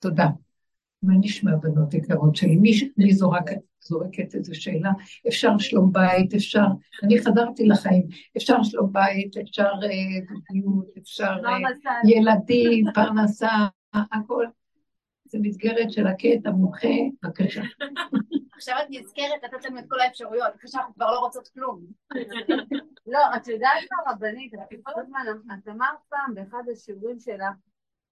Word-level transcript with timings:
תודה. 0.00 0.26
מה 1.02 1.14
נשמע 1.20 1.56
בנות 1.56 1.94
יקרות 1.94 2.36
שלי? 2.36 2.56
מי, 2.56 2.70
מי 2.96 3.12
זורקת, 3.12 3.56
זורקת 3.80 4.34
איזו 4.34 4.60
שאלה? 4.60 4.90
אפשר 5.28 5.58
שלום 5.58 5.92
בית, 5.92 6.34
אפשר, 6.34 6.64
אני 7.02 7.18
חזרתי 7.20 7.66
לחיים, 7.66 8.06
אפשר 8.36 8.62
שלום 8.62 8.92
בית, 8.92 9.36
אפשר 9.36 9.72
זוגיות, 9.74 10.84
אה, 10.96 11.02
אפשר 11.02 11.36
אה, 11.46 11.92
ילדים, 12.04 12.84
פרנסה, 12.94 13.50
הכל. 13.92 14.46
זה 15.24 15.38
מסגרת 15.42 15.92
של 15.92 16.06
הקטע 16.06 16.50
מומחה, 16.50 16.88
בבקשה. 17.22 17.62
עכשיו 18.56 18.76
את 18.82 18.86
נזכרת 18.90 19.42
לתת 19.44 19.64
לנו 19.64 19.78
את 19.78 19.84
כל 19.88 20.00
האפשרויות, 20.00 20.54
אחרי 20.56 20.70
שאנחנו 20.70 20.94
כבר 20.94 21.10
לא 21.10 21.18
רוצות 21.18 21.48
כלום. 21.48 21.80
לא, 23.12 23.20
את 23.36 23.48
יודעת 23.48 23.82
מה 23.90 24.12
רבנית, 24.12 24.52
כל 24.82 25.00
הזמן, 25.00 25.20
את 25.54 25.68
אמרת 25.68 25.98
פעם 26.08 26.34
באחד 26.34 26.62
השיעורים 26.72 27.18
שלך, 27.18 27.54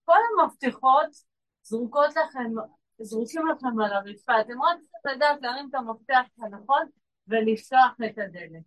כל 0.04 0.18
המפתחות 0.42 1.37
זרוקות 1.68 2.10
לכם, 2.16 2.50
זרוקים 2.98 3.46
לכם 3.46 3.80
על 3.80 3.92
הרצפה, 3.92 4.40
אתם 4.40 4.62
רק 4.62 4.78
צריכים 4.80 5.10
לדעת 5.16 5.42
להרים 5.42 5.68
את 5.70 5.74
המפתח 5.74 6.22
הנכון 6.38 6.82
ולפתוח 7.28 7.96
את 8.06 8.18
הדלת. 8.18 8.62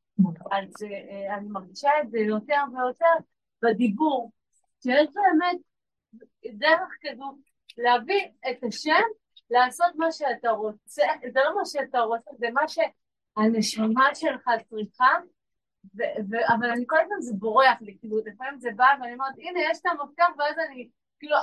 אז 0.52 0.84
אה, 0.84 1.36
אני 1.36 1.50
מרגישה 1.50 1.90
את 2.02 2.12
זה 2.12 2.20
יותר 2.20 2.62
ויותר 2.74 3.26
בדיבור, 3.64 4.32
שיש 4.84 5.08
באמת 5.14 5.60
דרך 6.46 6.90
כזו 7.02 7.38
להביא 7.78 8.28
את 8.52 8.64
השם, 8.64 9.04
לעשות 9.50 9.96
מה 9.96 10.12
שאתה 10.12 10.50
רוצה, 10.50 11.06
זה 11.34 11.40
לא 11.46 11.56
מה 11.56 11.66
שאתה 11.66 12.00
רוצה, 12.00 12.32
זה 12.38 12.48
מה 12.54 12.62
שהנשמה 12.68 14.16
שלך 14.16 14.50
צריכה, 14.70 15.14
ו- 15.96 16.20
ו- 16.30 16.54
אבל 16.56 16.70
אני 16.72 16.84
כל 16.88 16.98
הזמן 17.04 17.22
זה 17.22 17.34
בורח 17.34 17.82
לי, 17.82 17.98
כאילו 18.00 18.18
לפעמים 18.26 18.60
זה 18.60 18.70
בא 18.76 18.86
ואני 19.02 19.14
אומרת 19.14 19.34
הנה 19.38 19.60
יש 19.72 19.80
את 19.80 19.86
המפתח 19.86 20.28
ואז 20.38 20.56
אני, 20.68 20.90
כאילו 21.22 21.36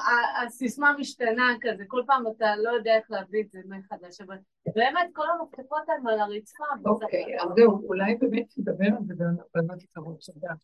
הסיסמה 0.46 0.92
משתנה 0.98 1.54
כזה, 1.60 1.84
כל 1.86 2.02
פעם 2.06 2.24
אתה 2.36 2.56
לא 2.56 2.70
יודע 2.70 2.96
איך 2.96 3.10
להביא 3.10 3.42
את 3.42 3.50
זה 3.50 3.58
מחדש, 3.68 4.20
אבל 4.20 4.36
באמת 4.74 5.10
כל 5.12 5.24
המפתחות 5.30 5.82
הם 5.88 6.06
על 6.06 6.20
הרצפה. 6.20 6.64
אוקיי, 6.84 7.40
אז 7.40 7.48
זהו, 7.56 7.88
אולי 7.88 8.14
באמת 8.14 8.58
נדבר 8.58 8.86
על 8.86 9.04
זה 9.06 9.14
בבנות 9.54 9.82
קצרות, 9.82 10.20
תודה. 10.20 10.54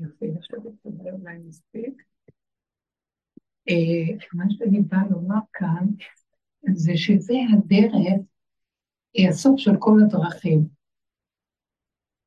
יופי, 0.00 0.26
עכשיו 0.38 0.58
נדבר 0.84 1.12
אולי 1.12 1.38
מספיק. 1.38 2.02
אה, 3.68 4.16
מה 4.32 4.44
שאני 4.50 4.80
באה 4.80 5.02
לומר 5.10 5.40
כאן, 5.52 5.86
זה 6.74 6.92
שזה 6.96 7.34
הדרך, 7.52 7.92
הסוף 9.28 9.60
של 9.60 9.72
כל 9.78 9.98
הדרכים. 10.02 10.66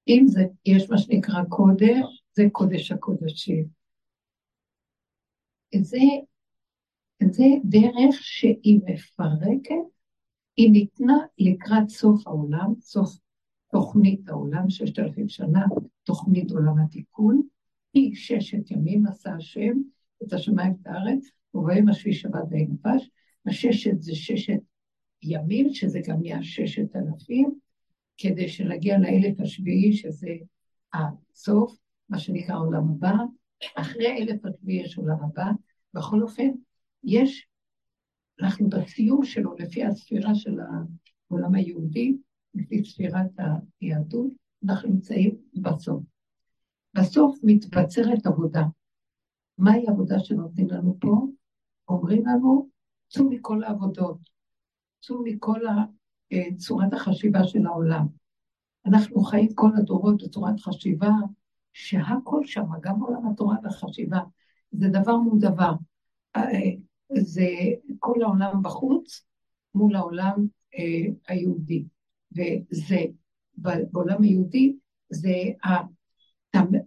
אם 0.08 0.24
זה, 0.28 0.42
יש 0.66 0.90
מה 0.90 0.98
שנקרא 0.98 1.44
קודש, 1.50 2.24
זה 2.34 2.44
קודש 2.52 2.92
הקודשים. 2.92 3.83
זה, 5.82 6.00
זה 7.32 7.46
דרך 7.64 8.16
שהיא 8.22 8.80
מפרקת, 8.86 9.76
היא 10.58 10.72
ניתנה 10.72 11.18
לקראת 11.38 11.90
סוף 11.90 12.28
העולם, 12.28 12.74
סוף 12.80 13.18
תוכנית 13.72 14.30
העולם, 14.30 14.70
ששת 14.70 15.00
אלפים 15.00 15.30
שנה, 15.30 15.66
תוכנית 16.04 16.52
עולם 16.52 16.80
התיקון, 16.80 17.42
היא 17.94 18.16
ששת 18.16 18.72
ימים 18.72 19.08
עשה 19.08 19.34
השם, 19.34 19.78
את 20.24 20.34
השמיים 20.34 20.74
ואת 20.74 20.88
הארץ, 20.88 21.30
וביום 21.54 21.90
השביעי 21.90 22.16
שבת 22.16 22.48
די 22.50 22.66
נפש. 22.66 23.10
הששת 23.46 24.02
זה 24.02 24.16
ששת 24.16 24.60
ימים, 25.24 25.74
שזה 25.74 26.00
גם 26.08 26.22
נהיה 26.22 26.44
ששת 26.44 26.96
אלפים, 26.96 27.54
כדי 28.18 28.48
שנגיע 28.48 28.98
לאלף 28.98 29.40
השביעי, 29.40 29.94
שזה 29.94 30.30
הסוף, 30.94 31.78
מה 32.10 32.20
שנקרא 32.20 32.56
עולם 32.56 32.90
הבא. 32.90 33.14
אחרי 33.76 34.18
אלף 34.18 34.46
השביעי 34.46 34.86
יש 34.86 34.98
עולם 34.98 35.18
הבא. 35.24 35.52
בכל 35.94 36.22
אופן, 36.22 36.50
יש, 37.04 37.48
אנחנו 38.42 38.70
בסיום 38.70 39.26
שלו, 39.26 39.56
לפי 39.60 39.84
הספירה 39.84 40.36
של 40.36 40.60
העולם 41.30 41.56
היהודי, 41.56 42.18
לפי 42.56 42.84
ספירת 42.86 43.32
היהדות, 43.82 44.32
אנחנו 44.66 44.90
נמצאים 44.90 45.38
בסוף. 45.54 46.04
בסוף 46.94 47.40
מתבצרת 47.44 48.26
עבודה. 48.26 48.64
מהי 49.58 49.88
העבודה 49.88 50.20
שנותנים 50.20 50.68
לנו 50.70 50.98
פה? 51.00 51.28
אומרים 51.88 52.26
לנו, 52.26 52.70
צאו 53.10 53.30
מכל 53.30 53.64
העבודות, 53.64 54.18
צאו 55.02 55.24
מכל 55.24 55.60
אה, 56.34 56.56
צורת 56.58 56.94
החשיבה 56.94 57.44
של 57.44 57.66
העולם. 57.66 58.08
אנחנו 58.86 59.24
חיים 59.24 59.54
כל 59.56 59.70
הדורות 59.78 60.24
בצורת 60.24 60.60
חשיבה 60.60 61.12
שהכל 61.74 62.46
שם, 62.46 62.66
גם 62.82 63.00
עולם 63.00 63.28
התורה 63.28 63.56
והחשיבה, 63.64 64.20
זה 64.72 64.88
דבר 64.88 65.18
מול 65.18 65.40
דבר. 65.40 65.74
אה, 66.36 66.42
זה 67.16 67.48
כל 68.00 68.22
העולם 68.24 68.64
בחוץ 68.64 69.26
מול 69.76 69.96
העולם 69.96 70.46
אה, 70.78 71.14
היהודי. 71.28 71.84
וזה, 72.36 73.00
בעולם 73.92 74.24
היהודי, 74.24 74.76
זה 75.10 75.34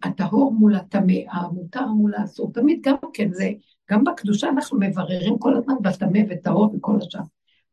הטהור 0.03 0.55
מול 0.55 0.75
הטמא, 0.75 1.15
המותר 1.31 1.87
מול 1.87 2.15
האסור. 2.15 2.53
תמיד 2.53 2.81
גם 2.83 2.97
כן, 3.13 3.33
זה, 3.33 3.51
גם 3.91 4.05
בקדושה 4.05 4.49
אנחנו 4.49 4.79
מבררים 4.81 5.39
כל 5.39 5.57
הזמן 5.57 5.75
בטמא 5.83 6.19
וטהור 6.31 6.75
וכל 6.77 6.97
השאר. 6.97 7.21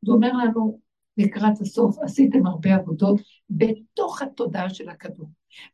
זה 0.05 0.11
אומר 0.11 0.31
לנו, 0.31 0.79
לקראת 1.17 1.61
הסוף, 1.61 1.97
עשיתם 1.99 2.47
הרבה 2.47 2.75
עבודות 2.75 3.21
בתוך 3.49 4.21
התודעה 4.21 4.69
של 4.69 4.89
הכדור. 4.89 5.29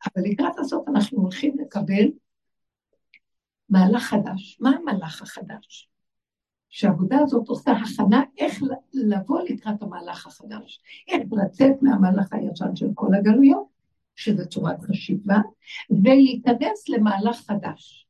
אבל 0.06 0.24
לקראת 0.26 0.60
הסוף 0.60 0.88
אנחנו 0.88 1.22
הולכים 1.22 1.58
לקבל 1.60 2.12
מהלך 3.70 4.04
חדש. 4.04 4.58
מה 4.62 4.70
המהלך 4.70 5.22
החדש? 5.22 5.90
שהעבודה 6.70 7.18
הזאת 7.20 7.48
עושה 7.48 7.72
הכנה 7.72 8.24
איך 8.38 8.64
לבוא 8.94 9.42
לקראת 9.42 9.82
המהלך 9.82 10.28
החדש, 10.28 10.82
איך 11.08 11.22
לצאת 11.32 11.82
מהמהלך 11.82 12.34
הישן 12.34 12.76
של 12.76 12.88
כל 12.94 13.16
הגלויות, 13.16 13.68
שזה 14.16 14.46
צורת 14.46 14.82
חשיבה, 14.82 15.38
ולהיכנס 15.90 16.90
למהלך 16.90 17.38
חדש. 17.38 18.08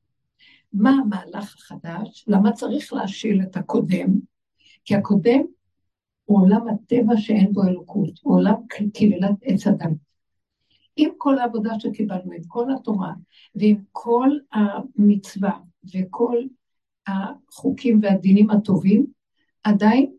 מה 0.73 0.89
המהלך 0.89 1.55
החדש? 1.55 2.25
למה 2.27 2.51
צריך 2.51 2.93
להשיל 2.93 3.41
את 3.41 3.57
הקודם? 3.57 4.19
כי 4.85 4.95
הקודם 4.95 5.41
הוא 6.25 6.41
עולם 6.41 6.67
הטבע 6.67 7.17
שאין 7.17 7.53
בו 7.53 7.63
אלוקות, 7.63 8.19
הוא 8.21 8.35
עולם 8.35 8.55
קללת 8.93 9.35
עץ 9.41 9.67
הדת. 9.67 10.08
עם 10.95 11.09
כל 11.17 11.39
העבודה 11.39 11.79
שקיבלנו, 11.79 12.31
עם 12.31 12.43
כל 12.47 12.65
התורה, 12.75 13.13
ועם 13.55 13.77
כל 13.91 14.29
המצווה, 14.51 15.59
וכל 15.95 16.37
החוקים 17.07 17.99
והדינים 18.03 18.49
הטובים, 18.49 19.05
עדיין 19.63 20.11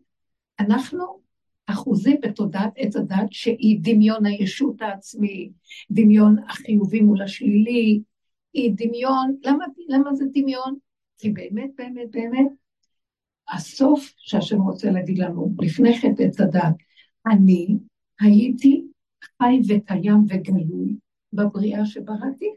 אנחנו 0.59 1.21
אחוזים 1.67 2.17
בתודעת 2.21 2.71
עץ 2.75 2.95
הדת 2.95 3.31
שהיא 3.31 3.79
דמיון 3.81 4.25
הישות 4.25 4.81
העצמי, 4.81 5.51
דמיון 5.91 6.35
החיובי 6.47 7.01
מול 7.01 7.21
השלילי, 7.21 8.01
היא 8.53 8.73
דמיון, 8.75 9.35
למה, 9.43 9.65
למה 9.87 10.13
זה 10.13 10.25
דמיון? 10.33 10.75
כי 11.17 11.29
באמת, 11.29 11.69
באמת, 11.77 12.11
באמת, 12.11 12.47
הסוף 13.49 14.13
שהשם 14.17 14.61
רוצה 14.61 14.91
להגיד 14.91 15.17
לנו, 15.17 15.53
לפני 15.61 15.97
חטא 15.97 16.23
עץ 16.23 16.41
הדת, 16.41 16.75
אני 17.27 17.77
הייתי 18.19 18.83
חי 19.23 19.61
וקיים 19.69 20.25
וגלוי 20.29 20.95
בבריאה 21.33 21.85
שבראתי, 21.85 22.53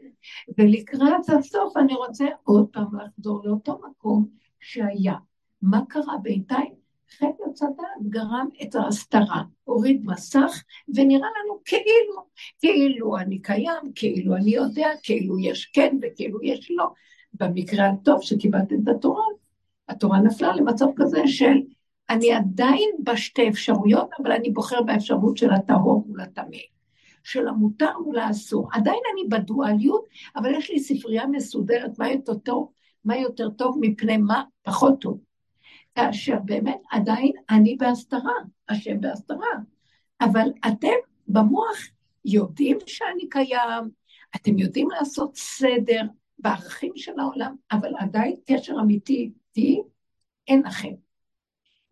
ולקראת 0.57 1.29
הסוף 1.39 1.77
אני 1.77 1.93
רוצה 1.93 2.25
עוד 2.43 2.67
פעם 2.71 2.99
לחזור 2.99 3.41
לאותו 3.45 3.79
מקום 3.89 4.27
שהיה. 4.59 5.15
מה 5.61 5.81
קרה 5.89 6.17
בינתיים? 6.21 6.73
חטא 7.17 7.65
הדת 7.65 8.09
גרם 8.09 8.47
את 8.61 8.75
ההסתרה, 8.75 9.43
הוריד 9.63 10.05
מסך, 10.05 10.63
ונראה 10.95 11.27
לנו 11.27 11.59
כאילו, 11.65 12.25
כאילו 12.59 13.17
אני 13.17 13.39
קיים, 13.41 13.91
כאילו 13.95 14.35
אני 14.35 14.51
יודע, 14.51 14.87
כאילו 15.03 15.39
יש 15.39 15.65
כן 15.65 15.97
וכאילו 16.01 16.39
יש 16.43 16.71
לא. 16.71 16.87
במקרה 17.33 17.89
הטוב 17.89 18.21
שקיבלתם 18.21 18.75
את 18.83 18.87
התורה, 18.87 19.23
התורה 19.89 20.19
נפלה 20.19 20.55
למצב 20.55 20.85
כזה 20.95 21.21
של 21.25 21.57
אני 22.09 22.33
עדיין 22.33 22.89
בשתי 23.03 23.49
אפשרויות, 23.49 24.09
אבל 24.21 24.31
אני 24.31 24.49
בוחר 24.49 24.81
באפשרות 24.81 25.37
של 25.37 25.51
הטהור 25.51 26.05
מול 26.07 26.21
הטמא, 26.21 26.57
של 27.23 27.47
המותר 27.47 27.99
מול 28.03 28.19
האסור. 28.19 28.69
עדיין 28.71 28.99
אני 29.13 29.29
בדואליות, 29.29 30.05
אבל 30.35 30.55
יש 30.55 30.69
לי 30.71 30.79
ספרייה 30.79 31.27
מסודרת, 31.27 31.99
מה 31.99 32.11
יותר 32.11 32.33
טוב, 32.33 32.71
מה 33.05 33.17
יותר 33.17 33.49
טוב 33.49 33.77
מפני 33.81 34.17
מה 34.17 34.43
פחות 34.63 35.01
טוב. 35.01 35.19
כאשר 35.95 36.37
באמת 36.45 36.81
עדיין 36.91 37.31
אני 37.49 37.75
בהסתרה, 37.75 38.33
השם 38.69 39.01
בהסתרה. 39.01 39.47
אבל 40.21 40.49
אתם 40.67 40.95
במוח 41.27 41.77
יודעים 42.25 42.77
שאני 42.87 43.29
קיים, 43.29 43.89
אתם 44.35 44.59
יודעים 44.59 44.89
לעשות 44.89 45.35
סדר 45.35 46.01
בערכים 46.39 46.91
של 46.95 47.19
העולם, 47.19 47.55
אבל 47.71 47.93
עדיין 47.99 48.35
קשר 48.47 48.73
אמיתי 48.81 49.31
איתי 49.57 49.81
אין 50.47 50.61
לכם. 50.65 51.04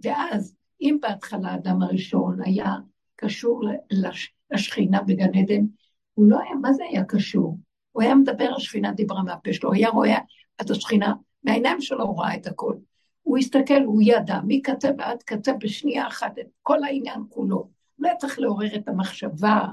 ואז, 0.04 0.56
אם 0.82 0.98
בהתחלה 1.02 1.50
האדם 1.50 1.82
הראשון 1.82 2.40
היה 2.46 2.76
קשור 3.16 3.62
לש, 3.92 4.34
לשכינה 4.52 5.02
בגן 5.02 5.38
עדן, 5.38 5.66
הוא 6.14 6.26
לא 6.30 6.40
היה, 6.40 6.56
מה 6.62 6.74
זה 6.74 6.84
היה 6.90 7.04
קשור? 7.04 7.58
הוא 7.92 8.04
היה 8.04 8.16
מדבר, 8.16 8.54
השכינה 8.56 8.92
דיברה 8.92 9.24
מהפה 9.24 9.54
שלו, 9.54 9.70
הוא 9.70 9.76
היה 9.76 9.90
רואה 9.90 10.18
את 10.62 10.70
השכינה, 10.70 11.14
מהעיניים 11.44 11.82
שלו 11.82 12.06
הוא 12.06 12.22
ראה 12.22 12.36
את 12.36 12.48
הכל. 12.48 12.76
הוא 13.22 13.38
הסתכל, 13.38 13.84
הוא 13.86 14.02
ידע 14.04 14.40
מקצה 14.48 14.90
ועד 14.98 15.24
קצה 15.24 15.54
בשנייה 15.54 16.08
אחת 16.08 16.40
את 16.40 16.46
כל 16.62 16.84
העניין 16.84 17.24
כולו. 17.30 17.58
הוא 17.58 17.70
לא 18.00 18.08
היה 18.08 18.18
צריך 18.18 18.40
לעורר 18.40 18.76
את 18.76 18.88
המחשבה 18.88 19.66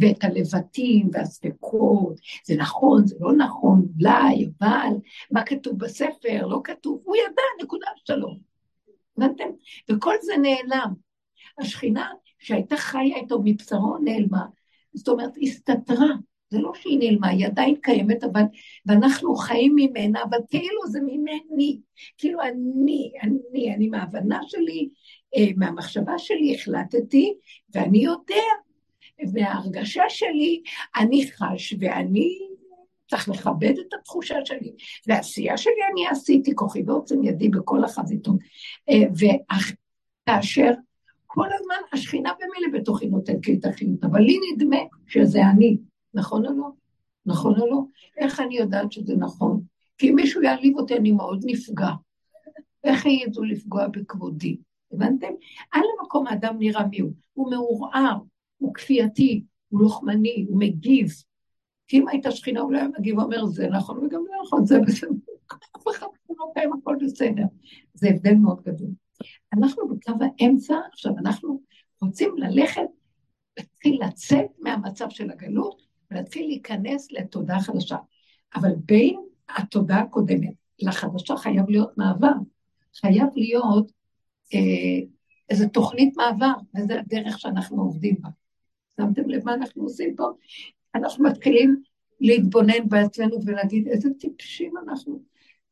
ואת 0.00 0.24
הלבטים 0.24 1.10
והספקות, 1.12 2.14
זה 2.44 2.56
נכון, 2.56 3.06
זה 3.06 3.16
לא 3.20 3.32
נכון, 3.32 3.86
אולי, 4.00 4.48
אבל, 4.58 4.92
מה 5.30 5.44
כתוב 5.44 5.78
בספר, 5.78 6.46
לא 6.46 6.60
כתוב, 6.64 7.02
הוא 7.04 7.16
ידע, 7.16 7.64
נקודה 7.64 7.86
שלום. 8.04 8.47
הבנתם? 9.22 9.48
וכל 9.90 10.14
זה 10.22 10.32
נעלם. 10.36 10.92
השכינה 11.58 12.10
שהייתה 12.38 12.76
חיה 12.76 13.16
איתו 13.16 13.40
מבשרו 13.44 13.98
נעלמה, 13.98 14.44
זאת 14.94 15.08
אומרת, 15.08 15.32
הסתתרה. 15.42 16.06
זה 16.50 16.58
לא 16.58 16.72
שהיא 16.74 16.98
נעלמה, 16.98 17.28
היא 17.28 17.46
עדיין 17.46 17.76
קיימת, 17.82 18.24
אבל, 18.24 18.42
ואנחנו 18.86 19.34
חיים 19.34 19.72
ממנה, 19.76 20.22
אבל 20.22 20.38
כאילו 20.48 20.86
זה 20.86 21.00
ממני, 21.00 21.80
כאילו 22.18 22.40
אני, 22.42 23.12
אני, 23.22 23.74
אני 23.74 23.88
מההבנה 23.88 24.40
שלי, 24.46 24.88
אה, 25.36 25.46
מהמחשבה 25.56 26.18
שלי 26.18 26.54
החלטתי, 26.54 27.34
ואני 27.74 27.98
יודע, 27.98 28.42
וההרגשה 29.32 30.02
שלי, 30.08 30.62
אני 30.96 31.30
חש, 31.32 31.74
ואני 31.80 32.38
צריך 33.10 33.28
לכבד 33.28 33.74
את 33.86 33.94
התחושה 34.00 34.34
שלי, 34.44 34.72
והעשייה 35.06 35.56
שלי 35.56 35.72
אני 35.92 36.06
עשיתי, 36.06 36.54
כוחי 36.54 36.82
ועוצם 36.86 37.22
ידי 37.22 37.48
בכל 37.48 37.84
החזיתות. 37.84 38.36
אה, 38.88 39.02
וכאשר 39.12 40.70
כל 41.26 41.46
הזמן 41.60 41.76
השכינה 41.92 42.32
במילא 42.40 42.78
בתוכי 42.78 43.06
נותנת 43.06 43.48
לי 43.48 43.54
את 43.60 43.64
החיות, 43.64 44.04
אבל 44.04 44.20
לי 44.20 44.36
נדמה 44.52 44.76
שזה 45.06 45.40
אני. 45.46 45.76
נכון 46.14 46.46
או 46.46 46.52
לא? 46.52 46.68
נכון 47.26 47.60
או 47.60 47.70
לא? 47.70 47.80
איך 48.18 48.40
אני 48.40 48.58
יודעת 48.58 48.92
שזה 48.92 49.16
נכון? 49.16 49.60
כי 49.98 50.10
אם 50.10 50.14
מישהו 50.14 50.42
יעליב 50.42 50.78
אותי, 50.78 50.96
אני 50.96 51.12
מאוד 51.12 51.42
נפגע. 51.46 51.90
איך 52.84 53.06
ידעו 53.06 53.44
לפגוע 53.44 53.88
בכבודי? 53.88 54.56
הבנתם? 54.92 55.32
על 55.72 55.82
המקום 55.98 56.26
האדם 56.26 56.56
נראה 56.58 56.86
מי 56.86 56.98
הוא. 56.98 57.12
הוא 57.32 57.50
מעורער, 57.50 58.16
הוא 58.58 58.74
כפייתי, 58.74 59.42
הוא 59.68 59.80
לוחמני, 59.80 60.46
הוא 60.48 60.58
מגיב. 60.58 61.08
כי 61.88 61.98
אם 61.98 62.08
הייתה 62.08 62.30
שכינה, 62.30 62.60
לא 62.70 62.78
היה 62.78 62.88
מגיב 62.98 63.18
ואומר, 63.18 63.46
זה 63.46 63.68
נכון 63.68 63.98
וגם 63.98 64.20
לא 64.30 64.42
נכון, 64.44 64.66
זה 64.66 64.80
בסדר. 64.86 65.10
אף 65.76 65.88
אחד 65.90 66.06
לא 66.30 66.50
קיים, 66.54 66.70
הכל 66.72 66.96
בסדר. 67.00 67.44
זה 67.94 68.08
הבדל 68.08 68.34
מאוד 68.34 68.62
גדול. 68.62 68.90
אנחנו 69.52 69.88
בקו 69.88 70.12
האמצע, 70.20 70.74
עכשיו 70.92 71.12
אנחנו 71.18 71.60
רוצים 72.02 72.34
ללכת, 72.36 72.82
להתחיל 73.58 74.00
לצאת 74.04 74.46
מהמצב 74.58 75.10
של 75.10 75.30
הגלות, 75.30 75.82
ולהתחיל 76.10 76.46
להיכנס 76.46 77.12
לתודעה 77.12 77.60
חדשה. 77.60 77.96
אבל 78.54 78.74
בין 78.84 79.20
התודעה 79.56 80.00
הקודמת 80.00 80.54
לחדשה 80.80 81.36
חייב 81.36 81.68
להיות 81.68 81.98
מעבר. 81.98 82.32
חייב 83.00 83.28
להיות 83.34 83.92
אה, 84.54 85.06
איזו 85.50 85.68
תוכנית 85.68 86.16
מעבר, 86.16 86.52
וזה 86.76 87.00
הדרך 87.00 87.38
שאנחנו 87.38 87.82
עובדים 87.82 88.16
בה. 88.20 88.28
שמתם 88.96 89.28
לב 89.28 89.44
מה 89.44 89.54
אנחנו 89.54 89.82
עושים 89.82 90.16
פה? 90.16 90.24
אנחנו 90.98 91.24
מתחילים 91.24 91.82
להתבונן 92.20 92.88
בעצמנו 92.88 93.36
ולהגיד 93.46 93.88
איזה 93.88 94.10
טיפשים 94.18 94.72
אנחנו, 94.78 95.22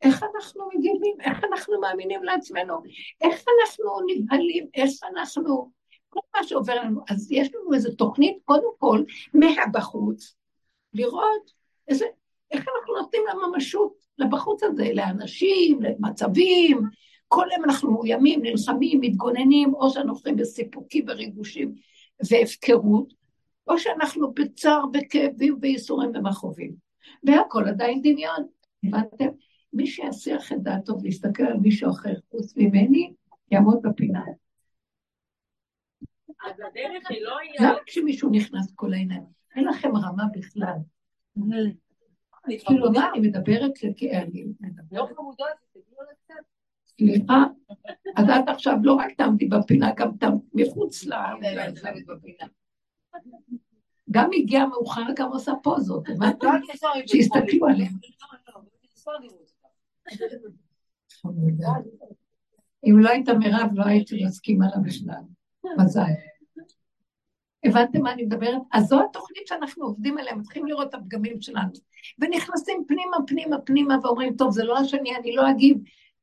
איך 0.02 0.22
אנחנו 0.22 0.68
מגיבים, 0.74 1.16
איך 1.20 1.44
אנחנו 1.44 1.80
מאמינים 1.80 2.24
לעצמנו, 2.24 2.74
איך 3.20 3.44
אנחנו 3.60 3.90
נבהלים, 4.06 4.66
איך 4.74 4.90
אנחנו 5.14 5.70
כל 6.08 6.20
מה 6.36 6.44
שעובר 6.44 6.74
לנו. 6.74 7.00
אז 7.10 7.32
יש 7.32 7.54
לנו 7.54 7.74
איזו 7.74 7.94
תוכנית, 7.94 8.38
קודם 8.44 8.70
כל, 8.78 9.02
מהבחוץ, 9.34 10.34
לראות 10.94 11.50
איזה, 11.88 12.04
איך 12.50 12.64
אנחנו 12.76 12.94
נותנים 12.96 13.22
לממשות, 13.30 13.92
לבחוץ 14.18 14.62
הזה, 14.62 14.90
לאנשים, 14.94 15.82
למצבים, 15.82 16.80
כל 17.28 17.46
יום 17.54 17.64
אנחנו 17.64 17.90
מאוימים, 17.90 18.42
נלחמים, 18.42 19.00
מתגוננים, 19.00 19.74
או 19.74 19.90
שאנחנו 19.90 20.14
חיים 20.14 20.36
בסיפוקים 20.36 21.04
וריגושים 21.08 21.74
והפקרות, 22.30 23.12
או 23.66 23.78
שאנחנו 23.78 24.32
בצער, 24.32 24.86
בכאבים, 24.92 25.60
בייסורים 25.60 26.10
ומכאובים. 26.14 26.74
והכל 27.24 27.68
עדיין 27.68 28.02
דמיון, 28.02 28.46
הבנתם? 28.84 29.28
מי 29.72 29.86
שיסיח 29.86 30.52
את 30.52 30.62
דעתו 30.62 31.00
ויסתכל 31.02 31.42
על 31.42 31.56
מישהו 31.56 31.90
אחר 31.90 32.14
חוץ 32.30 32.56
ממני, 32.56 33.12
יעמוד 33.50 33.82
בפינה. 33.82 34.24
אז 36.46 36.54
הדרך 36.70 37.10
היא 37.10 37.22
לא... 37.22 37.36
למה 37.60 37.78
כשמישהו 37.86 38.30
נכנס 38.30 38.72
כל 38.74 38.92
העיניים? 38.92 39.22
אין 39.56 39.64
לכם 39.64 39.96
רמה 39.96 40.24
בכלל. 40.34 40.76
כאילו, 42.66 42.92
מה, 42.92 43.10
אני 43.14 43.28
מדברת, 43.28 43.72
אני 44.12 44.44
מדברת. 44.60 45.08
סליחה, 46.86 47.44
אז 48.16 48.26
את 48.28 48.48
עכשיו 48.48 48.76
לא 48.82 48.92
רק 48.92 49.12
תעמדי 49.12 49.48
בפינה, 49.48 49.90
גם 49.96 50.16
תעמדי 50.16 50.44
מחוץ 50.54 51.04
ל... 51.04 51.12
גם 54.10 54.30
הגיעה 54.34 54.66
מאוחר, 54.66 55.02
גם 55.16 55.28
עושה 55.28 55.52
פוזות, 55.62 56.08
הבנת? 56.08 56.36
שיסתכלו 57.06 57.66
עליהם. 57.66 57.92
אם 62.84 62.98
לא 62.98 63.10
היית 63.10 63.28
מירב, 63.28 63.70
לא 63.72 63.84
הייתי 63.84 64.24
מסכימה 64.24 64.66
לה 64.66 64.78
בכלל. 64.78 65.22
מזל. 65.78 66.00
הבנתם 67.64 68.02
מה 68.02 68.12
אני 68.12 68.22
מדברת? 68.22 68.62
אז 68.72 68.84
זו 68.84 69.00
התוכנית 69.04 69.46
שאנחנו 69.46 69.84
עובדים 69.84 70.18
עליה, 70.18 70.34
מתחילים 70.34 70.68
לראות 70.68 70.88
את 70.88 70.94
הפגמים 70.94 71.40
שלנו. 71.40 71.70
ונכנסים 72.18 72.84
פנימה, 72.88 73.16
פנימה, 73.26 73.60
פנימה, 73.60 73.96
ואומרים, 74.02 74.36
טוב, 74.36 74.50
זה 74.50 74.64
לא 74.64 74.78
השני, 74.78 75.16
אני 75.16 75.36
לא 75.36 75.50
אגיב. 75.50 75.78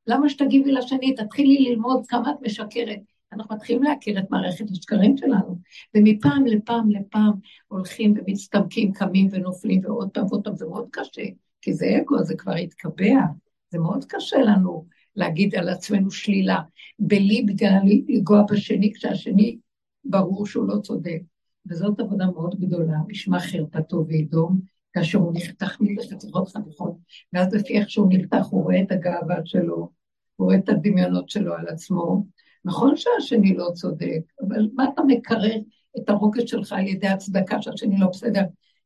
למה 0.08 0.30
שתגיבי 0.30 0.72
לשני? 0.72 1.16
תתחילי 1.16 1.70
ללמוד 1.70 2.06
כמה 2.08 2.32
את 2.32 2.36
משקרת. 2.42 3.00
אנחנו 3.34 3.56
מתחילים 3.56 3.84
להכיר 3.84 4.20
את 4.20 4.32
מערכת 4.32 4.72
השקרים 4.72 5.18
שלנו, 5.18 5.60
ומפעם 5.96 6.46
לפעם 6.46 6.90
לפעם 6.92 7.32
הולכים 7.68 8.14
ומצטמקים, 8.18 8.92
קמים 8.92 9.28
ונופלים, 9.32 9.82
ועוד 9.84 10.10
פעם 10.10 10.26
ועוד 10.30 10.44
פעם, 10.44 10.56
זה 10.56 10.66
מאוד 10.66 10.88
קשה, 10.92 11.26
כי 11.62 11.74
זה 11.74 11.98
אגו, 12.02 12.24
זה 12.24 12.36
כבר 12.36 12.54
התקבע, 12.54 13.22
זה 13.70 13.80
מאוד 13.80 14.06
קשה 14.06 14.38
לנו 14.38 14.86
להגיד 15.16 15.56
על 15.56 15.70
עצמנו 15.70 16.12
שלילה, 16.12 16.60
בלי 17.00 17.44
בגלל 17.48 17.82
לגוע 18.08 18.44
בשני, 18.52 18.94
כשהשני 18.94 19.58
ברור 20.06 20.46
שהוא 20.46 20.68
לא 20.68 20.80
צודק. 20.80 21.22
וזאת 21.70 22.00
עבודה 22.00 22.26
מאוד 22.26 22.60
גדולה, 22.60 22.98
נשמע 23.08 23.40
חרפתו 23.40 24.06
וידום, 24.08 24.60
כאשר 24.94 25.18
הוא 25.18 25.32
נחתך 25.36 25.78
מחתיכות 25.80 26.48
חתיכות, 26.48 26.98
ואז 27.34 27.54
לפי 27.54 27.80
איך 27.80 27.90
שהוא 27.90 28.08
נחתך 28.10 28.46
הוא 28.46 28.64
רואה 28.64 28.82
את 28.82 28.92
הגאווה 28.92 29.36
שלו, 29.46 29.90
הוא 30.36 30.46
רואה 30.46 30.56
את 30.56 30.70
הדמיונות 30.70 31.30
שלו 31.30 31.54
על 31.54 31.68
עצמו. 31.68 32.26
נכון 32.66 32.98
שהשני 32.98 33.54
לא 33.54 33.70
צודק, 33.74 34.22
אבל 34.48 34.70
מה 34.74 34.86
אתה 34.94 35.02
מקרר 35.08 35.60
את 35.98 36.10
הרוגש 36.10 36.52
שלך 36.52 36.74
על 36.74 36.88
ידי 36.88 37.08
הצדקה 37.08 37.62
שהשני 37.62 38.00
לא 38.00 38.08
בסדר? 38.08 38.44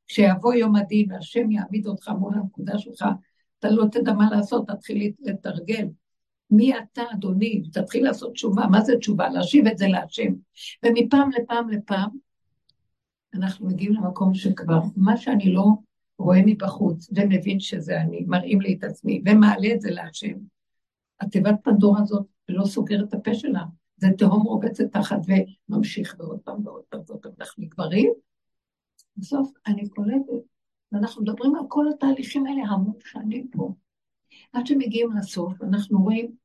כשיבוא 0.07 0.53
יום 0.53 0.75
הדין 0.75 1.11
והשם 1.11 1.51
יעמיד 1.51 1.87
אותך 1.87 2.09
מול 2.19 2.33
הנקודה 2.33 2.77
שלך, 2.77 3.05
אתה 3.59 3.69
לא 3.69 3.85
תדע 3.91 4.13
מה 4.13 4.29
לעשות, 4.31 4.67
תתחיל 4.67 5.11
לתרגל. 5.19 5.87
מי 6.51 6.77
אתה, 6.77 7.01
אדוני? 7.13 7.61
תתחיל 7.73 8.03
לעשות 8.03 8.33
תשובה. 8.33 8.67
מה 8.67 8.81
זה 8.81 8.97
תשובה? 8.97 9.29
להשיב 9.29 9.67
את 9.67 9.77
זה 9.77 9.87
להשם. 9.87 10.33
ומפעם 10.85 11.29
לפעם 11.31 11.69
לפעם, 11.69 12.09
אנחנו 13.33 13.67
מגיעים 13.67 13.93
למקום 13.93 14.33
שכבר 14.33 14.79
מה 14.95 15.17
שאני 15.17 15.53
לא 15.53 15.65
רואה 16.19 16.41
מבחוץ 16.45 17.09
ומבין 17.15 17.59
שזה 17.59 18.01
אני, 18.01 18.23
מראים 18.27 18.61
לי 18.61 18.73
את 18.73 18.83
עצמי 18.83 19.21
ומעלה 19.25 19.73
את 19.73 19.81
זה 19.81 19.91
להשם. 19.91 20.33
התיבת 21.19 21.55
פנדורה 21.63 22.01
הזאת 22.01 22.25
לא 22.49 22.65
סוגרת 22.65 23.09
את 23.09 23.13
הפה 23.13 23.33
שלה, 23.33 23.63
זה 23.97 24.07
תהום 24.17 24.41
רובצת 24.41 24.83
תחת 24.91 25.19
וממשיך 25.69 26.15
ועוד 26.19 26.39
פעם 26.39 26.67
ועוד 26.67 26.83
פעם 26.89 27.01
ועוד 27.07 27.21
פעם, 27.21 27.31
אנחנו 27.39 27.63
נגברים. 27.63 28.13
בסוף 29.17 29.51
אני 29.67 29.89
קולטת, 29.89 30.45
ואנחנו 30.91 31.21
מדברים 31.21 31.55
על 31.55 31.63
כל 31.67 31.85
התהליכים 31.93 32.45
האלה 32.45 32.61
המון 32.61 32.95
שנים 32.99 33.47
פה. 33.47 33.73
עד 34.53 34.67
שמגיעים 34.67 35.09
לסוף, 35.17 35.61
אנחנו 35.61 36.03
רואים 36.03 36.35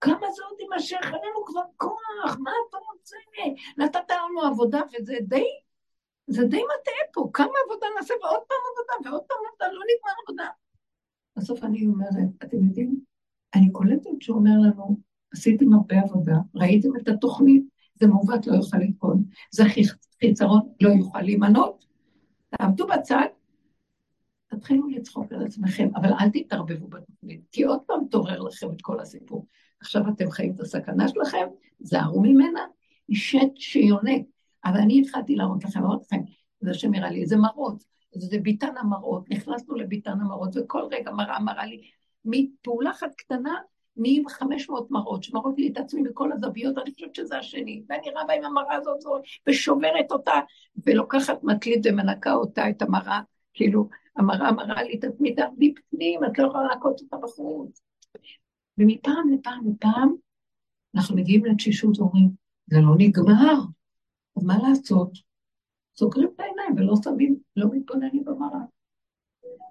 כמה 0.00 0.30
זה 0.36 0.42
עוד 0.44 0.60
יימשך, 0.60 1.00
אין 1.04 1.12
לנו 1.12 1.44
כבר 1.46 1.62
כוח, 1.76 2.38
מה 2.38 2.50
אתה 2.68 2.76
רוצה? 2.92 3.16
נתת 3.78 4.10
לנו 4.10 4.40
עבודה 4.40 4.80
וזה 4.92 5.14
די 5.22 5.44
זה 6.26 6.44
די 6.44 6.62
מטעה 6.62 7.12
פה, 7.12 7.30
כמה 7.32 7.52
עבודה 7.66 7.86
נעשה 7.96 8.14
ועוד 8.22 8.40
פעם 8.48 8.58
עבודה 8.72 9.10
ועוד 9.10 9.22
פעם 9.28 9.38
עבודה, 9.48 9.66
לא 9.72 9.80
נגמר 9.80 10.12
עבודה. 10.24 10.48
בסוף 11.36 11.64
אני 11.64 11.86
אומרת, 11.86 12.44
אתם 12.44 12.56
יודעים, 12.56 13.00
אני 13.54 13.72
קולטת 13.72 14.10
שהוא 14.20 14.38
אומר 14.38 14.58
לנו, 14.62 14.96
עשיתם 15.32 15.74
הרבה 15.74 16.00
עבודה, 16.00 16.36
ראיתם 16.54 16.88
את 16.96 17.08
התוכנית, 17.08 17.64
זה 17.94 18.06
מעוות 18.06 18.46
לא 18.46 18.54
יוכל 18.54 18.76
לתקון, 18.76 19.24
זה 19.50 19.62
חיצרון 20.20 20.60
לא 20.80 20.88
יוכל 20.88 21.20
להימנות. 21.20 21.84
תעמדו 22.50 22.86
בצד, 22.86 23.26
תתחילו 24.46 24.88
לצחוק 24.88 25.32
על 25.32 25.46
עצמכם, 25.46 25.88
אבל 25.94 26.12
אל 26.20 26.30
תתערבבו 26.30 26.86
בתוכנית, 26.86 27.40
כי 27.52 27.62
עוד 27.62 27.80
פעם 27.86 28.00
תעורר 28.10 28.40
לכם 28.40 28.70
את 28.70 28.82
כל 28.82 29.00
הסיפור. 29.00 29.46
עכשיו 29.80 30.08
אתם 30.08 30.30
חיים 30.30 30.52
את 30.54 30.60
הסכנה 30.60 31.08
שלכם, 31.08 31.46
זהרו 31.80 32.22
ממנה, 32.22 32.60
היא 33.08 33.16
שט 33.16 33.56
שיונק. 33.56 34.26
אבל 34.64 34.76
אני 34.76 35.00
התחלתי 35.00 35.36
להראות 35.36 35.64
לכם, 35.64 35.80
להראות 35.80 36.02
לכם, 36.06 36.22
זה 36.60 36.74
שמראה 36.74 37.10
לי, 37.10 37.26
זה 37.26 37.36
מראות, 37.36 37.84
זה 38.14 38.38
ביתן 38.38 38.76
המראות, 38.76 39.30
נכנסנו 39.30 39.74
לביתן 39.74 40.20
המראות, 40.20 40.56
וכל 40.56 40.82
רגע 40.90 41.10
מראה 41.10 41.40
מראה 41.40 41.66
לי, 41.66 41.80
מפעולה 42.24 42.90
אחת 42.90 43.14
קטנה, 43.14 43.54
נהיים 43.96 44.28
500 44.28 44.90
מראות, 44.90 45.22
שמראות 45.22 45.54
לי 45.58 45.68
את 45.72 45.78
עצמי 45.78 46.02
בכל 46.02 46.32
הזוויות, 46.32 46.78
אני 46.78 46.92
חושבת 46.94 47.14
שזה 47.14 47.38
השני, 47.38 47.82
ואני 47.88 48.06
רבה 48.16 48.34
עם 48.34 48.44
המראה 48.44 48.74
הזאת 48.74 48.98
ושוברת 49.48 50.12
אותה, 50.12 50.40
ולוקחת 50.86 51.38
מקליט 51.42 51.86
ומנקה 51.86 52.32
אותה, 52.32 52.70
את 52.70 52.82
המראה, 52.82 53.20
כאילו, 53.54 53.88
המראה 54.16 54.52
מראה 54.52 54.82
לי 54.82 54.98
את 54.98 55.04
עצמי, 55.04 55.34
תעבדי 55.34 55.74
פנים, 55.74 56.24
את 56.24 56.38
לא 56.38 56.46
יכולה 56.46 56.64
לנקות 56.64 57.00
אותה 57.00 57.16
בחוץ. 57.16 57.82
ומפעם 58.78 59.32
לפעם 59.32 59.60
לפעם, 59.70 60.14
אנחנו 60.94 61.16
מגיעים 61.16 61.44
לתשישות 61.44 61.98
ואומרים, 61.98 62.30
זה 62.66 62.76
לא 62.80 62.94
נגמר, 62.98 63.54
אז 64.36 64.44
מה 64.44 64.54
לעשות? 64.68 65.10
סוגרים 65.96 66.28
את 66.34 66.40
העיניים 66.40 66.74
ולא 66.76 66.94
שמים, 67.04 67.36
לא 67.56 67.66
מתבוננים 67.72 68.24
במראה. 68.24 68.60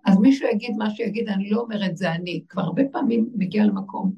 אז 0.05 0.17
מישהו 0.17 0.47
יגיד 0.47 0.75
מה 0.77 0.89
שיגיד, 0.89 1.29
אני 1.29 1.49
לא 1.49 1.61
אומרת 1.61 1.97
זה 1.97 2.11
אני, 2.11 2.43
כבר 2.49 2.61
הרבה 2.61 2.83
פעמים 2.91 3.29
מגיע 3.35 3.65
למקום. 3.65 4.13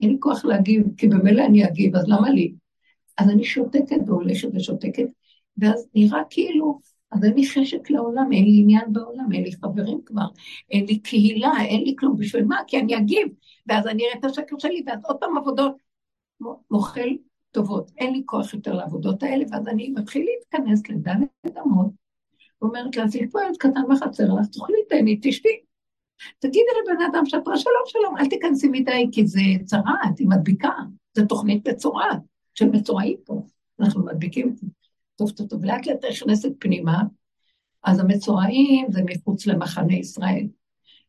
אין 0.00 0.10
לי 0.10 0.16
כוח 0.20 0.44
להגיב, 0.44 0.82
כי 0.96 1.08
במילא 1.08 1.44
אני 1.44 1.66
אגיב, 1.66 1.96
אז 1.96 2.08
למה 2.08 2.30
לי? 2.30 2.54
אז 3.18 3.30
אני 3.30 3.44
שותקת 3.44 4.00
והולכת 4.06 4.48
ושותקת, 4.54 5.06
ואז 5.58 5.88
נראה 5.94 6.22
כאילו, 6.30 6.80
אז 7.12 7.24
אין 7.24 7.34
לי 7.34 7.48
חשק 7.48 7.90
לעולם, 7.90 8.32
אין 8.32 8.44
לי 8.44 8.60
עניין 8.60 8.92
בעולם, 8.92 9.32
אין 9.32 9.42
לי 9.42 9.52
חברים 9.52 10.00
כבר, 10.06 10.26
אין 10.70 10.84
לי 10.86 10.98
קהילה, 10.98 11.52
אין 11.60 11.82
לי 11.82 11.94
כלום. 11.98 12.16
בשביל 12.16 12.44
מה? 12.44 12.56
כי 12.66 12.78
אני 12.78 12.98
אגיב, 12.98 13.28
ואז 13.66 13.86
אני 13.86 14.02
אראה 14.04 14.18
את 14.18 14.24
השקר 14.24 14.58
שלי, 14.58 14.82
ואז 14.86 14.98
עוד 15.04 15.16
פעם 15.20 15.38
עבודות. 15.38 15.76
מוכל 16.70 17.08
טובות. 17.50 17.90
אין 17.98 18.12
לי 18.12 18.22
כוח 18.26 18.54
יותר 18.54 18.74
לעבודות 18.74 19.22
האלה, 19.22 19.44
ואז 19.50 19.68
אני 19.68 19.90
מתחיל 19.90 20.26
להתכנס 20.26 20.88
לדלת 20.88 21.56
אמות, 21.66 21.90
ואומרת 22.66 22.96
לה, 22.96 23.04
אז 23.04 23.16
יש 23.16 23.26
פה 23.32 23.42
ילד 23.42 23.56
קטן 23.56 23.82
בחצר 23.90 24.24
לך, 24.24 24.46
תאכלי, 24.46 24.76
תהני, 24.88 25.18
תשתי. 25.22 25.60
תגידי 26.38 26.70
לבן 26.82 27.02
אדם 27.10 27.26
שאת 27.26 27.46
רואה 27.46 27.58
שלום 27.58 27.82
שלום, 27.86 28.16
אל 28.18 28.28
תיכנסי 28.28 28.68
מדי, 28.68 29.06
כי 29.12 29.26
זה 29.26 29.40
צרעת, 29.64 30.18
היא 30.18 30.28
מדביקה. 30.28 30.72
זו 31.16 31.26
תוכנית 31.26 31.68
מצורעת, 31.68 32.18
של 32.54 32.68
מצורעים 32.68 33.16
פה. 33.24 33.42
אנחנו 33.80 34.04
מדביקים 34.04 34.48
את 34.48 34.56
זה. 34.56 34.66
טוב, 35.16 35.30
טוב, 35.30 35.48
טוב, 35.48 35.64
לאט 35.64 35.86
לאט 35.86 36.04
נכנסת 36.04 36.50
פנימה, 36.58 37.02
אז 37.84 38.00
המצורעים 38.00 38.86
זה 38.90 39.00
מחוץ 39.04 39.46
למחנה 39.46 39.94
ישראל. 39.94 40.46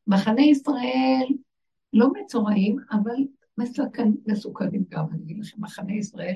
מחנה 0.07 0.41
ישראל 0.41 1.27
לא 1.93 2.09
מצורעים, 2.13 2.77
אבל 2.91 3.15
מסוכן, 3.57 4.11
מסוכנים 4.27 4.83
גם, 4.89 5.05
אני 5.11 5.23
אגיד 5.23 5.39
לכם, 5.39 5.61
מחנה 5.61 5.93
ישראל. 5.93 6.35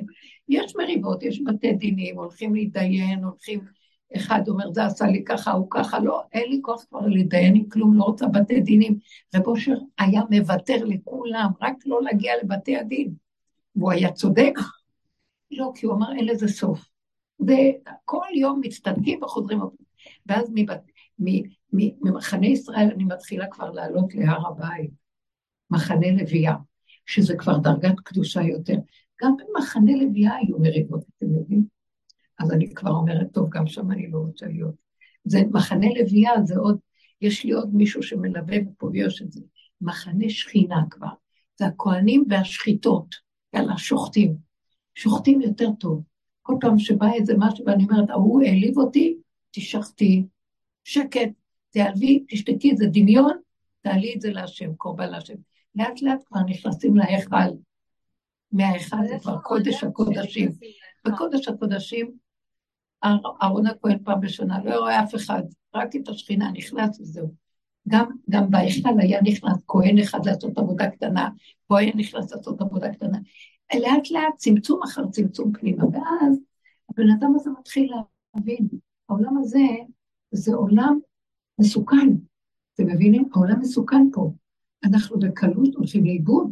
יש 0.49 0.75
מריבות, 0.75 1.23
יש 1.23 1.41
בתי 1.45 1.73
דינים, 1.73 2.17
הולכים 2.17 2.55
להתדיין, 2.55 3.23
הולכים, 3.23 3.59
אחד 4.15 4.41
אומר, 4.47 4.71
זה 4.71 4.85
עשה 4.85 5.05
לי 5.05 5.23
ככה, 5.23 5.51
הוא 5.51 5.67
ככה, 5.69 5.99
לא, 5.99 6.21
אין 6.33 6.49
לי 6.49 6.59
כוח 6.61 6.85
כבר 6.89 7.07
להתדיין 7.07 7.55
עם 7.55 7.69
כלום, 7.69 7.97
לא 7.97 8.03
רוצה 8.03 8.27
בתי 8.27 8.61
דינים. 8.61 8.99
רב 9.35 9.47
אושר 9.47 9.75
היה 9.99 10.21
מוותר 10.29 10.85
לכולם, 10.85 11.49
רק 11.61 11.73
לא 11.85 12.01
להגיע 12.03 12.33
לבתי 12.43 12.77
הדין. 12.77 13.13
והוא 13.75 13.91
היה 13.91 14.11
צודק. 14.11 14.53
לא, 15.51 15.71
כי 15.75 15.85
הוא 15.85 15.95
אמר, 15.95 16.13
אין 16.15 16.25
לזה 16.25 16.47
סוף. 16.47 16.89
וכל 17.39 18.25
יום 18.35 18.61
מצטדקים 18.63 19.23
וחוזרים. 19.23 19.59
ואז 20.25 20.51
מבת, 20.53 20.81
ממחנה 22.01 22.47
ישראל 22.47 22.89
אני 22.95 23.03
מתחילה 23.03 23.47
כבר 23.47 23.71
לעלות 23.71 24.15
להר 24.15 24.47
הבית, 24.47 24.91
מחנה 25.69 26.11
לוויה. 26.11 26.55
שזה 27.05 27.35
כבר 27.37 27.57
דרגת 27.57 27.99
קדושה 27.99 28.41
יותר. 28.41 28.75
גם 29.21 29.35
במחנה 29.37 29.91
לוויה 29.95 30.35
היו 30.35 30.59
מריבות, 30.59 31.03
אתם 31.17 31.33
יודעים? 31.33 31.80
אז 32.41 32.51
אני 32.51 32.74
כבר 32.74 32.91
אומרת, 32.91 33.27
טוב, 33.33 33.50
גם 33.50 33.67
שם 33.67 33.91
אני 33.91 34.12
לא 34.12 34.17
רוצה 34.17 34.45
להיות. 34.45 34.75
זה 35.24 35.39
מחנה 35.51 35.88
לוויה, 36.00 36.31
זה 36.43 36.57
עוד, 36.57 36.77
יש 37.21 37.45
לי 37.45 37.51
עוד 37.51 37.75
מישהו 37.75 38.03
שמלווה 38.03 38.57
ופוגש 38.67 39.21
את 39.21 39.31
זה. 39.31 39.41
מחנה 39.81 40.29
שכינה 40.29 40.83
כבר. 40.89 41.07
זה 41.60 41.65
הכוהנים 41.65 42.24
והשחיתות, 42.29 43.15
יאללה, 43.53 43.77
שוחטים. 43.77 44.36
שוחטים 44.95 45.41
יותר 45.41 45.69
טוב. 45.79 46.03
כל 46.41 46.53
פעם 46.62 46.79
שבא 46.79 47.07
איזה 47.13 47.33
משהו 47.38 47.65
ואני 47.65 47.83
אומרת, 47.83 48.10
ההוא 48.10 48.41
העליב 48.41 48.77
אותי, 48.77 49.17
תשחטי, 49.51 50.25
שקט, 50.83 51.29
תעלבי, 51.69 52.25
תשתקי, 52.29 52.75
זה 52.75 52.86
דמיון, 52.91 53.38
תעלי 53.81 54.13
את 54.15 54.21
זה 54.21 54.31
להשם, 54.31 54.75
קורבן 54.75 55.10
להשם. 55.10 55.36
לאט 55.75 56.01
לאט 56.01 56.19
כבר 56.25 56.39
נכנסים 56.41 56.98
להיכל. 56.98 57.36
מההיכל 58.51 59.07
זה 59.07 59.19
כבר 59.21 59.38
קודש 59.38 59.83
הקודשים. 59.83 60.51
בקודש 61.07 61.48
הקודשים, 61.48 62.12
אהרון 63.03 63.67
הכהן 63.67 63.98
פעם 64.03 64.22
בשנה 64.22 64.63
לא 64.63 64.79
רואה 64.79 65.03
אף 65.03 65.15
אחד, 65.15 65.43
רק 65.75 65.96
את 65.96 66.10
השכינה 66.10 66.51
נכנס 66.51 67.00
וזהו. 67.00 67.34
גם, 67.88 68.05
גם 68.29 68.51
בהיכל 68.51 69.00
היה 69.00 69.22
נכנס 69.22 69.63
כהן 69.67 70.00
אחד 70.00 70.25
לעשות 70.25 70.58
עבודה 70.58 70.89
קטנה, 70.89 71.29
פה 71.67 71.79
היה 71.79 71.91
נכנס 71.96 72.31
לעשות 72.31 72.62
עבודה 72.62 72.93
קטנה. 72.93 73.17
לאט 73.75 74.12
לאט 74.12 74.36
צמצום 74.38 74.84
אחר 74.84 75.08
צמצום 75.08 75.51
פנימה, 75.53 75.86
ואז 75.86 76.39
הבן 76.89 77.10
אדם 77.20 77.34
הזה 77.36 77.50
מתחיל 77.60 77.93
להבין, 78.36 78.67
העולם 79.10 79.38
הזה 79.38 79.60
זה 80.31 80.55
עולם 80.55 81.00
מסוכן, 81.60 82.08
אתם 82.74 82.88
מבינים? 82.88 83.29
העולם 83.34 83.60
מסוכן 83.60 84.10
פה. 84.13 84.31
אנחנו 84.84 85.20
בקלות 85.20 85.75
הולכים 85.75 86.05
לאיבוד. 86.05 86.51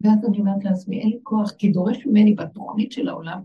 ואז 0.00 0.18
אני 0.28 0.40
אומרת 0.40 0.64
לעצמי, 0.64 1.00
אין 1.00 1.08
לי 1.08 1.18
כוח, 1.22 1.50
כי 1.50 1.68
דורש 1.68 2.06
ממני 2.06 2.34
בתוכנית 2.34 2.92
של 2.92 3.08
העולם. 3.08 3.40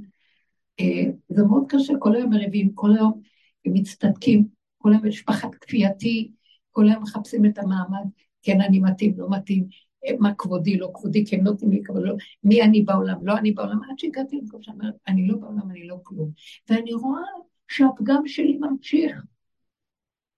אה, 0.79 1.11
זה 1.35 1.43
מאוד 1.43 1.63
קשה, 1.69 1.93
כל 1.99 2.15
היום 2.15 2.29
מריבים, 2.29 2.73
כל 2.73 2.91
היום 2.97 3.21
הם 3.65 3.73
מצטדקים, 3.73 4.47
כל 4.77 4.91
היום 4.91 5.05
יש 5.05 5.21
פחד 5.21 5.55
כפייתי, 5.61 6.31
כל 6.71 6.89
היום 6.89 7.03
מחפשים 7.03 7.45
את 7.45 7.57
המעמד, 7.57 8.05
כן 8.41 8.61
אני 8.61 8.79
מתאים, 8.79 9.13
לא 9.17 9.27
מתאים, 9.29 9.67
מה 10.19 10.33
כבודי, 10.37 10.77
לא 10.77 10.91
כבודי, 10.93 11.25
כן 11.25 11.41
נותנים 11.41 11.71
לי 11.71 11.83
כבוד, 11.83 12.01
לא, 12.03 12.15
מי 12.43 12.61
אני 12.61 12.81
בעולם, 12.81 13.27
לא 13.27 13.37
אני 13.37 13.51
בעולם, 13.51 13.79
עד 13.83 13.99
שהגעתי 13.99 14.37
למקום 14.37 14.61
שאומרת, 14.61 14.93
אני 15.07 15.27
לא 15.27 15.37
בעולם, 15.37 15.71
אני 15.71 15.87
לא 15.87 15.97
כלום. 16.03 16.31
ואני 16.69 16.93
רואה 16.93 17.21
שהפגם 17.67 18.27
שלי 18.27 18.57
ממשיך. 18.57 19.23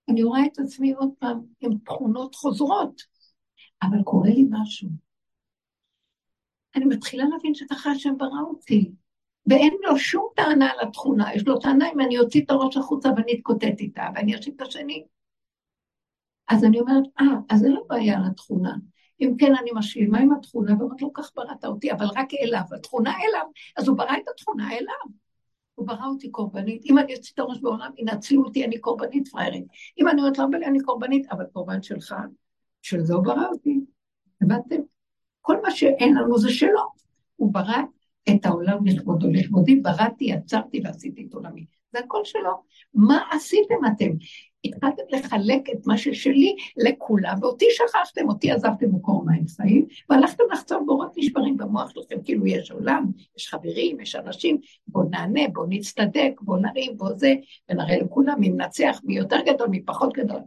אני 0.10 0.24
רואה 0.24 0.46
את 0.46 0.60
עצמי 0.60 0.92
עוד 0.92 1.10
פעם 1.20 1.40
עם 1.60 1.78
תכונות 1.78 2.36
חוזרות. 2.36 3.02
אבל 3.84 4.04
קורה 4.04 4.30
לי 4.30 4.46
משהו. 4.50 4.90
אני 6.76 6.86
מתחילה 6.86 7.24
להבין 7.26 7.54
שככה 7.54 7.92
השם 7.92 8.18
ברא 8.18 8.42
אותי, 8.42 8.92
ואין 9.48 9.74
לו 9.84 9.98
שום 9.98 10.28
טענה 10.36 10.72
על 10.72 10.88
התכונה, 10.88 11.34
יש 11.36 11.48
לו 11.48 11.60
טענה 11.60 11.92
אם 11.94 12.00
אני 12.00 12.20
אוציא 12.20 12.42
את 12.46 12.50
הראש 12.50 12.78
החוצה 12.78 13.10
ואני 13.18 13.34
אתקוטט 13.34 13.80
איתה, 13.80 14.08
ואני 14.16 14.36
אשיב 14.36 14.54
את 14.56 14.62
השני. 14.62 15.06
אז 16.48 16.64
אני 16.64 16.80
אומרת, 16.80 17.04
אה, 17.20 17.26
אז 17.50 17.60
זה 17.60 17.70
לא 17.70 17.84
בעיה 17.90 18.18
על 18.18 18.24
התכונה. 18.32 18.76
אם 19.22 19.34
כן, 19.40 19.56
אני 19.62 19.70
משלימה 19.76 20.20
עם 20.20 20.34
התכונה, 20.34 20.76
ואומרת 20.80 21.02
לו, 21.02 21.14
כך 21.14 21.32
בראת 21.36 21.66
אותי, 21.66 21.92
אבל 21.92 22.06
רק 22.16 22.28
אליו, 22.42 22.62
התכונה 22.76 23.12
אליו, 23.12 23.48
אז 23.78 23.88
הוא 23.88 23.98
ברא 23.98 24.18
את 24.18 24.28
התכונה 24.34 24.72
אליו. 24.72 25.28
הוא 25.76 25.88
ברא 25.88 26.06
אותי 26.06 26.32
קורבנית. 26.32 26.86
אם 26.86 26.98
אני 26.98 27.16
אוציא 27.16 27.32
את 27.34 27.40
הראש 27.40 27.60
בעולם, 27.62 27.92
ינצלו 27.98 28.44
אותי, 28.44 28.66
אני 28.66 28.80
קורבנית 28.80 29.28
פראיירית. 29.28 29.66
אם 30.00 30.08
אני 30.08 30.22
אומרת 30.22 30.38
לו, 30.38 30.46
אני 30.68 30.80
קורבנית, 30.80 31.32
אבל 31.32 31.46
קורבן 31.54 31.82
שלך, 31.82 32.16
של 32.82 33.02
זה 33.02 33.14
הוא 33.14 33.24
ברא 33.24 33.48
אותי, 33.48 33.80
הבנתם? 34.42 34.76
כל 35.42 35.62
מה 35.62 35.72
שאין 35.72 36.16
לנו 36.16 36.38
זה 36.38 36.50
שלו. 36.50 36.82
הוא 37.36 37.54
ברא 37.54 37.82
את 38.30 38.46
העולם 38.46 38.86
לכבודו, 38.86 39.28
לכבודי 39.32 39.76
בראתי, 39.76 40.26
יצרתי 40.26 40.82
ועשיתי 40.84 41.28
את 41.30 41.34
עולמי. 41.34 41.66
זה 41.94 42.00
הכל 42.00 42.22
שלו. 42.24 42.52
מה 42.94 43.20
עשיתם 43.32 43.76
אתם? 43.88 44.10
התחלתם 44.66 45.04
לחלק 45.10 45.70
את 45.70 45.88
מה 45.88 45.98
ששלי 45.98 46.56
לכולם, 46.78 47.36
ואותי 47.42 47.66
שכחתם, 47.70 48.30
אותי 48.30 48.52
עזבתם 48.52 48.96
מקור 48.96 49.26
מים 49.26 49.44
חיים, 49.48 49.86
והלכתם 50.10 50.44
לחצוב 50.52 50.84
בורות 50.86 51.12
נשברים 51.18 51.58
במוח 51.58 51.90
שלכם, 51.90 52.16
כאילו 52.24 52.48
יש 52.48 52.72
עולם, 52.72 53.06
יש 53.38 53.48
חברים, 53.48 54.00
יש 54.00 54.16
אנשים, 54.16 54.58
בואו 54.88 55.10
נענה, 55.10 55.42
בואו 55.54 55.66
נצטדק, 55.70 56.32
בואו 56.42 56.58
נריב, 56.58 56.98
בואו 56.98 57.18
זה, 57.18 57.36
ונראה 57.70 57.98
לכולם 57.98 58.40
מי 58.40 58.50
מנצח, 58.50 59.02
מי 59.04 59.18
יותר 59.18 59.38
גדול, 59.46 59.68
מי 59.68 59.86
פחות 59.86 60.14
גדול. 60.14 60.40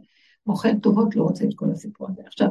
מוכר 0.45 0.71
טובות, 0.81 1.15
לא 1.15 1.23
רוצה 1.23 1.45
את 1.45 1.53
כל 1.55 1.71
הסיפור 1.71 2.07
הזה. 2.09 2.21
עכשיו, 2.25 2.47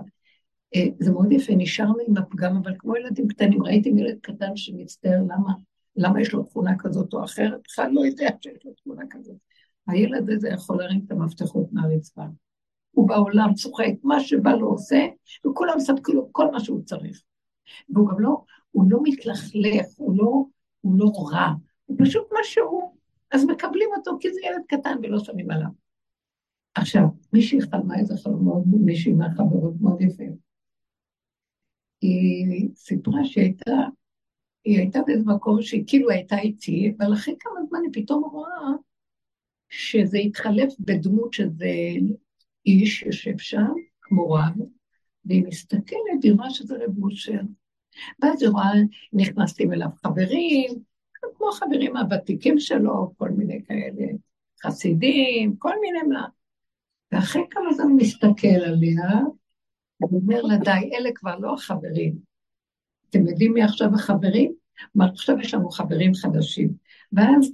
זה 0.99 1.13
מאוד 1.13 1.33
יפה, 1.33 1.53
נשארנו 1.57 1.97
עם 2.09 2.17
הפגם, 2.17 2.57
אבל 2.57 2.73
כמו 2.79 2.97
ילדים 2.97 3.29
קטנים, 3.29 3.63
ראיתם 3.63 3.99
ילד 3.99 4.19
קטן 4.21 4.57
שמצטער 4.57 5.23
למה, 5.23 5.53
למה 5.97 6.21
יש 6.21 6.33
לו 6.33 6.43
תכונה 6.43 6.79
כזאת 6.79 7.13
או 7.15 7.25
אחרת, 7.25 7.61
בכלל 7.65 7.91
לא 7.93 8.07
יודע 8.07 8.29
שיש 8.41 8.65
לו 8.65 8.73
תכונה 8.73 9.03
כזאת. 9.11 9.37
הילד 9.87 10.31
הזה 10.31 10.49
יכול 10.49 10.79
להרים 10.79 11.03
את 11.07 11.11
המפתחות 11.11 11.73
מהרצפה. 11.73 12.25
הוא 12.91 13.09
בעולם 13.09 13.55
צוחק, 13.55 13.93
מה 14.03 14.21
שבא 14.21 14.51
לו 14.51 14.69
עושה, 14.69 15.07
וכולם 15.47 15.77
מספקו 15.77 16.13
לו 16.13 16.29
כל 16.33 16.51
מה 16.51 16.61
שהוא 16.61 16.83
צריך. 16.85 17.23
והוא 17.89 18.09
גם 18.09 18.21
לא, 18.21 18.43
הוא 18.71 18.85
לא 18.91 18.99
מתלכלך, 19.03 19.87
הוא 19.97 20.17
לא, 20.17 20.45
הוא 20.81 20.99
לא 20.99 21.13
רע, 21.33 21.53
הוא 21.87 21.97
פשוט 22.01 22.25
מה 22.33 22.39
שהוא. 22.43 22.95
אז 23.31 23.45
מקבלים 23.45 23.89
אותו 23.97 24.19
כי 24.21 24.33
זה 24.33 24.41
ילד 24.45 24.63
קטן 24.69 24.99
ולא 25.03 25.19
שמים 25.19 25.51
עליו. 25.51 25.69
עכשיו, 26.75 27.03
מישהי 27.33 27.61
חלמה 27.61 27.99
איזה 27.99 28.17
חלום 28.17 28.45
מאוד, 28.45 28.63
מישהי 28.67 29.13
מהחברות 29.13 29.75
מאוד 29.81 30.01
יפה. 30.01 30.25
היא 32.01 32.69
סיפרה 32.75 33.25
שהייתה, 33.25 33.77
היא 34.65 34.79
הייתה 34.79 34.99
באיזה 35.07 35.25
מקום 35.27 35.63
שהיא 35.63 35.85
כאילו 35.87 36.11
הייתה 36.11 36.39
איתי, 36.39 36.95
אבל 36.99 37.13
אחרי 37.15 37.35
כמה 37.41 37.61
זמן 37.69 37.79
היא 37.83 38.03
פתאום 38.03 38.25
רואה 38.25 38.73
שזה 39.69 40.19
התחלף 40.19 40.75
בדמות 40.79 41.35
שזה 41.35 41.75
איש 42.67 43.03
יושב 43.03 43.39
שם, 43.39 43.73
כמו 44.03 44.31
רב, 44.31 44.55
והיא 45.25 45.45
מסתכלת, 45.47 46.23
היא 46.23 46.33
רואה 46.33 46.51
שזה 46.51 46.75
רב 46.85 47.03
אושר. 47.03 47.41
ואז 48.23 48.43
היא 48.43 48.51
רואה, 48.51 48.73
נכנסים 49.13 49.73
אליו 49.73 49.89
חברים, 50.03 50.71
כמו 51.37 51.49
החברים 51.49 51.97
הוותיקים 51.97 52.59
שלו, 52.59 53.15
כל 53.17 53.31
מיני 53.31 53.65
כאלה, 53.65 54.07
חסידים, 54.65 55.57
כל 55.57 55.75
מיני 55.81 56.03
מה. 56.03 56.27
ואחרי 57.13 57.43
כמה 57.51 57.73
זמן 57.73 57.93
מסתכל 57.97 58.49
עליה, 58.49 59.21
הוא 60.01 60.21
אומר 60.21 60.43
לה, 60.43 60.57
די, 60.57 60.97
אלה 60.97 61.11
כבר 61.15 61.39
לא 61.39 61.55
החברים. 61.55 62.15
אתם 63.11 63.27
יודעים 63.27 63.55
מי 63.55 63.63
עכשיו 63.63 63.89
החברים? 63.95 64.53
כלומר, 64.93 65.13
עכשיו 65.13 65.41
יש 65.41 65.55
לנו 65.55 65.71
חברים 65.71 66.15
חדשים. 66.15 66.75
ואז 67.13 67.51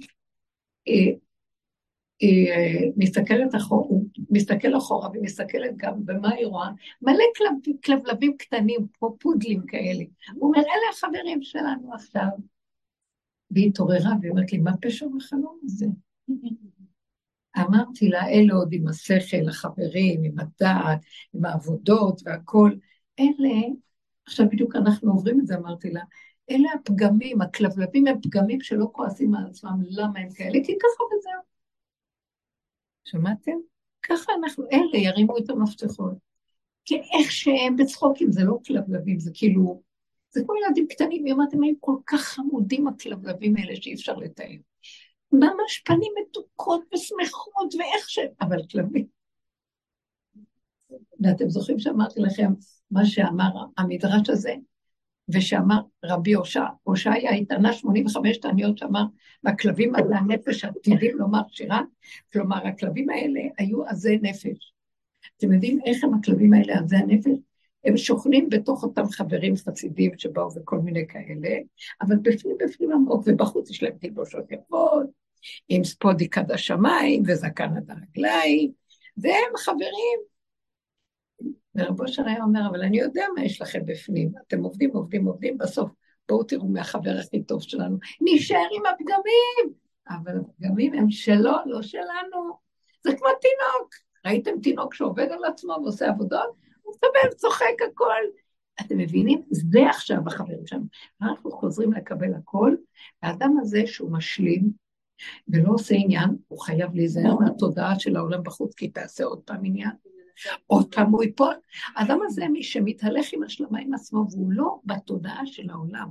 היא, 0.85 1.17
היא 2.19 2.49
מסתכלת 2.97 3.55
אחורה, 3.55 3.87
הוא 3.87 4.05
מסתכל 4.29 4.77
אחורה 4.77 5.09
ומסתכלת 5.13 5.77
גם 5.77 6.05
במה 6.05 6.33
היא 6.33 6.45
רואה, 6.45 6.69
מלא 7.01 7.23
כלב, 7.37 7.75
כלבלבים 7.85 8.37
קטנים, 8.37 8.87
כמו 8.93 9.17
פודלים 9.19 9.65
כאלה. 9.67 10.03
הוא 10.33 10.47
אומר, 10.47 10.59
אלה 10.59 10.89
החברים 10.93 11.41
שלנו 11.41 11.93
עכשיו. 11.93 12.27
והיא 13.51 13.67
התעוררה 13.67 14.11
והיא 14.21 14.31
אומרת 14.31 14.51
לי, 14.51 14.57
מה 14.57 14.71
פשר 14.81 15.05
בחלום 15.17 15.59
הזה? 15.63 15.85
אמרתי 17.61 18.09
לה, 18.09 18.29
אלה 18.29 18.53
עוד 18.53 18.69
עם 18.71 18.87
השכל, 18.87 19.49
החברים, 19.49 20.23
עם 20.23 20.39
הדעת, 20.39 20.99
עם 21.33 21.45
העבודות 21.45 22.21
והכול. 22.25 22.79
אלה, 23.19 23.55
עכשיו 24.27 24.49
בדיוק 24.49 24.75
אנחנו 24.75 25.11
עוברים 25.11 25.39
את 25.39 25.47
זה, 25.47 25.55
אמרתי 25.55 25.89
לה, 25.89 26.01
אלה 26.51 26.69
הפגמים, 26.75 27.41
הכלבלבים 27.41 28.07
הם 28.07 28.21
פגמים 28.21 28.61
שלא 28.61 28.89
כועסים 28.91 29.35
על 29.35 29.45
עצמם, 29.49 29.81
למה 29.89 30.19
הם 30.19 30.29
כאלה? 30.29 30.59
כי 30.63 30.73
ככה 30.79 31.03
וזהו. 31.03 31.41
שמעתם? 33.03 33.57
ככה 34.03 34.31
אנחנו, 34.39 34.63
אלה 34.71 34.97
ירימו 34.97 35.37
את 35.37 35.49
המפתחות. 35.49 36.13
כי 36.85 36.95
איך 36.95 37.31
שהם 37.31 37.75
בצחוקים, 37.75 38.31
זה 38.31 38.43
לא 38.43 38.59
כלבלבים, 38.67 39.19
זה 39.19 39.31
כאילו, 39.33 39.81
זה 40.29 40.41
כמו 40.43 40.53
ילדים 40.55 40.87
קטנים, 40.87 41.25
היא 41.25 41.33
אמרת, 41.33 41.53
הם 41.53 41.63
היו 41.63 41.73
כל 41.79 41.95
כך 42.05 42.21
חמודים 42.21 42.87
הכלבלבים 42.87 43.55
האלה 43.57 43.75
שאי 43.75 43.93
אפשר 43.93 44.15
לתאר. 44.15 44.55
ממש 45.31 45.81
פנים 45.85 46.11
מתוקות 46.21 46.81
ושמחות, 46.93 47.75
ואיך 47.79 48.09
ש... 48.09 48.19
אבל 48.41 48.57
כלבים. 48.71 49.05
ואתם 51.19 51.49
זוכרים 51.49 51.79
שאמרתי 51.79 52.19
לכם 52.19 52.53
מה 52.91 53.05
שאמר 53.05 53.51
המדרש 53.77 54.29
הזה? 54.29 54.55
ושאמר 55.29 55.79
רבי 56.05 56.33
הושעיה, 56.83 57.31
התענה 57.31 57.73
85 57.73 58.37
תעניות 58.37 58.77
שאמר, 58.77 59.03
והכלבים 59.43 59.95
עלי 59.95 60.15
הנפש 60.15 60.65
עתידים 60.65 61.17
לומר 61.17 61.41
שירה, 61.47 61.81
כלומר 62.33 62.67
הכלבים 62.67 63.09
האלה 63.09 63.41
היו 63.57 63.85
עזי 63.85 64.17
נפש. 64.21 64.73
אתם 65.37 65.53
יודעים 65.53 65.79
איך 65.85 66.03
הם 66.03 66.13
הכלבים 66.13 66.53
האלה 66.53 66.79
עזי 66.79 66.95
הנפש? 66.95 67.46
הם 67.87 67.97
שוכנים 67.97 68.49
בתוך 68.49 68.83
אותם 68.83 69.05
חברים 69.05 69.55
חסידים 69.55 70.11
שבאו 70.17 70.49
וכל 70.55 70.79
מיני 70.79 71.07
כאלה, 71.07 71.57
אבל 72.01 72.15
בפנים 72.21 72.57
בפנים 72.59 72.91
עמוק, 72.91 73.23
ובחוץ 73.25 73.69
יש 73.69 73.83
להם 73.83 73.93
תלבושות 73.99 74.51
יפות, 74.51 75.05
עם 75.69 75.83
ספודיק 75.83 76.37
עד 76.37 76.51
השמיים 76.51 77.23
וזקן 77.27 77.77
עד 77.77 77.91
הרגליים, 77.91 78.71
והם 79.17 79.57
חברים. 79.57 80.19
ורבו 81.75 82.07
של 82.07 82.27
היה 82.27 82.43
אומר, 82.43 82.61
אבל 82.69 82.81
אני 82.81 82.99
יודע 82.99 83.25
מה 83.35 83.43
יש 83.43 83.61
לכם 83.61 83.85
בפנים, 83.85 84.31
אתם 84.47 84.63
עובדים, 84.63 84.89
עובדים, 84.93 85.25
עובדים, 85.25 85.57
בסוף 85.57 85.91
בואו 86.29 86.43
תראו 86.43 86.67
מי 86.67 86.79
החבר 86.79 87.17
הכי 87.19 87.43
טוב 87.43 87.61
שלנו, 87.61 87.97
נשאר 88.21 88.67
עם 88.77 88.83
הפגמים, 88.85 89.73
אבל 90.09 90.39
הפגמים 90.39 90.93
הם 90.93 91.09
שלו, 91.09 91.51
לא 91.65 91.81
שלנו. 91.81 92.57
זה 93.03 93.15
כמו 93.17 93.27
תינוק, 93.41 93.95
ראיתם 94.25 94.61
תינוק 94.61 94.93
שעובד 94.93 95.27
על 95.31 95.45
עצמו 95.45 95.77
ועושה 95.83 96.09
עבודות? 96.09 96.66
מסתובב, 96.89 97.33
צוחק 97.35 97.81
הכל. 97.91 98.21
אתם 98.81 98.97
מבינים? 98.97 99.41
זה 99.51 99.89
עכשיו 99.89 100.17
החברים 100.27 100.67
שלנו. 100.67 100.85
אנחנו 101.21 101.51
חוזרים 101.51 101.93
לקבל 101.93 102.33
הכל, 102.33 102.75
והאדם 103.23 103.57
הזה 103.61 103.81
שהוא 103.85 104.11
משלים 104.11 104.71
ולא 105.47 105.73
עושה 105.73 105.95
עניין, 105.95 106.29
הוא 106.47 106.59
חייב 106.59 106.95
להיזהר 106.95 107.35
מהתודעה 107.35 107.99
של 107.99 108.15
העולם 108.15 108.43
בחוץ, 108.43 108.75
כי 108.75 108.87
תעשה 108.87 109.23
עוד 109.23 109.41
פעם 109.45 109.65
עניין. 109.65 109.91
עוד 110.67 110.95
פעם 110.95 111.11
הוא 111.11 111.23
ייפול. 111.23 111.53
האדם 111.95 112.19
הזה, 112.25 112.47
מי 112.47 112.63
שמתהלך 112.63 113.27
עם 113.33 113.43
השלמה 113.43 113.79
עם 113.79 113.93
עצמו, 113.93 114.25
והוא 114.31 114.51
לא 114.51 114.79
בתודעה 114.85 115.45
של 115.45 115.69
העולם. 115.69 116.07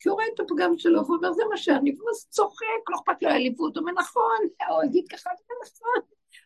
כי 0.00 0.08
הוא 0.08 0.14
רואה 0.14 0.26
את 0.34 0.40
הפגם 0.40 0.78
שלו, 0.78 1.04
והוא 1.04 1.16
אומר, 1.16 1.32
זה 1.32 1.42
מה 1.50 1.56
שאני, 1.56 1.94
והוא 1.98 2.10
צוחק, 2.28 2.90
לא 2.90 2.96
אכפת 2.96 3.22
לו, 3.22 3.28
העליבו 3.28 3.64
אותו, 3.64 3.80
ונכון, 3.80 4.68
או 4.70 4.84
יגיד 4.84 5.08
ככה, 5.08 5.30
זה 5.38 5.54
נכון. 5.64 6.02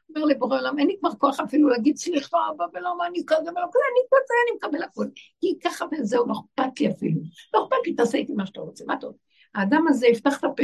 אומר 0.09 0.25
לבורא 0.25 0.59
עולם, 0.59 0.79
אין 0.79 0.87
לי 0.87 0.97
כבר 1.01 1.11
כוח 1.19 1.41
אפילו 1.41 1.69
להגיד 1.69 1.97
סליחה, 1.97 2.39
אבא, 2.51 2.65
ולמה 2.75 3.07
אני 3.07 3.23
כזה 3.27 3.51
ולא 3.51 3.67
כזה, 3.71 3.85
אני 3.93 4.07
כזה, 4.11 4.35
אני 4.45 4.57
מקבל 4.57 4.83
הכול. 4.83 5.11
כי 5.41 5.59
ככה 5.65 5.85
וזהו, 5.93 6.27
לא 6.27 6.33
אכפת 6.33 6.81
לי 6.81 6.91
אפילו. 6.91 7.21
לא 7.55 7.65
אכפת 7.65 7.87
לי, 7.87 7.95
תעשה 7.95 8.19
איתי 8.19 8.33
מה 8.33 8.47
שאתה 8.47 8.61
רוצה, 8.61 8.85
מה 8.87 8.97
טוב. 9.01 9.15
האדם 9.55 9.85
הזה 9.89 10.07
יפתח 10.07 10.39
את 10.39 10.45
הפה 10.45 10.63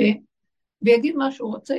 ויגיד 0.82 1.16
מה 1.16 1.30
שהוא 1.30 1.54
רוצה, 1.54 1.74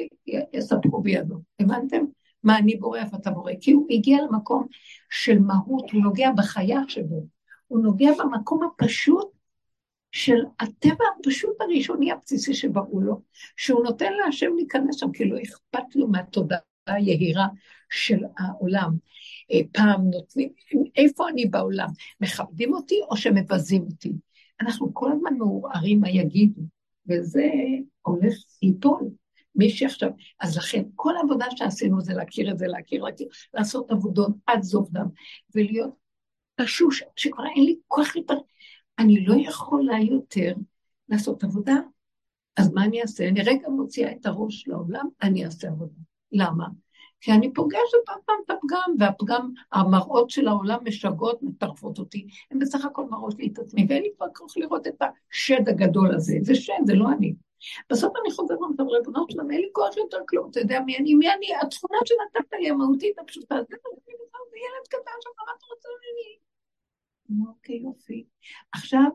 יספקו 0.53 1.01
בידו. 1.01 1.35
הבנתם? 1.59 2.05
מה 2.43 2.57
אני 2.57 2.75
בורא 2.75 2.99
ואתה 3.11 3.31
בורא? 3.31 3.51
כי 3.61 3.71
הוא 3.71 3.87
הגיע 3.89 4.21
למקום 4.21 4.67
של 5.09 5.39
מהות, 5.39 5.91
הוא 5.91 6.01
נוגע 6.01 6.31
בחיה 6.37 6.79
שבו. 6.87 7.27
הוא 7.67 7.79
נוגע 7.79 8.11
במקום 8.17 8.63
הפשוט 8.63 9.31
של 10.11 10.37
הטבע 10.59 11.05
הפשוט 11.19 11.61
הראשוני 11.61 12.11
הבסיסי 12.11 12.53
שבראו 12.53 13.01
לו, 13.01 13.21
שהוא 13.57 13.83
נותן 13.83 14.13
להשם 14.13 14.55
להיכנס 14.55 14.95
שם, 14.95 15.11
כי 15.11 15.25
לא 15.25 15.37
אכפת 15.41 15.95
לו 15.95 16.07
מהתודעה 16.07 16.59
היהירה 16.87 17.47
של 17.89 18.19
העולם. 18.37 18.91
אה, 19.51 19.59
פעם 19.71 20.09
נותנים, 20.09 20.49
איפה 20.95 21.29
אני 21.29 21.45
בעולם? 21.45 21.87
מכבדים 22.21 22.73
אותי 22.73 22.95
או 23.09 23.17
שמבזים 23.17 23.83
אותי? 23.91 24.13
אנחנו 24.61 24.93
כל 24.93 25.11
הזמן 25.11 25.33
מעורערים 25.37 25.99
מה 25.99 26.09
יגידו, 26.09 26.61
וזה 27.09 27.51
הולך 28.01 28.33
ליפול. 28.63 29.09
מי 29.55 29.69
שעכשיו, 29.69 30.09
אז 30.39 30.57
לכן, 30.57 30.83
כל 30.95 31.17
העבודה 31.17 31.45
שעשינו 31.55 32.01
זה 32.01 32.13
להכיר 32.13 32.51
את 32.51 32.57
זה, 32.57 32.67
להכיר, 32.67 33.03
להכיר, 33.03 33.27
לעשות 33.53 33.91
עבודות 33.91 34.31
עד 34.45 34.61
זוב 34.63 34.89
דם, 34.91 35.07
ולהיות 35.55 35.89
פשוש, 36.55 37.03
שכבר 37.15 37.43
אין 37.55 37.63
לי 37.63 37.75
כוח 37.87 38.15
יותר, 38.15 38.37
אני 38.99 39.25
לא 39.25 39.35
יכולה 39.39 39.99
יותר 39.99 40.53
לעשות 41.09 41.43
עבודה. 41.43 41.75
אז 42.57 42.73
מה 42.73 42.85
אני 42.85 43.01
אעשה? 43.01 43.27
אני 43.27 43.41
רגע 43.41 43.69
מוציאה 43.69 44.11
את 44.11 44.25
הראש 44.25 44.67
לעולם, 44.67 45.07
אני 45.21 45.45
אעשה 45.45 45.67
עבודה. 45.67 46.14
למה? 46.31 46.67
כי 47.21 47.31
אני 47.31 47.53
פוגשת 47.53 48.09
עוד 48.09 48.19
פעם 48.25 48.35
את 48.45 48.49
הפגם, 48.49 48.95
והפגם, 48.99 49.51
המראות 49.71 50.29
של 50.29 50.47
העולם 50.47 50.79
משגעות, 50.83 51.43
מטרפות 51.43 51.99
אותי, 51.99 52.27
הם 52.51 52.59
בסך 52.59 52.85
הכל 52.85 53.05
מראות 53.09 53.35
לי 53.39 53.47
את 53.53 53.59
עצמי, 53.59 53.85
ואין 53.89 54.03
לי 54.03 54.09
כבר 54.17 54.27
כוח 54.35 54.57
לראות 54.57 54.87
את 54.87 55.01
השד 55.01 55.69
הגדול 55.69 56.15
הזה, 56.15 56.37
זה 56.41 56.55
שד, 56.55 56.73
זה 56.85 56.93
לא 56.95 57.11
אני. 57.17 57.35
בסוף 57.89 58.13
אני 58.21 58.31
חוזרת 58.31 58.59
ואומרת, 58.59 58.79
ריבונות 58.79 59.31
שלנו, 59.31 59.51
אין 59.51 59.61
לי 59.61 59.69
כוח 59.71 59.97
יותר 59.97 60.17
כלום, 60.27 60.49
אתה 60.51 60.59
יודע 60.59 60.79
מי 60.79 60.97
אני, 60.97 61.15
מי 61.15 61.33
אני, 61.33 61.47
התכונה 61.61 61.97
שנתת 62.05 62.53
לי, 62.59 62.69
המהותית 62.69 63.19
הפשוטה, 63.19 63.55
זה 63.69 63.75
ילד 64.57 64.87
קטן 64.87 65.17
שלך, 65.21 65.33
מה 65.37 65.51
אתה 65.57 65.65
רוצה 65.69 65.89
ממני? 66.01 67.47
אוקיי, 67.47 67.75
יופי. 67.75 68.25
עכשיו, 68.71 69.09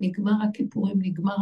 נגמר 0.00 0.32
הכיפורים, 0.48 0.96
נגמר 1.00 1.36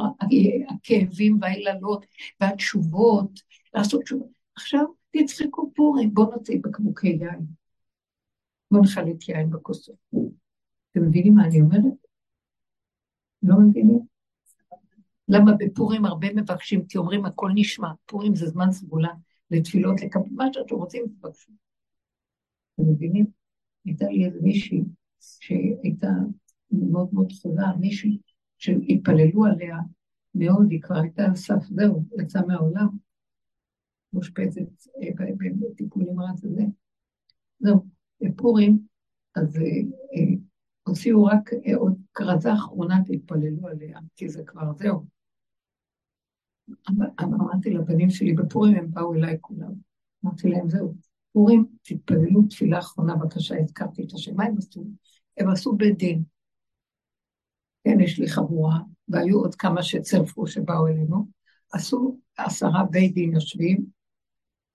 הכאבים 0.68 1.38
והיללות 1.40 2.07
והתשובות, 2.40 3.40
לעשות 3.74 4.03
תשובות. 4.03 4.29
עכשיו, 4.57 4.85
תצחקו 5.14 5.72
פורים, 5.74 6.14
בואו 6.14 6.31
נוציא 6.31 6.61
בקבוקי 6.62 7.09
יין. 7.09 7.46
בואו 8.70 8.83
נחלק 8.83 9.29
יין 9.29 9.50
בכוסות. 9.50 9.96
אתם 10.90 11.03
מבינים 11.03 11.35
מה 11.35 11.46
אני 11.46 11.61
אומרת? 11.61 12.07
לא 13.42 13.57
מבינים? 13.61 14.00
למה 15.29 15.53
בפורים 15.59 16.05
הרבה 16.05 16.35
מבקשים, 16.35 16.87
כי 16.87 16.98
אומרים 16.98 17.24
הכל 17.24 17.50
נשמע, 17.55 17.88
פורים 18.07 18.35
זה 18.35 18.46
זמן 18.46 18.72
סגולה 18.72 19.12
לתפילות, 19.50 20.03
לקבל 20.03 20.31
מה 20.31 20.44
שאתם 20.53 20.74
רוצים, 20.74 21.05
תבקשו. 21.20 21.53
אתם 22.74 22.90
מבינים? 22.90 23.27
הייתה 23.85 24.05
לי 24.05 24.27
איזה 24.27 24.38
מישהי 24.42 24.85
שהייתה 25.20 26.09
מאוד 26.72 27.09
מאוד 27.12 27.33
חולה, 27.42 27.72
מישהי 27.81 28.18
שהתפללו 28.59 29.44
עליה 29.44 29.77
מאוד, 30.35 30.70
היא 30.70 30.83
כבר 30.83 30.96
הייתה 30.96 31.24
על 31.24 31.37
סף, 31.37 31.64
זהו, 31.70 32.05
יצאה 32.22 32.46
מהעולם. 32.46 33.04
מאושפזת 34.14 34.88
אה, 35.03 35.09
בטיפול 35.70 36.03
נמרץ 36.03 36.44
הזה. 36.44 36.62
זהו, 37.59 37.87
בפורים, 38.20 38.79
אז 39.37 39.57
אה, 39.57 39.62
אה, 39.62 40.35
הוציאו 40.83 41.24
רק 41.24 41.50
עוד 41.77 41.94
כרזה 42.14 42.55
אחרונה, 42.55 42.96
תתפללו 43.07 43.68
עליה, 43.68 43.98
כי 44.16 44.29
זה 44.29 44.42
כבר 44.46 44.72
זהו. 44.79 45.07
אמרתי 47.22 47.70
לבנים 47.70 48.11
שלי, 48.11 48.33
בפורים 48.33 48.77
הם 48.77 48.90
באו 48.90 49.14
אליי 49.14 49.37
כולם. 49.40 49.72
אמרתי 50.24 50.48
להם, 50.48 50.70
זהו, 50.70 50.94
פורים, 51.33 51.66
תתפללו 51.83 52.42
תפילה 52.50 52.79
אחרונה, 52.79 53.16
בבקשה, 53.16 53.55
הזכרתי 53.61 54.05
את 54.05 54.12
השם. 54.12 54.37
מה 54.37 54.44
הם 54.44 54.59
עשו? 54.59 54.85
הם 55.37 55.50
עשו 55.50 55.77
בית 55.77 55.98
דין. 55.98 56.22
כן, 57.85 58.00
יש 58.00 58.18
לי 58.18 58.29
חבורה, 58.29 58.79
והיו 59.09 59.38
עוד 59.38 59.55
כמה 59.55 59.83
שצרפו 59.83 60.46
שבאו 60.46 60.87
אלינו. 60.87 61.27
עשו 61.72 62.18
עשרה 62.37 62.85
בית 62.90 63.14
דין 63.14 63.33
יושבים, 63.33 63.87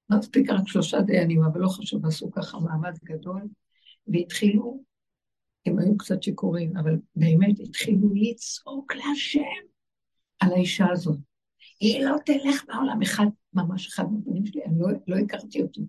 מספיק 0.09 0.49
רק 0.49 0.67
שלושה 0.67 1.01
דיינים, 1.01 1.43
אבל 1.43 1.61
לא 1.61 1.67
חשוב, 1.67 2.05
עשו 2.05 2.31
ככה 2.31 2.59
מעמד 2.59 2.93
גדול, 3.03 3.41
והתחילו 4.07 4.83
הם 5.65 5.79
היו 5.79 5.97
קצת 5.97 6.23
שיכורים, 6.23 6.77
אבל 6.77 6.97
באמת 7.15 7.59
התחילו 7.59 8.09
לצעוק 8.13 8.95
להשם 8.95 9.41
על 10.39 10.53
האישה 10.53 10.85
הזאת. 10.91 11.17
היא 11.79 12.05
לא 12.05 12.15
תלך 12.25 12.65
בעולם 12.67 13.01
אחד, 13.01 13.25
ממש 13.53 13.87
אחד 13.87 14.03
מהבנים 14.11 14.45
שלי, 14.45 14.63
אני 14.65 14.79
לא, 14.79 14.87
לא 15.07 15.15
הכרתי 15.15 15.61
אותו. 15.61 15.81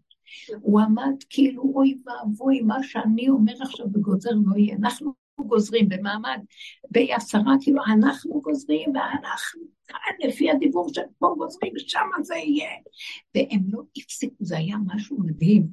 הוא 0.61 0.81
עמד 0.81 1.15
כאילו, 1.31 1.63
אוי 1.63 1.99
ואבוי, 2.07 2.61
מה 2.61 2.83
שאני 2.83 3.29
אומר 3.29 3.55
עכשיו 3.63 3.87
וגוזר 3.87 4.31
לא 4.45 4.57
יהיה. 4.57 4.77
אנחנו 4.77 5.13
גוזרים 5.45 5.89
במעמד, 5.89 6.39
בעשרה, 6.91 7.55
כאילו, 7.61 7.83
אנחנו 7.93 8.41
גוזרים, 8.41 8.93
ואנחנו 8.95 9.61
כאן, 9.87 10.29
לפי 10.29 10.51
הדיבור 10.51 10.95
של 10.95 11.01
פה 11.19 11.35
גוזרים, 11.39 11.73
שם 11.77 12.07
זה 12.23 12.35
יהיה. 12.35 12.71
והם 13.35 13.61
לא 13.69 13.83
הפסיקו, 13.97 14.45
זה 14.45 14.59
היה 14.59 14.77
משהו 14.87 15.19
מדהים. 15.21 15.67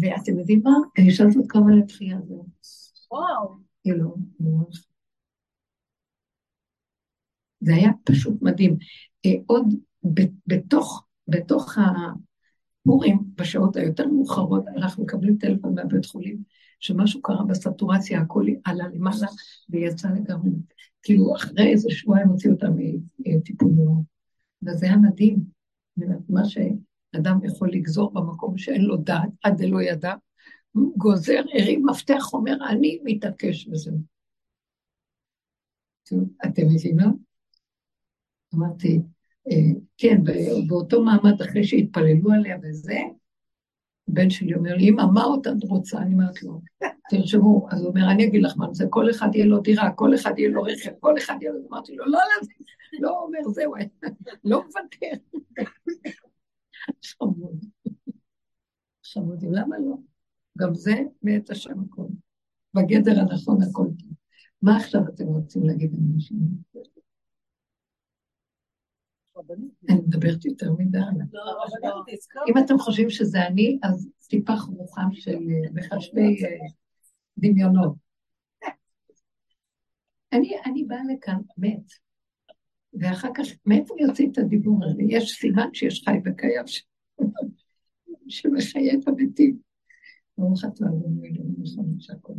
ואתם 0.00 0.38
יודעים 0.38 0.60
מה? 0.64 0.76
אני 0.98 1.10
שואלת 1.10 1.36
עוד 1.36 1.46
כמה 1.48 1.76
לתחייה 1.76 2.18
הזאת. 2.18 2.46
וואו. 3.10 3.56
כאילו, 3.82 4.14
זה 7.60 7.74
היה 7.74 7.90
פשוט 8.04 8.34
מדהים. 8.42 8.76
אה, 9.26 9.30
עוד 9.46 9.64
בתוך, 10.46 11.06
בתוך 11.28 11.78
הפורים, 11.78 13.18
בשעות 13.34 13.76
היותר 13.76 14.06
מאוחרות, 14.06 14.64
אנחנו 14.76 15.04
מקבלים 15.04 15.36
טלפון 15.36 15.74
מהבית 15.74 16.06
חולים, 16.06 16.42
שמשהו 16.82 17.22
קרה 17.22 17.44
בסטורציה, 17.44 18.20
הכל 18.20 18.46
עלה 18.64 18.88
למעלה 18.88 19.26
ויצא 19.70 20.08
לגמרי. 20.08 20.50
כאילו, 21.02 21.36
אחרי 21.36 21.70
איזה 21.72 21.90
שבועיים 21.90 22.28
הוציאו 22.28 22.52
אותם 22.52 22.72
מטיפול 23.18 23.70
נורא. 23.76 24.00
וזה 24.62 24.86
היה 24.86 24.96
מדהים. 24.96 25.38
מה 26.28 26.42
שאדם 26.44 27.38
יכול 27.44 27.70
לגזור 27.72 28.12
במקום 28.12 28.58
שאין 28.58 28.82
לו 28.82 28.96
דעת, 28.96 29.28
עד 29.42 29.56
דלא 29.56 29.82
ידע, 29.82 30.14
גוזר, 30.96 31.40
הרים 31.54 31.86
מפתח, 31.90 32.32
אומר, 32.32 32.56
אני 32.70 33.00
מתעקש 33.04 33.66
בזה. 33.66 33.90
אתם 36.46 36.62
מבינות? 36.74 37.14
אמרתי, 38.54 39.02
אה, 39.50 39.80
כן, 39.98 40.16
באותו 40.66 41.02
מעמד 41.02 41.42
אחרי 41.42 41.64
שהתפללו 41.64 42.32
עליה 42.32 42.56
וזה, 42.62 42.98
בן 44.08 44.30
שלי 44.30 44.54
אומר 44.54 44.74
לי, 44.76 44.88
אמא, 44.88 45.02
מה 45.14 45.22
עוד 45.22 45.46
את 45.46 45.64
רוצה? 45.68 45.98
אני 45.98 46.14
אומרת 46.14 46.42
לו, 46.42 46.60
תרשמו, 47.10 47.66
אז 47.70 47.80
הוא 47.80 47.88
אומר, 47.88 48.10
אני 48.10 48.26
אגיד 48.26 48.42
לך 48.42 48.52
מה 48.56 48.66
זה, 48.72 48.84
כל 48.90 49.10
אחד 49.10 49.28
יהיה 49.34 49.46
לו 49.46 49.60
דירה, 49.60 49.90
כל 49.92 50.14
אחד 50.14 50.32
יהיה 50.38 50.50
לו 50.50 50.62
רכב, 50.62 50.90
כל 51.00 51.18
אחד 51.18 51.36
יהיה 51.40 51.52
לו... 51.52 51.58
אמרתי 51.68 51.96
לו, 51.96 52.04
לא, 52.04 52.10
לא, 52.12 52.48
לא, 53.00 53.20
אומר, 53.20 53.38
זהו, 53.48 53.74
לא 54.44 54.62
מוותר. 54.64 55.40
חמוד. 57.06 57.64
חמודים, 59.04 59.52
למה 59.52 59.78
לא? 59.78 59.96
גם 60.58 60.74
זה 60.74 60.94
מאת 61.22 61.50
השם 61.50 61.80
הכל. 61.80 62.06
בגדר 62.74 63.20
הנכון 63.20 63.58
הכל. 63.62 63.86
מה 64.62 64.76
עכשיו 64.76 65.00
אתם 65.14 65.24
רוצים 65.24 65.62
להגיד 65.64 65.92
משהו? 66.16 66.36
אני 69.88 70.00
מדברת 70.00 70.44
יותר 70.44 70.72
מדי. 70.78 70.98
אם 72.48 72.64
אתם 72.64 72.78
חושבים 72.78 73.10
שזה 73.10 73.46
אני, 73.46 73.78
אז 73.82 74.08
טיפה 74.28 74.52
רוחם 74.68 75.08
של 75.12 75.30
אה, 75.30 75.70
מחשבי 75.74 76.44
אה, 76.44 76.66
דמיונות. 77.38 77.94
אני, 80.32 80.84
באה 80.86 81.00
לכאן, 81.14 81.40
מת, 81.58 81.92
ואחר 82.94 83.28
כך, 83.34 83.44
מאיפה 83.66 83.94
יוצאים 83.98 84.30
את 84.32 84.38
הדיבור 84.38 84.84
הזה? 84.84 85.02
יש 85.08 85.32
סימן 85.32 85.68
שיש 85.72 86.04
חי 86.04 86.18
וקיים 86.24 86.64
שמחיה 88.28 88.94
את 88.94 89.08
המתים. 89.08 89.58
ברוך 90.38 90.64
אתה 90.64 90.84
אדוני 90.84 91.28
אלוהים 91.28 91.54
נכון 91.62 91.96
שהכל. 91.98 92.32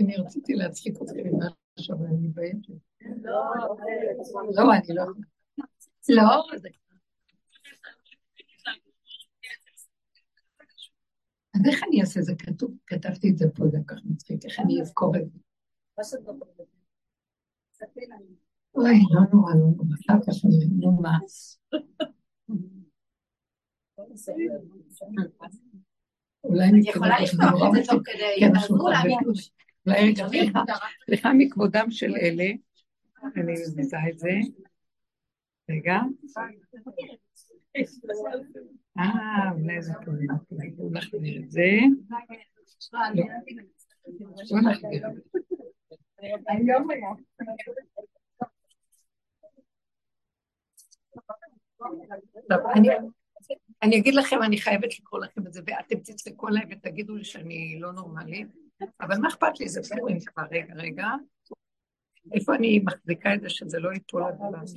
אני 0.00 0.16
רציתי 0.16 0.54
להצחיק 0.54 0.94
אתכם 1.02 1.18
עם 1.18 1.38
משהו, 1.78 1.94
אבל 1.94 2.06
אני 2.06 2.28
מתביישת. 2.28 2.68
לא, 4.54 4.72
אני 4.74 4.94
לא 4.94 5.02
יכולה. 5.02 5.22
לא, 6.08 6.58
זה... 6.58 6.68
אז 11.54 11.60
איך 11.68 11.82
אני 11.88 12.00
אעשה? 12.00 12.22
זה 12.22 12.32
כתוב, 12.38 12.70
כתבתי 12.86 13.30
את 13.30 13.38
זה 13.38 13.46
פה, 13.54 13.64
זה 13.68 13.78
כל 13.86 13.94
כך 13.94 14.00
מצחיק, 14.04 14.44
איך 14.44 14.60
אני 14.60 14.80
אזכור 14.80 15.16
את 15.16 15.30
זה? 15.32 15.38
אוי, 18.74 19.00
לא 19.10 19.20
נורא, 19.32 19.52
לא 19.54 19.60
נורא, 19.76 19.94
אחר 20.06 20.18
כך 20.26 20.44
נראה, 20.44 20.66
נו 20.80 20.92
מה. 21.02 21.18
אולי 26.44 26.64
אני 26.64 26.88
יכולה 26.88 27.20
לפתוח 27.22 27.62
את 27.78 27.84
זה 27.84 27.92
תוך 27.92 28.02
כדי, 28.04 28.36
כן, 28.40 28.52
סליחה 31.06 31.32
מכבודם 31.32 31.90
של 31.90 32.16
אלה, 32.16 32.44
אני 33.36 33.52
מזיזה 33.52 33.98
את 34.10 34.18
זה. 34.18 34.30
רגע. 35.70 35.98
אה, 38.98 39.50
אולי 39.52 39.82
זה 39.82 39.92
פה, 40.04 40.10
בואו 40.76 40.90
נחזיר 40.92 41.42
את 41.42 41.50
זה. 41.50 41.70
בואו 44.50 44.60
נחזיר 44.60 45.06
את 45.06 45.14
זה. 45.14 45.20
אני 53.82 53.98
אגיד 53.98 54.14
לכם, 54.14 54.36
אני 54.42 54.58
חייבת 54.60 54.98
לקרוא 55.00 55.20
לכם 55.20 55.46
את 55.46 55.52
זה, 55.52 55.60
ואתם 55.66 55.98
תצחקו 55.98 56.48
עליי 56.48 56.62
ותגידו 56.70 57.14
לי 57.16 57.24
שאני 57.24 57.78
לא 57.80 57.92
נורמלית, 57.92 58.48
אבל 59.00 59.16
מה 59.22 59.28
אכפת 59.28 59.60
לי, 59.60 59.68
זה 59.68 59.80
פורים 59.96 60.18
כבר, 60.26 60.42
רגע, 60.50 60.74
רגע. 60.74 61.06
איפה 62.32 62.54
אני 62.54 62.80
מחזיקה 62.84 63.34
את 63.34 63.40
זה 63.40 63.50
שזה 63.50 63.78
לא 63.78 63.92
ייפול 63.92 64.22
הדבר 64.24 64.58
הזה? 64.62 64.76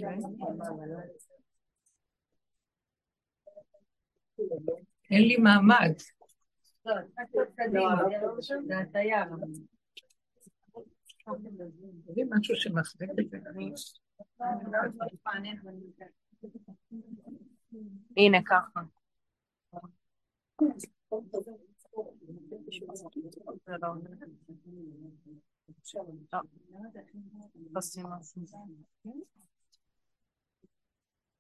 אין 5.11 5.21
לי 5.21 5.37
מעמד. 5.37 5.93
זה 12.05 12.21
משהו 12.29 12.55
שמחזיק 12.55 13.09
את 13.19 13.29
זה. 13.29 13.37
הנה 18.17 18.37
ככה. 18.45 18.81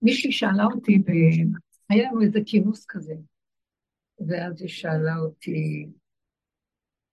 מישהי 0.01 0.31
שאלה 0.31 0.65
אותי, 0.75 1.03
היה 1.89 2.11
לנו 2.11 2.21
איזה 2.21 2.39
כינוס 2.45 2.85
כזה, 2.85 3.15
ואז 4.27 4.61
היא 4.61 4.69
שאלה 4.69 5.17
אותי, 5.17 5.87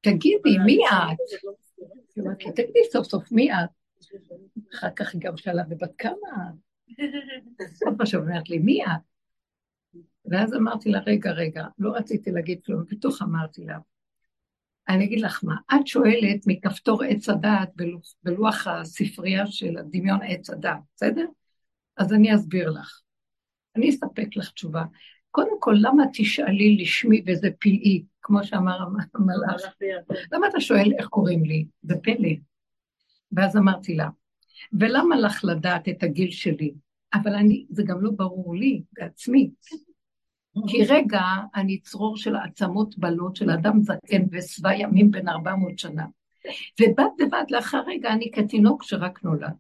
תגידי, 0.01 0.59
מי 0.67 0.79
את? 0.87 1.19
אמרתי, 2.19 2.45
תגידי 2.53 2.79
סוף 2.93 3.07
סוף 3.07 3.33
מי 3.33 3.53
את? 3.53 3.71
אחר 4.75 4.91
כך 4.97 5.15
היא 5.15 5.21
גם 5.25 5.37
שאלה, 5.37 5.63
ובת 5.71 5.91
כמה 5.99 6.29
כל 7.79 7.95
פעם 7.99 8.07
שאומרת 8.07 8.51
לי, 8.51 8.59
מי 8.59 8.85
את? 8.85 9.14
ואז 10.31 10.55
אמרתי 10.55 10.91
לה, 10.91 10.99
רגע, 11.07 11.31
רגע, 11.31 11.67
לא 11.79 11.93
רציתי 11.93 12.31
להגיד 12.31 12.61
כלום, 12.67 12.85
בתוך 12.91 13.23
אמרתי 13.23 13.65
לה, 13.65 13.79
אני 14.89 15.05
אגיד 15.05 15.21
לך 15.21 15.45
מה, 15.45 15.55
את 15.75 15.87
שואלת 15.87 16.47
מכפתור 16.47 17.03
עץ 17.03 17.29
הדעת 17.29 17.71
בלוח, 17.77 18.15
בלוח 18.23 18.67
הספרייה 18.67 19.47
של 19.47 19.79
הדמיון 19.79 20.21
עץ 20.23 20.51
הדעת, 20.51 20.79
בסדר? 20.97 21.27
אז 21.97 22.13
אני 22.13 22.35
אסביר 22.35 22.71
לך. 22.71 23.01
אני 23.77 23.91
אספק 23.91 24.37
לך 24.37 24.51
תשובה. 24.51 24.85
קודם 25.31 25.61
כל, 25.61 25.75
למה 25.81 26.05
תשאלי 26.13 26.77
לשמי 26.77 27.25
וזה 27.27 27.49
פלאי, 27.59 28.05
כמו 28.23 28.45
שאמר 28.45 28.79
המלאך? 29.15 29.63
למה 30.33 30.49
אתה 30.49 30.61
שואל 30.61 30.93
איך 30.99 31.07
קוראים 31.07 31.45
לי? 31.45 31.67
זה 31.83 31.95
פלא. 32.03 32.29
ואז 33.33 33.57
אמרתי 33.57 33.95
לה, 33.95 34.09
ולמה 34.73 35.17
לך 35.17 35.45
לדעת 35.45 35.89
את 35.89 36.03
הגיל 36.03 36.31
שלי? 36.31 36.75
אבל 37.15 37.35
אני, 37.35 37.67
זה 37.71 37.83
גם 37.87 38.01
לא 38.01 38.11
ברור 38.11 38.57
לי 38.57 38.83
בעצמי. 38.93 39.51
כי 40.69 40.85
רגע 40.85 41.23
אני 41.55 41.79
צרור 41.81 42.17
של 42.17 42.37
עצמות 42.37 42.99
בלות 42.99 43.37
של 43.37 43.51
אדם 43.51 43.81
זקן 43.83 44.23
ושבע 44.33 44.75
ימים 44.75 45.11
בן 45.11 45.29
ארבע 45.29 45.55
מאות 45.57 45.79
שנה. 45.79 46.05
ובד 46.81 47.09
בבד 47.19 47.45
לאחר 47.51 47.83
רגע 47.87 48.13
אני 48.13 48.31
כתינוק 48.33 48.83
שרק 48.83 49.25
נולד. 49.25 49.53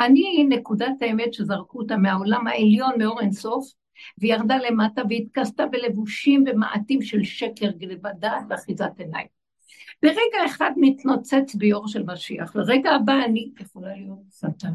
אני 0.00 0.46
נקודת 0.48 0.94
האמת 1.00 1.34
שזרקו 1.34 1.78
אותה 1.78 1.96
מהעולם 1.96 2.46
העליון 2.46 2.92
מאור 2.98 3.20
אינסוף, 3.20 3.72
וירדה 4.18 4.56
למטה 4.56 5.02
והתכסתה 5.10 5.66
בלבושים 5.66 6.44
ומעטים 6.46 7.02
של 7.02 7.24
שקר, 7.24 7.70
גנבת 7.70 8.14
דעת 8.18 8.42
ואחיזת 8.48 8.92
עיניים. 8.98 9.26
ברגע 10.02 10.46
אחד 10.46 10.70
מתנוצץ 10.76 11.54
ביור 11.54 11.88
של 11.88 12.02
משיח, 12.06 12.56
לרגע 12.56 12.90
הבא 12.90 13.24
אני 13.24 13.50
יכולה 13.60 13.96
להיות 13.96 14.18
שטן. 14.30 14.72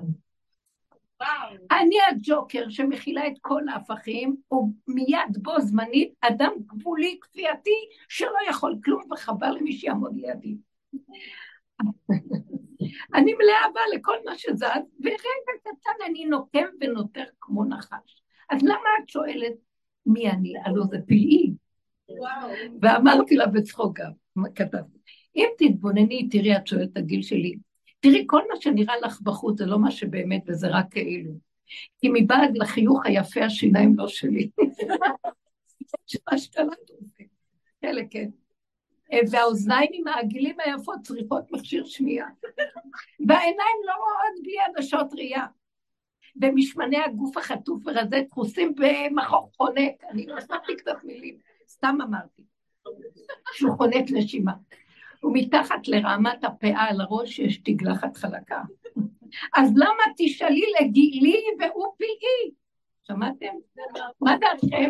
אני 1.71 1.95
הג'וקר 2.09 2.69
שמכילה 2.69 3.27
את 3.27 3.33
כל 3.41 3.61
ההפכים, 3.69 4.35
ומיד 4.51 5.37
בו 5.41 5.59
זמנית 5.59 6.13
אדם 6.21 6.51
גבולי 6.65 7.17
כפייתי 7.21 7.89
שלא 8.09 8.37
יכול 8.49 8.79
כלום 8.83 9.01
וחבל 9.11 9.51
למי 9.59 9.73
שיעמוד 9.73 10.15
לידי. 10.15 10.55
אני 13.13 13.33
מלאה 13.33 13.65
אהבה 13.65 13.81
לכל 13.95 14.15
מה 14.25 14.37
שזז, 14.37 14.63
ורגע 14.99 15.51
קטן 15.61 16.05
אני 16.05 16.25
נוקם 16.25 16.65
ונותר 16.81 17.23
כמו 17.41 17.65
נחש. 17.65 18.23
אז 18.49 18.63
למה 18.63 18.89
את 19.03 19.09
שואלת 19.09 19.53
מי 20.05 20.29
אני? 20.29 20.53
הלוא 20.65 20.85
זה 20.85 20.97
פלאי. 21.07 21.53
ואמרתי 22.81 23.35
לה 23.35 23.47
בצחוק 23.47 23.99
גם, 23.99 24.11
כתבתי, 24.55 24.97
אם 25.35 25.47
תתבונני, 25.57 26.29
תראי, 26.29 26.57
את 26.57 26.67
שואלת 26.67 26.89
את 26.91 26.97
הגיל 26.97 27.21
שלי, 27.21 27.55
תראי, 28.01 28.23
כל 28.27 28.41
מה 28.49 28.61
שנראה 28.61 28.99
לך 28.99 29.21
בחוץ 29.21 29.57
זה 29.57 29.65
לא 29.65 29.79
מה 29.79 29.91
שבאמת, 29.91 30.41
וזה 30.47 30.67
רק 30.67 30.85
כאילו. 30.91 31.31
כי 32.01 32.09
מבעד 32.13 32.57
לחיוך 32.57 33.05
היפה 33.05 33.45
השיניים 33.45 33.95
לא 33.97 34.07
שלי. 34.07 34.49
השתלת 36.27 36.89
רופאים. 36.89 37.27
כאלה, 37.81 38.01
כן. 38.09 38.29
והאוזניים 39.31 39.89
עם 39.93 40.07
העגילים 40.07 40.55
היפות 40.59 40.99
צריכות 41.03 41.51
מכשיר 41.51 41.85
שמיעה. 41.85 42.27
והעיניים 43.27 43.77
לא 43.85 43.93
רואות 43.93 44.43
בלי 44.43 44.53
עדשות 44.59 45.13
ראייה. 45.13 45.45
ומשמני 46.41 46.97
הגוף 46.97 47.37
החטוף 47.37 47.83
ורזה 47.85 48.21
דחוסים 48.27 48.75
במחור 48.75 49.51
חונק. 49.57 50.03
אני 50.09 50.25
לא 50.25 50.41
שמעתי 50.41 50.75
קצת 50.75 51.03
מילים, 51.03 51.37
סתם 51.67 51.97
אמרתי. 52.01 52.43
שהוא 53.53 53.77
חונק 53.77 54.05
נשימה. 54.11 54.53
ומתחת 55.23 55.87
לרעמת 55.87 56.43
הפאה 56.43 56.89
על 56.89 57.01
הראש 57.01 57.39
יש 57.39 57.57
תגלחת 57.57 58.17
חלקה. 58.17 58.61
אז 59.55 59.71
למה 59.75 60.03
תשאלי 60.17 60.65
לגילי 60.81 61.43
והוא 61.59 61.85
פלאי? 61.97 62.51
שמעתם? 63.03 63.53
מה 64.21 64.37
דעתכם? 64.37 64.89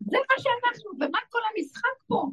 זה 0.00 0.16
מה 0.16 0.34
שאנחנו, 0.38 0.90
ומה 0.96 1.18
כל 1.30 1.38
המשחק 1.54 2.02
פה? 2.06 2.30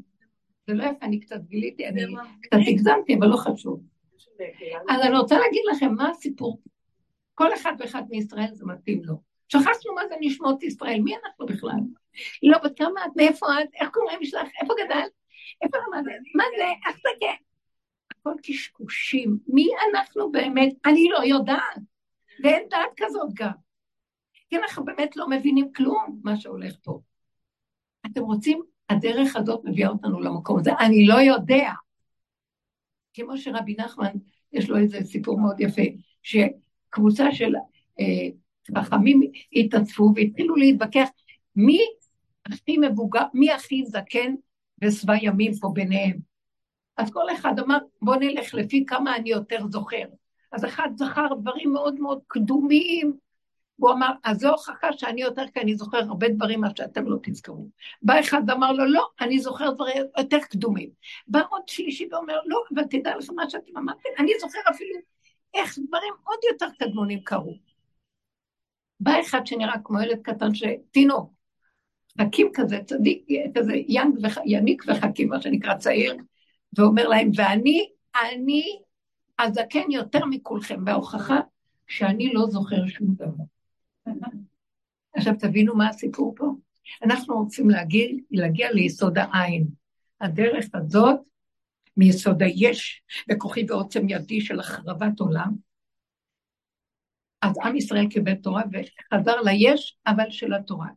זה 0.68 0.74
לא 0.74 0.84
יפה, 0.84 1.06
אני 1.06 1.20
קצת 1.20 1.42
גיליתי, 1.48 1.88
אני 1.88 2.06
קצת 2.42 2.58
הגזמתי, 2.68 3.16
אבל 3.16 3.28
לא 3.28 3.38
חשוב. 3.38 3.82
אז 4.90 5.02
אני 5.02 5.18
רוצה 5.18 5.40
להגיד 5.40 5.62
לכם 5.72 5.94
מה 5.96 6.10
הסיפור. 6.10 6.62
כל 7.36 7.54
אחד 7.54 7.74
ואחד 7.80 8.04
מישראל 8.10 8.50
זה 8.54 8.66
מתאים 8.66 9.02
לו. 9.04 9.16
שכחנו 9.48 9.96
מה 9.96 10.02
זה 10.10 10.16
נשמות 10.20 10.64
ישראל, 10.64 11.00
מי 11.04 11.16
אנחנו 11.16 11.46
בכלל? 11.46 11.80
לא, 12.44 12.58
בת 12.64 12.78
כמה 12.78 13.06
את, 13.06 13.12
מאיפה 13.16 13.46
את, 13.64 13.68
איך 13.76 13.90
קוראים 13.90 14.26
שלך, 14.26 14.48
איפה 14.62 14.74
גדלת? 14.86 15.12
איפה 15.62 15.78
למדת? 15.78 16.22
מה 16.36 16.44
זה? 16.58 16.64
איך 16.88 16.98
זה 16.98 17.10
כן? 17.20 17.36
הכל 18.12 18.34
קשקושים. 18.44 19.38
מי 19.48 19.68
אנחנו 19.90 20.32
באמת? 20.32 20.74
אני 20.86 21.10
לא 21.10 21.24
יודעת. 21.24 21.78
ואין 22.44 22.70
דעת 22.70 22.90
כזאת 22.98 23.34
גם. 23.34 23.52
כי 24.50 24.58
אנחנו 24.58 24.86
באמת 24.86 25.16
לא 25.16 25.30
מבינים 25.30 25.74
כלום 25.74 26.20
מה 26.24 26.38
שהולך 26.38 26.76
פה. 26.84 27.00
אתם 28.06 28.22
רוצים, 28.22 28.62
הדרך 28.90 29.36
הזאת 29.36 29.62
מביאה 29.66 29.90
אותנו 29.90 30.22
למקום 30.22 30.60
הזה. 30.60 30.72
אני 30.80 31.08
לא 31.08 31.16
יודע. 31.16 31.72
כמו 33.14 33.38
שרבי 33.38 33.76
נחמן, 33.80 34.12
יש 34.54 34.70
לו 34.70 34.78
איזה 34.78 35.00
סיפור 35.04 35.40
מאוד 35.40 35.60
יפה, 35.60 35.82
שקבוצה 36.24 37.32
של 37.32 37.56
אה, 38.00 38.82
חכמים 38.82 39.22
התעצפו 39.54 40.12
והתחילו 40.16 40.56
להתווכח 40.56 41.10
מי 41.56 41.80
הכי 42.46 42.78
מבוגר, 42.78 43.24
מי 43.34 43.52
הכי 43.52 43.86
זקן 43.86 44.36
ושבע 44.82 45.14
ימים 45.22 45.52
פה 45.62 45.72
ביניהם. 45.74 46.18
אז 46.98 47.12
כל 47.12 47.32
אחד 47.34 47.60
אמר, 47.60 47.78
בוא 48.02 48.16
נלך 48.16 48.54
לפי 48.54 48.86
כמה 48.86 49.16
אני 49.16 49.30
יותר 49.30 49.68
זוכר. 49.70 50.06
אז 50.52 50.66
אחד 50.66 50.90
זכר 50.96 51.28
דברים 51.42 51.74
מאוד 51.74 52.00
מאוד 52.00 52.20
קדומים, 52.28 53.18
והוא 53.80 53.92
אמר, 53.92 54.12
אז 54.24 54.38
זו 54.38 54.50
הוכחה 54.50 54.94
שאני 54.94 55.22
יותר, 55.22 55.44
כי 55.54 55.60
אני 55.60 55.76
זוכר 55.76 55.98
הרבה 55.98 56.30
דברים 56.30 56.62
מה 56.62 56.68
שאתם 56.76 57.06
לא 57.06 57.18
תזכרו. 57.24 57.70
בא 58.02 58.20
אחד 58.20 58.42
ואמר 58.48 58.72
לו, 58.72 58.86
לא, 58.86 59.08
אני 59.22 59.40
זוכר 59.40 59.72
דברים 59.72 60.06
יותר 60.18 60.40
קדומים. 60.50 60.90
בא 61.28 61.42
עוד 61.50 61.62
שלישי 61.68 62.08
ואומר, 62.12 62.40
לא, 62.46 62.64
אבל 62.76 62.84
תדע 62.84 63.18
לך 63.18 63.30
מה 63.36 63.50
שאתם 63.50 63.78
אמרתם, 63.78 64.10
אני 64.20 64.32
זוכר 64.40 64.60
אפילו 64.70 65.00
איך 65.54 65.80
דברים 65.88 66.14
עוד 66.24 66.40
יותר 66.52 66.68
קדמונים 66.80 67.20
קרו. 67.24 67.54
בא 69.00 69.20
אחד 69.22 69.48
שנראה 69.48 69.80
כמו 69.84 70.02
ילד 70.02 70.22
קטן, 70.22 70.50
תינוק, 70.92 71.32
חכים 72.22 72.48
כזה, 72.54 72.80
צדיק, 72.86 73.26
כזה 73.56 73.74
ינג 73.88 74.20
וח, 74.24 74.38
יניק 74.46 74.84
וחכים, 74.88 75.30
מה 75.30 75.42
שנקרא 75.42 75.76
צעיר, 75.76 76.16
ואומר 76.78 77.08
להם, 77.08 77.32
ואני, 77.36 77.90
אני 78.32 78.80
הזקן 79.40 79.92
יותר 79.92 80.26
מכולכם, 80.26 80.84
וההוכחה 80.86 81.40
שאני 81.88 82.34
לא 82.34 82.48
זוכר 82.48 82.88
שום 82.88 83.08
דבר. 83.16 83.44
עכשיו 85.16 85.34
תבינו 85.40 85.76
מה 85.76 85.90
הסיפור 85.90 86.34
פה. 86.38 86.46
אנחנו 87.04 87.38
רוצים 87.38 87.70
להגיע, 87.70 88.08
להגיע 88.32 88.72
ליסוד 88.72 89.18
העין. 89.18 89.68
הדרך 90.22 90.66
הזאת, 90.74 91.20
מיסוד 91.98 92.44
היש, 92.44 93.02
בכוחי 93.28 93.66
ועוצם 93.70 94.10
ידי 94.10 94.42
של 94.42 94.60
החרבת 94.60 95.20
עולם, 95.20 95.56
אז 97.42 97.58
עם 97.64 97.76
ישראל 97.76 98.08
קיבל 98.10 98.36
תורה 98.36 98.64
וחזר 98.72 99.42
ליש, 99.42 99.98
אבל 100.08 100.30
של 100.30 100.54
התורה. 100.54 100.88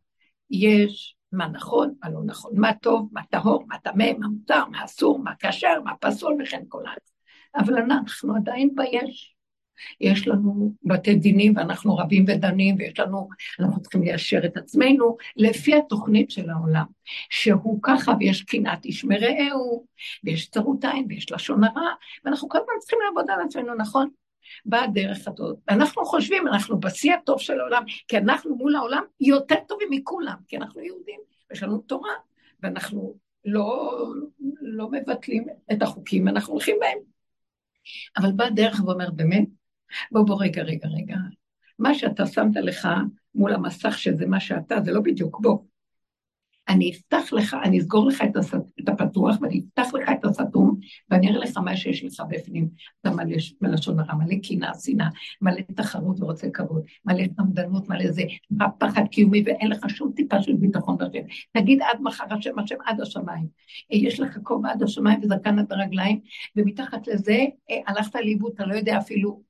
יש 0.50 1.16
מה 1.32 1.48
נכון, 1.48 1.94
מה 2.02 2.10
לא 2.10 2.20
נכון, 2.24 2.52
מה 2.54 2.74
טוב, 2.74 3.08
מה 3.12 3.20
טהור, 3.30 3.64
מה 3.68 3.78
טמא, 3.78 4.12
מה 4.18 4.28
מותר, 4.28 4.64
מה 4.70 4.84
אסור, 4.84 5.18
מה 5.18 5.32
כשר, 5.38 5.80
מה 5.84 5.96
פסול 6.00 6.36
וכן 6.42 6.62
כל 6.68 6.86
הארץ. 6.86 7.12
אבל 7.56 7.76
אנחנו 7.76 8.36
עדיין 8.36 8.74
ביש. 8.74 9.34
יש 10.00 10.28
לנו 10.28 10.72
בתי 10.84 11.14
דינים 11.14 11.56
ואנחנו 11.56 11.96
רבים 11.96 12.24
ודנים 12.28 12.76
ויש 12.78 12.98
לנו, 12.98 13.28
אנחנו 13.60 13.82
צריכים 13.82 14.02
ליישר 14.02 14.40
את 14.44 14.56
עצמנו 14.56 15.16
לפי 15.36 15.74
התוכנית 15.74 16.30
של 16.30 16.50
העולם, 16.50 16.84
שהוא 17.30 17.78
ככה 17.82 18.12
ויש 18.20 18.42
קנאת 18.42 18.84
איש 18.84 19.04
מרעהו 19.04 19.86
ויש 20.24 20.50
צרות 20.50 20.84
עין 20.84 21.06
ויש 21.08 21.32
לשון 21.32 21.64
הרע 21.64 21.92
ואנחנו 22.24 22.48
כל 22.48 22.58
הזמן 22.58 22.74
צריכים 22.80 22.98
לעבוד 23.06 23.30
על 23.30 23.40
עצמנו, 23.46 23.74
נכון? 23.74 24.08
בדרך 24.66 25.28
הזאת. 25.28 25.56
אנחנו 25.68 26.04
חושבים, 26.04 26.48
אנחנו 26.48 26.80
בשיא 26.80 27.14
הטוב 27.14 27.40
של 27.40 27.60
העולם, 27.60 27.82
כי 28.08 28.18
אנחנו 28.18 28.56
מול 28.56 28.76
העולם 28.76 29.02
יותר 29.20 29.56
טובים 29.68 29.88
מכולם, 29.90 30.36
כי 30.48 30.56
אנחנו 30.56 30.80
יהודים, 30.80 31.20
יש 31.52 31.62
לנו 31.62 31.78
תורה, 31.78 32.14
ואנחנו 32.62 33.14
לא, 33.44 33.92
לא 34.60 34.90
מבטלים 34.90 35.46
את 35.72 35.82
החוקים, 35.82 36.28
אנחנו 36.28 36.52
הולכים 36.52 36.76
בהם. 36.80 36.98
אבל 38.16 38.32
בא 38.32 38.48
דרך 38.48 38.80
ואומר, 38.84 39.10
באמת, 39.10 39.48
בוא, 40.12 40.22
בוא, 40.22 40.42
רגע, 40.42 40.62
רגע, 40.62 40.88
רגע. 40.88 41.16
מה 41.78 41.94
שאתה 41.94 42.26
שמת 42.26 42.56
לך 42.56 42.88
מול 43.34 43.52
המסך 43.52 43.98
שזה 43.98 44.26
מה 44.26 44.40
שאתה, 44.40 44.80
זה 44.84 44.92
לא 44.92 45.00
בדיוק, 45.00 45.40
בוא. 45.40 45.58
אני 46.70 46.90
אפתח 46.90 47.33
לך, 47.33 47.56
אני 47.64 47.78
אסגור 47.78 48.06
לך 48.06 48.22
את, 48.22 48.37
הס... 48.37 48.54
את 48.54 48.88
הפתוח 48.88 49.37
ואני 49.40 49.62
אפתח 49.64 49.94
לך 49.94 50.09
את 50.11 50.24
הסתום 50.24 50.78
ואני 51.11 51.28
אראה 51.28 51.38
לך 51.38 51.56
מה 51.56 51.76
שיש 51.76 52.04
לך 52.04 52.22
בפנים. 52.28 52.68
אתה 53.00 53.11
מלא 53.11 53.37
מלשון 53.61 54.00
הרע, 54.00 54.14
מלא 54.14 54.35
קנאה, 54.48 54.70
שנאה, 54.85 55.09
מלא 55.42 55.61
תחרות 55.74 56.20
ורוצה 56.20 56.50
כבוד, 56.50 56.83
מלא 57.04 57.24
חמדנות, 57.37 57.88
מלא 57.88 58.11
זה, 58.11 58.22
פחד 58.78 59.02
קיומי 59.11 59.42
ואין 59.46 59.70
לך 59.70 59.85
שום 59.88 60.12
טיפה 60.16 60.42
של 60.42 60.52
ביטחון 60.52 60.96
בשם. 60.98 61.20
תגיד 61.52 61.83
עד 61.83 61.98
מחר 62.00 62.24
השם, 62.30 62.59
השם 62.59 62.76
עד 62.87 63.00
השמיים. 63.00 63.46
יש 63.90 64.20
לך 64.20 64.38
כובע 64.42 64.70
עד 64.70 64.83
השמיים 64.83 65.20
וזקן 65.22 65.59
עד 65.59 65.72
הרגליים, 65.72 66.20
ומתחת 66.56 67.09
לזה 67.09 67.38
אה, 67.70 67.76
הלכת 67.87 68.14
לאיבוד, 68.14 68.52
אתה 68.54 68.66
לא 68.66 68.74
יודע 68.74 68.98
אפילו, 68.98 69.42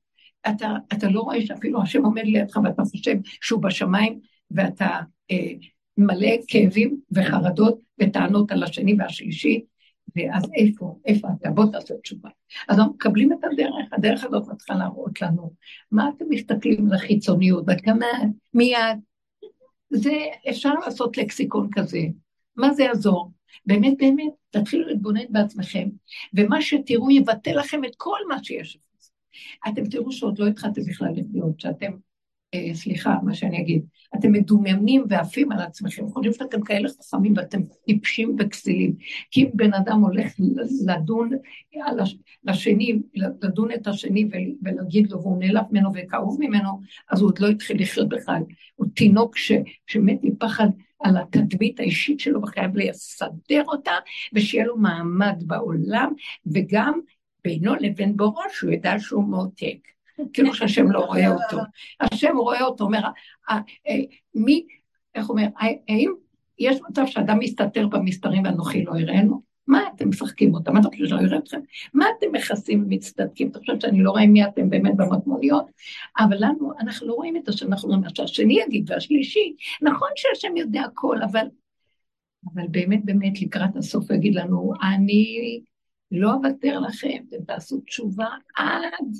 אתה, 0.49 0.73
אתה 0.93 1.09
לא 1.09 1.21
רואה 1.21 1.41
שאפילו 1.41 1.81
השם 1.81 2.05
עומד 2.05 2.23
לידך 2.25 2.57
ואתה 2.63 2.83
חושב 2.83 3.15
שהוא 3.41 3.61
בשמיים, 3.61 4.19
ואתה... 4.51 4.99
מלא 5.97 6.29
כאבים 6.47 6.99
וחרדות 7.11 7.79
וטענות 8.01 8.51
על 8.51 8.63
השני 8.63 8.95
והשלישי, 8.99 9.65
ואז 10.15 10.43
איפה, 10.55 10.99
איפה 11.05 11.27
אתה? 11.39 11.49
בוא 11.49 11.65
תעשה 11.71 11.93
תשובה. 12.03 12.29
אז 12.67 12.79
אנחנו 12.79 12.93
מקבלים 12.93 13.33
את 13.33 13.37
הדרך, 13.43 13.85
הדרך 13.91 14.23
הזאת 14.23 14.47
מתחילה 14.47 14.79
להראות 14.79 15.21
לנו. 15.21 15.53
מה 15.91 16.09
אתם 16.09 16.25
מסתכלים 16.29 16.87
על 16.87 16.93
החיצוניות, 16.93 17.65
וכמה 17.67 18.05
מיד, 18.53 18.99
זה, 19.89 20.11
אפשר 20.49 20.73
לעשות 20.73 21.17
לקסיקון 21.17 21.69
כזה. 21.71 21.99
מה 22.55 22.73
זה 22.73 22.83
יעזור? 22.83 23.31
באמת, 23.65 23.93
באמת, 23.97 24.33
תתחילו 24.49 24.87
להתבונן 24.87 25.25
בעצמכם, 25.29 25.89
ומה 26.33 26.61
שתראו 26.61 27.11
יבטא 27.11 27.49
לכם 27.49 27.85
את 27.85 27.95
כל 27.97 28.19
מה 28.29 28.43
שיש. 28.43 28.77
אתם 29.67 29.85
תראו 29.85 30.11
שעוד 30.11 30.39
לא 30.39 30.47
התחלתם 30.47 30.81
בכלל 30.87 31.11
לחיות, 31.15 31.59
שאתם 31.59 31.91
סליחה, 32.73 33.15
מה 33.23 33.33
שאני 33.33 33.61
אגיד, 33.61 33.85
אתם 34.15 34.31
מדומיינים 34.31 35.03
ועפים 35.09 35.51
על 35.51 35.59
עצמכם, 35.59 36.07
חושבים 36.09 36.33
שאתם 36.33 36.61
כאלה 36.61 36.89
חכמים 36.89 37.33
ואתם 37.37 37.61
טיפשים 37.85 38.35
וכסילים. 38.39 38.95
כי 39.31 39.43
אם 39.43 39.49
בן 39.53 39.73
אדם 39.73 40.01
הולך 40.01 40.33
לדון 40.85 41.29
על 41.83 41.99
השני, 42.47 42.99
לדון 43.41 43.71
את 43.71 43.87
השני 43.87 44.29
ולהגיד 44.61 45.11
לו, 45.11 45.21
והוא 45.21 45.39
נעלב 45.39 45.63
ממנו 45.71 45.89
וכאוב 45.93 46.37
ממנו, 46.39 46.81
אז 47.09 47.21
הוא 47.21 47.29
עוד 47.29 47.39
לא 47.39 47.47
התחיל 47.47 47.81
לחיות 47.81 48.09
בכלל. 48.09 48.41
הוא 48.75 48.87
תינוק 48.95 49.37
ש, 49.37 49.51
שמת 49.87 50.19
מפחד 50.23 50.67
על 50.99 51.17
התדמית 51.17 51.79
האישית 51.79 52.19
שלו 52.19 52.41
וחייב 52.41 52.77
לסדר 52.77 53.63
אותה, 53.67 53.91
ושיהיה 54.33 54.65
לו 54.65 54.77
מעמד 54.77 55.43
בעולם, 55.45 56.13
וגם 56.53 56.99
בינו 57.43 57.75
לבין 57.75 58.17
בורו, 58.17 58.41
שהוא 58.53 58.71
ידע 58.71 58.99
שהוא 58.99 59.23
מותק. 59.23 59.77
כאילו 60.33 60.53
שהשם 60.53 60.91
לא 60.91 60.99
רואה 60.99 61.27
אותו. 61.27 61.57
השם 61.99 62.37
רואה 62.37 62.63
אותו, 62.63 62.83
אומר, 62.83 62.99
אה, 63.49 63.59
אה, 63.87 63.95
מי, 64.35 64.65
איך 65.15 65.29
אומר, 65.29 65.47
האם 65.57 66.13
יש 66.59 66.79
מצב 66.89 67.05
שאדם 67.05 67.39
מסתתר 67.39 67.87
במסתרים 67.87 68.43
ואנוכי 68.43 68.83
לא 68.83 68.97
יראינו? 68.97 69.51
מה 69.67 69.83
אתם 69.95 70.09
משחקים 70.09 70.53
אותם? 70.53 70.73
מה 70.73 70.79
אתה 70.79 70.87
חושב 70.87 71.05
שלא 71.05 71.21
יראה 71.21 71.37
אתכם? 71.37 71.59
מה 71.93 72.05
אתם 72.17 72.27
מכסים 72.31 72.83
ומצטדקים? 72.83 73.49
אתה 73.49 73.59
חושב 73.59 73.79
שאני 73.79 74.03
לא 74.03 74.11
רואה 74.11 74.27
מי 74.27 74.45
אתם 74.45 74.69
באמת 74.69 74.95
במטמוניות? 74.95 75.65
אבל 76.19 76.37
לנו, 76.39 76.71
אנחנו 76.79 77.07
לא 77.07 77.13
רואים 77.13 77.37
את 77.37 77.49
השם, 77.49 77.67
אנחנו 77.67 77.87
רואים 77.87 78.01
מה 78.01 78.09
שהשני 78.15 78.59
יגיד 78.61 78.91
והשלישי. 78.91 79.55
נכון 79.81 80.09
שהשם 80.15 80.57
יודע 80.57 80.81
הכל, 80.81 81.17
אבל, 81.23 81.47
אבל 82.53 82.67
באמת 82.67 83.05
באמת 83.05 83.41
לקראת 83.41 83.75
הסוף 83.75 84.11
הוא 84.11 84.17
יגיד 84.17 84.35
לנו, 84.35 84.73
אני 84.93 85.61
לא 86.11 86.33
אוותר 86.33 86.79
לכם, 86.79 87.23
אתם 87.29 87.43
תעשו 87.43 87.79
תשובה 87.79 88.27
עד 88.55 89.15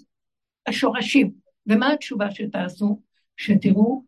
השורשים. 0.67 1.31
ומה 1.67 1.93
התשובה 1.93 2.31
שתעשו? 2.31 3.01
שתראו 3.37 4.03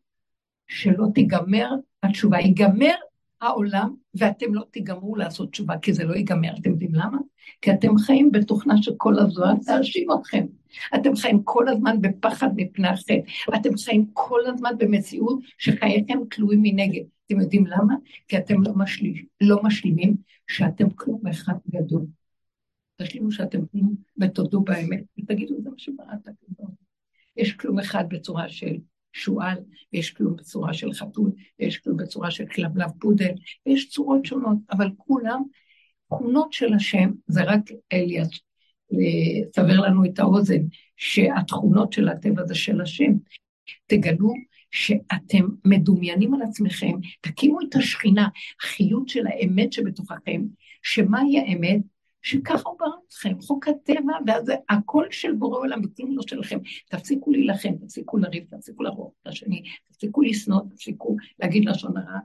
שלא 0.68 1.06
תיגמר 1.14 1.70
התשובה, 2.04 2.40
ייגמר 2.40 2.96
העולם, 3.42 3.94
ואתם 4.16 4.54
לא 4.54 4.64
תיגמרו 4.72 5.16
לעשות 5.16 5.52
תשובה, 5.52 5.78
כי 5.78 5.94
זה 5.94 6.04
לא 6.04 6.14
ייגמר. 6.14 6.50
אתם 6.62 6.70
יודעים 6.70 6.96
למה? 6.96 7.18
כי 7.62 7.72
אתם 7.72 7.98
חיים 7.98 8.32
בתוכנה 8.32 8.74
שכל 8.82 9.20
הזמן 9.20 9.56
תאשים 9.66 10.08
אתכם. 10.12 10.46
אתם 10.96 11.16
חיים 11.16 11.44
כל 11.44 11.68
הזמן 11.68 12.02
בפחד 12.02 12.50
מפני 12.56 12.88
החטא. 12.88 13.16
אתם 13.56 13.78
חיים 13.78 14.06
כל 14.14 14.40
הזמן 14.46 14.72
במציאות 14.78 15.40
שחייכם 15.58 16.20
תלויים 16.30 16.62
מנגד. 16.64 17.04
אתם 17.26 17.40
יודעים 17.40 17.68
למה? 17.68 17.94
כי 18.28 18.38
אתם 18.38 18.64
לא, 18.64 18.72
משלים, 18.76 19.26
לא 19.42 19.64
משלימים 19.64 20.16
שאתם 20.48 20.90
כלום 20.90 21.28
אחד 21.28 21.54
גדול. 21.70 22.06
תשלימו 23.02 23.32
שאתם 23.32 23.66
כלום 23.66 23.96
ותודו 24.22 24.62
באמת, 24.62 25.04
ותגידו, 25.20 25.62
זה 25.62 25.70
מה 25.70 25.76
שבראת. 25.78 26.36
יש 27.38 27.54
כלום 27.54 27.80
אחד 27.80 28.04
בצורה 28.10 28.50
של 28.50 28.78
שועל, 29.14 29.58
ויש 29.94 30.12
כלום 30.12 30.36
בצורה 30.36 30.74
של 30.74 30.94
חתול, 30.94 31.32
ויש 31.60 31.78
כלום 31.78 31.98
בצורה 31.98 32.32
של 32.32 32.46
כלבלב 32.46 32.90
פודל, 33.00 33.32
ויש 33.66 33.90
צורות 33.90 34.26
שונות, 34.26 34.58
אבל 34.72 34.90
כולם 34.98 35.44
תכונות 36.08 36.54
של 36.54 36.74
השם, 36.74 37.12
זה 37.28 37.44
רק 37.44 37.62
אליאס 37.94 38.30
לסבר 38.92 39.80
לנו 39.80 40.06
את 40.06 40.20
האוזן, 40.20 40.62
שהתכונות 40.98 41.94
של 41.94 42.10
הטבע 42.10 42.46
זה 42.46 42.56
של 42.56 42.82
השם. 42.82 43.12
תגלו 43.88 44.34
שאתם 44.72 45.46
מדומיינים 45.66 46.34
על 46.34 46.42
עצמכם, 46.42 46.92
תקימו 47.22 47.58
את 47.62 47.76
השכינה, 47.76 48.28
החיות 48.62 49.10
של 49.10 49.28
האמת 49.28 49.74
שבתוככם, 49.74 50.42
שמהי 50.84 51.40
האמת? 51.40 51.82
שככה 52.24 52.70
הוא 52.70 52.80
ברא 52.80 52.90
אתכם, 53.08 53.42
חוק 53.42 53.68
הטבע, 53.68 54.14
ואז 54.28 54.52
הקול 54.70 55.08
של 55.12 55.34
בורא 55.34 55.60
עולם 55.60 55.82
וכלום 55.84 56.16
לא 56.16 56.22
שלכם. 56.28 56.58
תפסיקו 56.90 57.32
להילחם, 57.32 57.76
תפסיקו 57.76 58.18
לריב, 58.18 58.44
תפסיקו 58.50 58.84
לרוב 58.84 59.12
את 59.22 59.28
השני, 59.28 59.64
תפסיקו 59.92 60.22
לשנוא, 60.22 60.62
תפסיקו 60.70 61.16
להגיד 61.40 61.66
לשון 61.66 61.98
הרע, 61.98 62.20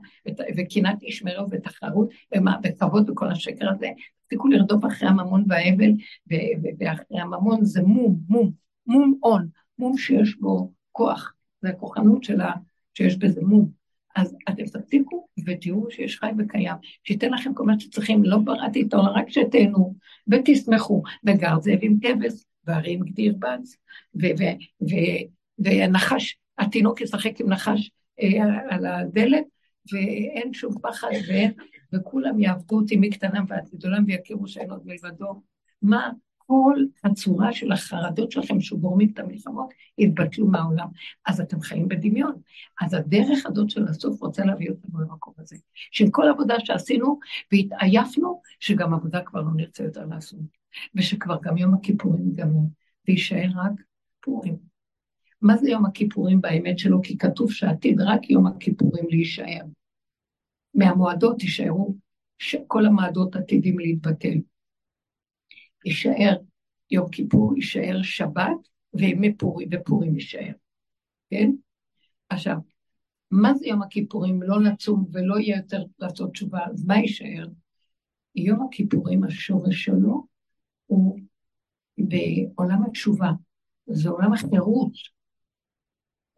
וקנאת 0.57 1.03
ישמרו 1.03 1.49
ותחרות, 1.51 2.09
וכבוד 2.63 3.09
וכל 3.09 3.31
השקר 3.31 3.69
הזה, 3.69 3.87
תפסיקו 4.23 4.47
לרדוף 4.47 4.85
אחרי 4.85 5.09
הממון 5.09 5.45
והאבל, 5.47 5.91
ואחרי 6.79 7.19
הממון 7.19 7.65
זה 7.65 7.81
מום, 7.81 8.19
מום, 8.29 8.51
מום 8.87 9.19
און, 9.23 9.47
מום 9.79 9.97
שיש 9.97 10.35
בו 10.35 10.71
כוח, 10.91 11.33
זה 11.61 11.69
הכוחנות 11.69 12.23
שלה, 12.23 12.51
שיש 12.93 13.17
בזה 13.17 13.41
מום. 13.41 13.78
אז 14.15 14.35
אתם 14.49 14.65
תפסיקו 14.65 15.27
ותראו 15.45 15.91
שיש 15.91 16.19
חי 16.19 16.31
וקיים, 16.37 16.75
שייתן 17.03 17.31
לכם 17.31 17.53
כל 17.53 17.63
מה 17.63 17.79
שצריכים, 17.79 18.23
לא 18.23 18.37
בראתי 18.37 18.81
את 18.81 18.93
העולם, 18.93 19.13
רק 19.15 19.29
שתהנו 19.29 19.95
ותשמחו, 20.27 21.03
וגר 21.25 21.59
זאב 21.59 21.79
עם 21.81 21.99
כבש, 22.01 22.43
והרים 22.65 22.99
גדיר 22.99 23.35
בץ, 23.39 23.75
ונחש, 25.59 26.37
התינוק 26.57 27.01
ישחק 27.01 27.39
עם 27.39 27.49
נחש 27.49 27.91
אה, 28.21 28.75
על 28.75 28.85
הדלת, 28.85 29.43
ואין 29.91 30.53
שום 30.53 30.73
פחד, 30.81 31.07
ואין, 31.27 31.51
וכולם 31.93 32.39
יעבדו 32.39 32.75
אותי 32.75 32.97
מקטנם 32.97 33.45
ועד 33.47 33.69
גדולם 33.73 34.03
ויכירו 34.07 34.47
שאין 34.47 34.71
עוד 34.71 34.81
מלבדו. 34.85 35.41
מה 35.81 36.11
כל 36.49 36.75
הצורה 37.03 37.53
של 37.53 37.71
החרדות 37.71 38.31
שלכם 38.31 38.61
שגורמים 38.61 39.09
את 39.13 39.19
המלחמות, 39.19 39.69
יתבטלו 39.97 40.47
מהעולם. 40.47 40.87
אז 41.25 41.41
אתם 41.41 41.61
חיים 41.61 41.87
בדמיון. 41.87 42.41
אז 42.81 42.93
הדרך 42.93 43.45
הזאת 43.45 43.69
של 43.69 43.87
הסוף 43.87 44.21
רוצה 44.21 44.45
להביא 44.45 44.69
אותנו 44.69 45.01
למקום 45.01 45.33
הזה. 45.37 45.55
של 45.91 46.05
כל 46.11 46.27
עבודה 46.29 46.55
שעשינו 46.59 47.19
והתעייפנו, 47.51 48.41
שגם 48.59 48.93
עבודה 48.93 49.21
כבר 49.21 49.41
לא 49.41 49.51
נרצה 49.55 49.83
יותר 49.83 50.05
לעשות. 50.05 50.39
ושכבר 50.95 51.37
גם 51.41 51.57
יום 51.57 51.73
הכיפורים 51.73 52.27
ייגמר, 52.27 52.61
ויישאר 53.07 53.49
רק 53.55 53.73
פורים. 54.21 54.57
מה 55.41 55.57
זה 55.57 55.69
יום 55.69 55.85
הכיפורים 55.85 56.41
באמת 56.41 56.79
שלו? 56.79 57.01
כי 57.01 57.17
כתוב 57.17 57.51
שעתיד 57.51 58.01
רק 58.01 58.29
יום 58.29 58.47
הכיפורים 58.47 59.05
להישאר. 59.09 59.65
מהמועדות 60.73 61.43
יישארו, 61.43 61.95
כל 62.67 62.85
המועדות 62.85 63.35
עתידים 63.35 63.79
להתבטל. 63.79 64.37
יישאר 65.85 66.35
יום 66.91 67.09
כיפור, 67.09 67.55
יישאר 67.55 68.01
שבת, 68.03 68.69
וימי 68.93 69.33
פורים, 69.37 69.69
ופורים 69.71 70.15
יישאר, 70.15 70.51
כן? 71.29 71.51
עכשיו, 72.29 72.57
מה 73.31 73.53
זה 73.53 73.67
יום 73.67 73.81
הכיפורים? 73.81 74.43
לא 74.43 74.61
נצום 74.61 75.05
ולא 75.11 75.39
יהיה 75.39 75.57
יותר 75.57 75.83
לעשות 75.99 76.31
תשובה, 76.31 76.59
אז 76.65 76.85
מה 76.85 76.97
יישאר? 76.97 77.47
יום 78.35 78.67
הכיפורים, 78.67 79.23
השורש 79.23 79.85
שלו 79.85 80.25
הוא 80.85 81.19
בעולם 81.97 82.83
התשובה, 82.85 83.31
זה 83.87 84.09
עולם 84.09 84.33
החירות. 84.33 84.93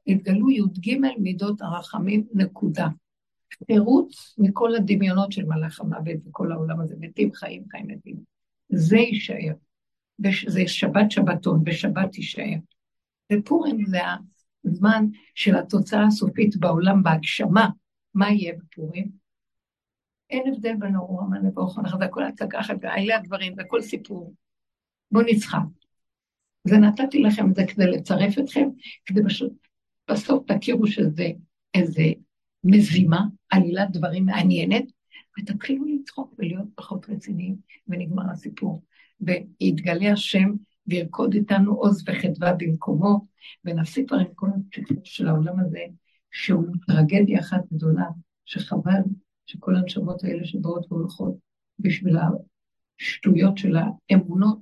התגלו 0.08 0.50
י"ג 0.50 0.98
מידות 1.20 1.62
הרחמים, 1.62 2.28
נקודה. 2.34 2.88
חירות 3.68 4.08
מכל 4.38 4.76
הדמיונות 4.76 5.32
של 5.32 5.46
מלאך 5.46 5.80
המוות 5.80 6.18
וכל 6.26 6.52
העולם 6.52 6.82
הזה, 6.82 6.96
מתים, 7.00 7.34
חיים, 7.34 7.64
חיים, 7.72 7.88
מתים. 7.88 8.16
זה 8.72 8.98
יישאר. 8.98 9.54
זה 10.48 10.68
שבת 10.68 11.12
שבתון, 11.12 11.64
בשבת 11.64 12.18
יישאר. 12.18 12.58
ופורים 13.34 13.86
זה 13.86 14.00
הזמן 14.66 15.06
של 15.36 15.56
התוצאה 15.56 16.06
הסופית 16.06 16.58
בעולם, 16.58 17.04
בהגשמה. 17.04 17.70
מה 18.14 18.32
יהיה 18.32 18.54
בפורים? 18.58 19.12
אין 20.30 20.54
הבדל 20.54 20.76
בין 20.80 20.96
ארור 20.96 21.22
המן 21.22 21.46
לברוך 21.46 21.80
זה 22.00 22.06
הכל 22.06 22.24
הצגה 22.24 22.60
אחת, 22.60 22.76
ואלה 22.82 23.16
הדברים, 23.18 23.56
זה 23.56 23.62
הכל 23.62 23.82
סיפור. 23.82 24.34
בואו 25.12 25.26
נצחק. 25.26 25.60
ונתתי 26.68 27.22
לכם 27.22 27.50
את 27.50 27.56
זה 27.56 27.64
כדי 27.68 27.88
לצרף 27.88 28.40
אתכם, 28.40 28.70
כדי 29.06 29.22
פשוט 29.26 29.54
בסוף 30.10 30.44
תכירו 30.52 30.88
שזה 30.88 31.28
איזה 31.74 32.04
מזימה, 32.64 33.22
עלילת 33.50 33.92
דברים 33.92 34.26
מעניינת, 34.26 34.86
ותתחילו 35.40 35.86
לצחוק 35.86 36.34
ולהיות 36.38 36.68
פחות 36.76 37.10
רציניים, 37.10 37.56
ונגמר 37.88 38.32
הסיפור. 38.32 38.84
ויתגלה 39.22 40.12
השם 40.12 40.50
וירקוד 40.88 41.34
איתנו 41.34 41.74
עוז 41.74 42.04
וחדווה 42.08 42.54
במקומו, 42.54 43.26
ונפסיק 43.66 44.08
כבר 44.08 44.18
עם 44.18 44.34
כל 44.36 44.48
הסיפור 44.48 44.98
של 45.04 45.28
העולם 45.28 45.60
הזה, 45.60 45.80
שהוא 46.32 46.66
טרגדיה 46.88 47.40
אחת 47.40 47.62
גדולה, 47.74 48.06
שחבל 48.46 49.02
שכל 49.46 49.76
הנשמות 49.76 50.24
האלה 50.24 50.46
שבאות 50.46 50.92
והולכות 50.92 51.36
בשביל 51.80 52.18
השטויות 53.00 53.58
של 53.58 53.76
האמונות, 53.76 54.60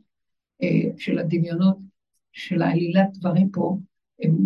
אה, 0.63 0.97
של 0.97 1.19
הדמיונות, 1.19 1.77
של 2.31 2.61
העלילת 2.61 3.09
דברים 3.13 3.49
פה, 3.49 3.77
הם 4.21 4.37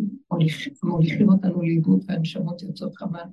מוליכים 0.84 1.30
אותנו 1.30 1.62
לאיבוד 1.62 2.04
והנשמות 2.08 2.62
יוצאות 2.62 2.96
חבל. 2.96 3.24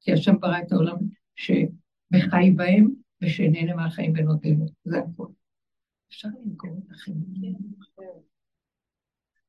כי 0.00 0.12
השם 0.12 0.40
ברא 0.40 0.58
את 0.58 0.72
העולם 0.72 0.96
שבחי 1.36 2.50
בהם, 2.56 2.94
ושנהנה 3.22 3.74
מהחיים 3.74 4.12
ונותנו. 4.16 4.66
זה 4.84 4.98
הכול. 4.98 5.28
אפשר 6.08 6.28
למכור 6.44 6.70
את 6.86 6.90
החיים. 6.90 7.16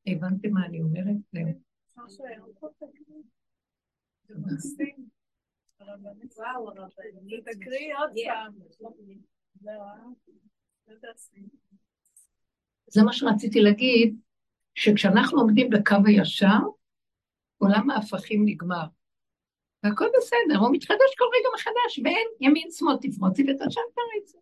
הבנתם 0.07 0.51
מה 0.51 0.65
אני 0.65 0.81
אומרת? 0.81 1.15
זה 12.87 13.03
מה 13.03 13.13
שרציתי 13.13 13.61
להגיד, 13.61 14.19
שכשאנחנו 14.75 15.39
עומדים 15.39 15.69
בקו 15.69 15.95
הישר, 16.05 16.59
עולם 17.57 17.89
ההפכים 17.89 18.41
נגמר. 18.45 18.85
והכל 19.83 20.05
בסדר, 20.17 20.59
הוא 20.59 20.71
מתחדש 20.71 21.15
כל 21.17 21.25
רגע 21.39 21.49
מחדש, 21.55 21.99
ואין 22.03 22.27
ימין 22.41 22.67
שמאל 22.71 22.95
תפרוצי 23.01 23.41
ותשב 23.41 23.81
תריצי. 23.95 24.37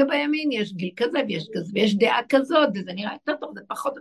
ובימין 0.00 0.52
יש 0.52 0.72
גיל 0.72 0.90
כזה 0.96 1.18
ויש 1.28 1.48
כזה, 1.54 1.72
ויש 1.74 1.94
דעה 1.94 2.20
כזאת, 2.28 2.68
וזה 2.74 2.92
נראה 2.92 3.12
יותר 3.12 3.40
טוב, 3.40 3.54
זה 3.54 3.60
פחות... 3.68 3.94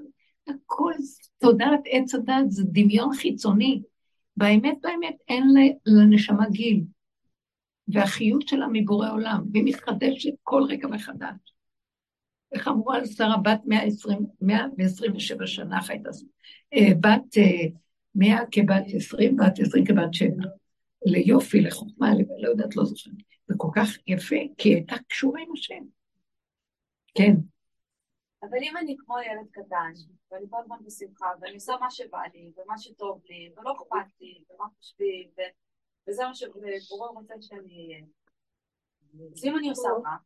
הכל 0.47 0.91
תודעת 1.37 1.79
עץ 1.85 2.15
הדת, 2.15 2.45
זה 2.49 2.63
דמיון 2.65 3.15
חיצוני. 3.15 3.81
באמת 4.37 4.77
באמת 4.83 5.15
אין 5.27 5.43
לנשמה 5.85 6.49
גיל, 6.49 6.83
והחיות 7.87 8.47
שלה 8.47 8.65
מבורא 8.73 9.11
עולם, 9.11 9.43
והיא 9.53 9.63
מתחדשת 9.65 10.33
כל 10.43 10.63
רגע 10.69 10.87
מחדש. 10.87 11.35
איך 12.51 12.67
אמרו 12.67 12.91
על 12.91 13.05
שרה 13.05 13.37
בת 13.37 13.59
120, 13.65 14.19
127 14.41 15.47
שנה 15.47 15.81
חייתה, 15.81 16.09
אה, 16.73 16.89
בת 16.99 17.37
100 18.15 18.33
אה, 18.33 18.45
כבת 18.51 18.83
20, 18.95 19.35
בת 19.37 19.59
20 19.59 19.85
כבת 19.85 20.13
7. 20.13 20.29
ליופי, 21.05 21.61
לחוכמה, 21.61 22.07
לא 22.41 22.49
יודעת, 22.49 22.75
לא 22.75 22.83
זוכרת. 22.83 23.13
זה 23.47 23.53
כל 23.57 23.67
כך 23.75 23.89
יפה, 24.07 24.35
כי 24.57 24.69
היא 24.69 24.75
הייתה 24.75 24.95
קשורה 25.09 25.41
עם 25.41 25.51
השם. 25.53 25.83
כן. 27.17 27.35
אבל 28.41 28.57
אם 28.61 28.77
אני 28.77 28.95
כמו 28.99 29.15
ילד 29.19 29.47
קטן, 29.51 29.91
ואני 30.31 30.45
כל 30.49 30.57
הזמן 30.59 30.77
בשמחה, 30.85 31.25
ואני 31.41 31.53
עושה 31.53 31.73
מה 31.81 31.91
שבא 31.91 32.21
לי, 32.33 32.51
ומה 32.57 32.77
שטוב 32.77 33.21
לי, 33.29 33.53
ולא 33.57 33.73
אכפת 33.73 34.21
לי, 34.21 34.43
ומה 34.49 34.65
חושבים, 34.77 35.29
וזה 36.09 36.23
מה 36.23 36.35
שבורא 36.35 37.09
רוצה 37.09 37.33
שאני 37.41 37.87
אהיה. 37.93 38.05
אז 39.33 39.45
אם 39.45 39.57
אני 39.57 39.69
עושה 39.69 39.89
מה, 40.03 40.17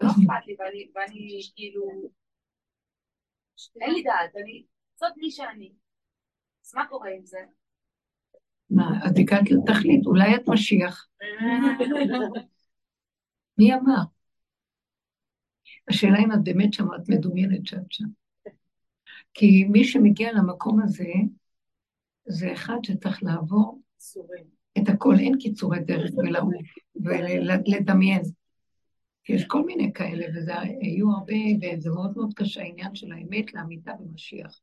לא 0.00 0.08
אכפת 0.08 0.46
לי, 0.46 0.56
ואני 0.94 1.40
כאילו, 1.54 2.10
אין 3.80 3.94
לי 3.94 4.02
דעת, 4.02 4.36
אני, 4.36 4.64
זאת 5.02 5.12
מי 5.16 5.30
שאני. 5.30 5.72
אז 6.64 6.74
מה 6.74 6.86
קורה 6.86 7.10
עם 7.10 7.24
זה? 7.24 7.38
מה, 8.70 9.06
את 9.06 9.18
הגעת 9.18 9.50
לתכלית, 9.50 10.06
אולי 10.06 10.36
את 10.36 10.48
משיח. 10.48 11.08
מי 13.58 13.74
אמר? 13.74 14.02
השאלה 15.88 16.18
אם 16.18 16.32
את 16.32 16.44
באמת 16.44 16.72
שם, 16.72 16.84
את 16.84 17.08
מדומיינת 17.08 17.66
שאת 17.66 17.92
שם. 17.92 18.04
כי 19.34 19.64
מי 19.64 19.84
שמגיע 19.84 20.32
למקום 20.32 20.82
הזה, 20.82 21.12
זה 22.24 22.52
אחד 22.52 22.76
שצריך 22.82 23.22
לעבור 23.22 23.82
את 24.78 24.88
הכל, 24.88 25.14
אין 25.18 25.38
קיצורי 25.40 25.80
דרך 25.80 26.10
ולדמיין. 26.94 28.22
כי 29.24 29.32
יש 29.32 29.44
כל 29.46 29.66
מיני 29.66 29.92
כאלה, 29.92 30.26
וזה 30.34 30.60
היו 30.60 31.10
הרבה, 31.10 31.34
וזה 31.62 31.90
מאוד 31.90 32.16
מאוד 32.16 32.34
קשה, 32.34 32.60
העניין 32.60 32.94
של 32.94 33.12
האמת 33.12 33.54
לאמיתה 33.54 33.92
במשיח. 34.00 34.60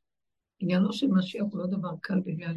עניינו 0.60 0.92
של 0.92 1.06
משיח 1.06 1.42
הוא 1.50 1.58
לא 1.58 1.66
דבר 1.66 1.90
קל 2.00 2.20
בגלל 2.20 2.54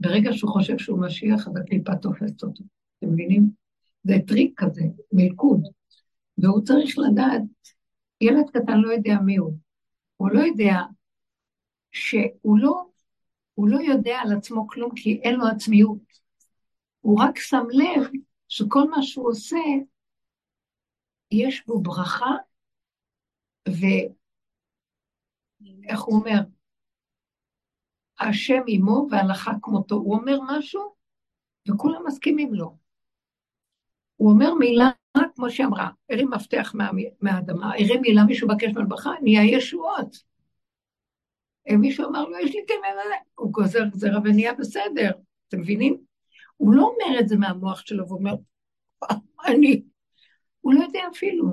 שברגע 0.00 0.32
שהוא 0.32 0.50
חושב 0.50 0.78
שהוא 0.78 1.00
משיח, 1.00 1.48
אז 1.48 1.56
הקליפה 1.56 1.96
תופסת 1.96 2.42
אותו. 2.42 2.64
אתם 2.98 3.12
מבינים? 3.12 3.50
זה 4.04 4.14
טריק 4.26 4.60
כזה, 4.60 4.82
מלכוד. 5.12 5.62
והוא 6.38 6.64
צריך 6.64 6.94
לדעת, 6.98 7.42
ילד 8.20 8.50
קטן 8.50 8.78
לא 8.78 8.92
יודע 8.92 9.14
מי 9.24 9.36
הוא. 9.36 9.56
הוא 10.16 10.30
לא 10.30 10.40
יודע 10.40 10.74
שהוא 11.92 12.58
לא, 12.58 12.84
הוא 13.54 13.68
לא 13.68 13.80
יודע 13.80 14.18
על 14.24 14.32
עצמו 14.36 14.68
כלום 14.68 14.90
כי 14.96 15.20
אין 15.22 15.34
לו 15.34 15.46
עצמיות. 15.46 15.98
הוא 17.00 17.20
רק 17.20 17.38
שם 17.38 17.64
לב 17.70 18.10
שכל 18.48 18.90
מה 18.90 19.02
שהוא 19.02 19.28
עושה, 19.30 19.58
יש 21.30 21.66
בו 21.66 21.80
ברכה, 21.80 22.36
ואיך 25.82 26.00
הוא 26.00 26.18
אומר? 26.18 26.40
השם 28.20 28.62
עמו 28.66 29.06
והלכה 29.10 29.52
כמותו. 29.62 29.94
הוא 29.94 30.14
אומר 30.14 30.38
משהו, 30.48 30.94
וכולם 31.68 32.02
מסכימים 32.06 32.54
לו. 32.54 32.76
הוא 34.16 34.32
אומר 34.32 34.54
מילה 34.54 34.90
כמו 35.34 35.50
שאמרה, 35.50 35.88
הרים 36.10 36.30
מפתח 36.30 36.72
מה, 36.74 36.90
מהאדמה, 37.20 37.74
הרים 37.74 38.00
מילה, 38.00 38.24
מישהו 38.24 38.48
בקש 38.48 38.72
מלבכה, 38.74 39.10
נהיה 39.22 39.56
ישועות. 39.56 40.16
מישהו 41.78 42.08
אמר 42.08 42.28
לו, 42.28 42.38
יש 42.38 42.54
לי 42.54 42.60
כמר 42.68 43.00
הזה, 43.04 43.14
הוא 43.34 43.52
גוזר 43.52 43.84
גזרה 43.84 44.18
ונהיה 44.24 44.54
בסדר, 44.54 45.10
אתם 45.48 45.60
מבינים? 45.60 45.96
הוא 46.56 46.74
לא 46.74 46.82
אומר 46.82 47.20
את 47.20 47.28
זה 47.28 47.36
מהמוח 47.36 47.80
שלו, 47.86 48.04
הוא 48.04 48.18
אומר, 48.18 48.34
אני. 49.46 49.82
הוא 50.60 50.74
לא 50.74 50.80
יודע 50.84 51.00
אפילו. 51.12 51.44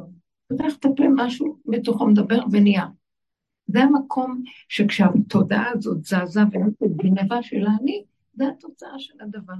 פותח 0.47 0.75
את 0.79 0.85
הפה, 0.85 1.03
משהו 1.15 1.57
בתוכו 1.65 2.07
מדבר 2.07 2.39
ונהיה. 2.51 2.85
זה 3.71 3.83
המקום 3.83 4.43
שכשהתודעה 4.69 5.71
הזאת 5.73 6.03
זזה 6.03 6.41
וגנבה 6.81 7.43
של 7.43 7.67
האני, 7.67 8.03
זה 8.33 8.43
התוצאה 8.47 8.99
של 8.99 9.13
הדבר. 9.21 9.53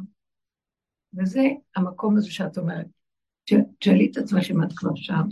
וזה 1.14 1.48
המקום 1.76 2.18
הזה 2.18 2.32
שאת 2.32 2.58
אומרת. 2.58 2.88
תשאלי 3.80 4.10
את 4.12 4.18
עצמך 4.18 4.52
אם 4.52 4.64
את 4.64 4.74
כבר 4.76 4.96
שם. 4.96 5.24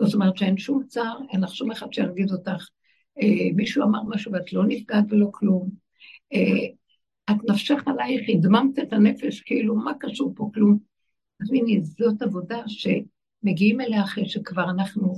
זאת 0.00 0.14
אומרת 0.14 0.36
שאין 0.36 0.56
שום 0.56 0.82
צער, 0.86 1.18
אין 1.32 1.40
לך 1.40 1.54
שום 1.54 1.70
אחד 1.70 1.92
שירגיז 1.92 2.32
אותך. 2.32 2.68
אה, 3.22 3.54
מישהו 3.54 3.82
אמר 3.82 4.02
משהו 4.02 4.32
ואת 4.32 4.52
לא 4.52 4.64
נפגעת 4.68 5.04
ולא 5.10 5.28
כלום. 5.32 5.70
אה, 6.32 6.66
את 7.30 7.50
נפשך 7.50 7.82
עלייך, 7.86 8.28
הדממת 8.28 8.78
את 8.78 8.92
הנפש, 8.92 9.40
כאילו, 9.40 9.76
מה 9.76 9.92
קשור 10.00 10.32
פה 10.36 10.50
כלום? 10.54 10.78
תביני, 11.46 11.80
זאת 11.84 12.22
עבודה 12.22 12.62
שמגיעים 12.66 13.80
אליה 13.80 14.04
אחרי 14.04 14.28
שכבר 14.28 14.70
אנחנו, 14.70 15.14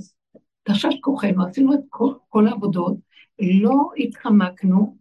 תחשש 0.69 0.95
כוחנו, 1.01 1.45
עשינו 1.45 1.73
את 1.73 1.79
כל, 1.89 2.13
כל 2.29 2.47
העבודות, 2.47 2.97
לא 3.39 3.89
התחמקנו 3.97 4.97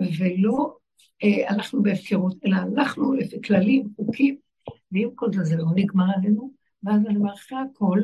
ולא 0.00 0.76
אה, 1.24 1.50
הלכנו 1.50 1.82
בהפקרות, 1.82 2.36
אלא 2.46 2.56
הלכנו 2.56 3.12
לפי 3.12 3.42
כללים, 3.42 3.88
חוקים, 3.96 4.36
ואם 4.92 5.08
כל 5.14 5.32
זה, 5.32 5.44
זה 5.44 5.56
לא 5.56 5.66
נגמר 5.74 6.04
עלינו, 6.16 6.52
ואז 6.82 7.06
אני 7.06 7.16
אומר, 7.16 7.34
אחרי 7.34 7.58
הכל, 7.58 8.00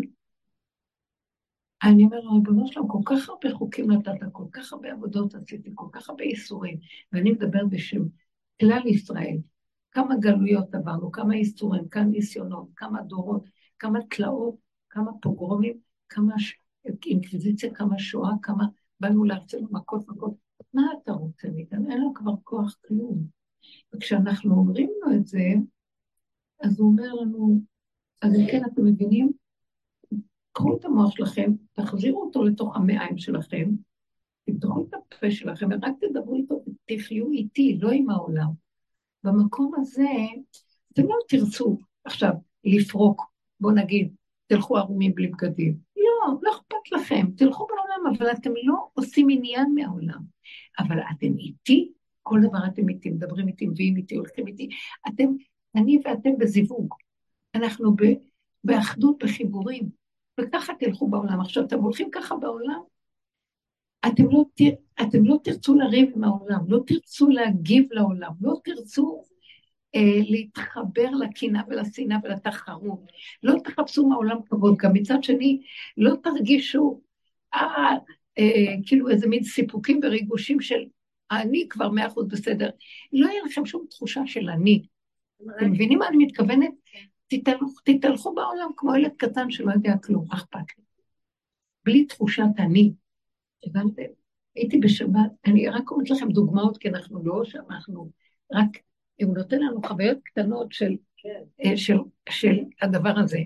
אני 1.83 2.05
אומר, 2.05 2.17
ריבונו 2.17 2.67
שלום, 2.67 2.89
כל 2.89 2.99
כך 3.05 3.29
הרבה 3.29 3.55
חוקים 3.55 3.91
נתת, 3.91 4.13
כל 4.33 4.45
כך 4.53 4.73
הרבה 4.73 4.93
עבודות 4.93 5.35
עשיתי, 5.35 5.71
כל 5.75 5.87
כך 5.93 6.11
הרבה 6.11 6.25
איסורים, 6.25 6.79
ואני 7.13 7.31
מדבר 7.31 7.67
בשם 7.71 8.03
כלל 8.61 8.87
ישראל. 8.87 9.37
כמה 9.91 10.17
גלויות 10.21 10.75
עברנו, 10.75 11.13
כמה 11.13 11.35
איסורים, 11.35 11.89
כמה 11.89 12.05
ניסיונות, 12.05 12.69
כמה 12.77 13.03
דורות, 13.03 13.49
כמה 13.79 13.99
תלאות, 14.11 14.55
כמה 14.91 15.11
פוגרומים, 15.23 15.79
כמה. 16.09 16.35
אינקוויזיציה, 17.07 17.75
כמה 17.75 17.99
שואה, 17.99 18.31
כמה 18.43 18.65
באנו 19.01 19.25
לארצנו 19.25 19.69
מכות 19.71 20.09
מכות. 20.09 20.35
מה 20.75 20.83
אתה 21.03 21.13
רוצה 21.13 21.49
מאיתנו? 21.55 21.91
אין 21.91 22.01
לו 22.01 22.15
כבר 22.15 22.33
כוח 22.45 22.77
כלום. 22.87 23.27
וכשאנחנו 23.95 24.55
אומרים 24.55 24.91
לו 25.03 25.17
את 25.17 25.27
זה, 25.27 25.45
אז 26.61 26.81
הוא 26.81 26.91
אומר 26.91 27.15
לנו, 27.15 27.61
אז 28.23 28.35
אם 28.35 28.47
כן, 28.51 28.63
אתם 28.73 28.85
מבינים? 28.85 29.33
קחו 30.53 30.77
את 30.77 30.85
המוח 30.85 31.11
שלכם, 31.11 31.53
תחזירו 31.73 32.23
אותו 32.23 32.45
לתוך 32.45 32.77
המעיים 32.77 33.19
שלכם, 33.19 33.71
תפתחו 34.45 34.87
את 34.89 34.95
הפה 34.95 35.31
שלכם 35.31 35.69
ורק 35.71 35.95
תדברו 36.01 36.35
איתו 36.35 36.65
ותחיו 36.91 37.33
איתי, 37.33 37.79
לא 37.81 37.91
עם 37.91 38.11
העולם. 38.11 38.49
במקום 39.25 39.73
הזה, 39.77 40.09
אתם 40.93 41.03
לא 41.03 41.17
תרצו 41.29 41.79
עכשיו 42.05 42.33
לפרוק, 42.65 43.23
בואו 43.61 43.75
נגיד, 43.75 44.15
תלכו 44.47 44.77
ערומים 44.77 45.15
בלי 45.15 45.27
בגדים. 45.27 45.86
לא, 46.07 46.35
לא 46.43 46.51
אכפת 46.51 46.93
לכם, 46.93 47.27
תלכו 47.37 47.67
בעולם, 47.67 48.17
אבל 48.17 48.31
אתם 48.31 48.51
לא 48.65 48.89
עושים 48.95 49.27
עניין 49.31 49.75
מהעולם. 49.75 50.21
אבל 50.79 50.99
אתם 51.01 51.39
איתי, 51.39 51.93
כל 52.23 52.41
דבר 52.43 52.59
אתם 52.67 52.89
איתי, 52.89 53.11
מדברים 53.11 53.49
איתי, 53.49 53.67
מביאים 53.67 53.97
איתי, 53.97 54.17
הולכים 54.17 54.47
איתי. 54.47 54.69
אתם, 55.09 55.25
אני 55.77 55.99
ואתם 56.05 56.31
בזיווג. 56.39 56.95
אנחנו 57.55 57.97
ב, 57.97 58.03
באחדות, 58.65 59.19
בחיבורים, 59.23 59.89
וככה 60.41 60.73
תלכו 60.79 61.09
בעולם. 61.09 61.41
עכשיו, 61.41 61.65
אתם 61.65 61.79
הולכים 61.79 62.09
ככה 62.13 62.37
בעולם, 62.37 62.81
אתם 64.07 64.25
לא, 64.31 64.45
אתם 65.03 65.25
לא 65.25 65.37
תרצו 65.45 65.75
לריב 65.75 66.11
עם 66.17 66.25
העולם, 66.25 66.61
לא 66.69 66.81
תרצו 66.87 67.29
להגיב 67.29 67.93
לעולם, 67.93 68.33
לא 68.41 68.55
תרצו 68.65 69.23
להתחבר 70.29 71.11
לקנאה 71.11 71.63
ולשנאה 71.69 72.17
ולתחרות, 72.25 73.01
לא 73.43 73.55
תחפשו 73.65 74.09
מהעולם 74.09 74.37
כבוד, 74.47 74.77
גם 74.79 74.93
מצד 74.93 75.23
שני, 75.23 75.61
לא 75.97 76.15
תרגישו 76.23 77.01
אה, 77.55 77.95
אה, 78.39 78.75
כאילו 78.87 79.11
איזה 79.11 79.27
מין 79.27 79.43
סיפוקים 79.43 80.01
וריגושים 80.03 80.61
של 80.61 80.85
אני 81.31 81.67
כבר 81.71 81.91
מאה 81.91 82.07
אחוז 82.07 82.29
בסדר. 82.29 82.71
לא 83.13 83.27
יהיה 83.27 83.43
לכם 83.45 83.67
שום 83.67 83.87
תחושה 83.91 84.21
של 84.27 84.49
אני. 84.49 84.83
אתם 85.57 85.71
מבינים 85.71 85.99
מה 85.99 86.09
אני 86.09 86.17
מתכוונת? 86.17 86.71
תתהלכו, 87.27 87.67
תתהלכו 87.85 88.35
בעולם 88.35 88.71
כמו 88.77 88.97
ילד 88.97 89.13
קטן 89.17 89.51
שלא 89.51 89.73
יודע 89.73 89.97
כלום, 90.03 90.25
מה 90.29 90.35
אכפת 90.35 90.79
לי? 90.79 90.85
בלי 91.85 92.05
תחושת 92.05 92.43
אני. 92.59 92.93
הבנתם? 93.67 94.03
הייתי 94.55 94.79
בשבת, 94.79 95.31
אני 95.47 95.69
רק 95.69 95.91
אומרת 95.91 96.11
לכם 96.11 96.29
דוגמאות, 96.29 96.79
כי 96.79 96.89
אנחנו 96.89 97.25
לא 97.25 97.45
שם, 97.45 97.63
אנחנו 97.71 98.11
רק, 98.53 98.79
הוא 99.25 99.35
נותן 99.35 99.61
לנו 99.61 99.83
חוויות 99.83 100.19
קטנות 100.25 100.73
של, 100.73 100.97
כן. 101.17 101.43
אה, 101.65 101.77
של, 101.77 101.97
של 102.29 102.57
הדבר 102.83 103.19
הזה. 103.19 103.39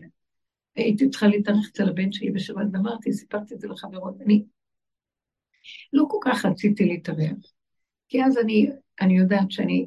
הייתי 0.77 1.09
צריכה 1.11 1.27
להתארח 1.27 1.69
אצל 1.73 1.89
הבן 1.89 2.13
שלי 2.13 2.31
בשבת, 2.31 2.67
ואמרתי, 2.73 3.13
סיפרתי 3.13 3.55
את 3.55 3.61
זה 3.61 3.69
לחברות, 3.69 4.21
אני 4.21 4.45
לא 5.93 6.05
כל 6.11 6.19
כך 6.25 6.45
רציתי 6.45 6.85
להתארח, 6.85 7.53
כי 8.09 8.25
אז 8.25 8.39
אני, 8.39 8.71
אני 9.01 9.19
יודעת 9.19 9.51
שאני 9.51 9.87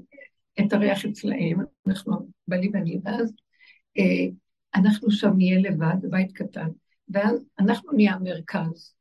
אתארח 0.60 1.06
אצלהם, 1.06 1.60
אנחנו, 1.88 2.28
בעלי 2.48 2.70
ואני, 2.74 3.00
ואז 3.04 3.34
אה, 3.98 4.28
אנחנו 4.76 5.12
שם 5.12 5.32
נהיה 5.38 5.60
לבד, 5.60 5.96
בבית 6.02 6.32
קטן, 6.32 6.68
ואז 7.10 7.46
אנחנו 7.60 7.92
נהיה 7.92 8.14
המרכז. 8.14 8.94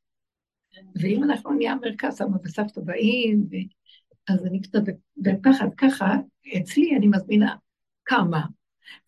ואם 1.03 1.25
אנחנו 1.25 1.53
נהיה 1.53 1.73
המרכז, 1.73 2.15
סבא 2.15 2.37
וסבתא 2.45 2.81
באים, 2.81 3.47
ו... 3.51 3.55
אז 4.29 4.47
אני 4.47 4.61
קצת 4.61 4.83
בפחד, 5.17 5.67
ככה, 5.77 6.17
אצלי 6.57 6.97
אני 6.97 7.07
מזמינה 7.07 7.55
כמה, 8.05 8.41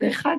ואחד 0.00 0.36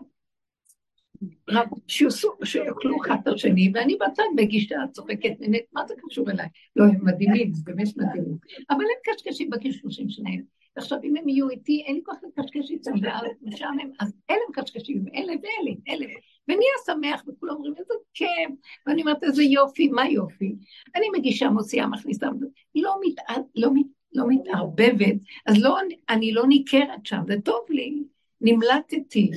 שיאכלו 2.43 2.97
אחד 3.05 3.15
את 3.23 3.27
השני, 3.27 3.71
ואני 3.73 3.95
בצד 3.95 4.23
בגישה 4.37 4.75
צוחקת, 4.91 5.33
נהנית, 5.39 5.65
מה 5.73 5.87
זה 5.87 5.93
קשור 6.09 6.31
אליי? 6.31 6.47
לא, 6.75 6.83
הם 6.83 7.05
מדהימים, 7.05 7.51
באמת 7.63 7.87
מדהימים. 7.97 8.37
אבל 8.69 8.81
הם 8.81 9.13
קשקשים 9.13 9.49
בקשקושים 9.49 10.09
שלהם. 10.09 10.41
עכשיו, 10.75 10.97
אם 11.03 11.17
הם 11.17 11.29
יהיו 11.29 11.49
איתי, 11.49 11.83
אין 11.85 11.95
לי 11.95 12.01
כוח 12.05 12.15
לקשקש 12.23 12.71
איתם, 12.71 12.91
ואז 13.01 13.25
משעמם, 13.41 13.91
אז 13.99 14.13
אלה 14.29 14.39
מקשקשים, 14.49 15.05
אלה 15.15 15.33
ואלה, 15.33 15.75
אלה. 15.87 16.05
ונהיה 16.47 16.73
שמח, 16.85 17.23
וכולם 17.27 17.55
אומרים, 17.55 17.73
איזה 17.77 17.93
כיף, 18.13 18.49
ואני 18.87 19.01
אומרת, 19.01 19.23
איזה 19.23 19.43
יופי, 19.43 19.87
מה 19.87 20.09
יופי? 20.09 20.55
אני 20.95 21.05
מגישה, 21.17 21.49
מוציאה, 21.49 21.87
מכניסה, 21.87 22.27
לא, 22.75 22.95
מת, 23.01 23.39
לא, 23.55 23.73
מת, 23.73 23.85
לא 24.15 24.25
מתערבבת, 24.27 25.15
אז 25.45 25.55
לא, 25.57 25.77
אני 26.09 26.31
לא 26.31 26.47
ניכרת 26.47 27.05
שם, 27.05 27.21
זה 27.27 27.35
טוב 27.43 27.65
לי, 27.69 28.03
נמלטתי? 28.41 29.31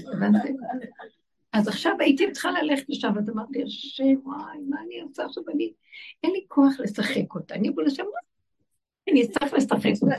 אז 1.52 1.68
עכשיו 1.68 1.96
הייתי 2.00 2.32
צריכה 2.32 2.50
ללכת 2.50 2.84
לשם, 2.88 3.18
אז 3.18 3.30
אמרתי, 3.30 3.62
השם, 3.62 4.04
וואי, 4.24 4.58
מה 4.68 4.76
אני 4.86 5.00
עושה 5.00 5.24
עכשיו? 5.24 5.42
אני, 5.54 5.72
אין 6.22 6.32
לי 6.32 6.44
כוח 6.48 6.80
לשחק 6.80 7.34
אותה. 7.34 7.54
אני 7.54 7.68
אבוא 7.68 7.82
לשם, 7.82 8.04
אני 9.10 9.24
אצטרך 9.24 9.52
לשחק 9.52 9.92
אותה. 10.02 10.14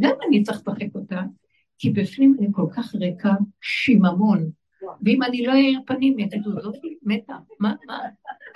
גם 0.00 0.12
אני 0.28 0.42
צריך 0.42 0.58
לשחק 0.58 0.94
אותה, 0.94 1.22
כי 1.78 1.90
בפנים 1.90 2.36
אני 2.38 2.48
כל 2.52 2.66
כך 2.76 2.94
ריקה, 2.94 3.32
שיממון. 3.60 4.50
ואם 5.04 5.22
אני 5.22 5.46
לא 5.46 5.52
אעיר 5.52 5.80
פנים, 5.86 6.18
יגידו, 6.18 6.50
זאת 6.60 6.76
מתה, 7.02 7.34
מה, 7.60 7.74
מה? 7.86 7.98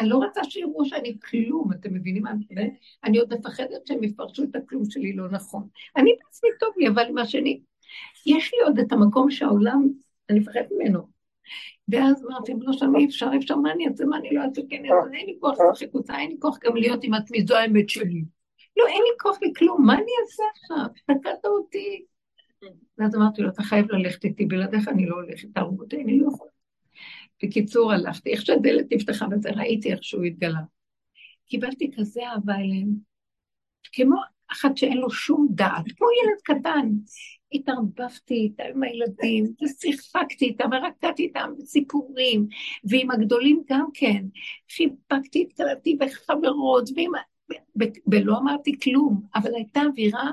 אני 0.01 0.09
לא 0.09 0.17
רוצה 0.17 0.45
שיראו 0.45 0.85
שאני 0.85 1.19
כלום, 1.31 1.73
אתם 1.73 1.95
מבינים 1.95 2.23
מה 2.23 2.31
אני 2.31 2.39
מתכוונת? 2.39 2.73
אני 3.05 3.19
עוד 3.19 3.35
מפחדת 3.35 3.87
שהם 3.87 4.05
יפרשו 4.05 4.43
את 4.43 4.57
הכלום 4.57 4.85
שלי 4.91 5.13
לא 5.13 5.31
נכון. 5.31 5.69
אני 5.97 6.11
בעצמי 6.25 6.51
טוב 6.61 6.69
לי, 6.77 6.89
אבל 6.89 7.07
עם 7.09 7.19
השני, 7.19 7.61
יש 8.27 8.55
לי 8.55 8.61
עוד 8.65 8.79
את 8.79 8.93
המקום 8.93 9.31
שהעולם, 9.31 9.89
אני 10.31 10.39
מפחדת 10.41 10.69
ממנו. 10.71 11.19
ואז 11.89 12.27
אמרתי, 12.27 12.53
לא 12.61 12.73
שם 12.73 12.97
אי 12.97 13.07
אפשר, 13.07 13.31
אפשר, 13.37 13.57
מה 13.57 13.73
אני 13.73 13.89
אעשה, 13.89 14.05
מה 14.05 14.17
אני 14.17 14.31
לא 14.33 14.43
אעשה, 14.43 14.63
כן, 14.71 14.83
אין 15.15 15.27
לי 15.27 15.37
כוח 15.41 15.57
לשחק 15.73 15.95
אותה, 15.95 16.19
אין 16.19 16.31
לי 16.31 16.37
כוח 16.41 16.59
גם 16.65 16.77
להיות 16.77 17.05
עם 17.05 17.15
עצמי, 17.15 17.47
זו 17.47 17.57
האמת 17.57 17.89
שלי. 17.89 18.25
לא, 18.77 18.87
אין 18.87 19.03
לי 19.03 19.11
כוח 19.21 19.39
לכלום, 19.43 19.87
מה 19.87 19.95
אני 19.95 20.13
אעשה 20.23 20.43
עכשיו? 20.55 20.87
תקעת 21.19 21.45
אותי. 21.45 22.05
ואז 22.99 23.15
אמרתי 23.15 23.43
לו, 23.43 23.49
אתה 23.49 23.63
חייב 23.63 23.93
ללכת 23.93 24.25
איתי, 24.25 24.47
בלעדיך 24.47 24.89
אני 24.89 25.07
לא 25.07 25.15
הולכת, 25.15 25.49
תהרוג 25.55 25.81
אותי, 25.81 26.03
אני 26.03 26.19
לא 26.19 26.29
יכולה. 26.29 26.51
בקיצור, 27.43 27.93
הלכתי, 27.93 28.31
איך 28.31 28.47
שהדלת 28.47 28.87
נפתחה 28.93 29.27
וזה, 29.31 29.51
ראיתי 29.51 29.93
איך 29.93 30.05
שהוא 30.05 30.25
התגלה. 30.25 30.61
קיבלתי 31.47 31.91
כזה 31.97 32.21
אהבה 32.27 32.55
אליהם, 32.55 32.89
כמו 33.93 34.17
אחת 34.53 34.77
שאין 34.77 34.99
לו 34.99 35.11
שום 35.11 35.49
דעת, 35.51 35.85
כמו 35.97 36.07
ילד 36.23 36.59
קטן. 36.59 36.89
התערבבתי 37.53 38.35
איתה 38.35 38.63
עם 38.65 38.83
הילדים, 38.83 39.45
ושיחקתי 39.63 40.45
איתם, 40.45 40.69
ורקדתי 40.73 41.23
איתם 41.23 41.51
סיפורים, 41.65 42.47
ועם 42.85 43.11
הגדולים 43.11 43.63
גם 43.71 43.87
כן. 43.95 44.25
חיבקתי, 44.71 45.43
התקלטתי 45.43 45.97
בחברות, 45.97 46.89
ועם... 46.97 47.13
ולא 48.13 48.39
אמרתי 48.39 48.79
כלום, 48.83 49.23
אבל 49.35 49.55
הייתה 49.55 49.81
אווירה 49.81 50.31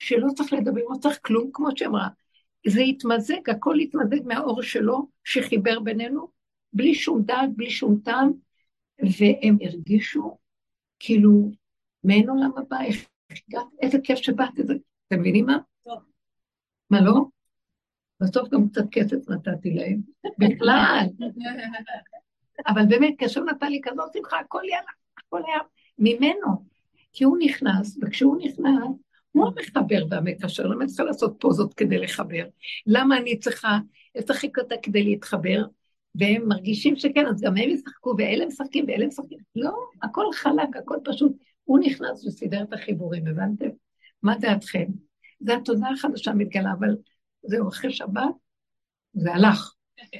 שלא 0.00 0.26
צריך 0.36 0.52
לדבר, 0.52 0.80
לא 0.90 0.96
צריך 1.00 1.18
כלום, 1.22 1.50
כמו 1.52 1.68
שאמרה. 1.76 2.08
זה 2.66 2.80
התמזג, 2.80 3.50
הכל 3.50 3.78
התמזג 3.78 4.26
מהאור 4.26 4.62
שלו, 4.62 5.08
שחיבר 5.24 5.80
בינינו, 5.80 6.28
בלי 6.72 6.94
שום 6.94 7.22
דעת, 7.22 7.50
בלי 7.56 7.70
שום 7.70 8.00
טעם, 8.04 8.32
והם 8.98 9.56
הרגישו 9.60 10.38
כאילו, 10.98 11.50
מעין 12.04 12.30
עולם 12.30 12.50
הבא, 12.56 12.78
איזה 13.82 13.98
כיף 14.04 14.18
שבאת, 14.18 14.60
אתם 15.08 15.20
מבינים 15.20 15.46
מה? 15.46 15.58
מה 16.90 17.00
לא? 17.00 17.24
בסוף 18.20 18.48
גם 18.48 18.68
קצת 18.68 18.84
כסף 18.90 19.28
נתתי 19.28 19.74
להם, 19.74 20.00
בכלל. 20.38 21.06
אבל 22.66 22.86
באמת, 22.88 23.14
כאשר 23.18 23.44
נתן 23.44 23.70
לי 23.70 23.80
כזאת 23.82 24.12
שמחה, 24.12 24.38
הכל 24.38 24.62
יאללה, 24.64 24.90
הכל 25.18 25.42
היה 25.46 25.58
ממנו. 25.98 26.66
כי 27.12 27.24
הוא 27.24 27.38
נכנס, 27.40 27.98
וכשהוא 28.02 28.36
נכנס, 28.44 29.09
הוא 29.32 29.46
המחבר 29.46 30.04
והמקשר, 30.10 30.66
למה 30.66 30.74
אני 30.74 30.86
צריכה 30.86 31.04
לעשות 31.04 31.36
פוזות 31.40 31.74
כדי 31.74 31.98
לחבר? 31.98 32.44
למה 32.86 33.16
אני 33.16 33.38
צריכה 33.38 33.78
לשחק 34.14 34.58
אותה 34.58 34.74
כדי 34.82 35.02
להתחבר? 35.02 35.64
והם 36.14 36.48
מרגישים 36.48 36.96
שכן, 36.96 37.26
אז 37.26 37.40
גם 37.40 37.56
הם 37.56 37.70
ישחקו, 37.70 38.14
ואלה 38.18 38.46
משחקים, 38.46 38.84
ואלה 38.88 39.06
משחקים. 39.06 39.38
לא, 39.56 39.74
הכל 40.02 40.24
חלק, 40.34 40.76
הכל 40.76 40.96
פשוט. 41.04 41.32
הוא 41.64 41.78
נכנס 41.78 42.26
וסידר 42.26 42.62
את 42.62 42.72
החיבורים, 42.72 43.26
הבנתם? 43.26 43.68
מה 44.22 44.38
דעתכם? 44.38 44.86
זה 45.40 45.56
התודעה 45.56 45.92
החדשה 45.92 46.32
מתגלה, 46.32 46.72
אבל 46.78 46.96
זהו, 47.42 47.68
אחרי 47.68 47.92
שבת, 47.92 48.34
זה 49.12 49.34
הלך. 49.34 49.74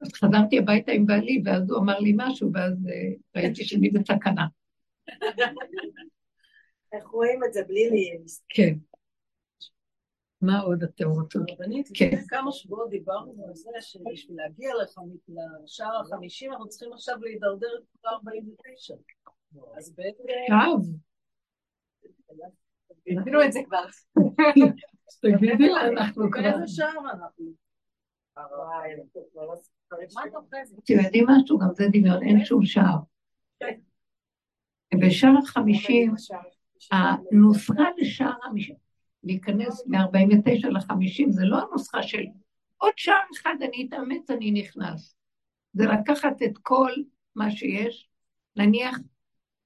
אז 0.00 0.12
חזרתי 0.12 0.58
הביתה 0.58 0.92
עם 0.92 1.06
בעלי, 1.06 1.42
ואז 1.44 1.70
הוא 1.70 1.78
אמר 1.78 1.98
לי 1.98 2.12
משהו, 2.16 2.50
ואז 2.54 2.72
uh, 2.72 3.18
ראיתי 3.36 3.64
שאני 3.64 3.90
בסכנה. 3.90 4.46
איך 6.92 7.06
רואים 7.06 7.44
את 7.44 7.52
זה 7.52 7.62
בלי 7.62 7.90
לי? 7.90 8.18
כן. 8.48 8.74
מה 10.40 10.60
עוד 10.60 10.82
אתם 10.82 11.08
רוצים? 11.08 11.40
רבנית, 11.50 11.88
כן. 11.94 12.06
לפני 12.12 12.26
כמה 12.28 12.52
שבועות 12.52 12.90
דיברנו 12.90 13.46
על 13.48 13.54
זה 13.54 13.70
שבשביל 13.80 14.36
להגיע 14.36 14.70
לשער 15.64 16.00
החמישים 16.00 16.52
אנחנו 16.52 16.68
צריכים 16.68 16.92
עכשיו 16.92 17.16
להידרדר 17.20 17.68
את 17.78 18.06
49. 18.06 18.94
אז 19.76 19.94
בעצם... 19.94 20.24
טוב. 20.64 20.86
הבינו 23.06 23.44
את 23.44 23.52
זה 23.52 23.60
כבר. 23.66 23.84
תגידי 25.20 25.68
לה, 25.68 25.88
אנחנו 25.88 26.30
כבר... 26.30 26.42
באיזה 26.42 26.66
שער 26.66 27.00
אנחנו? 27.12 27.52
אתם 30.84 30.94
יודעים 31.04 31.26
משהו? 31.28 31.58
גם 31.58 31.68
זה 31.72 31.84
דמיון, 31.92 32.22
אין 32.22 32.44
שום 32.44 32.64
שער. 32.64 32.98
בשער 35.00 35.38
החמישים, 35.42 36.14
הנוסחה 36.92 37.84
לשער 37.98 38.32
החמישים, 38.42 38.74
להיכנס 39.24 39.86
מ-49 39.86 40.68
ל-50, 40.68 41.30
זה 41.30 41.44
לא 41.44 41.58
הנוסחה 41.62 42.02
של 42.02 42.22
עוד 42.76 42.92
שער 42.96 43.14
אחד 43.36 43.54
אני 43.62 43.86
אתאמץ, 43.88 44.30
אני 44.30 44.50
נכנס. 44.50 45.14
זה 45.72 45.84
לקחת 45.86 46.42
את 46.42 46.58
כל 46.62 46.92
מה 47.36 47.50
שיש, 47.50 48.08
נניח 48.56 48.98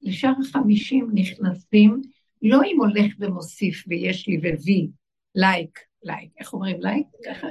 לשער 0.02 0.32
החמישים 0.40 1.10
נכנסים, 1.14 2.00
לא 2.42 2.60
עם 2.64 2.76
הולך 2.80 3.14
ומוסיף 3.18 3.84
ויש 3.88 4.28
לי 4.28 4.38
וי, 4.38 4.90
like, 5.34 5.78
like, 6.02 6.30
איך 6.38 6.52
אומרים 6.52 6.80
like? 6.80 7.06
ככה? 7.26 7.46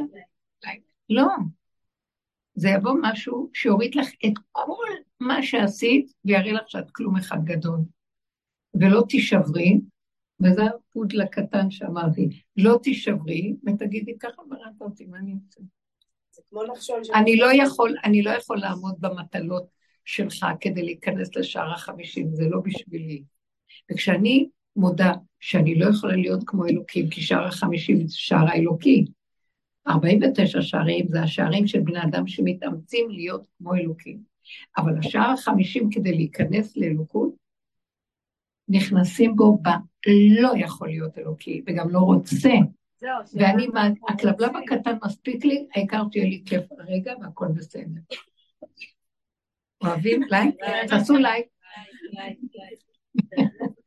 like. 0.63 0.81
לא. 1.09 1.27
זה 2.55 2.69
יבוא 2.69 2.93
משהו 3.01 3.49
שיוריד 3.53 3.95
לך 3.95 4.09
את 4.25 4.33
כל 4.51 4.87
מה 5.19 5.43
שעשית 5.43 6.13
ויראה 6.25 6.51
לך 6.51 6.69
שאת 6.69 6.91
כלום 6.91 7.17
אחד 7.17 7.37
גדול. 7.43 7.79
ולא 8.73 9.03
תישברי, 9.09 9.79
וזה 10.43 10.61
הפודל 10.65 11.21
הקטן 11.21 11.71
שאמרתי, 11.71 12.29
לא 12.57 12.79
תישברי, 12.83 13.55
ותגידי, 13.67 14.17
ככה 14.19 14.41
בראת 14.49 14.81
אותי, 14.81 15.05
מה 15.05 15.17
אני 15.17 15.33
עושה? 15.33 15.61
אני 17.15 17.37
לא 17.37 17.53
יכול, 17.53 17.95
אני 18.03 18.21
לא 18.21 18.29
יכול 18.29 18.57
לעמוד 18.57 18.95
במטלות 18.99 19.65
שלך 20.05 20.45
כדי 20.59 20.83
להיכנס 20.83 21.35
לשער 21.35 21.73
החמישים, 21.73 22.35
זה 22.35 22.43
לא 22.49 22.59
בשבילי. 22.59 23.23
וכשאני 23.91 24.49
מודה 24.75 25.13
שאני 25.39 25.79
לא 25.79 25.89
יכולה 25.89 26.15
להיות 26.15 26.43
כמו 26.45 26.65
אלוקים, 26.65 27.09
כי 27.09 27.21
שער 27.21 27.47
החמישים 27.47 28.07
זה 28.07 28.15
שער 28.17 28.45
האלוקי. 28.47 29.05
49 29.87 30.61
שערים 30.61 31.07
זה 31.07 31.21
השערים 31.21 31.67
של 31.67 31.79
בני 31.79 32.03
אדם 32.03 32.27
שמתאמצים 32.27 33.09
להיות 33.09 33.45
כמו 33.57 33.75
אלוקים. 33.75 34.19
אבל 34.77 34.97
השער 34.97 35.31
החמישים 35.31 35.89
כדי 35.91 36.15
להיכנס 36.15 36.77
לאלוקות, 36.77 37.33
נכנסים 38.71 39.35
בו 39.35 39.57
ב... 39.57 39.67
לא 40.41 40.51
יכול 40.57 40.87
להיות 40.87 41.17
אלוקי, 41.17 41.61
וגם 41.67 41.89
לא 41.89 41.99
רוצה. 41.99 42.49
ואני, 43.33 43.67
הכלבלב 44.09 44.51
הקטן 44.55 44.97
מספיק 45.05 45.45
לי, 45.45 45.67
העיקר 45.75 46.03
שיהיה 46.11 46.25
לי 46.25 46.43
כיף 46.45 46.63
הרגע 46.79 47.13
והכל 47.21 47.47
בסדר. 47.55 48.01
אוהבים? 49.83 50.23
לייק? 50.31 50.55
תעשו 50.89 51.17
לייק. 51.17 51.45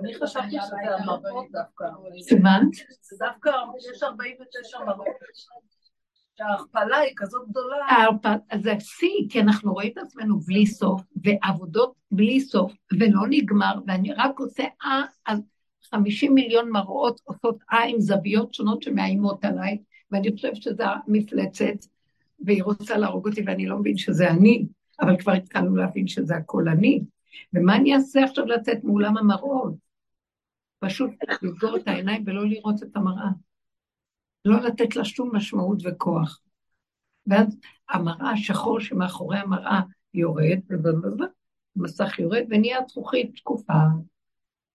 אני 0.00 0.14
חשבתי 0.14 0.50
שזה 0.50 0.76
המראות 0.98 1.46
דווקא. 1.50 1.84
סימן? 2.22 2.60
זה 3.00 3.16
דווקא, 3.18 3.50
יש 3.94 4.02
49 4.02 4.84
מראות. 4.84 5.06
שההכפלה 6.38 6.96
היא 6.96 7.12
כזאת 7.16 7.48
גדולה. 7.48 7.86
זה 8.62 8.72
השיא, 8.72 9.28
כי 9.30 9.40
אנחנו 9.40 9.72
רואים 9.72 9.92
את 9.92 9.98
עצמנו 9.98 10.40
בלי 10.40 10.66
סוף, 10.66 11.02
ועבודות 11.24 11.94
בלי 12.10 12.40
סוף, 12.40 12.72
ולא 12.92 13.20
נגמר, 13.30 13.74
ואני 13.86 14.12
רק 14.12 14.38
עושה 14.38 14.64
אה, 14.84 15.02
אז 15.26 15.40
50 15.90 16.34
מיליון 16.34 16.70
מראות 16.70 17.20
עושות 17.24 17.58
אה 17.72 17.84
עם 17.88 18.00
זוויות 18.00 18.54
שונות 18.54 18.82
שמאיימות 18.82 19.44
עליי, 19.44 19.78
ואני 20.10 20.32
חושבת 20.32 20.62
שזה 20.62 20.84
המפלצת, 20.86 21.86
והיא 22.40 22.62
רוצה 22.62 22.98
להרוג 22.98 23.28
אותי 23.28 23.42
ואני 23.46 23.66
לא 23.66 23.78
מבין 23.78 23.96
שזה 23.96 24.30
אני, 24.30 24.66
אבל 25.00 25.16
כבר 25.18 25.32
התחלנו 25.32 25.76
להבין 25.76 26.06
שזה 26.06 26.36
הכל 26.36 26.68
אני. 26.68 27.00
ומה 27.54 27.76
אני 27.76 27.94
אעשה 27.94 28.24
עכשיו 28.24 28.46
לצאת 28.46 28.84
מאולם 28.84 29.16
המראות? 29.16 29.74
פשוט 30.78 31.10
לסגור 31.42 31.76
את 31.76 31.88
העיניים 31.88 32.22
ולא 32.26 32.46
לראות 32.46 32.82
את 32.82 32.96
המראה. 32.96 33.28
לא 34.44 34.60
לתת 34.60 34.96
לה 34.96 35.04
שום 35.04 35.36
משמעות 35.36 35.78
וכוח. 35.84 36.40
ואז 37.26 37.56
המראה 37.88 38.30
השחור 38.30 38.80
שמאחורי 38.80 39.38
המראה 39.38 39.80
יורד, 40.14 40.58
המסך 41.76 42.18
יורד, 42.18 42.42
ונהיה 42.50 42.78
זכוכית 42.88 43.36
שקופה. 43.36 43.72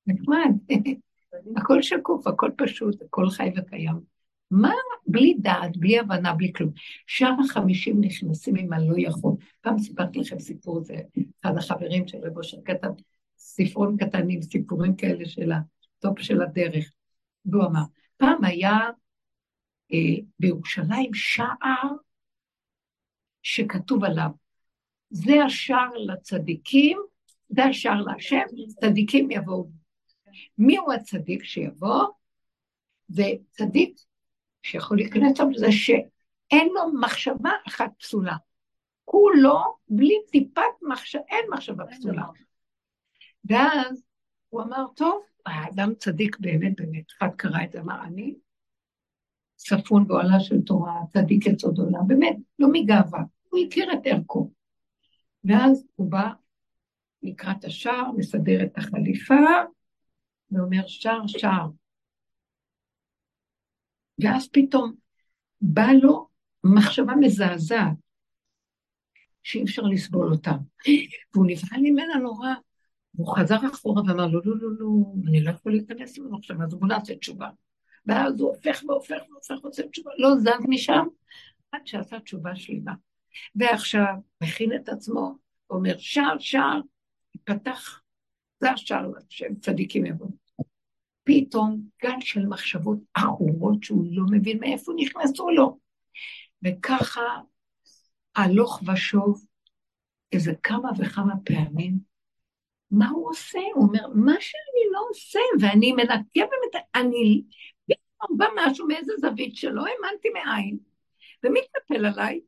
נחמד. 0.08 0.52
הכל 1.58 1.82
שקוף, 1.82 2.28
הכל 2.28 2.52
פשוט, 2.58 3.02
הכל 3.02 3.30
חי 3.30 3.52
וקיים. 3.58 4.00
מה, 4.52 4.74
בלי 5.08 5.38
דעת, 5.40 5.78
בלי 5.78 6.00
הבנה, 6.00 6.34
בלי 6.34 6.54
כלום. 6.54 6.72
שער 7.08 7.34
החמישים 7.46 8.02
נכנסים 8.02 8.56
עם 8.56 8.74
הלא 8.74 8.96
יכול. 8.98 9.34
פעם 9.62 9.80
סיפרתי 9.80 10.20
לכם 10.20 10.40
סיפור, 10.40 10.84
זה 10.84 10.96
אחד 11.42 11.58
החברים 11.58 12.08
של 12.08 12.18
רב 12.18 12.38
אושר 12.38 12.58
כתב 12.66 12.90
ספרון 13.38 13.98
קטן 13.98 14.30
עם 14.30 14.42
סיפורים 14.42 14.96
כאלה 14.96 15.26
של 15.26 15.52
הטופ 15.52 16.20
של 16.20 16.42
הדרך. 16.42 16.92
והוא 17.46 17.66
אמר, 17.66 17.82
פעם 18.18 18.44
היה 18.44 18.80
בירושלים 20.40 21.14
שער 21.14 21.92
שכתוב 23.44 24.04
עליו, 24.04 24.30
זה 25.10 25.44
השער 25.46 25.90
לצדיקים, 25.96 27.00
זה 27.50 27.64
השער 27.64 28.02
להשם, 28.02 28.46
צדיקים 28.82 29.32
יבואו. 29.32 29.70
מי 30.58 30.78
הוא 30.78 30.94
הצדיק 30.94 31.44
שיבוא? 31.44 32.04
זה 33.08 33.24
צדיק 33.52 34.00
שיכול 34.64 34.98
להיכנס 34.98 35.38
שם, 35.38 35.48
זה 35.56 35.72
שאין 35.72 36.68
לו 36.74 37.00
מחשבה 37.02 37.52
אחת 37.68 37.92
פסולה. 38.00 38.36
כולו 39.06 39.78
בלי 39.90 40.16
טיפת 40.32 40.62
מחשבה, 40.82 41.22
אין 41.30 41.46
מחשבה 41.54 41.86
פסולה. 41.92 42.26
ואז 43.46 44.04
הוא 44.50 44.62
אמר, 44.62 44.86
טוב, 44.96 45.22
האדם 45.46 45.94
צדיק 45.96 46.40
באמת 46.40 46.74
באמת, 46.78 47.04
אחד 47.18 47.30
קרא 47.38 47.64
את 47.64 47.72
זה, 47.72 47.80
אמר, 47.80 48.04
אני 48.04 48.36
צפון 49.60 50.08
באוהלה 50.08 50.40
של 50.40 50.62
תורה, 50.62 51.02
צדיק 51.14 51.46
יסוד 51.46 51.78
עולם, 51.80 52.08
באמת, 52.08 52.36
לא 52.60 52.68
מגאווה, 52.72 53.20
הוא 53.50 53.60
הכיר 53.68 53.94
את 53.94 54.00
ערכו. 54.06 54.52
ואז 55.44 55.86
הוא 55.96 56.12
בא 56.12 56.30
לקראת 57.24 57.66
השער, 57.66 58.12
מסדר 58.18 58.64
את 58.64 58.78
החליפה, 58.78 59.36
ואומר 60.52 60.88
שער 60.88 61.28
שער. 61.28 61.68
ואז 64.24 64.50
פתאום 64.52 64.94
בא 65.62 65.88
לו 66.02 66.28
מחשבה 66.64 67.14
מזעזעת, 67.20 67.94
שאי 69.44 69.64
אפשר 69.64 69.82
לסבול 69.82 70.32
אותה. 70.32 70.52
והוא 71.34 71.46
נבהל 71.48 71.82
ממנה 71.82 72.16
נורא, 72.22 72.54
והוא 73.14 73.36
חזר 73.38 73.58
אחורה 73.74 74.02
ואמר 74.08 74.28
לו, 74.28 74.42
לא, 74.46 74.58
לא, 74.58 74.70
לא, 74.80 74.88
אני 75.28 75.44
לא 75.44 75.50
יכול 75.52 75.72
להיכנס 75.72 76.18
עם 76.18 76.26
המחשבה, 76.26 76.64
אז 76.64 76.74
בוא 76.74 76.88
נעשה 76.88 77.16
תשובה. 77.16 77.50
ואז 78.06 78.40
הוא 78.40 78.50
הופך 78.50 78.84
והופך 78.88 79.22
והופך, 79.30 79.64
ועושה 79.64 79.88
תשובה, 79.88 80.12
לא 80.18 80.36
זז 80.36 80.66
משם, 80.68 81.06
עד 81.72 81.88
שעשה 81.88 82.20
תשובה 82.20 82.56
שלמה. 82.56 82.94
ועכשיו 83.56 84.14
מכין 84.44 84.76
את 84.76 84.90
עצמו, 84.90 85.36
אומר 85.70 85.98
שער 85.98 86.40
שער, 86.40 86.80
פתח, 87.44 88.02
זה 88.60 88.72
השער 88.72 89.12
שהם 89.30 89.56
צדיקים 89.56 90.06
יבואו. 90.06 90.30
פתאום 91.24 91.82
גל 92.04 92.22
של 92.22 92.46
מחשבות 92.46 93.00
עכורות 93.14 93.84
שהוא 93.84 94.06
לא 94.12 94.24
מבין 94.32 94.60
מאיפה 94.60 94.92
נכנסו 94.98 95.50
לו. 95.50 95.80
וככה 96.64 97.22
הלוך 98.36 98.82
ושוב 98.94 99.46
איזה 100.32 100.54
כמה 100.64 100.90
וכמה 100.98 101.34
פעמים, 101.46 102.00
מה 102.92 103.10
הוא 103.10 103.30
עושה? 103.30 103.60
הוא 103.74 103.88
אומר, 103.88 104.08
מה 104.16 104.34
שאני 104.40 104.84
לא 104.92 105.00
עושה, 105.10 105.40
ואני 105.62 105.92
מנקה 105.92 106.16
באמת, 106.34 106.86
אני, 106.96 107.44
בא 108.30 108.46
משהו 108.56 108.88
מאיזה 108.88 109.14
זווית 109.22 109.56
שלא 109.56 109.84
האמנתי 109.86 110.30
מאין, 110.30 110.78
ומתנפל 111.44 112.06
עליי, 112.06 112.42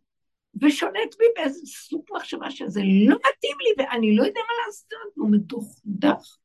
ושולט 0.62 1.16
בי 1.20 1.26
באיזה 1.36 1.66
סוג 1.66 2.06
מחשבה 2.16 2.52
שזה 2.52 2.82
לא 3.08 3.16
מתאים 3.16 3.58
לי, 3.62 3.84
ואני 3.84 4.16
לא 4.16 4.24
יודע 4.24 4.40
מה 4.40 4.66
לעשות, 4.66 5.16
הוא 5.16 5.30
מדוכדך. 5.30 6.38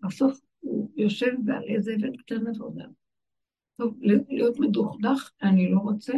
בסוף 0.00 0.40
הוא 0.60 0.90
יושב 0.96 1.32
ועל 1.46 1.62
איזה 1.68 1.94
אבן 1.94 2.16
קטנה 2.16 2.50
ועודה. 2.58 2.84
טוב, 3.76 3.94
להיות 4.28 4.58
מדוכדך 4.58 5.30
אני 5.42 5.70
לא 5.70 5.78
רוצה. 5.78 6.12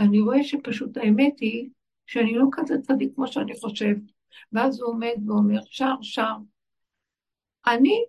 אני 0.00 0.20
רואה 0.20 0.44
שפשוט 0.44 0.96
האמת 0.96 1.40
היא 1.40 1.70
שאני 2.06 2.34
לא 2.34 2.44
כזה 2.52 2.74
צדיק 2.82 3.14
כמו 3.14 3.26
שאני 3.26 3.60
חושב. 3.60 3.94
ואז 4.52 4.80
הוא 4.80 4.90
עומד 4.90 5.14
ואומר, 5.26 5.60
שר, 5.64 5.94
שר. 6.02 6.34
אני 7.66 8.04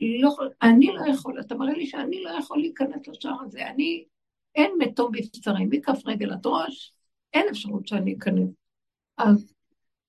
לא, 0.00 0.36
אני 0.62 0.86
לא 0.86 1.10
יכול, 1.10 1.40
אתה 1.40 1.54
מראה 1.54 1.72
לי 1.72 1.86
שאני 1.86 2.22
לא 2.22 2.30
יכול 2.30 2.58
להיכנס 2.58 3.08
לשער 3.08 3.36
הזה. 3.42 3.66
אני, 3.66 4.04
אין 4.54 4.70
מתום 4.78 5.12
בבשרי, 5.12 5.64
מכף 5.70 6.06
רגל 6.06 6.32
עד 6.32 6.46
ראש, 6.46 6.94
אין 7.32 7.46
אפשרות 7.50 7.86
שאני 7.86 8.14
אכנס. 8.14 8.48
אז 9.18 9.54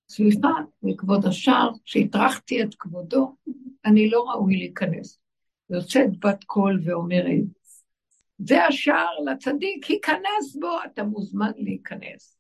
סליחה, 0.09 0.49
מכבוד 0.83 1.25
השער, 1.25 1.71
שהטרחתי 1.85 2.63
את 2.63 2.75
כבודו, 2.79 3.35
אני 3.85 4.09
לא 4.09 4.29
ראוי 4.29 4.57
להיכנס. 4.57 5.19
יוצאת 5.69 6.19
בת 6.19 6.43
קול 6.43 6.81
ואומרת, 6.83 7.43
זה 8.37 8.65
השער 8.65 9.19
לצדיק, 9.25 9.85
היכנס 9.85 10.55
בו, 10.59 10.77
אתה 10.85 11.03
מוזמן 11.03 11.51
להיכנס. 11.57 12.37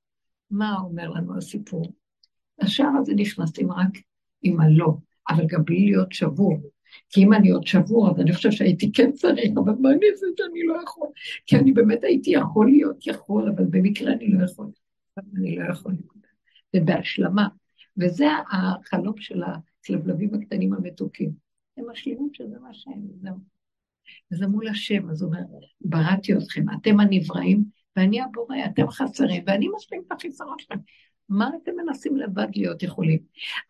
מה 0.51 0.75
אומר 0.83 1.09
לנו 1.09 1.37
הסיפור? 1.37 1.93
השער 2.59 2.91
הזה 2.99 3.13
נכנסים 3.15 3.71
רק 3.71 3.97
עם 4.41 4.61
הלא, 4.61 4.93
אבל 5.29 5.45
גם 5.47 5.65
בלי 5.65 5.85
להיות 5.85 6.11
שבור. 6.11 6.57
כי 7.09 7.23
אם 7.23 7.33
אני 7.33 7.49
עוד 7.49 7.67
שבור, 7.67 8.09
אז 8.09 8.19
אני 8.19 8.33
חושב 8.33 8.51
שהייתי 8.51 8.91
כן 8.91 9.11
צריך, 9.11 9.51
אבל 9.55 9.73
מה 9.79 9.89
אני 9.89 10.09
אעשה 10.11 10.25
שאני 10.37 10.63
לא 10.63 10.81
יכול? 10.83 11.07
כי 11.45 11.55
אני 11.55 11.71
באמת 11.71 12.03
הייתי 12.03 12.31
יכול 12.31 12.69
להיות 12.69 13.07
יכול, 13.07 13.49
אבל 13.49 13.65
במקרה 13.69 14.13
אני 14.13 14.27
לא 14.27 14.45
יכול. 14.45 14.67
אני 15.35 15.55
לא 15.55 15.71
יכול. 15.71 15.93
ובהשלמה. 16.75 17.47
וזה 17.97 18.25
החלום 18.51 19.17
של 19.17 19.41
הכלבלבים 19.43 20.33
הקטנים 20.33 20.73
המתוקים. 20.73 21.31
הם 21.77 21.85
משלימים 21.91 22.29
שזה 22.33 22.59
מה 22.59 22.73
שהם, 22.73 23.01
זהו. 23.21 23.35
וזה 24.31 24.47
מול 24.47 24.67
השם, 24.67 25.09
אז 25.09 25.21
הוא 25.21 25.31
אומר, 25.31 25.43
בראתי 25.81 26.33
אתכם, 26.33 26.65
אתם 26.81 26.99
הנבראים, 26.99 27.63
ואני 27.95 28.21
הבורא, 28.21 28.55
אתם 28.65 28.89
חסרים, 28.89 29.43
ואני 29.47 29.67
משלים 29.75 30.03
את 30.07 30.11
החיסרון 30.11 30.55
שלכם. 30.59 30.79
מה 31.29 31.49
אתם 31.63 31.71
מנסים 31.75 32.17
לבד 32.17 32.47
להיות 32.55 32.83
יכולים? 32.83 33.19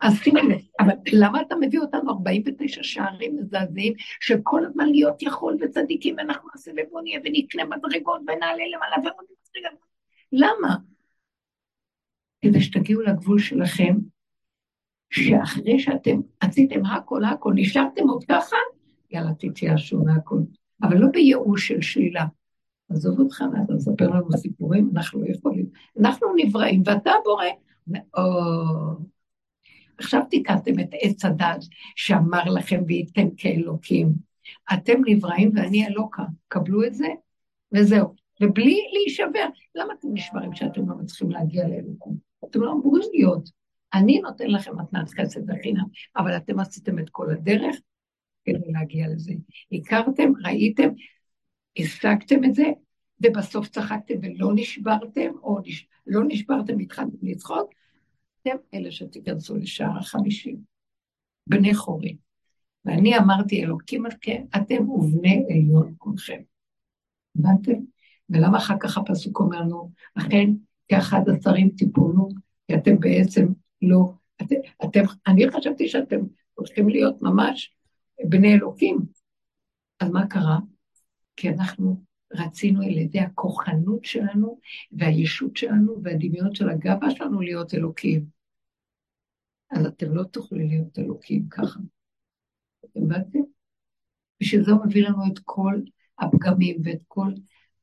אז 0.00 0.14
שימו 0.14 0.36
לב, 0.36 0.60
אבל 0.80 0.94
למה 1.12 1.40
אתה 1.40 1.54
מביא 1.60 1.80
אותנו 1.80 2.10
49 2.10 2.82
שערים 2.82 3.36
מזעזעים, 3.36 3.92
שכל 4.20 4.64
הזמן 4.64 4.86
להיות 4.88 5.22
יכול 5.22 5.56
וצדיקים, 5.60 6.14
ואנחנו 6.18 6.48
נעשה 6.54 6.70
ובוא 6.76 7.00
נהיה 7.02 7.20
ונקנה 7.24 7.64
מדרגות 7.64 8.20
ונעלה 8.20 8.64
למעלה 8.74 8.96
ועוד 9.04 9.26
מדרגות? 9.56 9.86
למה? 10.32 10.76
כדי 12.42 12.60
שתגיעו 12.60 13.02
לגבול 13.02 13.38
שלכם, 13.38 13.94
שאחרי 15.10 15.78
שאתם 15.78 16.20
עשיתם 16.40 16.86
הכל 16.86 17.24
הכל, 17.24 17.52
נשארתם 17.54 18.08
עוד 18.08 18.24
ככה, 18.28 18.56
יאללה 19.10 19.30
תתייאשו 19.38 19.98
מהכל. 19.98 20.38
אבל 20.82 20.96
לא 20.96 21.06
בייאוש 21.12 21.68
של 21.68 21.82
שלילה. 21.82 22.24
עזוב 22.88 23.20
אותך, 23.20 23.44
אתה 23.64 23.74
מספר 23.74 24.10
לנו 24.10 24.32
סיפורים, 24.36 24.90
אנחנו 24.96 25.20
לא 25.20 25.26
יכולים. 25.28 25.66
אנחנו 26.00 26.28
נבראים, 26.36 26.82
ואתה 26.86 27.10
בורא. 27.24 27.44
מאוד. 27.86 29.06
עכשיו 29.98 30.20
תיקנתם 30.30 30.80
את 30.80 30.88
עץ 30.92 31.24
הדת 31.24 31.64
שאמר 31.96 32.44
לכם 32.44 32.82
וייתן 32.86 33.28
כאלוקים. 33.36 34.12
אתם 34.74 35.00
נבראים 35.06 35.50
ואני 35.54 35.86
אלוקה. 35.86 36.22
קבלו 36.48 36.84
את 36.84 36.94
זה, 36.94 37.06
וזהו. 37.74 38.14
ובלי 38.40 38.80
להישבר. 38.92 39.46
למה 39.74 39.94
אתם 39.98 40.08
נשברים 40.12 40.54
שאתם 40.54 40.88
לא 40.88 40.96
מצליחים 40.96 41.30
להגיע 41.30 41.68
לאלוקים? 41.68 42.12
אתם 42.44 42.60
לא 42.60 42.72
אמורים 42.72 43.02
להיות. 43.12 43.50
אני 43.94 44.20
נותן 44.20 44.46
לכם 44.46 44.78
מתנת 44.78 45.10
חסד 45.10 45.50
וחינם, 45.50 45.84
אבל 46.16 46.36
אתם 46.36 46.60
עשיתם 46.60 46.98
את 46.98 47.10
כל 47.10 47.30
הדרך 47.30 47.76
כדי 48.44 48.72
להגיע 48.72 49.08
לזה. 49.08 49.32
הכרתם, 49.72 50.32
ראיתם, 50.44 50.88
השגתם 51.78 52.44
את 52.44 52.54
זה, 52.54 52.64
ובסוף 53.24 53.68
צחקתם 53.68 54.14
ולא 54.22 54.52
נשברתם, 54.54 55.30
או 55.42 55.58
נש... 55.64 55.88
לא 56.06 56.20
נשברתם, 56.28 56.78
התחלתם 56.78 57.16
לצחוק, 57.22 57.70
אתם 58.42 58.56
אלה 58.74 58.90
שתיכנסו 58.90 59.56
לשער 59.56 59.98
החמישים, 59.98 60.56
בני 61.46 61.74
חורים. 61.74 62.16
ואני 62.84 63.18
אמרתי, 63.18 63.64
אלוקים 63.64 64.06
אתם 64.56 64.90
ובני 64.90 65.44
עליון 65.50 65.94
כולכם. 65.98 66.40
הבנתם? 67.38 67.80
ולמה 68.30 68.58
אחר 68.58 68.74
כך 68.80 68.98
הפסוק 68.98 69.40
אומר 69.40 69.60
לנו, 69.60 69.90
אכן, 70.14 70.50
כאחד 70.88 71.20
השרים 71.28 71.70
טיפולו, 71.70 72.28
כי 72.66 72.74
אתם 72.74 73.00
בעצם 73.00 73.46
לא, 73.82 74.12
את, 74.42 74.46
אתם, 74.84 75.00
אני 75.26 75.50
חשבתי 75.50 75.88
שאתם 75.88 76.20
הולכים 76.54 76.88
להיות 76.88 77.22
ממש 77.22 77.76
בני 78.28 78.54
אלוקים. 78.54 78.98
אז 80.00 80.10
מה 80.10 80.26
קרה? 80.26 80.58
כי 81.36 81.48
אנחנו 81.48 82.02
רצינו 82.32 82.82
על 82.82 82.90
ידי 82.90 83.20
הכוחנות 83.20 84.04
שלנו 84.04 84.60
והישות 84.92 85.56
שלנו 85.56 86.02
והדמיון 86.02 86.54
של 86.54 86.68
הגאווה 86.68 87.10
שלנו 87.10 87.40
להיות 87.40 87.74
אלוקים. 87.74 88.24
אז 89.70 89.86
אתם 89.86 90.14
לא 90.14 90.24
תוכלו 90.24 90.58
להיות 90.58 90.98
אלוקים 90.98 91.48
ככה. 91.48 91.80
אתם 92.84 93.08
באתם? 93.08 93.38
בשביל 94.40 94.64
זה 94.64 94.72
הוא 94.72 94.86
מביא 94.86 95.08
לנו 95.08 95.22
את 95.32 95.38
כל 95.44 95.80
הפגמים 96.18 96.76
ואת 96.84 97.00
כל 97.08 97.32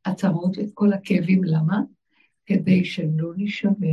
הצרות 0.05 0.57
ואת 0.57 0.69
כל 0.73 0.93
הכאבים. 0.93 1.43
למה? 1.43 1.79
כדי 2.45 2.85
שלא 2.85 3.33
נשבר. 3.37 3.87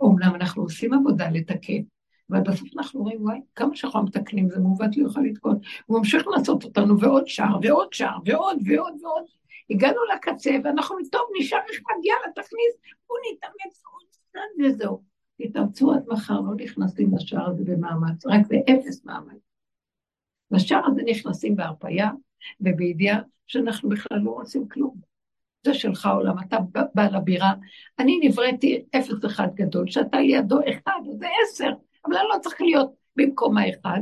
אומנם 0.00 0.34
אנחנו 0.34 0.62
עושים 0.62 0.94
עבודה 0.94 1.30
לתקן, 1.30 1.82
אבל 2.32 2.40
בסוף 2.40 2.68
אנחנו 2.76 3.02
רואים, 3.02 3.22
וואי, 3.24 3.40
כמה 3.54 3.76
שאנחנו 3.76 4.02
מתקנים, 4.02 4.50
זה 4.50 4.60
מעוות 4.60 4.96
לא 4.96 5.08
יכול 5.08 5.26
לתקון. 5.26 5.58
הוא 5.86 5.98
ממשיך 5.98 6.26
לעשות 6.26 6.64
אותנו 6.64 7.00
ועוד 7.00 7.26
שער, 7.26 7.58
ועוד 7.62 7.92
שער, 7.92 8.18
ועוד 8.24 8.56
ועוד 8.66 8.94
ועוד. 9.02 9.24
הגענו 9.70 9.98
לקצה, 10.14 10.50
ואנחנו, 10.64 10.96
טוב, 11.12 11.22
נשאר 11.38 11.58
אחד, 11.58 11.94
יאללה, 12.04 12.32
תכניס, 12.34 12.74
בוא 13.08 13.16
נתאמץ 13.32 13.82
עוד 13.84 14.08
קצת 14.10 14.40
וזהו. 14.64 15.02
תתאמצו 15.42 15.92
עד 15.92 16.04
מחר, 16.08 16.40
לא 16.40 16.54
נכנסים 16.56 17.14
לשער 17.14 17.50
הזה 17.50 17.64
במאמץ, 17.64 18.26
רק 18.26 18.40
באפס 18.48 19.04
מאמץ. 19.04 19.40
לשער 20.50 20.82
הזה 20.86 21.02
נכנסים 21.06 21.56
בהרפייה 21.56 22.10
ובידיעה 22.60 23.20
שאנחנו 23.46 23.88
בכלל 23.88 24.18
לא 24.18 24.30
עושים 24.30 24.68
כלום. 24.68 25.12
זה 25.66 25.74
שלך 25.74 26.08
עולם, 26.14 26.38
אתה 26.38 26.56
בא 26.94 27.08
לבירה, 27.12 27.52
אני 27.98 28.20
נבראתי 28.22 28.84
אפס 28.96 29.24
אחד 29.26 29.48
גדול, 29.54 29.90
שאתה 29.90 30.20
לידו 30.20 30.60
אחד, 30.60 31.00
זה 31.18 31.26
עשר, 31.42 31.70
אבל 32.04 32.14
אני 32.14 32.24
לא 32.34 32.38
צריך 32.42 32.60
להיות 32.60 32.92
במקום 33.16 33.58
האחד, 33.58 34.00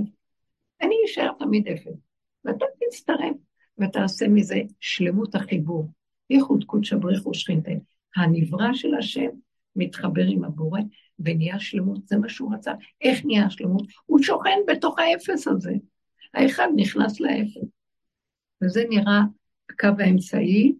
אני 0.82 0.94
אשאר 1.06 1.32
תמיד 1.38 1.68
אפס. 1.68 1.98
ואתה 2.44 2.64
תצטרף 2.80 3.36
ותעשה 3.78 4.28
מזה 4.28 4.60
שלמות 4.80 5.34
החיבור. 5.34 5.88
ייחוד 6.30 6.64
קודשא 6.64 6.96
בריחו 6.96 7.34
שכינתא. 7.34 7.72
הנברא 8.16 8.72
של 8.72 8.94
השם 8.94 9.28
מתחבר 9.76 10.24
עם 10.28 10.44
הבורא 10.44 10.80
ונהיה 11.18 11.60
שלמות, 11.60 12.08
זה 12.08 12.16
מה 12.16 12.28
שהוא 12.28 12.54
רצה. 12.54 12.72
איך 13.00 13.24
נהיה 13.24 13.50
שלמות? 13.50 13.86
הוא 14.06 14.22
שוכן 14.22 14.58
בתוך 14.66 14.98
האפס 14.98 15.48
הזה. 15.48 15.74
האחד 16.34 16.68
נכנס 16.76 17.20
לאפס. 17.20 17.68
וזה 18.62 18.84
נראה 18.88 19.20
הקו 19.70 19.88
האמצעי. 19.98 20.74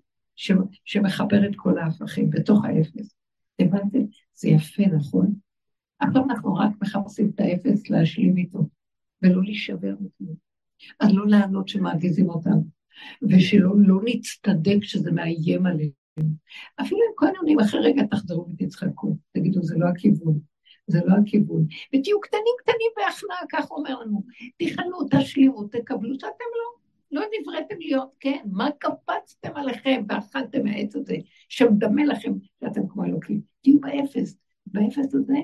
שמחבר 0.85 1.47
את 1.47 1.57
כל 1.57 1.79
ההפכים 1.79 2.31
בתוך 2.31 2.65
האפס. 2.65 3.15
הבנתם? 3.59 3.99
זה 4.35 4.49
יפה, 4.49 4.83
נכון? 4.83 5.35
עכשיו 6.01 6.25
אנחנו 6.25 6.55
רק 6.55 6.71
מחפשים 6.83 7.31
את 7.35 7.41
האפס 7.41 7.91
להשלים 7.91 8.37
איתו, 8.37 8.59
ולא 9.23 9.43
להישבר 9.43 9.95
מכלום. 10.01 10.35
אז 11.01 11.15
לא 11.15 11.27
לענות 11.27 11.69
שמאגיזים 11.69 12.31
אותנו, 12.31 12.65
ושלא 13.23 13.71
לא 13.77 14.01
נצטדק 14.05 14.83
שזה 14.83 15.13
מאיים 15.13 15.67
עלינו. 15.67 15.91
אפילו 16.81 17.01
אם 17.01 17.13
כהן 17.17 17.37
אומרים, 17.37 17.61
אחרי 17.61 17.81
רגע 17.81 18.03
תחזרו 18.11 18.47
ותצחקו, 18.49 19.17
תגידו, 19.33 19.63
זה 19.63 19.75
לא 19.79 19.87
הכיוון, 19.89 20.39
זה 20.87 21.01
לא 21.07 21.15
הכיוון. 21.15 21.67
ותהיו 21.95 22.21
קטנים 22.21 22.55
קטנים 22.59 22.91
בהכנעה, 22.97 23.39
כך 23.53 23.71
אומר 23.71 24.01
לנו, 24.01 24.23
תיכנעו, 24.59 24.99
תשלימו, 25.11 25.65
תקבלו, 25.65 26.15
שאתם 26.15 26.45
לא, 26.57 26.81
לא 27.21 27.27
נבראתם 27.41 27.75
להיות, 27.79 28.11
כן, 28.21 28.43
מה 28.53 28.69
קפצתם 28.79 29.51
עליכם 29.55 30.03
ואכלתם 30.09 30.65
מהעץ 30.65 30.97
הזה, 30.97 31.17
שמדמה 31.49 32.05
לכם 32.05 32.33
שאתם 32.61 32.89
כמו 32.89 33.05
אלוקים. 33.05 33.41
תהיו 33.63 33.81
באפס, 33.81 34.37
באפס 34.67 35.15
הזה, 35.15 35.37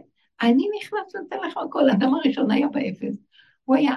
אני 0.42 0.66
נכנס 0.78 1.14
לתת 1.14 1.36
לכם 1.46 1.60
הכל, 1.60 1.88
האדם 1.88 2.14
הראשון 2.14 2.50
היה 2.50 2.68
באפס, 2.68 3.16
הוא 3.64 3.76
היה, 3.76 3.94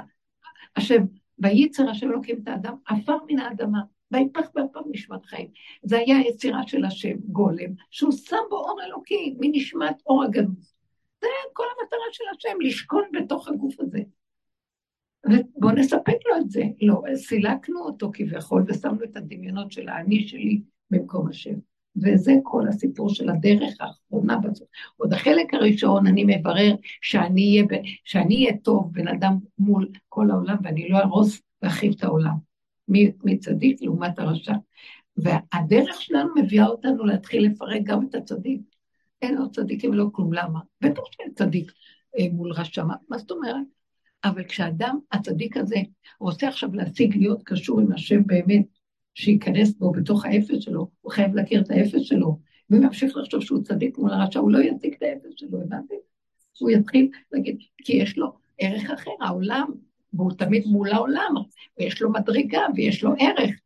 השם, 0.76 1.04
וייצר 1.40 1.90
השם 1.90 2.12
אלוקים 2.12 2.40
את 2.44 2.48
האדם, 2.48 2.76
עפר 2.86 3.18
מן 3.28 3.40
האדמה, 3.40 3.80
ויפח 4.12 4.50
באפיו 4.54 4.82
נשמת 4.92 5.26
חיים. 5.26 5.48
זה 5.84 5.98
היה 5.98 6.18
היצירה 6.18 6.68
של 6.68 6.86
השם, 6.86 7.16
גולם, 7.26 7.74
שהוא 7.90 8.12
שם 8.12 8.38
בו 8.50 8.56
אור 8.56 8.82
אלוקי, 8.84 9.36
מנשמת 9.40 10.02
אור 10.06 10.24
הגנוז. 10.24 10.74
זה 11.22 11.28
כל 11.54 11.64
המטרה 11.80 12.00
של 12.12 12.24
השם, 12.38 12.62
לשכון 12.62 13.04
בתוך 13.14 13.48
הגוף 13.48 13.80
הזה. 13.80 14.00
ובואו 15.26 15.76
נספק 15.76 16.18
לו 16.30 16.38
את 16.38 16.50
זה. 16.50 16.64
לא, 16.82 17.02
סילקנו 17.16 17.80
אותו 17.80 18.12
כביכול, 18.14 18.64
ושמנו 18.68 19.04
את 19.04 19.18
הדמיונות 19.18 19.72
של 19.72 19.90
האני 19.90 20.28
שלי 20.28 20.62
במקום 20.92 21.28
השם. 21.28 21.56
וזה 22.04 22.34
כל 22.43 22.68
הסיפור 22.68 23.10
של 23.10 23.30
הדרך 23.30 23.74
האחרונה 23.80 24.38
בזאת. 24.38 24.68
עוד 24.97 25.14
החלק 25.14 25.54
הראשון, 25.54 26.08
אני 26.08 26.24
מברר 26.28 26.76
שאני 27.02 27.62
אהיה, 27.70 27.82
שאני 28.04 28.36
אהיה 28.36 28.58
טוב, 28.58 28.89
בן 28.93 29.08
אדם 29.08 29.38
מול 29.60 29.89
כל 30.10 30.32
העולם, 30.32 30.56
ואני 30.64 30.89
לא 30.89 30.97
ארוס 31.00 31.41
ואחריב 31.62 31.93
את 31.97 32.04
העולם. 32.04 32.50
מצדיק 33.24 33.82
לעומת 33.82 34.20
הרשע. 34.20 34.54
והדרך 35.18 36.02
שלנו 36.02 36.30
מביאה 36.36 36.68
אותנו 36.68 37.06
להתחיל 37.06 37.45
לפרק 37.45 37.82
גם 37.84 38.08
את 38.10 38.16
הצדיק. 38.16 38.62
אין 39.22 39.38
עוד 39.38 39.56
צדיקים 39.56 39.91
ולא 39.91 40.10
כלום, 40.12 40.34
למה? 40.34 40.60
בטח 40.82 41.02
שאין 41.12 41.34
צדיק 41.34 41.72
אה, 42.20 42.26
מול 42.32 42.52
רשע, 42.52 42.84
מה 43.10 43.18
זאת 43.18 43.32
אומרת? 43.32 43.66
אבל 44.24 44.43
כשאדם, 44.43 45.00
הצדיק 45.12 45.58
הזה, 45.58 45.76
רוצה 46.20 46.47
עכשיו 46.47 46.74
להשיג 46.74 47.18
להיות 47.18 47.43
קשור 47.43 47.80
עם 47.80 47.91
השם 47.91 48.26
באמת, 48.26 48.66
שייכנס 49.20 49.74
בו 49.74 49.91
בתוך 49.91 50.26
האפס 50.26 50.59
שלו, 50.59 50.88
הוא 51.01 51.11
חייב 51.11 51.36
להכיר 51.36 51.61
את 51.61 51.72
האפס 51.72 52.01
שלו. 52.01 52.39
ואם 52.70 52.84
ימשיך 52.84 53.17
לחשוב 53.17 53.41
שהוא 53.41 53.63
צדיק 53.63 53.97
מול 53.97 54.13
הרשע, 54.13 54.39
הוא 54.39 54.51
לא 54.51 54.59
ישיג 54.59 54.93
את 54.93 55.01
האפס 55.01 55.32
שלו, 55.36 55.61
הבנתי? 55.61 55.95
הוא 56.59 56.70
יתחיל 56.70 57.09
להגיד, 57.32 57.57
כי 57.78 57.93
יש 57.93 58.17
לו 58.17 58.34
ערך 58.57 58.89
אחר, 58.89 59.11
העולם 59.22 59.72
והוא 60.13 60.32
תמיד 60.32 60.67
מול 60.67 60.91
העולם, 60.91 61.34
ויש 61.80 62.01
לו 62.01 62.11
מדרגה 62.11 62.61
ויש 62.76 63.03
לו 63.03 63.13
ערך. 63.20 63.59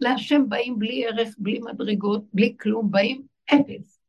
להשם 0.00 0.48
באים 0.48 0.78
בלי 0.78 1.06
ערך, 1.06 1.34
בלי 1.38 1.58
מדרגות, 1.58 2.24
בלי 2.32 2.56
כלום, 2.60 2.90
באים 2.90 3.22
אפס. 3.54 4.00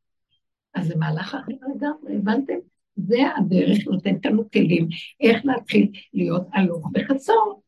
אז 0.74 0.86
זה 0.86 0.96
מהלך 0.96 1.34
אחר 1.34 1.52
לגמרי, 1.74 2.16
הבנתם? 2.16 2.58
זה 2.96 3.18
הדרך 3.36 3.86
נותנת 3.86 4.26
לנו 4.26 4.50
כלים 4.50 4.88
איך 5.20 5.44
להתחיל 5.44 5.90
להיות 6.14 6.46
הלוך 6.52 6.90
וחצור, 6.94 7.62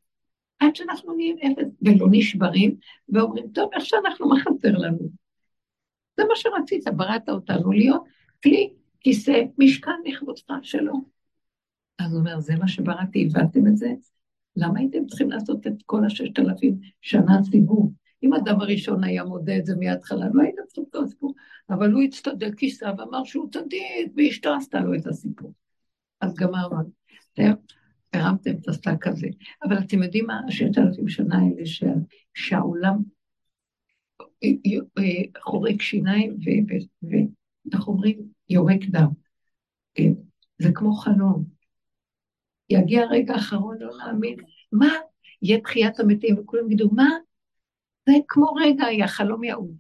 עד 0.61 0.77
שאנחנו 0.77 1.13
נהיים 1.17 1.37
אפס 1.39 1.69
ולא 1.83 2.07
נשברים, 2.11 2.77
ואומרים, 3.09 3.47
טוב, 3.55 3.71
איך 3.75 3.85
שאנחנו, 3.85 4.29
מה 4.29 4.37
חסר 4.41 4.79
לנו? 4.79 4.99
זה 6.17 6.25
מה 6.29 6.37
שרצית, 6.37 6.85
בראת 6.97 7.29
אותנו 7.29 7.73
להיות 7.73 8.05
כלי, 8.43 8.71
כיסא, 9.01 9.43
משכן 9.59 10.01
לכבודך 10.05 10.53
שלו. 10.63 10.95
אז 11.99 12.13
הוא 12.13 12.21
אומר, 12.21 12.41
זה 12.41 12.57
מה 12.57 12.69
שבראתי, 12.69 13.27
הבנתם 13.27 13.67
את 13.67 13.77
זה? 13.77 13.89
למה 14.57 14.79
הייתם 14.79 15.07
צריכים 15.07 15.31
לעשות 15.31 15.67
את 15.67 15.73
כל 15.87 16.05
הששת 16.05 16.39
אלפים 16.39 16.79
שנה 17.01 17.43
סיבוב? 17.51 17.93
אם 18.23 18.35
אדם 18.35 18.61
הראשון 18.61 19.05
היה 19.05 19.25
מודה 19.25 19.57
את 19.57 19.67
זה 19.67 19.77
מההתחלה, 19.77 20.27
לא 20.35 20.43
הייתם 20.43 20.63
צריכים 20.67 20.85
את 20.91 20.95
הסיפור. 20.95 21.35
אבל 21.71 21.93
הוא 21.93 22.03
הצטדק 22.03 22.55
כיסא 22.55 22.93
ואמר 22.99 23.25
שהוא 23.25 23.49
צדיק, 23.53 24.13
ואשתו 24.17 24.55
עשתה 24.55 24.81
לו 24.81 24.95
את 24.95 25.07
הסיפור. 25.07 25.53
אז 26.21 26.35
גמרנו. 26.35 27.01
הרמתם 28.13 28.51
את 28.51 28.69
השק 28.69 29.07
הזה. 29.07 29.29
אבל 29.63 29.79
אתם 29.79 30.03
יודעים 30.03 30.27
מה, 30.27 30.41
הששת 30.49 30.79
אלפים 30.79 31.09
שנה 31.09 31.39
האלה 31.39 31.63
שהעולם 32.35 32.99
אה, 34.45 34.49
אה, 34.99 35.41
חורק 35.43 35.83
שיניים 35.83 36.37
ואיך 37.03 37.89
אומרים? 37.89 38.19
יורק 38.49 38.81
דם. 38.85 39.09
כן, 39.95 40.13
זה 40.59 40.69
כמו 40.75 40.93
חלום. 40.93 41.45
יגיע 42.71 43.03
הרגע 43.03 43.35
האחרון, 43.35 43.79
לא 43.81 43.97
להאמין, 43.97 44.37
מה? 44.73 44.93
יהיה 45.43 45.61
תחיית 45.61 46.01
המתים, 46.01 46.39
וכולם 46.39 46.67
יגידו, 46.67 46.91
מה? 46.91 47.09
זה 48.09 48.15
כמו 48.29 48.47
רגע 48.47 48.85
היה 48.85 49.09
חלום 49.09 49.45
יעוף. 49.45 49.71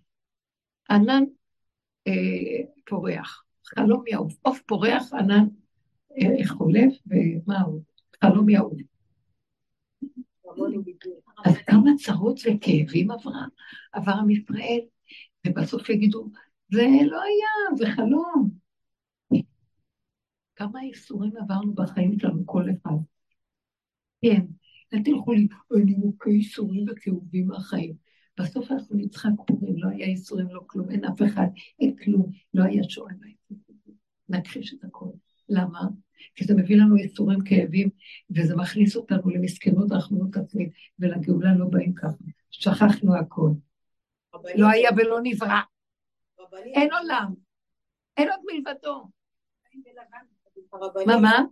ענן 0.90 1.22
אה, 2.06 2.12
פורח, 2.86 3.44
חלום 3.64 4.04
יעוף. 4.06 4.34
עוף 4.42 4.60
פורח, 4.66 5.12
ענן 5.12 5.46
אה, 6.18 6.48
חולף, 6.48 6.92
ומה 7.06 7.60
הוא? 7.60 7.82
חלום 8.24 8.48
יעוף. 8.48 8.72
אז 11.44 11.54
כמה 11.66 11.90
צרות 12.04 12.40
וכאבים 12.40 13.10
עברה, 13.10 13.46
עבר 13.92 14.12
עם 14.12 14.30
ישראל, 14.30 14.80
ובסוף 15.46 15.88
יגידו, 15.88 16.30
זה 16.72 16.82
לא 16.82 17.22
היה, 17.22 17.76
זה 17.76 17.86
חלום. 17.96 18.50
כמה 20.56 20.82
איסורים 20.82 21.32
עברנו 21.36 21.74
בחיים 21.74 22.18
שלנו, 22.18 22.46
כל 22.46 22.64
אחד. 22.70 22.96
כן, 24.22 24.46
אל 24.94 25.02
תלכו 25.04 25.32
לי, 25.32 25.48
אני 25.76 25.94
מוכה 25.94 26.30
איסורים 26.30 26.86
וכאובים 26.88 27.46
מהחיים. 27.46 27.94
בסוף 28.40 28.70
אנחנו 28.70 28.96
נצחק 28.96 29.30
פורים, 29.46 29.76
לא 29.76 29.88
היה 29.88 30.06
איסורים, 30.06 30.46
לא 30.50 30.60
כלום, 30.66 30.90
אין 30.90 31.04
אף 31.04 31.22
אחד, 31.22 31.46
אין 31.80 31.96
כלום, 31.96 32.30
לא 32.54 32.64
היה 32.64 32.82
שואה, 32.88 33.12
לא 33.20 33.26
היה 33.26 33.60
נכחיש 34.28 34.74
את 34.74 34.84
הכל. 34.84 35.10
למה? 35.48 35.80
כי 36.34 36.44
זה 36.44 36.54
מביא 36.54 36.76
לנו 36.76 36.96
איסורים, 36.96 37.38
כאבים, 37.44 37.88
וזה 38.30 38.56
מכניס 38.56 38.96
אותנו 38.96 39.30
למסכנות 39.30 39.92
רחמנות 39.92 40.36
עצמית, 40.36 40.72
ולגאולה 40.98 41.54
לא 41.54 41.66
באים 41.66 41.94
ככה. 41.94 42.24
שכחנו 42.50 43.16
הכל. 43.16 43.50
לא 44.54 44.66
היה 44.68 44.90
ולא 44.96 45.20
נברא. 45.22 45.60
אין 46.74 46.92
עולם. 46.92 47.34
אין 48.16 48.28
עוד 48.30 48.40
מלבדו. 48.52 49.08
מה, 51.06 51.20
מה? 51.20 51.42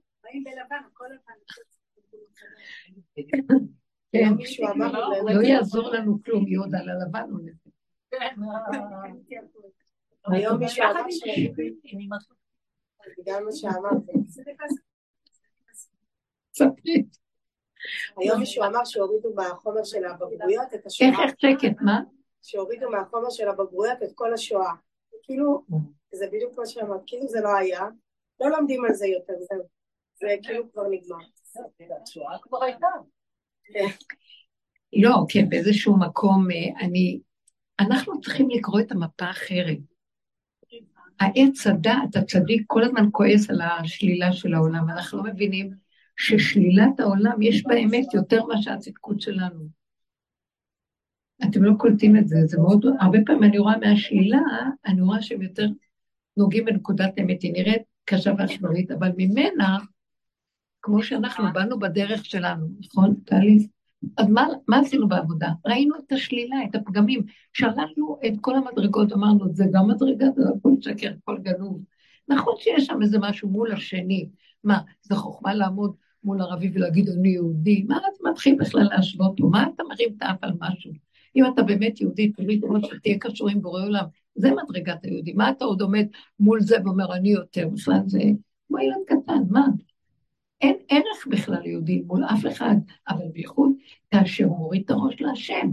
כן, 4.12 4.32
לא 5.34 5.42
יעזור 5.42 5.90
לנו 5.90 6.22
כלום, 6.24 6.48
יהוד 6.48 6.74
על 6.74 6.88
הלבן 6.88 7.30
או 7.32 7.38
לזה. 7.38 7.70
היום 10.24 10.58
מישהו 10.58 10.84
אמר 10.84 11.10
ש... 11.10 11.22
גם 13.26 13.44
מה 13.44 13.52
שאמרתי. 13.52 14.12
היום 18.16 18.40
מישהו 18.40 18.64
אמר 18.64 18.84
שהורידו 18.84 19.34
מהחומר 19.34 19.84
של 19.84 20.04
הבגרויות 20.04 20.74
את 20.74 20.86
השואה. 20.86 21.10
איך, 21.10 21.18
איך 21.20 21.34
שקט, 21.38 21.76
מה? 21.80 22.00
שהורידו 22.42 22.90
מהחומר 22.90 23.30
של 23.30 23.48
הבגרויות 23.48 24.02
את 24.02 24.08
כל 24.14 24.34
השואה. 24.34 24.72
כאילו, 25.22 25.64
זה 26.12 26.26
בדיוק 26.32 26.58
מה 26.58 26.66
שאמרת, 26.66 27.00
כאילו 27.06 27.28
זה 27.28 27.40
לא 27.40 27.56
היה, 27.56 27.86
לא 28.40 28.50
לומדים 28.50 28.84
על 28.84 28.94
זה 28.94 29.06
יותר, 29.06 29.32
זהו. 29.50 29.62
זה 30.14 30.26
כאילו 30.42 30.72
כבר 30.72 30.82
נגמר. 30.90 31.16
התשואה 32.00 32.38
כבר 32.42 32.64
הייתה. 32.64 32.86
לא, 34.92 35.12
כן, 35.28 35.48
באיזשהו 35.48 35.98
מקום 35.98 36.50
אה, 36.50 36.86
אני... 36.86 37.20
אנחנו 37.80 38.20
צריכים 38.20 38.50
לקרוא 38.50 38.80
את 38.80 38.92
המפה 38.92 39.30
אחרת. 39.30 39.78
העץ 41.20 41.66
הדעת, 41.66 42.16
הצדיק, 42.16 42.62
כל 42.66 42.84
הזמן 42.84 43.08
כועס 43.12 43.50
על 43.50 43.60
השלילה 43.60 44.32
של 44.32 44.54
העולם. 44.54 44.90
אנחנו 44.90 45.18
לא 45.18 45.24
מבינים 45.24 45.70
ששלילת 46.16 47.00
העולם, 47.00 47.42
יש 47.42 47.64
בה 47.64 47.76
אמת 47.76 48.14
יותר 48.14 48.44
מאשר 48.44 48.70
הצדקות 48.70 49.20
שלנו. 49.20 49.68
אתם 51.44 51.64
לא 51.64 51.72
קולטים 51.78 52.16
את 52.16 52.28
זה, 52.28 52.36
זה 52.46 52.58
מאוד... 52.58 52.86
הרבה 53.00 53.18
פעמים 53.26 53.44
אני 53.44 53.58
רואה 53.58 53.78
מהשלילה, 53.78 54.40
אני 54.86 55.00
רואה 55.00 55.22
שהם 55.22 55.42
יותר 55.42 55.66
נוגעים 56.36 56.64
בנקודת 56.64 57.18
אמת. 57.20 57.42
היא 57.42 57.52
נראית 57.52 57.82
קשה 58.04 58.32
ואשברית, 58.38 58.90
אבל 58.90 59.10
ממנה, 59.16 59.78
כמו 60.82 61.02
שאנחנו 61.02 61.44
באנו 61.52 61.78
בדרך 61.78 62.24
שלנו, 62.24 62.66
נכון, 62.80 63.14
טלי? 63.24 63.68
אז 64.16 64.28
מה, 64.28 64.46
מה 64.68 64.78
עשינו 64.78 65.08
בעבודה? 65.08 65.48
ראינו 65.66 65.94
את 65.98 66.12
השלילה, 66.12 66.56
את 66.70 66.74
הפגמים, 66.74 67.22
שללנו 67.52 68.18
את 68.26 68.32
כל 68.40 68.56
המדרגות, 68.56 69.12
אמרנו, 69.12 69.54
זה 69.54 69.64
גם 69.72 69.88
מדרגה, 69.88 70.26
זה 70.36 70.42
הכל 70.58 70.70
שקר, 70.80 71.12
הכל 71.22 71.38
גנוב. 71.38 71.82
נכון 72.28 72.54
שיש 72.58 72.86
שם 72.86 73.02
איזה 73.02 73.18
משהו 73.18 73.48
מול 73.48 73.72
השני. 73.72 74.28
מה, 74.64 74.78
זה 75.02 75.16
חוכמה 75.16 75.54
לעמוד 75.54 75.94
מול 76.24 76.42
ערבי 76.42 76.70
ולהגיד, 76.74 77.08
אני 77.08 77.28
יהודי? 77.28 77.84
מה 77.88 77.96
אתה 77.98 78.30
מתחיל 78.30 78.56
בכלל 78.60 78.82
להשוות 78.82 79.40
לו? 79.40 79.50
מה 79.50 79.66
אתה 79.74 79.82
מרים 79.88 80.08
את 80.16 80.22
האף 80.22 80.38
על 80.42 80.52
משהו? 80.60 80.92
אם 81.36 81.44
אתה 81.54 81.62
באמת 81.62 82.00
יהודי, 82.00 82.32
תמיד 82.32 82.64
אומר 82.64 82.80
שתהיה 82.82 83.18
קשור 83.18 83.48
עם 83.48 83.62
בורא 83.62 83.82
עולם. 83.82 84.04
זה 84.34 84.50
מדרגת 84.52 85.04
היהודי. 85.04 85.32
מה 85.32 85.50
אתה 85.50 85.64
עוד 85.64 85.80
עומד 85.80 86.06
מול 86.40 86.60
זה 86.60 86.76
ואומר, 86.84 87.14
אני 87.14 87.28
יותר? 87.28 87.68
בכלל 87.68 88.00
זה 88.06 88.20
כמו 88.68 88.78
ילד 88.78 88.96
קטן, 89.06 89.42
מה? 89.50 89.66
אין 90.60 90.76
ערך 90.88 91.26
בכלל 91.30 91.60
ליהודי 91.62 92.02
מול 92.06 92.24
אף 92.24 92.46
אחד, 92.52 92.76
אבל 93.08 93.28
בייחוד 93.32 93.72
כאשר 94.10 94.44
הוא 94.44 94.58
מוריד 94.58 94.82
את 94.84 94.90
הראש 94.90 95.20
להשם. 95.20 95.70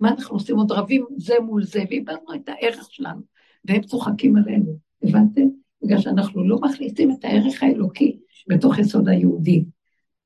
מה 0.00 0.08
אנחנו 0.08 0.36
עושים? 0.36 0.56
עוד 0.56 0.72
רבים 0.72 1.06
זה 1.16 1.34
מול 1.42 1.64
זה, 1.64 1.84
ואיבדנו 1.90 2.34
את 2.34 2.48
הערך 2.48 2.86
שלנו, 2.90 3.20
והם 3.64 3.82
צוחקים 3.82 4.36
עלינו, 4.36 4.78
הבנתם? 5.02 5.48
בגלל 5.82 5.98
שאנחנו 5.98 6.48
לא 6.48 6.58
מכניסים 6.60 7.10
את 7.10 7.24
הערך 7.24 7.62
האלוקי 7.62 8.18
בתוך 8.48 8.78
יסוד 8.78 9.08
היהודי. 9.08 9.64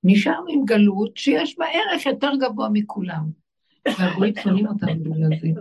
נשארנו 0.05 0.47
עם 0.49 0.65
גלות 0.65 1.17
שיש 1.17 1.59
בה 1.59 1.65
ערך 1.67 2.07
יותר 2.07 2.31
גבוה 2.41 2.69
מכולם. 2.73 3.31
והגויים 3.99 4.35
שונאים 4.43 4.67
אותנו 4.67 5.05
בגלל 5.05 5.31
זה. 5.41 5.61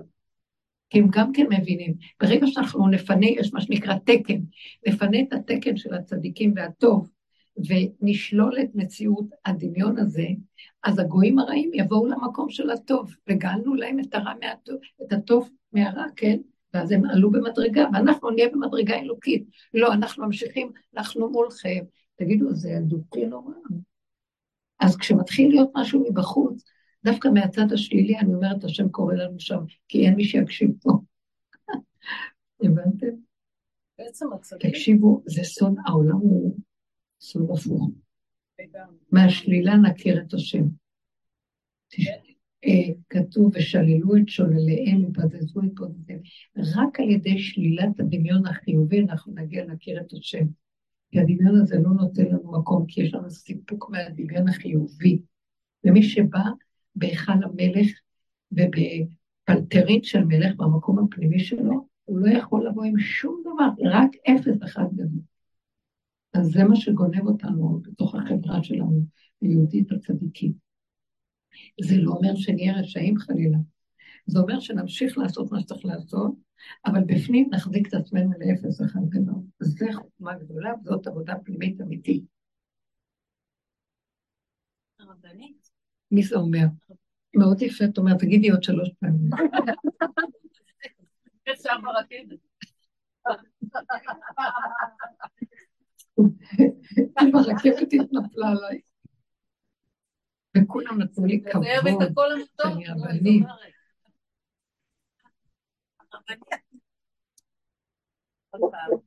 כי 0.89 0.99
הם 0.99 1.07
גם 1.09 1.31
כן 1.33 1.45
מבינים. 1.49 1.93
ברגע 2.21 2.47
שאנחנו 2.47 2.87
נפנה, 2.87 3.27
יש 3.27 3.53
מה 3.53 3.61
שנקרא 3.61 3.95
תקן, 4.05 4.39
נפנה 4.87 5.19
את 5.19 5.33
התקן 5.33 5.77
של 5.77 5.93
הצדיקים 5.93 6.53
והטוב, 6.55 7.09
ונשלול 7.67 8.59
את 8.61 8.69
מציאות 8.75 9.25
הדמיון 9.45 9.97
הזה, 9.97 10.27
אז 10.83 10.99
הגויים 10.99 11.39
הרעים 11.39 11.71
יבואו 11.73 12.05
למקום 12.07 12.49
של 12.49 12.69
הטוב, 12.69 13.15
וגאלנו 13.29 13.75
להם 13.75 13.99
את 13.99 14.15
הרע 14.15 14.33
מהטוב, 14.41 14.77
את 15.01 15.13
הטוב 15.13 15.49
מהרע, 15.73 16.05
כן? 16.15 16.37
ואז 16.73 16.91
הם 16.91 17.05
עלו 17.05 17.31
במדרגה, 17.31 17.87
ואנחנו 17.93 18.29
נהיה 18.29 18.49
במדרגה 18.49 18.95
אלוקית. 18.99 19.43
לא, 19.73 19.93
אנחנו 19.93 20.25
ממשיכים, 20.25 20.71
אנחנו 20.97 21.29
מולכם. 21.29 21.83
תגידו, 22.15 22.53
זה 22.53 22.69
ילדותי 22.69 23.25
נורא. 23.25 23.53
אז 24.79 24.97
כשמתחיל 24.97 25.49
להיות 25.49 25.69
משהו 25.75 26.05
מבחוץ, 26.09 26.63
דווקא 27.05 27.27
מהצד 27.27 27.73
השלילי 27.73 28.19
אני 28.19 28.33
אומרת, 28.33 28.63
השם 28.63 28.89
קורא 28.89 29.13
לנו 29.13 29.39
שם, 29.39 29.59
כי 29.87 30.05
אין 30.05 30.15
מי 30.15 30.23
שיקשיב 30.23 30.71
פה. 30.81 30.91
הבנתם? 32.63 33.07
בעצם 33.99 34.33
הצדיק... 34.33 34.69
תקשיבו, 34.69 35.21
זה 35.25 35.43
סוד 35.43 35.75
העולם 35.85 36.17
הוא 36.17 36.55
סוד 37.19 37.49
הפוך. 37.51 37.91
מהשלילה 39.11 39.75
נכיר 39.75 40.21
את 40.21 40.33
השם. 40.33 40.63
אה, 42.65 42.93
כתוב, 43.09 43.51
ושללו 43.55 44.17
את 44.17 44.27
שולליהם, 44.27 45.05
ובזזו 45.05 45.61
את 45.63 45.73
בודדיהם. 45.73 46.19
רק 46.57 46.99
על 46.99 47.09
ידי 47.09 47.39
שלילת 47.39 47.99
הדמיון 47.99 48.47
החיובי 48.47 49.01
אנחנו 49.01 49.33
נגיע 49.35 49.65
להכיר 49.65 50.01
את 50.01 50.13
השם. 50.13 50.45
כי 51.11 51.19
הדמיון 51.19 51.61
הזה 51.61 51.75
לא 51.83 51.89
נותן 51.89 52.25
לנו 52.25 52.51
מקום, 52.59 52.85
כי 52.87 53.01
יש 53.01 53.13
לנו 53.13 53.29
סיפוק 53.29 53.89
מהדמיון 53.89 54.47
החיובי. 54.47 55.21
ומי 55.83 56.03
שבא 56.03 56.43
בהיכל 56.95 57.31
המלך 57.31 57.87
ובפלטרין 58.51 60.03
של 60.03 60.23
מלך, 60.23 60.55
במקום 60.55 60.99
הפנימי 60.99 61.39
שלו, 61.39 61.87
הוא 62.05 62.19
לא 62.19 62.37
יכול 62.37 62.67
לבוא 62.67 62.83
עם 62.83 62.99
שום 62.99 63.41
דבר, 63.41 63.89
רק 63.91 64.11
אפס 64.27 64.63
אחד 64.63 64.85
גדול. 64.93 65.21
אז 66.39 66.45
זה 66.45 66.63
מה 66.63 66.75
שגונב 66.75 67.27
אותנו 67.27 67.81
בתוך 67.83 68.15
החברה 68.15 68.63
שלנו, 68.63 69.05
היהודית 69.41 69.91
הצדיקית. 69.91 70.55
זה 71.81 71.95
לא 71.97 72.11
אומר 72.11 72.35
שנהיה 72.35 72.79
רשעים 72.79 73.17
חלילה. 73.17 73.57
זה 74.25 74.39
אומר 74.39 74.59
שנמשיך 74.59 75.17
לעשות 75.17 75.51
מה 75.51 75.59
שצריך 75.59 75.85
לעשות, 75.85 76.31
אבל 76.85 77.03
בפנים 77.03 77.49
נחזיק 77.51 77.87
את 77.87 77.93
עצמנו 77.93 78.31
לאפס 78.39 78.81
אחד 78.81 78.99
גדול. 79.09 79.41
זו 79.59 79.85
חוכמה 79.93 80.35
גדולה, 80.35 80.73
וזאת 80.81 81.07
עבודה 81.07 81.33
פנימית 81.45 81.81
אמיתית. 81.81 82.23
הרבנית. 84.99 85.69
מי 86.11 86.23
זה 86.23 86.35
אומר? 86.35 86.65
מאוד 87.35 87.61
יפה, 87.61 87.85
את 87.85 87.97
אומרת, 87.97 88.19
תגידי 88.19 88.49
עוד 88.49 88.63
שלוש 88.63 88.89
פעמים. 88.99 89.29
ברכבת. 97.31 97.65
הרכבת 97.65 97.93
התנפלה 97.93 98.47
עליי. 98.47 98.79
וכולם 100.57 101.01
נתנו 101.01 101.25
לי 101.25 101.41
כבוד, 101.51 101.65
שאני 102.61 102.87
רבנית. 102.87 103.43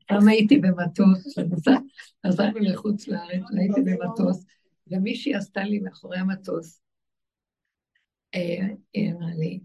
פעם 0.06 0.28
הייתי 0.28 0.58
במטוס, 0.58 1.38
נסענו 2.26 2.58
לחוץ 2.60 3.08
לארץ, 3.08 3.42
הייתי 3.58 3.80
במטוס, 3.80 4.46
ומישהי 4.86 5.34
עשתה 5.34 5.64
לי 5.64 5.78
מאחורי 5.78 6.18
המטוס, 6.18 6.82
אה, 8.34 8.66
היא 8.92 9.12
אמרה 9.12 9.30
לי, 9.34 9.60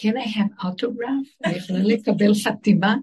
can 0.00 0.14
I 0.14 0.28
have 0.28 0.64
autograph? 0.64 1.44
אני 1.44 1.56
יכולה 1.56 1.78
לקבל 1.82 2.34
חתימה? 2.44 2.96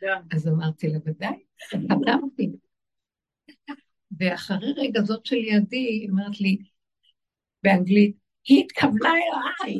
אז 0.34 0.48
אמרתי 0.48 0.88
לה, 0.88 0.98
ודאי, 1.04 1.42
חתמתי. 1.70 2.50
ואחרי 4.18 4.72
רגע 4.76 5.00
זאת 5.00 5.26
של 5.26 5.36
ידי, 5.36 5.76
היא 5.76 6.10
אומרת 6.10 6.40
לי, 6.40 6.58
באנגלית, 7.62 8.16
היא 8.44 8.64
התכוונה 8.64 9.10
אליי. 9.10 9.78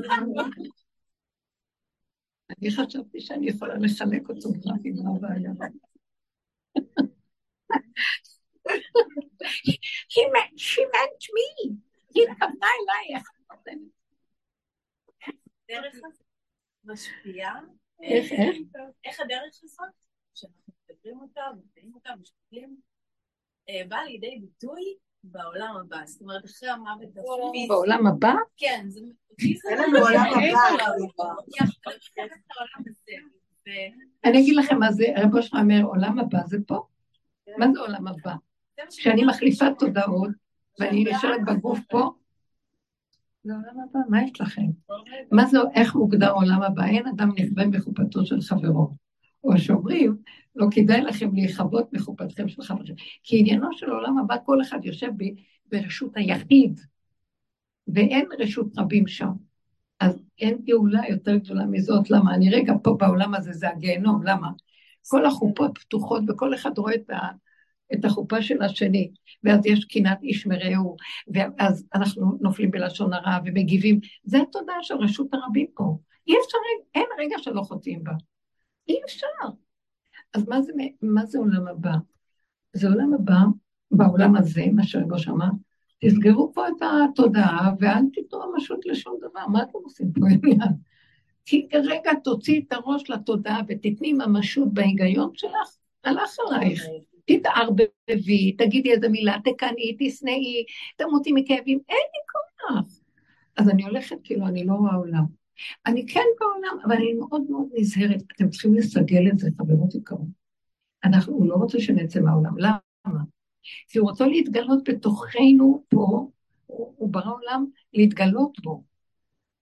אני 2.58 2.70
חשבתי 2.70 3.20
שאני 3.20 3.48
יכולה 3.48 3.74
לחלק 3.74 4.28
אותו 4.28 4.50
גרפים, 4.52 4.94
מה 5.04 5.10
הבעיה? 5.16 5.50
she 10.56 10.82
meant 10.94 11.22
me, 11.34 11.74
היא 12.14 12.22
התכוונה 12.30 12.66
אליי, 12.82 13.16
איך 13.16 13.22
את 13.30 13.50
נותנת? 13.50 13.78
הדרך 15.64 15.94
הזאת 15.94 16.24
משפיעה? 16.84 17.60
איך, 18.02 18.32
איך? 18.32 18.56
איך 19.04 19.20
הדרך 19.20 19.60
הזאת, 19.62 19.88
שאנחנו 20.34 20.72
מדברים 20.90 21.20
אותה, 21.20 21.40
מביאים 21.58 21.94
אותה, 21.94 22.10
משתדלים, 22.20 22.76
אה, 22.76 22.89
באה 23.88 24.04
לידי 24.04 24.38
ביטוי 24.40 24.82
בעולם 25.24 25.74
הבא. 25.80 25.98
זאת 26.06 26.20
אומרת, 26.20 26.44
אחרי 26.44 26.68
המוות 26.68 27.08
הפיזי. 27.08 27.68
בעולם 27.68 28.06
הבא? 28.06 28.34
כן, 28.56 28.84
זה... 28.88 29.00
אין 29.70 29.78
לנו 29.78 29.98
עולם 29.98 30.24
הבא. 30.32 31.24
אני 34.24 34.40
אגיד 34.40 34.56
לכם 34.56 34.78
מה 34.78 34.92
זה, 34.92 35.04
רב 35.16 35.34
אושר 35.34 35.58
אומר, 35.58 35.82
עולם 35.84 36.18
הבא 36.18 36.38
זה 36.46 36.56
פה. 36.66 36.86
מה 37.58 37.66
זה 37.72 37.80
עולם 37.80 38.06
הבא? 38.06 38.34
כשאני 38.88 39.24
מחליפה 39.24 39.66
תודעות, 39.78 40.30
ואני 40.78 41.04
נשארת 41.04 41.40
בגוף 41.46 41.78
פה, 41.90 42.10
זה 43.44 43.52
עולם 43.52 43.80
הבא, 43.80 44.00
מה 44.08 44.22
יש 44.22 44.40
לכם? 44.40 44.62
מה 45.32 45.46
זה, 45.46 45.58
איך 45.74 45.94
מוגדר 45.94 46.30
עולם 46.30 46.62
הבא? 46.62 46.84
אין 46.84 47.06
אדם 47.06 47.30
נכווה 47.36 47.66
מחופתו 47.66 48.26
של 48.26 48.40
חברו. 48.40 48.90
או 49.44 49.58
שאומרים, 49.58 50.16
לא 50.56 50.66
כדאי 50.70 51.00
לכם 51.00 51.34
להיכבות 51.34 51.92
מחופתכם 51.92 52.48
של 52.48 52.62
חברכם. 52.62 52.92
כי 53.22 53.40
עניינו 53.40 53.68
של 53.72 53.90
עולם 53.90 54.18
הבא, 54.18 54.36
כל 54.44 54.62
אחד 54.62 54.84
יושב 54.84 55.10
ברשות 55.66 56.16
היחיד, 56.16 56.80
ואין 57.88 58.26
רשות 58.38 58.78
רבים 58.78 59.06
שם. 59.06 59.30
אז 60.00 60.22
אין 60.38 60.58
גאולה 60.64 61.00
יותר 61.08 61.36
גדולה 61.36 61.66
מזאת. 61.66 62.10
למה? 62.10 62.34
אני 62.34 62.50
רגע 62.50 62.72
פה 62.82 62.96
בעולם 63.00 63.34
הזה, 63.34 63.52
זה 63.52 63.68
הגיהנום, 63.68 64.22
למה? 64.22 64.48
כל 65.08 65.26
החופות 65.26 65.78
פתוחות 65.78 66.22
וכל 66.28 66.54
אחד 66.54 66.78
רואה 66.78 66.94
את, 66.94 67.10
ה, 67.10 67.18
את 67.94 68.04
החופה 68.04 68.42
של 68.42 68.62
השני, 68.62 69.10
ואז 69.44 69.66
יש 69.66 69.84
קנאת 69.84 70.22
איש 70.22 70.46
מרעהו, 70.46 70.96
ואז 71.34 71.86
אנחנו 71.94 72.38
נופלים 72.40 72.70
בלשון 72.70 73.12
הרע 73.12 73.38
ומגיבים. 73.44 74.00
זה 74.24 74.38
התודעה 74.42 74.82
של 74.82 74.94
רשות 74.94 75.26
הרבים 75.32 75.66
פה. 75.74 75.98
אי 76.28 76.34
אפשר, 76.46 76.58
אין 76.94 77.06
רגע 77.18 77.36
שלא 77.38 77.62
חוטאים 77.62 78.04
בה. 78.04 78.12
אי 78.90 79.00
אפשר. 79.04 79.26
אז 80.34 80.48
מה 80.48 80.62
זה, 80.62 80.72
מה 81.02 81.26
זה 81.26 81.38
עולם 81.38 81.68
הבא? 81.68 81.92
זה 82.72 82.88
עולם 82.88 83.14
הבא, 83.14 83.38
בעולם 83.90 84.36
הזה, 84.36 84.64
מה 84.72 84.84
שהרגו 84.84 85.18
שמע, 85.18 85.46
תסגרו 86.04 86.52
פה 86.54 86.68
את 86.68 86.82
התודעה 86.82 87.70
ואל 87.80 88.04
תיתנו 88.12 88.52
ממשות 88.52 88.86
לשום 88.86 89.18
דבר, 89.18 89.46
מה 89.46 89.62
אתם 89.62 89.78
עושים 89.82 90.12
פה 90.12 90.26
עניין? 90.28 90.72
כי 91.44 91.68
כרגע 91.70 92.10
תוציאי 92.24 92.64
את 92.68 92.72
הראש 92.72 93.10
לתודעה 93.10 93.60
ותתני 93.68 94.12
ממשות 94.12 94.74
בהיגיון 94.74 95.30
שלך, 95.34 95.76
הלך 96.04 96.36
עלייך. 96.48 96.84
תתערבבי, 97.24 98.52
תגידי 98.58 98.92
איזה 98.92 99.08
מילה, 99.08 99.36
תקנאי, 99.44 99.96
תשנאי, 99.98 100.64
תמותי 100.96 101.32
מכאבים, 101.32 101.78
אין 101.88 101.96
לי 101.96 102.20
כוח. 102.32 103.00
אז 103.56 103.68
אני 103.68 103.84
הולכת 103.84 104.16
כאילו, 104.24 104.46
אני 104.46 104.64
לא 104.64 104.74
רואה 104.74 104.94
עולם. 104.94 105.39
אני 105.86 106.06
כן 106.06 106.24
בעולם, 106.40 106.78
אבל 106.84 106.96
אני 106.96 107.12
מאוד 107.12 107.42
מאוד 107.50 107.66
נזהרת. 107.74 108.22
אתם 108.36 108.50
צריכים 108.50 108.74
לסגל 108.74 109.28
את 109.32 109.38
זה, 109.38 109.48
חברות 109.58 109.94
יקרות. 109.94 110.28
אנחנו, 111.04 111.32
הוא 111.32 111.48
לא 111.48 111.54
רוצה 111.54 111.80
שנצא 111.80 112.20
מהעולם. 112.20 112.58
למה? 112.58 113.22
כי 113.88 113.98
הוא 113.98 114.08
רוצה 114.08 114.26
להתגלות 114.26 114.88
בתוכנו 114.88 115.84
פה, 115.88 116.28
הוא, 116.66 116.94
הוא 116.96 117.08
ברא 117.12 117.32
עולם 117.32 117.66
להתגלות 117.94 118.58
בו. 118.62 118.84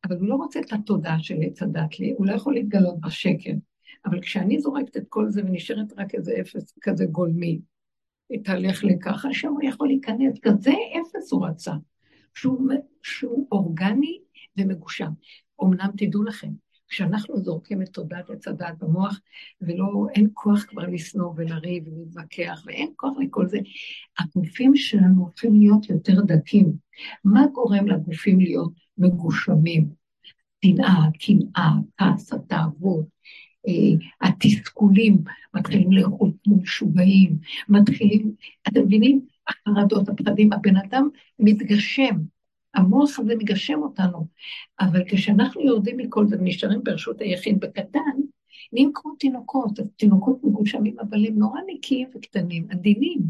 אבל 0.05 0.16
הוא 0.16 0.28
לא 0.28 0.34
רוצה 0.34 0.61
את 0.61 0.72
התודעה 0.72 1.20
של 1.20 1.34
עץ 1.42 1.62
הדת 1.62 2.01
לי, 2.01 2.14
הוא 2.18 2.26
לא 2.26 2.32
יכול 2.32 2.55
להתגלות 2.55 3.01
בשקר. 3.01 3.53
אבל 4.05 4.20
כשאני 4.20 4.61
זורקת 4.61 4.96
את 4.96 5.05
כל 5.09 5.30
זה 5.30 5.42
ונשארת 5.44 5.92
רק 5.96 6.14
איזה 6.14 6.32
אפס 6.40 6.78
כזה 6.80 7.07
גולמי, 7.07 7.61
תהלך 8.44 8.84
לי 8.84 8.99
ככה, 8.99 9.32
שם 9.32 9.49
הוא 9.49 9.62
יכול 9.62 9.88
להיכנס, 9.88 10.38
כזה 10.42 10.72
אפס 11.01 11.32
הוא 11.32 11.46
רצה, 11.46 11.72
שהוא, 12.34 12.72
שהוא 13.03 13.49
אורגני 13.53 14.18
ומגושם. 14.59 15.11
אמנם 15.63 15.89
תדעו 15.97 16.23
לכם, 16.23 16.49
כשאנחנו 16.89 17.41
זורקים 17.41 17.83
את 17.83 17.89
תודעת 17.89 18.31
עץ 18.31 18.49
הדת 18.49 18.75
במוח, 18.79 19.21
ולא, 19.61 20.07
אין 20.15 20.29
כוח 20.35 20.65
כבר 20.69 20.83
לשנוא 20.83 21.33
ולריב 21.37 21.89
ולהתווכח, 21.89 22.63
ואין 22.67 22.93
כוח 22.97 23.13
לכל 23.21 23.47
זה, 23.47 23.59
הגופים 24.19 24.77
שלנו 24.77 25.21
הופכים 25.23 25.61
להיות 25.61 25.91
יותר 25.91 26.21
דקים. 26.21 26.73
מה 27.25 27.47
גורם 27.53 27.89
לגופים 27.89 28.41
להיות 28.41 28.73
מגושמים? 28.99 29.89
שנאה, 30.65 31.05
קנאה, 31.19 31.71
כעס, 31.97 32.33
התאוות, 32.33 33.07
אה, 33.69 34.29
התסכולים 34.29 35.19
מתחילים 35.55 35.93
לאכול 35.93 36.33
כמו 36.45 36.57
משוגעים, 36.57 37.39
מתחילים, 37.69 38.33
אתם 38.69 38.81
מבינים? 38.81 39.27
החרדות, 39.49 40.09
הפחדים, 40.09 40.53
הבן 40.53 40.77
אדם 40.77 41.09
מתגשם, 41.39 42.17
המוח 42.75 43.19
הזה 43.19 43.35
מגשם 43.37 43.83
אותנו, 43.83 44.27
אבל 44.81 45.03
כשאנחנו 45.09 45.61
יורדים 45.61 45.97
מכל 45.97 46.27
זה 46.27 46.37
ונשארים 46.41 46.81
ברשות 46.85 47.21
היחיד 47.21 47.61
בקטן, 47.61 48.21
נהיים 48.73 48.91
כמו 48.95 49.14
תינוקות, 49.14 49.79
תינוקות 49.97 50.45
מגושמים, 50.45 50.99
אבל 51.01 51.27
הם 51.27 51.39
נורא 51.39 51.61
נקיים 51.66 52.09
וקטנים, 52.14 52.66
עדינים. 52.71 53.21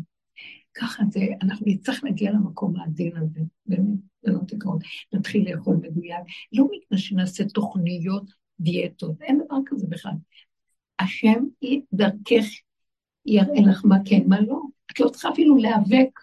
ככה 0.74 1.03
זה, 1.11 1.20
אנחנו 1.43 1.66
נצטרך 1.68 2.05
להגיע 2.05 2.32
למקום 2.32 2.76
העדין 2.76 3.16
הזה, 3.16 3.41
באמת, 3.66 3.99
זה 4.22 4.32
לא 4.32 4.39
תקרות. 4.49 4.80
נתחיל 5.12 5.53
לאכול 5.53 5.76
מדויק, 5.76 6.20
לא 6.53 6.64
מפני 6.64 6.99
שנעשה 6.99 7.45
תוכניות 7.45 8.30
דיאטות, 8.61 9.22
אין 9.22 9.41
דבר 9.45 9.57
כזה 9.66 9.86
בכלל. 9.89 10.12
השם 10.99 11.45
דרכך 11.93 12.45
יראה 13.26 13.61
לך 13.61 13.84
מה 13.84 13.97
כן, 14.05 14.22
מה 14.26 14.41
לא. 14.41 14.62
את 14.93 15.01
לא 15.01 15.09
צריכה 15.09 15.30
אפילו 15.30 15.57
להיאבק, 15.57 16.20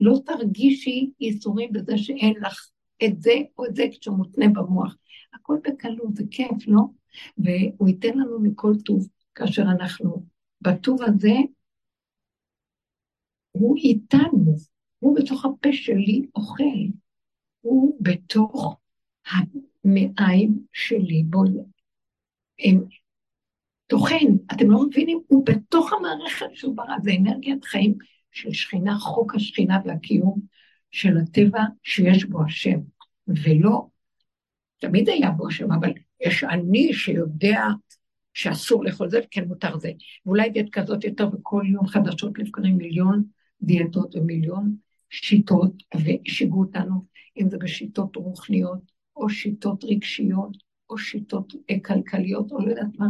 לא 0.00 0.18
תרגישי 0.26 1.10
ייסורים 1.20 1.72
בזה 1.72 1.98
שאין 1.98 2.34
לך 2.40 2.70
את 3.04 3.22
זה 3.22 3.34
או 3.58 3.66
את 3.66 3.76
זה 3.76 3.82
כשהוא 3.90 4.16
מותנה 4.16 4.46
במוח. 4.48 4.96
הכל 5.34 5.56
בקלות, 5.64 6.14
זה 6.14 6.24
כיף, 6.30 6.66
לא? 6.66 6.82
והוא 7.38 7.88
ייתן 7.88 8.18
לנו 8.18 8.40
מכל 8.40 8.72
טוב 8.84 9.08
כאשר 9.34 9.62
אנחנו 9.62 10.26
בטוב 10.60 11.02
הזה, 11.02 11.34
הוא 13.50 13.76
איתנו, 13.76 14.56
הוא 14.98 15.16
בתוך 15.16 15.44
הפה 15.44 15.68
שלי 15.72 16.26
אוכל, 16.34 16.64
הוא 17.60 17.98
בתוך 18.00 18.76
המעיים 19.26 20.58
שלי, 20.72 21.22
בואו, 21.22 21.68
הם 22.64 22.84
טוחן, 23.86 24.26
אתם 24.52 24.70
לא 24.70 24.86
מבינים? 24.86 25.20
הוא 25.26 25.46
בתוך 25.46 25.92
המערכת 25.92 26.46
שהוא 26.54 26.76
ברא, 26.76 26.96
זה 27.02 27.10
אנרגיית 27.20 27.64
חיים 27.64 27.94
של 28.34 28.52
שכינה, 28.52 28.98
חוק 28.98 29.34
השכינה 29.34 29.78
והקיום 29.84 30.40
של 30.90 31.18
הטבע 31.18 31.62
שיש 31.82 32.24
בו 32.24 32.44
השם, 32.44 32.78
ולא, 33.28 33.86
תמיד 34.78 35.08
היה 35.08 35.30
בו 35.30 35.48
השם, 35.48 35.72
אבל 35.72 35.92
יש 36.20 36.44
אני 36.44 36.92
שיודע 36.92 37.62
שאסור 38.34 38.84
לאכול 38.84 39.10
זה 39.10 39.20
וכן 39.24 39.44
מותר 39.48 39.78
זה. 39.78 39.92
ואולי 40.26 40.50
דיאט 40.50 40.66
כזאת 40.72 41.04
יותר, 41.04 41.28
וכל 41.32 41.64
יום 41.66 41.86
חדשות 41.86 42.38
לבקרים 42.38 42.76
מיליון 42.76 43.24
דיאטות 43.62 44.16
ומיליון 44.16 44.76
שיטות, 45.10 45.72
והשיגו 45.94 46.60
אותנו, 46.60 47.04
אם 47.40 47.48
זה 47.48 47.58
בשיטות 47.58 48.16
רוחניות, 48.16 48.92
או 49.16 49.28
שיטות 49.28 49.84
רגשיות, 49.84 50.56
או 50.90 50.98
שיטות 50.98 51.52
אה, 51.70 51.80
כלכליות, 51.80 52.52
או 52.52 52.58
לא 52.58 52.70
יודעת 52.70 52.98
מה, 52.98 53.06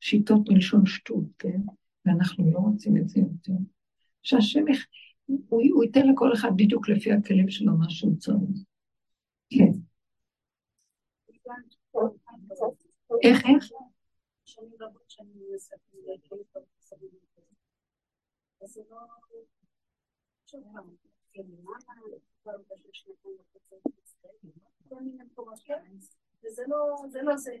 שיטות 0.00 0.48
מלשון 0.48 0.86
שטות, 0.86 1.24
כן? 1.38 1.60
ואנחנו 2.06 2.52
לא 2.52 2.58
רוצים 2.58 2.96
את 2.96 3.08
זה 3.08 3.20
יותר. 3.20 3.75
שהשם, 4.26 4.64
הוא, 5.26 5.62
הוא 5.74 5.84
ייתן 5.84 6.08
לכל 6.12 6.32
אחד 6.32 6.48
בדיוק 6.56 6.88
לפי 6.88 7.12
הכלים 7.12 7.48
שלו 7.50 7.72
מה 7.78 7.86
שהוא 7.88 8.16
צריך. 8.18 8.58
כן. 9.50 9.72
איך, 13.22 13.38
איך? 13.46 13.72
וזה 26.44 27.22
לא 27.22 27.36
זה. 27.36 27.56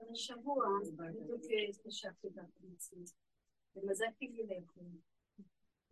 אני 0.00 0.16
שבוע, 0.16 0.66
בדיוק 0.96 1.42
התקשרתי 1.68 2.28
בעצמי, 2.60 3.04
ומזגתי 3.76 4.28
לי 4.28 4.42
לאכול. 4.46 4.84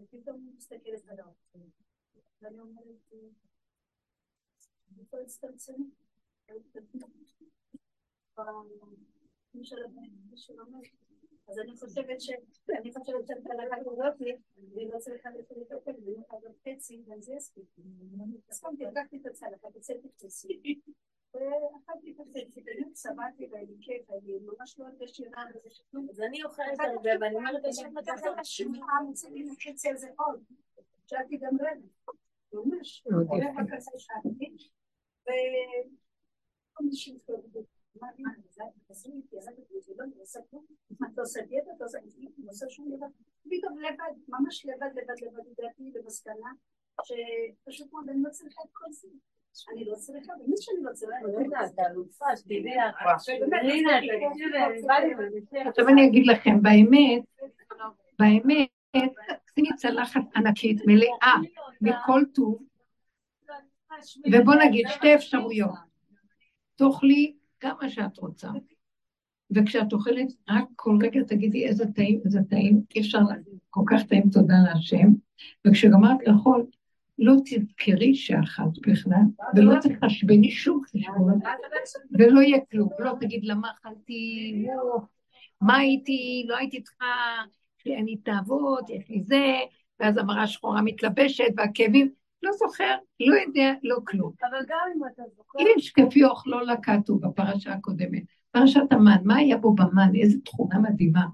ופתאום 0.02 0.36
אני 0.36 0.50
מסתכלת 0.56 1.08
על 1.08 1.20
האוכל, 1.20 1.58
ואני 2.42 2.60
אומרת, 2.60 3.12
איפה 5.00 5.20
הצטמצם? 5.20 5.82
אז 11.48 11.58
אני 11.58 11.76
חושבת 11.76 12.20
ש... 12.20 12.30
אני 12.78 12.92
חושבת 12.92 13.26
שאת 13.26 13.46
הלכה 13.46 13.76
כזאת, 13.80 14.20
והיא 14.74 14.92
לא 14.92 14.98
צריכה 14.98 15.30
לאכול 15.30 15.62
את 15.62 15.72
האוכל, 15.72 15.90
והיא 16.04 16.18
יכולה 16.18 16.40
גם 16.44 16.52
חצי, 16.64 17.02
גם 17.06 17.20
זה 17.20 17.34
יספיק. 17.34 17.64
פעם 18.60 18.76
תרגחתי 18.76 19.16
את 19.16 19.26
הצלחת, 19.26 19.74
הוצאתי 19.74 20.08
חצי. 20.22 20.62
ואכלתי 21.34 22.12
את 22.12 22.20
החצי, 22.20 22.60
בדיוק 22.60 22.92
צבעתי 22.92 23.46
והיה 23.50 23.64
לי 23.64 23.76
כיף, 23.80 24.10
אני 24.10 24.38
ממש 24.38 24.78
לא 24.78 24.84
הרגשתי 24.84 25.24
רע 25.28 25.44
בזה 25.54 25.70
שכלום. 25.70 26.06
אז 26.10 26.20
אני 26.20 26.44
אוכלת 26.44 26.80
הרבה, 26.80 27.10
ואני 27.20 27.34
אומרת, 27.34 27.62
יש 27.68 27.78
לך 27.78 27.92
ככה 28.06 28.44
שמחה, 28.44 28.92
מוצא 29.06 29.28
לי 29.28 29.44
לחצי 29.44 29.88
על 29.88 29.96
זה 29.96 30.08
עוד. 30.18 30.44
שאלתי 31.06 31.36
גם 31.36 31.56
רבע, 31.60 32.14
ממש. 32.52 33.04
רבע 33.06 33.76
כזה 33.76 33.90
שאלתי, 33.98 34.56
ו... 35.26 35.30
פתאום 43.50 43.78
לבד, 43.78 44.14
ממש 44.28 44.66
לבד, 44.66 44.90
לבד, 44.94 45.22
לבד, 45.22 45.42
הגעתי 45.58 45.90
למסקנה 45.94 46.52
שפשוט 47.04 47.92
מאוד 47.92 48.08
אני 48.08 48.22
לא 48.22 48.30
צריכה 48.30 48.62
את 48.62 48.70
כל 48.72 48.92
זה. 48.92 49.08
אני 49.72 49.84
לא 49.84 49.94
צריכה, 49.94 50.32
באמת 50.38 50.58
שאני 50.58 50.82
לא 50.82 50.92
צריכה. 50.92 51.16
עכשיו 55.68 55.88
אני 55.88 56.06
אגיד 56.06 56.26
לכם, 56.26 56.62
באמת, 56.62 57.22
באמת, 58.18 58.68
שימי 59.54 59.68
צלחת 59.76 60.20
ענקית 60.36 60.80
מלאה 60.86 61.34
מכל 61.80 62.22
טוב, 62.34 62.62
ובוא 64.32 64.54
נגיד 64.54 64.88
שתי 64.88 65.14
אפשרויות. 65.14 65.70
תאכלי 66.76 67.34
כמה 67.60 67.88
שאת 67.88 68.18
רוצה. 68.18 68.48
וכשאת 69.54 69.92
אוכלת, 69.92 70.32
רק 70.48 70.64
כל 70.76 70.98
רגע 71.02 71.20
תגידי 71.22 71.66
איזה 71.66 71.84
טעים, 71.94 72.20
איזה 72.24 72.40
טעים, 72.50 72.82
אי 72.94 73.00
אפשר 73.00 73.18
כל 73.70 73.82
כך 73.90 74.02
טעים 74.02 74.30
תודה 74.32 74.54
להשם, 74.64 75.08
וכשגמרת 75.66 76.26
לאכול, 76.26 76.66
לא 77.18 77.34
תזכרי 77.44 78.14
שאכלת 78.14 78.78
בכלל, 78.86 79.22
ולא 79.56 79.74
תחשבני 80.00 80.50
שום 80.50 80.82
חשבון, 80.84 81.40
ולא 82.18 82.40
יהיה 82.40 82.58
כלום, 82.70 82.88
לא 82.98 83.12
תגיד 83.20 83.44
למה 83.44 83.68
אכלתי, 83.70 84.52
מה 85.60 85.76
הייתי, 85.76 86.44
לא 86.48 86.56
הייתי 86.56 86.82
צריכה, 86.82 87.06
לי 87.86 88.16
תאוות, 88.16 88.90
יש 88.90 89.08
לי 89.08 89.22
זה, 89.22 89.54
ואז 90.00 90.16
המראה 90.18 90.42
השחורה 90.42 90.82
מתלבשת, 90.82 91.44
והכאבים, 91.56 92.12
לא 92.42 92.52
זוכר, 92.52 92.96
לא 93.20 93.34
יודע, 93.34 93.72
לא 93.82 93.96
כלום. 94.06 94.32
אבל 94.40 94.58
גם 94.68 94.78
אם 94.96 95.00
אתה 95.14 95.22
זוכר... 95.36 95.58
איש 95.58 95.90
כפי 95.90 96.24
אוכלו 96.24 96.60
לקטו 96.60 97.18
בפרשה 97.18 97.72
הקודמת, 97.72 98.22
פרשת 98.50 98.80
המן, 98.90 99.16
מה 99.24 99.36
היה 99.36 99.56
בו 99.56 99.74
במן, 99.74 100.10
איזה 100.14 100.38
תכונה 100.44 100.78
מדהימה. 100.78 101.26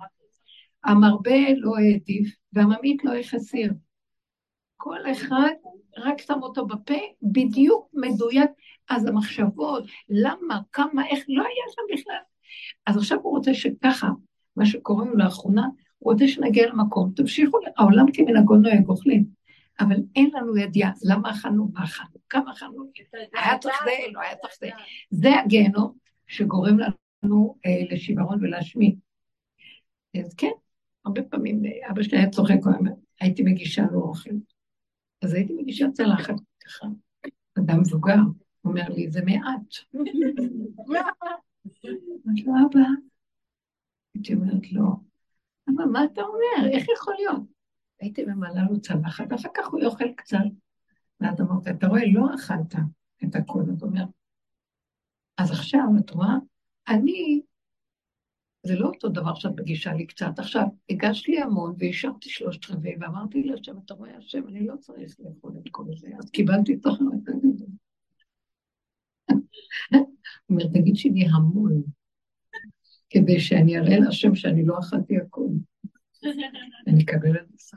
המרבה 0.84 1.54
לא 1.56 1.72
העדיף, 1.76 2.36
והממית 2.52 3.04
לא 3.04 3.12
יחסיר. 3.12 3.72
כל 4.76 4.98
אחד 5.12 5.54
רק 5.98 6.20
שם 6.20 6.42
אותו 6.42 6.66
בפה, 6.66 6.98
בדיוק 7.22 7.88
מדויק. 7.94 8.50
אז 8.88 9.06
המחשבות, 9.06 9.84
למה, 10.08 10.60
כמה, 10.72 11.06
איך, 11.06 11.24
לא 11.28 11.42
היה 11.42 11.64
שם 11.70 11.82
בכלל. 11.92 12.22
אז 12.86 12.96
עכשיו 12.96 13.18
הוא 13.22 13.36
רוצה 13.36 13.54
שככה, 13.54 14.08
מה 14.56 14.66
שקורה 14.66 15.04
לו 15.04 15.16
לאחרונה, 15.16 15.66
הוא 15.98 16.12
רוצה 16.12 16.28
שנגיע 16.28 16.68
למקום. 16.68 17.12
תמשיכו, 17.16 17.58
העולם 17.76 18.04
כמנהגו 18.12 18.56
נוהג, 18.56 18.88
אוכלים. 18.88 19.24
אבל 19.80 19.96
אין 20.16 20.30
לנו 20.34 20.56
ידיעה 20.56 20.92
למה 21.04 21.30
אכלנו, 21.30 21.70
מה 21.72 21.84
אכלנו, 21.84 22.10
כמה 22.28 22.52
אכלנו, 22.52 22.90
היה 23.34 23.58
צריך 23.58 23.76
זה, 23.84 24.12
לא 24.12 24.20
היה 24.20 24.36
צריך 24.36 24.54
זה. 24.60 24.68
זה 25.10 25.40
הגיהנום 25.40 25.92
שגורם 26.26 26.76
לנו 27.22 27.54
אה, 27.66 27.94
לשיוורון 27.94 28.38
ולהשמיד. 28.44 28.98
אז 30.18 30.34
כן, 30.34 30.50
הרבה 31.04 31.22
פעמים 31.22 31.62
אה, 31.66 31.90
אבא 31.90 32.02
שלי 32.02 32.18
היה 32.18 32.30
צוחק, 32.30 32.56
הייתי 33.20 33.42
מגישה 33.42 33.82
לו 33.92 34.00
אוכל. 34.00 34.30
אז 35.22 35.34
הייתי 35.34 35.52
מגישה 35.52 35.86
צלחת 35.92 36.34
ככה. 36.64 36.86
אדם 37.58 37.80
מבוגר 37.80 38.16
אומר 38.64 38.88
לי, 38.88 39.10
זה 39.10 39.20
מעט. 39.24 39.74
אמרתי 42.26 42.42
לו, 42.44 42.52
אבא, 42.66 42.80
הייתי 44.14 44.34
אומרת 44.34 44.72
לו, 44.72 44.84
אבל 45.68 45.84
מה 45.84 46.04
אתה 46.04 46.22
אומר? 46.22 46.70
איך 46.72 46.86
יכול 46.88 47.14
להיות? 47.18 47.42
הייתי 48.00 48.24
ממלאה 48.24 48.64
לו 48.70 48.80
צלחת, 48.80 49.24
ואחר 49.30 49.48
כך 49.54 49.66
הוא 49.68 49.80
יאכל 49.80 50.12
קצת. 50.16 50.38
ואת 51.20 51.40
אמרת, 51.40 51.68
אתה 51.68 51.86
רואה, 51.86 52.02
לא 52.12 52.34
אכלת 52.34 52.74
את 53.24 53.34
הכול, 53.34 53.64
את 53.76 53.82
אומרת. 53.82 54.08
אז 55.38 55.50
עכשיו, 55.50 55.84
את 56.00 56.10
רואה, 56.10 56.34
אני 56.88 57.42
זה 58.68 58.74
לא 58.74 58.86
אותו 58.86 59.08
דבר 59.08 59.34
שאת 59.34 59.50
מגישה 59.56 59.92
לי 59.92 60.06
קצת. 60.06 60.38
עכשיו, 60.38 60.64
הגשת 60.90 61.28
לי 61.28 61.40
המון 61.40 61.74
והשארתי 61.78 62.30
שלושת 62.30 62.70
רבעי, 62.70 62.96
ואמרתי 63.00 63.42
להשם, 63.42 63.78
אתה 63.84 63.94
רואה, 63.94 64.16
השם, 64.16 64.48
אני 64.48 64.66
לא 64.66 64.76
צריך 64.76 65.16
לאכול 65.20 65.52
את 65.58 65.68
כל 65.70 65.84
זה, 65.96 66.08
אז 66.18 66.30
קיבלתי 66.30 66.74
את 66.74 66.86
החלק 66.86 67.28
הזה. 67.28 67.64
אומר, 70.50 70.64
תגיד 70.66 70.96
שלי 70.96 71.26
המון, 71.34 71.82
כדי 73.10 73.40
שאני 73.40 73.78
אראה 73.78 73.98
להשם 73.98 74.34
שאני 74.34 74.66
לא 74.66 74.78
אכלתי 74.78 75.16
הכול. 75.16 75.50
אני 76.86 77.04
אקבל 77.04 77.36
את 77.36 77.46
זה. 77.58 77.76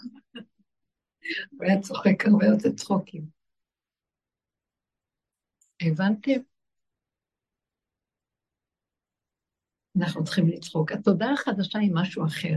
הוא 1.51 1.63
היה 1.65 1.81
צוחק 1.81 2.25
הרבה 2.25 2.45
יותר 2.45 2.71
צחוקים. 2.71 3.25
הבנתם? 5.81 6.50
אנחנו 9.97 10.23
צריכים 10.23 10.47
לצחוק. 10.47 10.91
התודעה 10.91 11.33
החדשה 11.33 11.79
היא 11.79 11.91
משהו 11.93 12.25
אחר. 12.25 12.55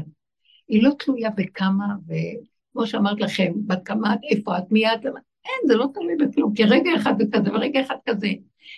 היא 0.68 0.82
לא 0.82 0.90
תלויה 0.98 1.30
בכמה, 1.30 1.86
וכמו 2.04 2.86
שאמרת 2.86 3.20
לכם, 3.20 3.52
בת 3.66 3.80
כמה, 3.84 4.14
איפה 4.30 4.58
את, 4.58 4.64
מיד, 4.70 5.06
אין, 5.44 5.68
זה 5.68 5.74
לא 5.74 5.86
תלוי 5.94 6.16
בכלום, 6.16 6.54
כי 6.54 6.64
רגע 6.64 6.90
אחד 6.96 7.14
זה 7.18 7.24
כזה 7.32 7.52
ורגע 7.52 7.80
אחד 7.80 7.96
כזה. 8.08 8.28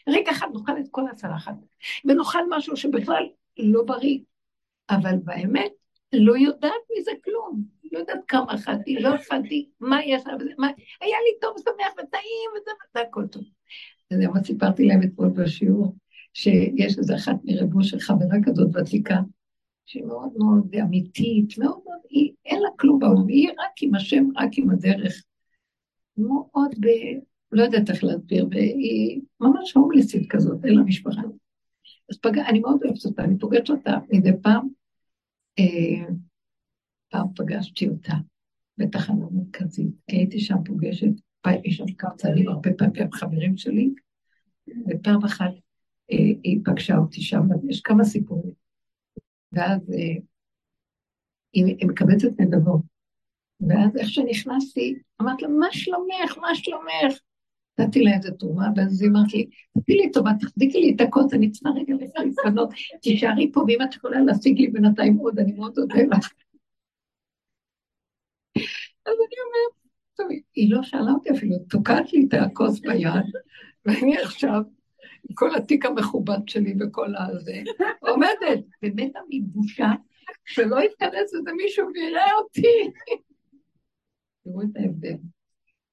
רגע 0.09 0.31
אחד 0.31 0.47
נאכל 0.55 0.79
את 0.81 0.87
כל 0.91 1.09
הצלחת, 1.09 1.55
ונאכל 2.05 2.39
משהו 2.51 2.77
שבכלל 2.77 3.29
לא 3.59 3.83
בריא, 3.87 4.19
אבל 4.91 5.17
באמת 5.25 5.73
לא 6.13 6.37
יודעת 6.39 6.83
מזה 6.99 7.11
כלום. 7.25 7.77
לא 7.93 7.99
יודעת 7.99 8.21
כמה 8.29 8.55
אכלתי, 8.55 8.95
לא 8.95 9.15
אכלתי, 9.15 9.69
מה 9.81 10.05
יש 10.05 10.23
מה... 10.59 10.67
היה 11.01 11.17
לי 11.25 11.41
טוב, 11.41 11.57
שמח 11.59 11.93
וטעים, 11.93 12.51
וזה, 12.57 12.71
וזה 12.71 13.01
הכל 13.09 13.27
טוב. 13.27 13.43
אז 14.11 14.19
מה 14.19 14.45
סיפרתי 14.45 14.85
להם 14.85 15.03
אתמול 15.03 15.29
בשיעור, 15.29 15.95
שיש 16.37 16.99
איזה 16.99 17.17
אחת 17.17 17.37
מרבו 17.45 17.85
של 17.85 18.01
חברה 18.01 18.37
כזאת 18.45 18.77
ותיקה, 18.77 19.21
שהיא 19.87 20.05
מאוד 20.05 20.33
מאוד 20.39 20.75
אמיתית, 20.83 21.59
מאוד 21.59 21.81
מאוד, 21.85 21.99
היא, 22.09 22.33
אין 22.45 22.63
לה 22.63 22.69
כלום 22.79 22.99
בעולם, 22.99 23.29
היא 23.29 23.49
רק 23.51 23.83
עם 23.83 23.95
השם, 23.95 24.25
רק 24.37 24.51
עם 24.59 24.71
הדרך. 24.71 25.25
מאוד 26.19 26.75
ב... 26.81 26.87
לא 27.53 27.63
יודעת 27.63 27.91
איך 27.91 28.05
להסביר, 28.05 28.49
והיא 28.51 29.21
ממש 29.41 29.73
הומלסית 29.73 30.31
כזאת, 30.31 30.65
אין 30.65 30.75
לה 30.75 30.83
משפחה. 30.83 31.23
אז 32.11 32.19
פגע, 32.19 32.47
אני 32.49 32.61
מאוד 32.61 32.81
אוהבת 32.85 33.05
אותה, 33.05 33.25
אני 33.25 33.39
פוגשת 33.39 33.71
אותה 33.71 33.99
מדי 34.13 34.33
פעם. 34.43 34.69
אה, 35.59 36.15
פעם 37.09 37.27
פגשתי 37.37 37.89
אותה 37.89 38.15
בתחנה 38.79 39.25
מרכזית, 39.31 39.95
כי 40.07 40.17
הייתי 40.17 40.41
שם 40.41 40.57
פוגשת, 40.65 41.11
יש 41.65 41.77
שם 41.77 41.93
כמה 41.99 42.15
צעדים 42.17 42.49
הרבה 42.49 42.71
פעמים 42.79 43.13
חברים 43.13 43.57
שלי, 43.57 43.91
ופעם 44.89 45.25
אחת 45.25 45.51
היא 46.09 46.61
פגשה 46.65 46.97
אותי 46.97 47.21
שם, 47.21 47.43
יש 47.69 47.81
כמה 47.81 48.05
סיפורים. 48.05 48.53
ואז 49.53 49.81
אה, 49.93 50.23
היא 51.53 51.89
מקבצת 51.89 52.41
נדבות. 52.41 52.81
ואז 53.61 53.97
איך 53.97 54.09
שנכנסתי, 54.09 54.99
אמרתי 55.23 55.43
לה, 55.43 55.49
מה 55.49 55.67
שלומך? 55.73 56.39
מה 56.39 56.55
שלומך? 56.55 57.19
נתתי 57.79 58.01
לה 58.01 58.15
איזה 58.15 58.31
תרומה, 58.31 58.67
ואז 58.77 59.03
היא 59.03 59.11
אמרת 59.11 59.33
לי, 59.33 59.47
תתני 59.79 59.95
לי 59.97 60.11
טובה, 60.13 60.31
תחזיקי 60.41 60.81
לי 60.81 60.95
את 60.97 61.01
הכוס, 61.01 61.35
אני 61.35 61.51
צריכה 61.51 61.69
רגע 61.71 61.95
להתפנות, 61.95 62.71
תישארי 63.03 63.53
פה, 63.53 63.61
ואם 63.61 63.79
את 63.83 63.95
יכולה 63.95 64.21
להשיג 64.21 64.59
לי 64.59 64.69
בינתיים 64.69 65.17
עוד, 65.17 65.39
אני 65.39 65.53
מאוד 65.53 65.79
אודה 65.79 65.95
לך. 65.95 66.33
אז 69.07 69.13
אני 69.13 69.37
אומרת, 69.47 69.75
טוב, 70.17 70.27
היא 70.55 70.75
לא 70.75 70.83
שאלה 70.83 71.11
אותי 71.15 71.31
אפילו, 71.31 71.57
תוקעת 71.71 72.13
לי 72.13 72.27
את 72.29 72.35
הכוס 72.35 72.81
ביד, 72.81 73.25
ואני 73.85 74.19
עכשיו 74.19 74.63
כל 75.35 75.55
התיק 75.55 75.87
המכובד 75.87 76.39
שלי 76.47 76.75
וכל 76.81 77.13
הזה, 77.17 77.63
עומדת, 78.01 78.65
ומתה 78.83 79.19
מבושה, 79.31 79.89
שלא 80.45 80.81
יתכנס 80.81 81.35
איזה 81.35 81.53
מישהו 81.57 81.89
ויראה 81.95 82.35
אותי. 82.39 82.91
תראו 84.45 84.63
את 84.63 84.77
ההבדל. 84.77 85.17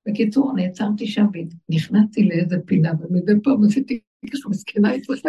בקיצור, 0.08 0.54
נעצרתי 0.56 1.08
שם 1.08 1.26
ונכנסתי 1.34 2.24
לאיזה 2.24 2.56
פינה, 2.66 2.92
ומדי 3.00 3.34
פעם 3.44 3.64
עשיתי 3.68 4.00
ככה 4.34 4.50
מסכנה 4.50 4.96
אצלך. 4.96 5.26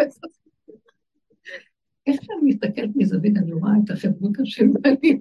איך 2.07 2.23
שאני 2.23 2.41
מסתכלת 2.43 2.91
מזווית, 2.97 3.37
אני 3.37 3.53
רואה 3.53 3.73
את 3.85 3.91
החברות 3.91 4.41
השם, 4.43 4.67
ואני 4.85 5.19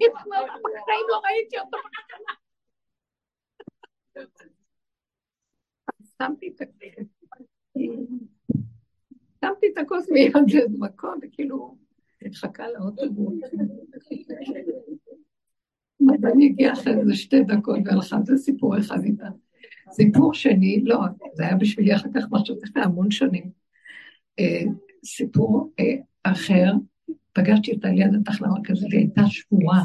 בחיים 0.74 1.06
לא 1.10 1.22
ראיתי 1.24 1.60
אותו. 1.60 1.78
שמתי 6.18 6.48
את 6.56 6.62
הכסף. 6.62 7.04
שמתי 9.44 9.68
את 9.74 9.78
הכוס 9.78 10.10
מיד 10.10 10.32
לאיזה 10.36 10.78
מקום, 10.80 11.16
וכאילו, 11.22 11.78
התחכה 12.22 12.64
לאוטובוס. 12.68 13.34
אני 16.34 16.46
הגיעה 16.46 16.74
אחרי 16.74 16.94
איזה 17.00 17.16
שתי 17.16 17.44
דקות 17.44 17.80
והלכה, 17.86 18.18
זה 18.24 18.38
סיפור 18.38 18.78
אחד 18.78 19.04
איתה. 19.04 19.28
סיפור 19.92 20.34
שני, 20.34 20.82
לא, 20.84 21.00
זה 21.34 21.44
היה 21.44 21.56
בשבילי 21.56 21.96
אחר 21.96 22.10
כך 22.16 22.24
משהו 22.32 22.56
לפני 22.64 22.82
המון 22.82 23.12
שנים. 23.12 23.50
אה, 24.40 24.64
סיפור 25.06 25.74
אה, 25.80 25.96
אחר, 26.24 26.72
פגשתי 27.34 27.72
אותה 27.72 27.88
ליד 27.88 28.16
התחלמה 28.22 28.58
כזה, 28.64 28.86
והיא 28.90 29.00
הייתה 29.00 29.22
שבורה. 29.28 29.84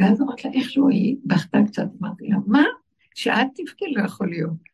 ואז 0.00 0.22
אמרתי 0.22 0.48
לה, 0.48 0.54
איכשהו 0.54 0.88
היא 0.88 1.16
בכתה 1.24 1.58
קצת, 1.66 1.86
אמרתי 2.00 2.28
לה, 2.28 2.36
מה? 2.46 2.64
שאת 3.14 3.46
תבכי 3.54 3.84
לא 3.92 4.02
יכול 4.04 4.30
להיות. 4.30 4.73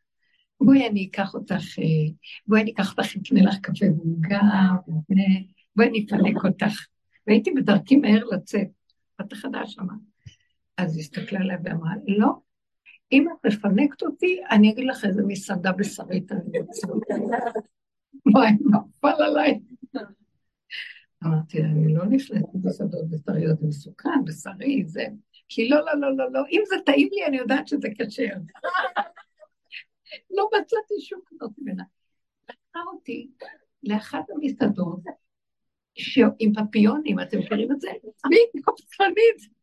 בואי 0.60 0.88
אני 0.88 1.08
אקח 1.10 1.34
אותך, 1.34 1.78
אה, 1.78 2.12
בואי 2.46 2.62
אני 2.62 2.72
אקח 2.72 2.90
אותך, 2.90 3.16
אקנה 3.16 3.42
לך 3.42 3.58
קפה 3.62 3.86
ועוגה, 3.96 4.40
בואי 5.76 5.88
אני 5.88 6.06
אפנק 6.06 6.44
אותך. 6.44 6.86
והייתי 7.26 7.50
בדרכי 7.50 7.96
מהר 7.96 8.24
לצאת, 8.24 8.68
בתחנה 9.20 9.66
שמה. 9.66 9.92
אז 10.76 10.96
היא 10.96 11.00
הסתכלה 11.00 11.40
עליה 11.40 11.56
ואמרה, 11.64 11.92
לא, 12.06 12.32
אם 13.12 13.26
את 13.32 13.46
מפנקת 13.46 14.02
אותי, 14.02 14.40
אני 14.50 14.72
אגיד 14.72 14.84
לך 14.84 15.04
איזה 15.04 15.22
מסעדה 15.26 15.72
בשרית 15.72 16.32
אני 16.32 16.60
רוצה. 16.60 16.88
וואי, 18.34 18.50
נפל 18.52 19.22
עליי. 19.22 19.60
אמרתי 21.24 21.62
אני 21.62 21.94
לא 21.94 22.04
נכנסת 22.04 22.48
במסעדות 22.54 23.10
בשריות, 23.10 23.58
זה 23.60 23.66
מסוכן, 23.66 24.24
בשרי, 24.24 24.84
זה... 24.86 25.06
כי 25.48 25.68
לא, 25.68 25.78
לא, 25.86 26.00
לא, 26.00 26.16
לא, 26.16 26.32
לא, 26.32 26.40
אם 26.50 26.62
זה 26.68 26.76
טעים 26.86 27.08
לי, 27.12 27.26
אני 27.26 27.36
יודעת 27.36 27.68
שזה 27.68 27.88
כשר. 27.98 28.34
לא 30.30 30.48
מצאתי 30.60 30.94
שום 31.00 31.20
כזאת 31.26 31.50
ממנה. 31.58 31.82
לקחה 32.44 32.80
אותי 32.92 33.30
לאחת 33.82 34.24
המסעדות 34.30 35.00
עם 36.38 36.52
פפיונים, 36.54 37.20
אתם 37.20 37.38
מכירים 37.38 37.72
את 37.72 37.80
זה? 37.80 37.88
והיא 38.24 38.64
קופצנית. 38.64 39.60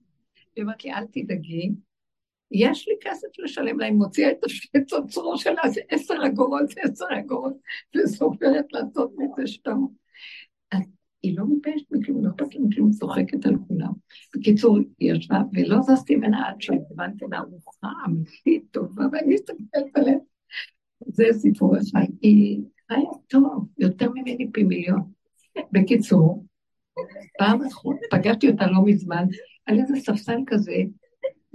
היא 0.55 0.63
אמרת 0.63 0.83
לי, 0.83 0.93
אל 0.93 1.05
תדאגי, 1.11 1.71
יש 2.51 2.87
לי 2.87 2.93
כסף 3.01 3.27
לשלם 3.39 3.79
לה, 3.79 3.85
היא 3.85 3.93
מוציאה 3.93 4.31
את 4.31 4.37
הצוצרו 4.75 5.37
שלה, 5.37 5.61
זה 5.69 5.81
עשר 5.89 6.15
אגורות, 6.25 6.69
זה 6.69 6.81
עשר 6.83 7.05
אגורות, 7.19 7.53
וסופרת 7.95 8.65
לעשות 8.71 9.11
מזה 9.17 9.47
שטר. 9.47 9.75
אז 10.71 10.81
היא 11.23 11.37
לא 11.37 11.45
מתביישת 11.49 11.91
מכלום, 11.91 12.25
לא 12.25 12.29
אכפת 12.29 12.55
מכלום, 12.59 12.91
צוחקת 12.91 13.45
על 13.45 13.55
כולם. 13.67 13.91
בקיצור, 14.35 14.77
היא 14.99 15.13
ישבה, 15.13 15.41
ולא 15.53 15.81
זזתי 15.81 16.15
ממנה 16.15 16.49
עד 16.49 16.61
שהבנתי 16.61 17.25
לה 17.31 17.37
ארוחה 17.37 17.87
אמיתית 18.05 18.63
טובה, 18.71 19.03
ואני 19.11 19.33
מסתכלת 19.33 19.95
עליה. 19.95 20.17
זה 21.05 21.25
סיפור 21.31 21.77
אחד. 21.77 22.05
היא 22.21 22.61
חיה 22.87 23.09
טוב, 23.27 23.67
יותר 23.77 24.09
ממני 24.09 24.51
פי 24.51 24.63
מיליון. 24.63 25.01
בקיצור, 25.71 26.45
פעם 27.37 27.61
אחרונה, 27.61 27.99
פגשתי 28.11 28.49
אותה 28.49 28.67
לא 28.67 28.85
מזמן, 28.85 29.25
על 29.65 29.79
איזה 29.79 29.95
ספסל 29.95 30.37
כזה, 30.47 30.75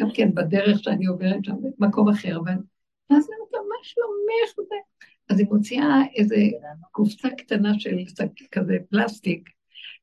גם 0.01 0.09
כן 0.15 0.35
בדרך 0.35 0.83
שאני 0.83 1.07
עוברת 1.07 1.45
שם, 1.45 1.57
במקום 1.79 2.09
אחר. 2.09 2.41
ואז 3.11 3.29
היא 3.29 3.37
אומרת 3.39 3.67
מה 3.69 3.77
שלומך? 3.83 4.23
אז 5.29 5.39
היא 5.39 5.47
מוציאה 5.51 6.01
איזה 6.17 6.37
קופסה 6.91 7.29
קטנה 7.31 7.79
של 7.79 7.97
כזה 8.53 8.77
פלסטיק, 8.91 9.49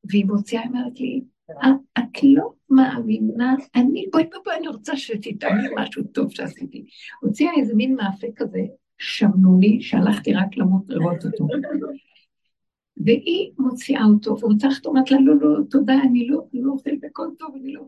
והיא 0.04 0.26
מוציאה, 0.26 0.62
היא 0.62 0.70
אומרת 0.70 1.00
לי, 1.00 1.22
אה, 1.64 1.70
את 1.98 2.24
לא 2.24 2.54
מאמינה, 2.70 3.56
אני, 3.76 4.06
בואי 4.12 4.24
בואי, 4.44 4.58
אני 4.58 4.68
רוצה 4.68 4.98
שתטעמי 4.98 5.64
משהו 5.76 6.04
טוב 6.04 6.32
שעשיתי. 6.32 6.86
הוציאה 7.22 7.52
איזה 7.58 7.76
מין 7.76 7.96
מאפה 7.96 8.28
כזה, 8.36 8.60
שמנוני, 9.00 9.82
שהלכתי 9.82 10.34
רק 10.34 10.58
למות 10.58 10.84
לראות 10.88 11.26
אותו. 11.26 11.48
והיא 12.98 13.52
מוציאה 13.58 14.06
אותו, 14.14 14.38
ורוצה 14.40 14.68
לחתום, 14.68 14.98
אמרת 14.98 15.12
לה, 15.12 15.18
לא, 15.22 15.36
לא, 15.36 15.64
תודה, 15.70 15.94
אני 15.94 16.28
לא, 16.28 16.48
לא 16.54 16.72
אוכלת 16.72 17.04
הכל 17.04 17.28
טוב, 17.40 17.56
אני 17.56 17.74
לא... 17.74 17.86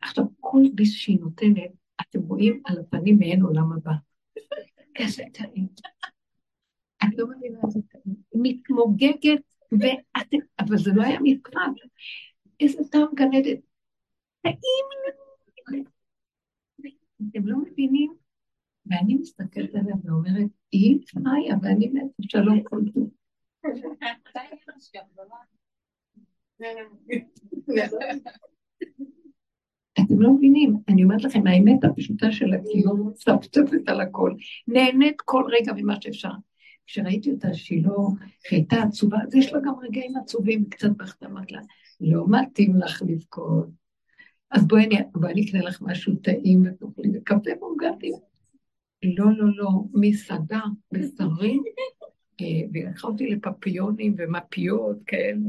עכשיו, 0.00 0.24
כל 0.40 0.62
ביס 0.74 0.92
שהיא 0.92 1.20
נותנת, 1.20 1.70
אתם 2.00 2.20
רואים 2.20 2.62
על 2.64 2.78
הפנים 2.78 3.18
מעין 3.18 3.42
עולם 3.42 3.72
הבא. 3.72 3.92
כזה 4.94 5.22
טעים. 5.32 5.66
את 7.04 7.18
לא 7.18 7.26
מבינה 7.26 7.58
איזה 7.66 7.80
טעים. 7.88 8.16
מתמוגגת, 8.34 9.42
ואת... 9.72 10.42
אבל 10.58 10.76
זה 10.76 10.90
לא 10.94 11.02
היה 11.02 11.18
מבחן. 11.22 11.72
איזה 12.60 12.82
טעם 12.90 13.08
עדן. 13.18 13.60
טעים. 14.42 14.86
אתם 17.30 17.46
לא 17.46 17.56
מבינים? 17.58 18.21
ואני 18.86 19.14
מסתכלת 19.14 19.74
עליה 19.74 19.94
ואומרת, 20.04 20.46
היא 20.72 20.98
חיה 21.10 21.56
ואני 21.62 21.88
מתה, 21.88 22.06
שלום 22.20 22.62
כל 22.62 22.80
טוב. 22.94 23.10
אתם 30.00 30.20
לא 30.20 30.32
מבינים, 30.32 30.76
אני 30.88 31.04
אומרת 31.04 31.24
לכם, 31.24 31.46
האמת 31.46 31.84
הפשוטה 31.84 32.32
של 32.32 32.52
הקיום 32.52 33.08
מצפצפת 33.08 33.88
על 33.88 34.00
הכל, 34.00 34.34
נהנית 34.68 35.20
כל 35.24 35.44
רגע 35.48 35.72
ממה 35.72 35.94
שאפשר. 36.00 36.30
כשראיתי 36.86 37.30
אותה 37.30 37.54
שהיא 37.54 37.84
לא, 37.84 38.08
הייתה 38.50 38.76
עצובה, 38.76 39.18
אז 39.22 39.34
יש 39.34 39.52
לה 39.52 39.60
גם 39.60 39.74
רגעים 39.82 40.16
עצובים, 40.16 40.64
קצת 40.64 40.90
בכתה, 40.96 41.26
אמרת 41.26 41.52
לה, 41.52 41.60
לא 42.00 42.24
מתאים 42.28 42.76
לך 42.76 43.02
לבכות. 43.06 43.66
אז 44.50 44.66
בואי 44.66 44.84
אני 44.84 45.44
אקנה 45.48 45.62
לך 45.62 45.82
משהו 45.82 46.16
טעים 46.16 46.62
ותאכלי, 46.66 47.10
וקפה 47.14 47.50
מורגטים. 47.60 48.31
לא, 49.02 49.26
לא, 49.38 49.56
לא, 49.56 49.70
מסעדה, 49.94 50.60
בשרים, 50.92 51.62
אה, 52.40 52.46
והיא 52.72 52.86
לקחה 52.86 53.08
אותי 53.08 53.26
לפפיונים 53.26 54.14
ומפיות 54.18 54.96
כאלה. 55.06 55.40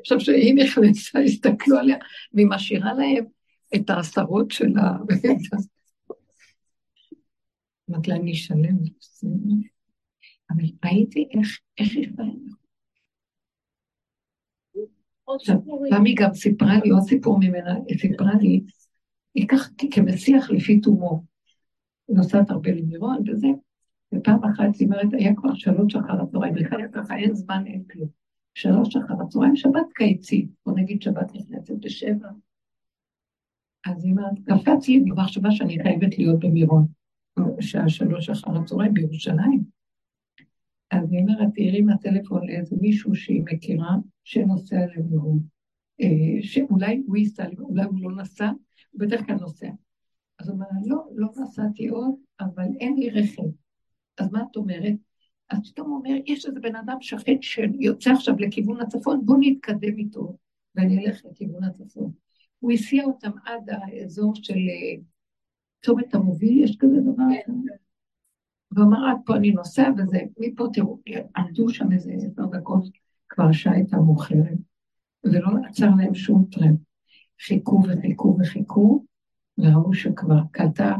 עכשיו 0.00 0.20
שהיא 0.20 0.54
נכנסה, 0.54 1.18
הסתכלו 1.18 1.78
עליה, 1.78 1.96
והיא 2.32 2.46
משאירה 2.46 2.92
להם 2.94 3.24
את 3.74 3.90
העשרות 3.90 4.50
שלה. 4.50 4.92
אמרתי 7.90 8.10
לה, 8.10 8.16
אני 8.16 8.32
אשלם, 8.32 8.76
אבל 10.50 10.64
ראיתי 10.84 11.28
איך 11.38 11.58
יש 11.80 12.08
להם. 12.18 12.44
עכשיו, 15.34 15.56
פעמי 15.90 16.14
גם 16.14 16.34
סיפרה 16.34 16.78
לי, 16.84 16.90
עוד 16.90 17.02
סיפור 17.02 17.38
ממנה, 17.38 17.74
היא 17.86 17.98
סיפרה 17.98 18.34
לי, 18.40 18.60
היא 19.34 19.48
ככה 19.48 19.68
כמסיח 19.90 20.50
לפי 20.50 20.80
תומו. 20.80 21.33
נוסעת 22.08 22.50
הרבה 22.50 22.70
למירון 22.70 23.22
וזה, 23.28 23.48
ופעם 24.14 24.44
אחת 24.44 24.76
היא 24.78 24.86
אומרת, 24.86 25.12
היה 25.12 25.34
כבר 25.36 25.54
שלוש 25.54 25.96
אחר 25.96 26.22
הצהריים, 26.22 26.54
בכלל 26.54 26.88
ככה 26.92 27.16
אין 27.16 27.34
זמן, 27.34 27.64
אין 27.66 27.84
כלום. 27.92 28.08
שלוש 28.54 28.96
אחר 28.96 29.14
הצהריים, 29.22 29.56
שבת 29.56 29.92
קיצית, 29.94 30.48
בוא 30.66 30.72
נגיד 30.76 31.02
שבת 31.02 31.34
נכנסת 31.34 31.74
בשבע. 31.80 32.28
אז 33.86 34.04
היא 34.04 34.12
אומרת, 34.12 34.38
קפץ 34.44 34.88
לי 34.88 35.00
במחשבה 35.00 35.50
שאני 35.50 35.82
חייבת 35.82 36.18
להיות 36.18 36.40
במירון, 36.40 36.86
שעה 37.60 37.88
שלוש 37.88 38.30
אחר 38.30 38.58
הצהריים 38.58 38.94
בירושלים. 38.94 39.64
אז 40.90 41.12
היא 41.12 41.20
אומרת, 41.20 41.48
הרימה 41.58 41.96
טלפון 41.98 42.46
לאיזה 42.46 42.76
מישהו 42.80 43.14
שהיא 43.14 43.42
מכירה, 43.44 43.96
שנוסע 44.24 44.86
למירון. 44.96 45.38
אה, 46.00 46.42
שאולי 46.42 47.02
הוא 47.06 47.16
ייסע, 47.16 47.46
אולי 47.58 47.84
הוא 47.84 48.00
לא 48.00 48.16
נסע, 48.16 48.50
הוא 48.90 49.00
בדרך 49.00 49.26
כלל 49.26 49.36
נוסע. 49.36 49.68
אז 50.38 50.48
הוא 50.48 50.54
אומר, 50.54 50.66
לא, 50.86 51.04
לא 51.14 51.28
נסעתי 51.36 51.88
עוד, 51.88 52.14
אבל 52.40 52.66
אין 52.80 52.96
לי 52.96 53.10
רכב. 53.10 53.42
אז 54.18 54.32
מה 54.32 54.42
את 54.50 54.56
אומרת? 54.56 54.94
אז 55.50 55.58
פתאום 55.70 55.90
הוא 55.90 55.98
אומר, 55.98 56.14
יש 56.26 56.46
איזה 56.46 56.60
בן 56.60 56.76
אדם 56.76 56.96
שכן 57.00 57.42
שיוצא 57.42 58.10
עכשיו 58.10 58.34
לכיוון 58.38 58.80
הצפון, 58.80 59.26
בואו 59.26 59.38
נתקדם 59.40 59.98
איתו, 59.98 60.36
ואני 60.74 61.06
אלך 61.06 61.24
לכיוון 61.24 61.64
הצפון. 61.64 62.12
הוא 62.58 62.72
הסיע 62.72 63.04
אותם 63.04 63.30
עד 63.44 63.70
האזור 63.70 64.34
של 64.34 64.54
אה, 64.54 65.02
צומת 65.84 66.14
המוביל, 66.14 66.64
יש 66.64 66.76
כזה 66.76 67.00
דבר? 67.00 67.24
כן. 67.46 67.52
והוא 68.72 68.86
אמר, 68.86 69.08
עד 69.10 69.16
פה 69.26 69.36
אני 69.36 69.52
נוסע, 69.52 69.90
וזה, 69.98 70.18
מפה 70.38 70.66
תראו, 70.72 70.98
עמדו 71.36 71.68
שם 71.68 71.92
איזה 71.92 72.12
עשר 72.12 72.46
דקות, 72.46 72.84
כבר 73.28 73.44
השעה 73.44 73.74
הייתה 73.74 73.96
מאוחרת, 73.96 74.58
ולא 75.24 75.48
עצר 75.68 75.90
להם 75.98 76.14
שום 76.14 76.44
טרמפ. 76.50 76.80
חיכו 77.40 77.82
וחיכו 77.88 78.36
וחיכו, 78.40 79.04
וראו 79.58 79.94
שכבר 79.94 80.40
קלטה 80.50 80.94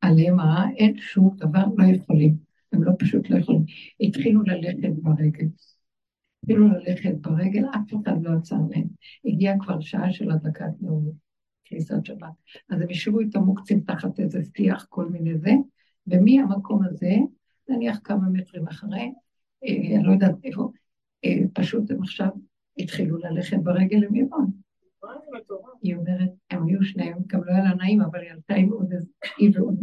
עליהם 0.00 0.40
הרעה, 0.40 0.70
אין 0.76 0.96
שום 0.96 1.36
דבר, 1.36 1.64
לא 1.76 1.84
יכולים. 1.84 2.36
הם 2.72 2.82
לא 2.82 2.92
פשוט 2.98 3.30
לא 3.30 3.38
יכולים. 3.38 3.64
התחילו 4.00 4.42
ללכת 4.42 4.92
ברגל. 5.02 5.46
התחילו 6.42 6.68
ללכת 6.68 7.14
ברגל, 7.20 7.64
אף 7.74 7.94
אחד 8.02 8.22
לא 8.22 8.30
עצר 8.38 8.56
להם. 8.70 8.86
הגיעה 9.24 9.58
כבר 9.60 9.80
שעה 9.80 10.12
של 10.12 10.30
הדקת 10.30 10.64
נאום, 10.80 11.10
כניסת 11.64 12.04
שבת. 12.04 12.32
אז 12.70 12.80
הם 12.80 12.88
השאירו 12.90 13.20
את 13.20 13.36
המוקצים 13.36 13.80
תחת 13.80 14.20
איזה 14.20 14.40
שיח, 14.56 14.86
כל 14.88 15.08
מיני 15.08 15.38
זה, 15.38 15.52
ומהמקום 16.06 16.82
הזה, 16.84 17.16
נניח 17.68 18.00
כמה 18.04 18.28
מטרים 18.32 18.68
אחרי, 18.68 19.12
אה, 19.64 19.96
אני 19.96 20.02
לא 20.02 20.12
יודעת 20.12 20.34
איפה, 20.44 20.70
אה, 21.24 21.38
פשוט 21.52 21.90
הם 21.90 22.02
עכשיו 22.02 22.28
התחילו 22.78 23.18
ללכת 23.18 23.56
ברגל 23.62 23.96
למירון. 23.96 24.50
היא 25.82 25.96
אומרת, 25.96 26.30
הם 26.50 26.66
היו 26.66 26.84
שניהם, 26.84 27.18
גם 27.26 27.44
לא 27.44 27.52
היה 27.52 27.64
לה 27.64 27.74
נעים, 27.74 28.00
אבל 28.00 28.20
היא 28.20 28.30
עלתה 28.30 28.54
עם 28.54 28.72
עוד 28.72 28.92
איזה, 28.92 29.10
ועוד, 29.54 29.78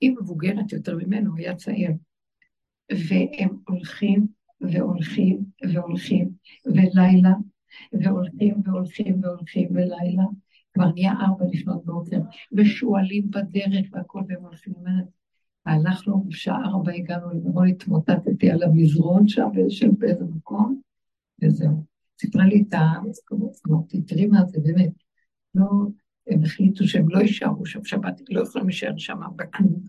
היא 0.00 0.12
מבוגרת 0.20 0.72
יותר 0.72 0.96
ממנו, 0.96 1.36
היה 1.36 1.56
צעיר. 1.56 1.90
והם 2.90 3.58
הולכים 3.68 4.26
והולכים 4.60 5.44
והולכים, 5.74 6.30
ולילה, 6.66 7.34
והולכים 7.92 8.54
והולכים 8.64 9.20
והולכים, 9.22 9.68
ולילה, 9.70 10.24
כבר 10.74 10.92
נהיה 10.92 11.12
ארבע 11.12 11.44
לפנות 11.52 11.84
בוקר, 11.84 12.18
ושועלים 12.52 13.30
בדרך 13.30 13.86
והכל, 13.92 14.22
והם 14.28 14.42
הולכים, 14.42 14.74
אומרת, 14.76 15.04
והלכנו, 15.66 16.24
בשעה 16.28 16.64
ארבע 16.64 16.92
הגענו 16.92 17.30
למירון, 17.30 17.68
התמוטטתי 17.68 18.50
על 18.50 18.62
המזרון 18.62 19.28
שם, 19.28 19.48
באיזה 19.98 20.24
מקום, 20.24 20.80
וזהו. 21.42 21.91
סיפרה 22.22 22.46
לי 22.46 22.64
את 22.68 22.74
המסקנות, 22.74 23.56
אמרתי, 23.68 24.02
תראי 24.02 24.26
מה 24.26 24.44
זה 24.46 24.58
באמת. 24.60 24.92
לא, 25.54 25.66
הם 26.26 26.42
החליטו 26.44 26.88
שהם 26.88 27.08
לא 27.08 27.18
יישארו 27.18 27.66
שם 27.66 27.84
שבת, 27.84 28.20
לא 28.30 28.42
יכולים 28.42 28.66
להישאר 28.68 28.98
שם 28.98 29.20
בכלום. 29.36 29.82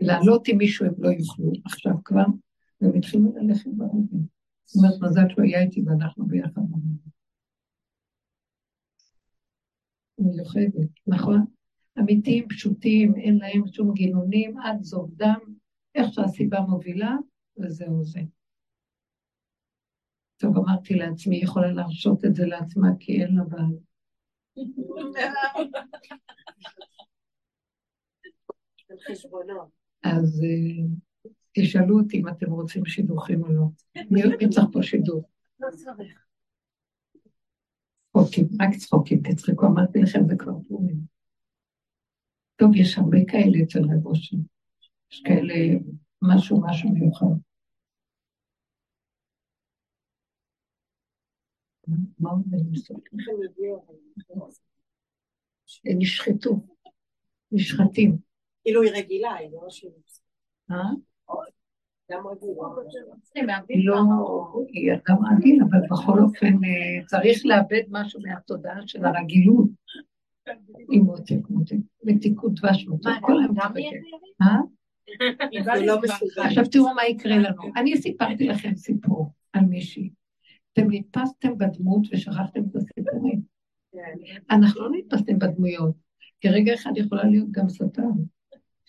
לעלות 0.00 0.48
עם 0.48 0.58
מישהו 0.58 0.86
הם 0.86 0.94
לא 0.98 1.08
יוכלו 1.08 1.52
עכשיו 1.64 1.92
כבר, 2.04 2.24
והם 2.80 2.94
התחילו 2.94 3.34
ללכת 3.36 3.70
ברגל. 3.76 4.18
זאת 4.64 4.76
אומרת, 4.76 5.00
מזל 5.02 5.28
שהוא 5.28 5.44
היה 5.44 5.62
איתי 5.62 5.82
ואנחנו 5.86 6.26
ביחד. 6.26 6.60
מיוחדת, 10.18 10.88
נכון? 11.06 11.44
אמיתיים, 11.98 12.48
פשוטים, 12.48 13.14
אין 13.14 13.38
להם 13.38 13.62
שום 13.72 13.92
גינונים, 13.92 14.58
עד 14.58 14.82
זוב 14.82 15.10
דם, 15.16 15.38
איך 15.94 16.12
שהסיבה 16.12 16.60
מובילה, 16.60 17.16
וזהו 17.58 18.04
זה. 18.04 18.20
טוב, 20.38 20.56
אמרתי 20.56 20.94
לעצמי, 20.94 21.36
היא 21.36 21.44
יכולה 21.44 21.72
להרשות 21.72 22.24
את 22.24 22.34
זה 22.34 22.46
לעצמה 22.46 22.88
כי 23.00 23.22
אין 23.22 23.36
לה 23.36 23.44
בעל. 23.44 23.78
אז 30.04 30.42
אה, 30.44 30.84
תשאלו 31.52 32.00
אותי 32.00 32.18
אם 32.18 32.28
אתם 32.28 32.50
רוצים 32.50 32.86
שידוכים 32.86 33.42
או 33.42 33.48
לא. 33.48 33.64
מי 34.10 34.48
צריך 34.50 34.66
פה 34.72 34.82
שידור? 34.82 35.28
לא 35.60 35.68
צריך. 35.70 36.24
צחוקים, 38.12 38.48
רק 38.60 38.76
צחוקים, 38.76 39.22
תצחקו, 39.22 39.66
אמרתי 39.66 39.98
לכם, 39.98 40.28
זה 40.28 40.34
כבר 40.38 40.52
פורים. 40.68 40.96
טוב, 42.56 42.76
יש 42.76 42.98
הרבה 42.98 43.18
כאלה 43.28 43.58
אצל 43.62 43.78
רב. 43.78 44.12
יש 45.12 45.22
כאלה, 45.24 45.54
משהו, 46.22 46.62
משהו 46.66 46.90
מיוחד. 46.90 47.26
מה 47.26 47.26
עוד 47.26 47.38
אני 51.77 51.77
הם 55.84 55.98
נשחטו, 55.98 56.60
נשחטים. 57.52 58.18
כאילו 58.62 58.82
היא 58.82 58.92
רגילה, 58.92 59.34
היא 59.34 59.50
לא 59.52 59.70
שהיא... 59.70 59.90
אה? 60.70 60.76
לא, 63.84 64.64
היא 64.72 64.92
אדם 64.92 65.16
רגיל, 65.36 65.62
אבל 65.62 65.78
בכל 65.90 66.18
אופן 66.18 66.46
אה, 66.46 67.06
צריך 67.06 67.38
לאבד 67.44 67.82
משהו 67.90 68.20
מהתודעה 68.20 68.86
של 68.86 69.04
הרגילות. 69.04 69.68
עם 70.90 71.02
מותק, 71.02 71.50
מותק, 71.50 71.76
מתיקות 72.04 72.52
דבש 72.54 72.86
מותק, 72.86 73.06
מה, 73.06 73.20
כל 73.20 73.32
היום 73.40 73.54
גם? 73.54 73.72
זה 75.64 75.86
לא. 75.86 76.00
עכשיו 76.44 76.64
תראו 76.70 76.94
מה 76.94 77.06
יקרה 77.06 77.38
לנו. 77.38 77.62
אני 77.76 77.96
סיפרתי 77.96 78.48
לכם 78.48 78.76
סיפור 78.76 79.32
על 79.52 79.64
מישהי. 79.64 80.10
אתם 80.78 80.86
נתפסתם 80.90 81.58
בדמות 81.58 82.02
ושכחתם 82.12 82.60
את 82.70 82.76
הסיפורים. 82.76 83.40
אנחנו 84.50 84.80
לא 84.80 84.90
נתפסתם 84.98 85.38
בדמויות, 85.38 85.94
כי 86.40 86.48
רגע 86.48 86.74
אחד 86.74 86.90
יכולה 86.96 87.24
להיות 87.24 87.50
גם 87.50 87.68
שטן. 87.68 88.02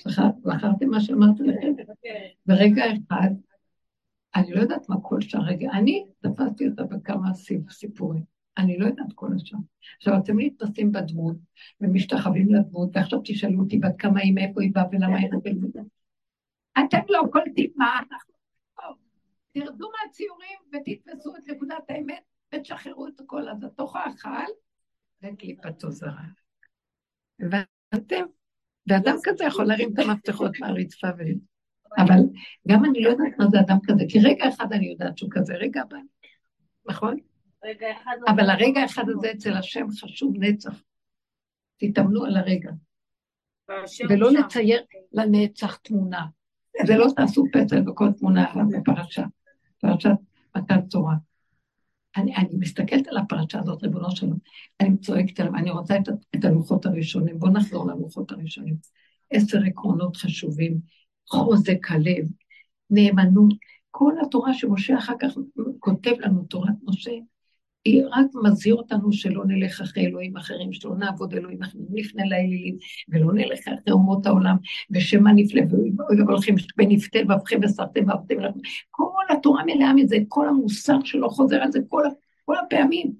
זכר- 0.01 0.29
זכרתם 0.43 0.89
מה 0.89 1.01
שאמרתי 1.01 1.43
לכם? 1.43 1.73
ברגע 2.45 2.83
אחד, 2.85 3.29
אני 4.35 4.51
לא 4.51 4.59
יודעת 4.61 4.89
מה 4.89 4.95
כל 5.01 5.21
שאר 5.21 5.41
רגע, 5.41 5.71
אני 5.71 6.05
תפסתי 6.21 6.67
אותה 6.67 6.83
בכמה 6.83 7.33
סיפ- 7.33 7.71
סיפורים. 7.71 8.23
אני 8.57 8.77
לא 8.77 8.85
יודעת 8.85 9.13
כל 9.15 9.29
השאר. 9.35 9.57
עכשיו, 9.97 10.17
אתם 10.17 10.39
נתפסים 10.39 10.91
בדמות 10.91 11.35
ומשתחווים 11.81 12.53
לדמות, 12.53 12.89
ועכשיו 12.93 13.19
תשאלו 13.23 13.59
אותי 13.59 13.77
בת 13.79 13.95
כמה 13.97 14.19
היא, 14.19 14.33
מאיפה 14.33 14.61
היא 14.61 14.71
באה 14.73 14.83
ולמה 14.91 15.17
היא 15.17 15.29
נותנת. 15.61 15.85
אתם 16.79 16.97
לא 17.09 17.21
קולטים 17.31 17.69
מה 17.75 17.85
אנחנו... 17.99 18.28
תרדו 19.53 19.89
מהציורים 19.91 20.57
ותתפסו 20.73 21.35
את 21.35 21.47
נקודת 21.47 21.83
האמת 21.89 22.23
ותשחררו 22.55 23.07
את 23.07 23.19
הכל. 23.19 23.49
אז 23.49 23.63
התוך 23.63 23.95
האכל 23.95 24.51
וקליפתו 25.23 25.91
זרה. 25.91 26.23
הבנתם? 27.39 28.25
ואדם 28.87 29.15
כזה 29.23 29.43
יכול 29.43 29.65
להרים 29.65 29.89
את 29.93 29.99
המפתחות 29.99 30.51
מהרצפה 30.59 31.07
ול... 31.17 31.27
אבל 31.97 32.19
גם 32.67 32.85
אני 32.85 33.01
לא 33.01 33.09
יודעת 33.09 33.39
מה 33.39 33.45
זה 33.51 33.59
אדם 33.59 33.77
כזה, 33.83 34.03
כי 34.09 34.19
רגע 34.19 34.49
אחד 34.49 34.73
אני 34.73 34.91
יודעת 34.91 35.17
שהוא 35.17 35.29
כזה, 35.33 35.53
רגע 35.53 35.81
הבא, 35.81 35.97
נכון? 36.85 37.17
רגע 37.63 37.87
אחד... 37.91 38.11
אבל 38.27 38.49
הרגע 38.49 38.81
האחד 38.81 39.03
הזה 39.09 39.31
אצל 39.31 39.53
השם 39.53 39.85
חשוב 39.89 40.33
נצח. 40.39 40.81
תתאמנו 41.77 42.25
על 42.25 42.37
הרגע, 42.37 42.71
ולא. 44.09 44.31
לצייר 44.31 44.81
לנצח 45.11 45.75
תמונה. 45.75 46.25
זה 46.85 46.97
לא 46.97 47.05
תעשו 47.15 47.43
פסל 47.53 47.81
בכל 47.81 48.07
תמונה 48.17 48.51
אחת 48.51 48.61
בפרשה, 48.71 49.23
פרשת 49.81 50.09
מתן 50.55 50.81
תורה. 50.81 51.15
אני, 52.17 52.35
אני 52.35 52.49
מסתכלת 52.59 53.07
על 53.07 53.17
הפרשה 53.17 53.59
הזאת, 53.59 53.83
ריבונו 53.83 54.11
שלום, 54.11 54.37
אני 54.79 54.97
צועקת 54.97 55.39
עליו, 55.39 55.55
אני 55.55 55.71
רוצה 55.71 55.97
את, 55.97 56.09
את 56.35 56.45
הלוחות 56.45 56.85
הראשונים, 56.85 57.39
בואו 57.39 57.51
נחזור 57.51 57.87
ללוחות 57.87 58.31
הראשונים. 58.31 58.75
עשר 59.31 59.57
עקרונות 59.67 60.15
חשובים, 60.15 60.79
חוזק 61.29 61.91
הלב, 61.91 62.27
נאמנות, 62.89 63.53
כל 63.91 64.13
התורה 64.21 64.53
שמשה 64.53 64.97
אחר 64.97 65.13
כך 65.19 65.33
כותב 65.79 66.11
לנו, 66.19 66.43
תורת 66.43 66.73
משה, 66.83 67.11
היא 67.85 68.03
רק 68.05 68.25
מזהיר 68.43 68.75
אותנו 68.75 69.13
שלא 69.13 69.45
נלך 69.45 69.81
אחרי 69.81 70.05
אלוהים 70.05 70.37
אחרים, 70.37 70.73
שלא 70.73 70.95
נעבוד 70.95 71.33
אלוהים 71.33 71.63
אחרים, 71.63 71.85
נפנה 71.89 72.23
לאלילים, 72.25 72.77
ולא 73.09 73.33
נלך 73.33 73.59
אחרי 73.59 73.93
אומות 73.93 74.25
העולם, 74.25 74.57
ושמה 74.91 75.33
נפלא, 75.33 75.61
והולכים 76.17 76.55
ונפתה 76.77 77.19
והפכם 77.27 77.59
וסרתם 77.63 78.09
לכם. 78.09 78.59
כל 78.89 79.23
התורה 79.29 79.63
מלאה 79.65 79.93
מזה, 79.93 80.17
כל 80.27 80.49
המוסר 80.49 80.97
שלו 81.03 81.29
חוזר 81.29 81.61
על 81.61 81.71
זה 81.71 81.79
כל, 81.87 82.03
כל 82.45 82.55
הפעמים. 82.65 83.13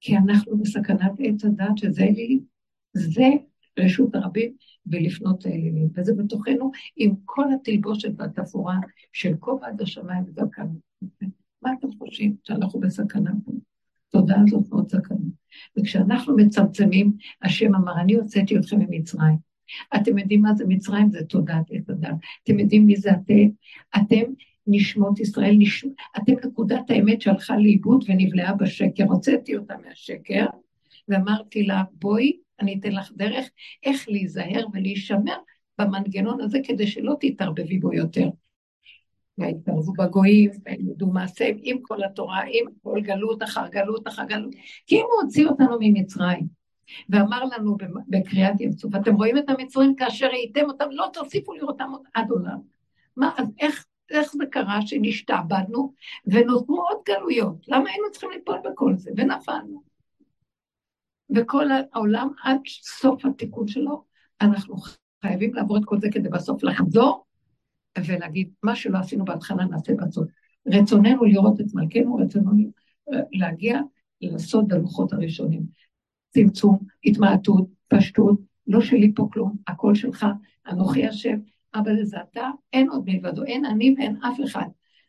כי 0.00 0.16
אנחנו 0.16 0.58
בסכנת 0.58 1.12
עץ 1.18 1.44
הדת, 1.44 1.78
שזה 1.78 2.02
אלילים, 2.02 2.44
זה 2.92 3.28
רשות 3.78 4.14
הרבים 4.14 4.52
ולפנות 4.86 5.44
לאלילים. 5.44 5.88
וזה 5.94 6.12
בתוכנו 6.14 6.70
עם 6.96 7.14
כל 7.24 7.44
התלבושת 7.54 8.10
והתפאורה 8.16 8.76
של 9.12 9.36
כובע 9.36 9.66
עד 9.66 9.82
השמיים 9.82 10.24
ודרכם. 10.26 10.66
מה 11.62 11.70
אתם 11.78 11.88
חושבים? 11.98 12.36
שאנחנו 12.44 12.80
בסכנה 12.80 13.30
פה. 13.44 13.52
תודה 14.10 14.34
הזאת 14.46 14.64
מאוד 14.70 14.90
סכנה. 14.90 15.18
וכשאנחנו 15.76 16.36
מצמצמים, 16.36 17.12
השם 17.42 17.74
אמר, 17.74 18.00
אני 18.00 18.14
הוצאתי 18.14 18.56
אתכם 18.56 18.78
ממצרים. 18.78 19.36
אתם 19.96 20.18
יודעים 20.18 20.42
מה 20.42 20.54
זה 20.54 20.64
מצרים? 20.68 21.10
זה 21.10 21.24
תודעת 21.24 21.64
עץ 21.70 21.90
הדת. 21.90 22.14
אתם 22.44 22.58
יודעים 22.58 22.86
מי 22.86 22.96
זה 22.96 23.10
אתם? 23.10 23.48
אתם 23.96 24.32
נשמות 24.66 25.20
ישראל, 25.20 25.54
נש... 25.58 25.84
אתם 26.16 26.32
נקודת 26.46 26.90
האמת 26.90 27.20
שהלכה 27.20 27.56
לאיבוד 27.56 28.04
ונבלעה 28.08 28.54
בשקר. 28.54 29.04
הוצאתי 29.04 29.56
אותה 29.56 29.74
מהשקר, 29.86 30.46
ואמרתי 31.08 31.62
לה, 31.62 31.82
בואי, 31.92 32.36
אני 32.60 32.78
אתן 32.80 32.92
לך 32.92 33.12
דרך 33.16 33.50
איך 33.82 34.08
להיזהר 34.08 34.66
ולהישמר 34.72 35.36
במנגנון 35.78 36.40
הזה, 36.40 36.58
כדי 36.64 36.86
שלא 36.86 37.16
תתערבבי 37.20 37.78
בו 37.78 37.94
יותר. 37.94 38.28
והתערבו 39.38 39.92
בגויים, 39.92 40.50
וילמדו 40.64 41.06
מעשיהם 41.06 41.56
עם 41.62 41.78
כל 41.82 42.04
התורה, 42.04 42.40
עם 42.46 42.66
כל 42.82 43.00
גלות 43.00 43.42
אחר 43.42 43.68
גלות 43.68 44.08
אחר 44.08 44.24
גלות. 44.24 44.54
כי 44.86 44.96
אם 44.96 45.04
הוא 45.12 45.22
הוציא 45.22 45.46
אותנו 45.46 45.76
ממצרים, 45.80 46.46
ואמר 47.08 47.44
לנו 47.44 47.76
בקריאת 48.08 48.60
ים 48.60 48.72
סוף, 48.72 48.94
אתם 48.94 49.14
רואים 49.14 49.38
את 49.38 49.48
המצרים 49.48 49.96
כאשר 49.96 50.26
ראיתם 50.26 50.64
אותם, 50.64 50.84
לא 50.90 51.10
תוסיפו 51.12 51.52
לראותם 51.52 51.88
עוד 51.92 52.02
עד 52.14 52.30
עולם. 52.30 52.58
מה, 53.16 53.30
אז 53.38 53.46
איך, 53.60 53.84
איך 54.10 54.32
זה 54.32 54.44
קרה 54.50 54.82
שנשתעבדנו 54.82 55.92
ונותרו 56.26 56.80
עוד 56.80 56.98
גלויות? 57.06 57.68
למה 57.68 57.90
היינו 57.90 58.10
צריכים 58.12 58.30
ליפול 58.30 58.58
בכל 58.64 58.96
זה? 58.96 59.10
ונפלנו. 59.16 59.82
וכל 61.36 61.66
העולם 61.92 62.28
עד 62.42 62.60
סוף 62.68 63.24
התיקון 63.24 63.68
שלו, 63.68 64.04
אנחנו 64.40 64.76
חייבים 65.22 65.54
לעבור 65.54 65.76
את 65.76 65.82
כל 65.84 66.00
זה 66.00 66.08
כדי 66.12 66.28
בסוף 66.28 66.62
לחזור 66.62 67.24
ולהגיד, 67.98 68.50
מה 68.62 68.76
שלא 68.76 68.98
עשינו 68.98 69.24
בהתחלה 69.24 69.64
נעשה 69.64 69.92
בסוף. 69.94 70.28
רצוננו 70.66 71.24
לראות 71.24 71.60
את 71.60 71.66
מלכנו, 71.74 72.16
רצוננו 72.16 72.72
להגיע 73.32 73.80
לסוד 74.20 74.72
הלוחות 74.72 75.12
הראשונים. 75.12 75.62
צמצום, 76.30 76.78
התמעטות, 77.04 77.68
פשטות, 77.88 78.40
לא 78.66 78.80
שלי 78.80 79.12
פה 79.14 79.28
כלום, 79.32 79.56
הכל 79.66 79.94
שלך, 79.94 80.26
אנוכי 80.70 81.06
השם, 81.06 81.38
אבל 81.74 82.04
זה 82.04 82.16
אתה, 82.30 82.50
אין 82.72 82.90
עוד 82.90 83.04
מלבדו, 83.06 83.44
אין 83.44 83.64
אני 83.64 83.94
ואין 83.98 84.16
אף 84.16 84.40
אחד. 84.44 84.66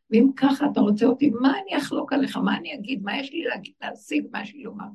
ואם 0.09 0.29
ככה 0.35 0.65
אתה 0.71 0.79
רוצה 0.81 1.05
אותי, 1.05 1.29
מה 1.29 1.53
אני 1.63 1.77
אחלוק 1.77 2.13
עליך, 2.13 2.37
מה 2.37 2.57
אני 2.57 2.73
אגיד, 2.73 3.03
מה 3.03 3.17
יש 3.17 3.31
לי 3.31 3.43
להגיד, 3.43 3.73
להשיג, 3.81 4.25
מה 4.31 4.41
יש 4.41 4.53
לי 4.53 4.63
לומר? 4.63 4.85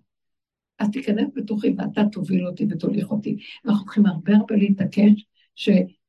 אז 0.79 0.91
תיכנס 0.91 1.29
בתוכי 1.35 1.75
ואתה 1.79 2.03
תוביל 2.13 2.47
אותי 2.47 2.67
ותוליך 2.71 3.11
אותי. 3.11 3.37
אנחנו 3.65 3.85
צריכים 3.85 4.07
הרבה 4.07 4.37
הרבה 4.37 4.57
להתעקש 4.57 5.27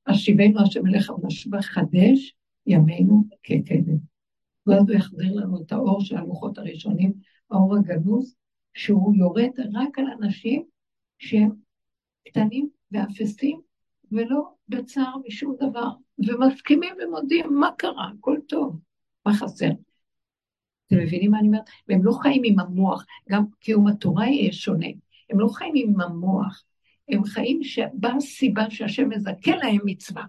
שהשיבנו 0.07 0.61
השם 0.61 0.87
אליך 0.87 1.09
ונשבה 1.09 1.61
חדש 1.61 2.35
ימינו 2.67 3.23
כקדם. 3.43 3.97
ואז 4.67 4.89
הוא 4.89 4.97
יחזיר 4.97 5.33
לנו 5.33 5.61
את 5.61 5.71
האור 5.71 6.01
של 6.01 6.17
הלוחות 6.17 6.57
הראשונים, 6.57 7.13
האור 7.51 7.75
הגנוז, 7.75 8.35
שהוא 8.73 9.15
יורד 9.15 9.51
רק 9.73 9.99
על 9.99 10.05
אנשים 10.21 10.63
שהם 11.19 11.49
קטנים 12.27 12.69
ואפסים 12.91 13.61
ולא 14.11 14.49
בצער 14.69 15.15
משום 15.27 15.55
דבר, 15.59 15.89
ומסכימים 16.27 16.93
ומודים 17.03 17.45
מה 17.59 17.69
קרה, 17.77 18.11
הכל 18.17 18.37
טוב, 18.47 18.79
מה 19.25 19.33
חסר. 19.33 19.69
אתם 20.87 20.97
מבינים 20.97 21.31
מה 21.31 21.39
אני 21.39 21.47
אומרת? 21.47 21.69
והם 21.87 22.03
לא 22.03 22.11
חיים 22.11 22.41
עם 22.45 22.59
המוח, 22.59 23.05
גם 23.29 23.43
קיום 23.59 23.87
התורה 23.87 24.27
יהיה 24.27 24.53
שונה. 24.53 24.87
הם 25.29 25.39
לא 25.39 25.47
חיים 25.47 25.73
עם 25.75 26.01
המוח, 26.01 26.63
הם 27.09 27.23
חיים 27.23 27.63
שבאה 27.63 28.19
סיבה 28.19 28.69
שהשם 28.69 29.09
מזכה 29.09 29.55
להם 29.55 29.79
מצווה. 29.85 30.23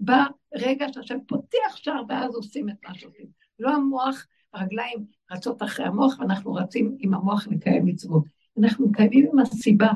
בא 0.00 0.26
רגע 0.54 0.86
שהשם 0.92 1.18
פותח 1.26 1.76
שער 1.76 2.02
ואז 2.08 2.34
עושים 2.34 2.68
את 2.68 2.74
מה 2.88 2.94
שעושים. 2.94 3.26
לא 3.58 3.74
המוח, 3.74 4.26
הרגליים 4.54 5.04
רצות 5.30 5.62
אחרי 5.62 5.86
המוח 5.86 6.18
ואנחנו 6.18 6.54
רצים 6.54 6.96
עם 6.98 7.14
המוח 7.14 7.48
לקיים 7.50 7.86
מצוות. 7.86 8.24
אנחנו 8.58 8.88
מקיימים 8.88 9.28
עם 9.32 9.38
הסיבה. 9.38 9.90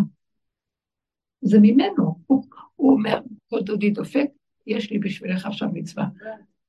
זה 1.41 1.59
ממנו. 1.61 2.19
הוא, 2.27 2.45
הוא 2.77 2.93
אומר, 2.93 3.21
כל 3.51 3.61
דודי 3.61 3.91
דופק, 3.91 4.27
יש 4.67 4.91
לי 4.91 4.99
בשבילך 4.99 5.47
עכשיו 5.47 5.69
מצווה. 5.73 6.07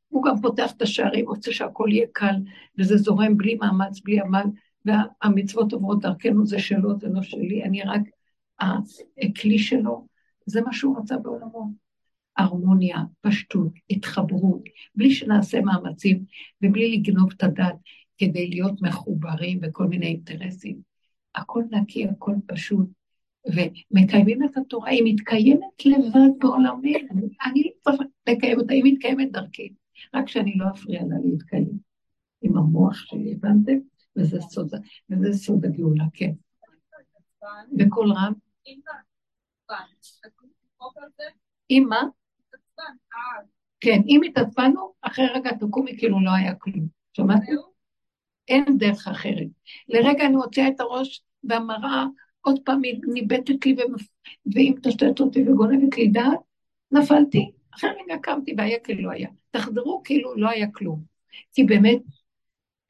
הוא 0.08 0.24
גם 0.24 0.42
פותח 0.42 0.72
את 0.72 0.82
השערים, 0.82 1.28
רוצה 1.28 1.52
שהכל 1.52 1.90
יהיה 1.92 2.08
קל, 2.14 2.36
וזה 2.78 2.98
זורם 2.98 3.38
בלי 3.38 3.56
מאמץ, 3.56 4.00
בלי 4.00 4.20
עמל, 4.20 4.46
והמצוות 4.86 5.74
עוברות 5.74 6.00
דרכנו, 6.00 6.46
זה 6.46 6.60
שלו, 6.60 7.00
זה 7.00 7.08
לא 7.08 7.22
שלי, 7.22 7.64
אני 7.64 7.84
רק 7.84 8.02
הכלי 8.60 9.60
שלו, 9.60 10.08
זה 10.46 10.62
מה 10.62 10.74
שהוא 10.74 10.98
רצה 11.00 11.18
בעולמו. 11.18 11.72
הרמוניה, 12.38 12.98
פשטות, 13.22 13.72
התחברות, 13.90 14.62
בלי 14.96 15.12
שנעשה 15.12 15.62
מאמצים 15.62 16.24
ובלי 16.62 16.98
לגנוב 16.98 17.30
את 17.38 17.44
הדת 17.44 17.76
כדי 18.18 18.48
להיות 18.48 18.82
מחוברים 18.82 19.60
בכל 19.60 19.88
מיני 19.88 20.06
אינטרסים. 20.06 20.78
הכל 21.36 21.64
נקי, 21.72 22.08
הכל 22.08 22.34
פשוט, 22.46 22.90
ומקיימים 23.48 24.44
את 24.44 24.58
התורה, 24.58 24.90
היא 24.90 25.02
מתקיימת 25.06 25.86
לבד 25.86 26.30
בעולמי, 26.40 26.94
אני 27.46 27.64
לא 27.64 27.70
צריך 27.82 28.02
לקיים 28.28 28.60
אותה, 28.60 28.74
היא 28.74 28.84
מתקיימת 28.86 29.32
דרכי, 29.32 29.70
רק 30.14 30.28
שאני 30.28 30.58
לא 30.58 30.66
אפריע 30.76 31.02
לה 31.04 31.16
להתקיים 31.26 31.78
עם 32.42 32.58
המוח 32.58 32.94
שלי, 32.94 33.34
הבנתם? 33.34 33.78
וזה 34.16 34.42
סוד, 34.42 34.74
וזה 35.10 35.34
סוד 35.34 35.66
הגאולה, 35.66 36.06
כן. 36.14 36.32
בקול 37.74 38.12
רם. 38.12 38.34
עם 41.70 41.90
מה? 41.90 42.02
כן, 43.80 44.02
אם 44.08 44.22
התעצבנו, 44.26 44.94
אחרי 45.02 45.28
רגע 45.28 45.52
תקומי 45.60 45.98
כאילו 45.98 46.26
לא 46.26 46.32
היה 46.32 46.56
כלום. 46.56 46.88
שמעתם? 47.14 47.52
אין 48.48 48.78
דרך 48.78 49.08
אחרת. 49.08 49.48
לרגע 49.88 50.26
אני 50.26 50.36
מוציאה 50.36 50.68
את 50.68 50.80
הראש 50.80 51.24
והמראה, 51.44 52.06
עוד 52.42 52.60
פעם 52.66 52.82
ניבטת 53.14 53.66
לי 53.66 53.76
והיא 54.46 54.72
מטשטשת 54.72 55.20
אותי 55.20 55.50
וגונבת 55.50 55.98
לי 55.98 56.08
דעת, 56.08 56.40
נפלתי. 56.92 57.52
אחרי 57.76 57.90
רגע 57.90 58.18
קמתי 58.22 58.54
והיה 58.58 58.80
כאילו 58.80 59.04
לא 59.04 59.12
היה. 59.12 59.30
תחזרו 59.52 60.02
כאילו 60.04 60.36
לא 60.36 60.50
היה 60.50 60.72
כלום. 60.72 61.04
כי 61.54 61.64
באמת, 61.64 62.02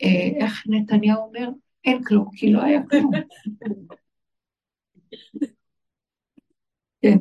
אה, 0.04 0.45
איך 0.45 0.64
נתניהו 0.68 1.24
אומר? 1.24 1.49
אין 1.86 2.04
כלום, 2.04 2.30
כי 2.36 2.54
לא 2.54 2.64
היה 2.64 2.82
כלום. 2.90 3.12
כן. 7.12 7.18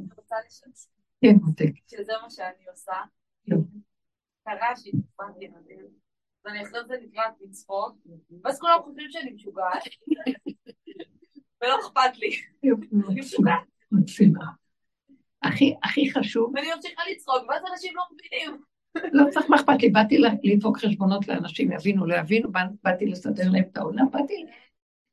כן, 1.20 1.36
מותק. 1.42 1.72
שזה 1.90 2.12
מה 2.22 2.30
שאני 2.30 2.68
עושה. 2.70 2.92
כן. 3.46 3.56
קרה 4.44 4.76
שהתפרתי 4.76 5.44
ילדים, 5.44 5.86
ואני 6.44 6.62
אחרי 6.62 6.80
זה 6.88 6.94
לקראת 7.02 7.32
לצחוק, 7.40 7.96
ואז 8.44 8.60
כולם 8.60 8.78
חושבים 8.84 9.10
שאני 9.10 9.30
משוגעת, 9.30 9.82
ולא 11.62 11.76
אכפת 11.80 12.16
לי. 12.18 12.30
אני 13.12 13.20
משוגעת. 13.20 13.60
הכי, 15.42 15.74
הכי 15.82 16.12
חשוב, 16.12 16.52
ואני 16.54 16.66
ממשיכה 16.76 17.02
לצחוק, 17.10 17.42
ואז 17.48 17.62
אנשים 17.72 17.96
לא 17.96 18.02
מבינים. 18.12 18.62
לא 19.12 19.30
צריך 19.30 19.50
מה 19.50 19.56
אכפת 19.56 19.82
לי, 19.82 19.88
באתי 19.90 20.18
לדפוק 20.44 20.78
חשבונות 20.78 21.28
לאנשים, 21.28 21.72
יבינו, 21.72 22.06
לא 22.06 22.14
יבינו, 22.14 22.52
בא- 22.52 22.60
באתי 22.84 23.06
לסדר 23.06 23.50
להם 23.52 23.62
את 23.72 23.76
העולם, 23.76 24.10
באתי 24.10 24.46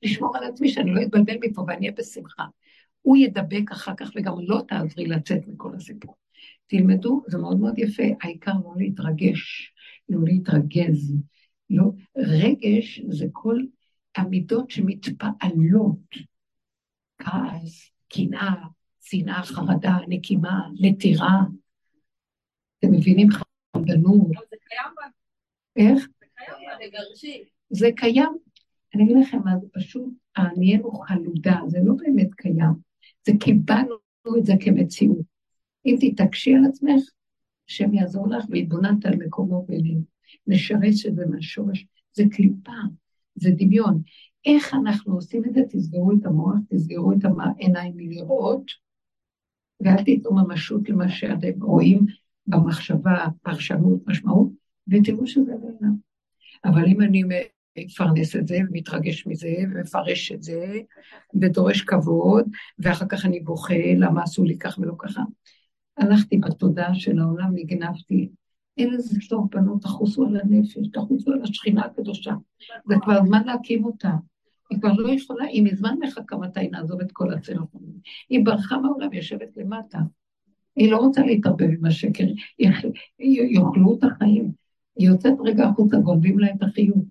לשמור 0.02 0.38
על 0.38 0.44
עצמי 0.44 0.70
שאני 0.70 0.94
לא 0.94 1.02
אתבלבל 1.02 1.38
מפה 1.42 1.62
ואני 1.68 1.80
אהיה 1.80 1.92
בשמחה. 1.98 2.44
הוא 3.04 3.18
ידבק 3.18 3.72
אחר 3.72 3.94
כך 3.98 4.12
וגם 4.16 4.34
לא 4.40 4.62
תעזרי 4.68 5.06
לצאת 5.06 5.48
מכל 5.48 5.76
הסיפור. 5.76 6.16
תלמדו, 6.68 7.24
זה 7.28 7.38
מאוד 7.38 7.60
מאוד 7.60 7.80
יפה, 7.80 8.04
העיקר 8.22 8.54
לא 8.64 8.74
להתרגש, 8.78 9.74
לא 10.10 10.20
להתרגז. 10.24 11.16
לא, 11.70 11.84
רגש 12.18 13.02
זה 13.10 13.26
כל 13.32 13.60
המידות 14.16 14.70
שמתפעלות, 14.72 16.10
כעס, 17.18 17.92
קנאה, 18.08 18.56
שנאה, 19.02 19.44
חרדה, 19.44 19.98
נקימה, 20.08 20.60
נטירה. 20.82 21.42
אתם 22.80 22.92
מבינים? 22.92 23.28
חמדנות. 23.76 24.28
זה 24.50 24.56
קיים 24.70 24.92
בה, 24.96 25.04
איך? 25.76 26.08
זה 26.20 26.26
קיים 26.36 26.58
בה, 26.68 26.88
תגרשי. 26.88 27.44
זה 27.70 27.90
קיים. 27.96 28.38
אני 28.96 29.04
אגיד 29.04 29.18
לכם 29.22 29.38
מה, 29.46 29.52
זה 29.62 29.68
פשוט, 29.74 30.10
נהיינו 30.58 30.92
חלודה, 30.92 31.60
זה 31.68 31.80
לא 31.84 31.94
באמת 31.94 32.34
קיים. 32.34 32.93
זה 33.26 33.32
קיבלנו 33.40 33.96
את 34.40 34.46
זה 34.46 34.54
כמציאות. 34.60 35.26
אם 35.86 35.96
תתעקשי 36.00 36.56
על 36.56 36.66
עצמך, 36.66 37.04
השם 37.70 37.94
יעזור 37.94 38.28
לך 38.28 38.46
והתבוננת 38.50 39.06
על 39.06 39.16
מקומו 39.16 39.66
בינינו. 39.68 40.02
נשרש 40.48 41.06
את 41.06 41.16
זה 41.16 41.26
מהשורש. 41.26 41.86
זה 42.14 42.24
קליפה, 42.32 42.72
זה 43.36 43.50
דמיון. 43.58 44.02
איך 44.46 44.74
אנחנו 44.74 45.16
עושים 45.16 45.46
את 45.46 45.54
זה? 45.54 45.62
תסגרו 45.70 46.12
את 46.12 46.26
המוח, 46.26 46.56
תסגרו 46.70 47.12
את 47.12 47.18
העיניים 47.24 47.94
מלראות, 47.96 48.72
ואל 49.82 50.04
תיתנו 50.04 50.36
ממשות 50.36 50.90
למה 50.90 51.10
שאתם 51.10 51.64
רואים 51.64 52.06
במחשבה, 52.48 53.26
פרשנות, 53.42 54.08
משמעות, 54.08 54.50
ותראו 54.88 55.28
שזה 55.28 55.52
לא. 55.82 55.88
אבל 56.66 56.86
אם 56.86 57.02
אני 57.02 57.24
מפרנס 57.78 58.36
את 58.36 58.48
זה, 58.48 58.58
ומתרגש 58.70 59.28
מזה, 59.28 59.56
ומפרש 59.72 60.32
את 60.32 60.44
זה, 60.44 60.80
ודורש 61.42 61.82
כבוד, 61.82 62.46
ואחר 62.80 63.06
כך 63.10 63.26
אני 63.26 63.40
בוכה, 63.40 63.94
למה 63.98 64.24
עשו 64.24 64.44
לי 64.44 64.58
כך 64.58 64.78
ולא 64.82 64.94
ככה, 64.98 65.22
הלכתי 65.98 66.38
בתודעה 66.38 66.96
של 66.96 67.20
העולם, 67.20 67.52
נגנבתי. 67.56 68.30
אין 68.78 68.94
לזה 68.94 69.20
סוף, 69.22 69.46
בנות, 69.52 69.82
תחוסו 69.82 70.26
על 70.26 70.38
הנפש, 70.44 70.78
תחוסו 70.94 71.32
על 71.32 71.42
השכינה 71.44 71.86
הקדושה. 71.86 72.34
זה 72.88 72.96
כבר 73.04 73.26
זמן 73.26 73.44
להקים 73.46 73.86
אותה. 73.86 74.12
היא 74.70 74.80
כבר 74.80 74.94
לא 74.94 75.10
יכולה, 75.10 75.46
היא 75.46 75.64
מזמן 75.64 75.96
מחכה 76.00 76.38
מתי 76.38 76.68
נעזוב 76.68 77.02
את 77.02 77.12
כל 77.12 77.34
הצלפונים. 77.34 77.94
היא 78.30 78.46
ברחה 78.46 78.78
מהעולם, 78.78 79.14
יושבת 79.14 79.58
למטה. 79.58 80.00
היא 80.76 80.92
לא 80.92 80.98
רוצה 80.98 81.22
להתערבב 81.22 81.70
עם 81.70 81.86
השקר, 81.86 82.24
יאכלו 83.30 83.98
את 83.98 84.04
החיים. 84.04 84.52
היא 84.96 85.08
יוצאת 85.08 85.34
רגע 85.46 85.66
החוצה, 85.66 85.98
גונבים 85.98 86.40
לה 86.40 86.48
את 86.48 86.64
החיוב. 86.64 87.06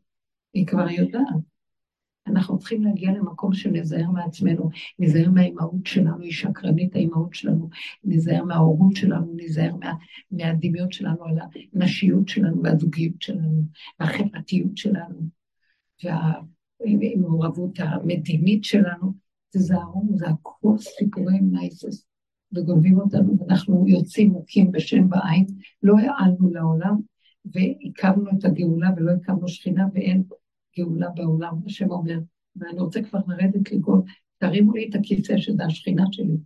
היא 0.54 0.66
כבר 0.66 0.90
יודעת. 0.90 1.52
אנחנו 2.26 2.58
צריכים 2.58 2.82
להגיע 2.82 3.12
למקום 3.12 3.54
שנזהר 3.54 4.10
מעצמנו, 4.10 4.70
נזהר 4.98 5.30
מהאימהות 5.30 5.86
שלנו, 5.86 6.20
היא 6.20 6.32
שקרנית 6.32 6.96
האימהות 6.96 7.34
שלנו, 7.34 7.68
נזהר 8.04 8.44
מההורות 8.44 8.96
שלנו, 8.96 9.34
נזהר 9.36 9.76
מה, 9.76 9.92
מהדמיון 10.30 10.92
שלנו 10.92 11.24
על 11.24 11.38
הנשיות 11.72 12.28
שלנו 12.28 12.62
והזוגיות 12.62 13.22
שלנו, 13.22 13.62
והחברתיות 14.00 14.76
שלנו, 14.76 15.20
והמעורבות 16.04 17.80
המדינית 17.80 18.64
שלנו, 18.64 19.12
תזהרו, 19.50 20.02
זה 20.14 20.26
הכל 20.28 20.78
סיפורי 20.78 21.40
נייסס, 21.40 22.06
וגונבים 22.52 22.98
אותנו, 22.98 23.38
ואנחנו 23.38 23.88
יוצאים 23.88 24.30
מוכים 24.30 24.72
בשם 24.72 25.08
בעין, 25.08 25.46
לא 25.82 25.94
העלנו 25.98 26.50
לעולם, 26.50 26.96
והקמנו 27.44 28.30
את 28.38 28.44
הגאולה 28.44 28.90
ולא 28.96 29.10
הקמנו 29.10 29.48
שכינה, 29.48 29.86
ואין 29.94 30.22
גאולה 30.78 31.10
בעולם, 31.10 31.54
השם 31.66 31.90
אומר, 31.90 32.18
ואני 32.56 32.80
רוצה 32.80 33.02
כבר 33.02 33.18
לרדת 33.28 33.72
לגול, 33.72 34.02
תרימו 34.38 34.72
לי 34.72 34.88
את 34.90 34.94
הכיסא 34.94 35.38
שזה 35.38 35.64
השכינה 35.64 36.04
שלי. 36.12 36.36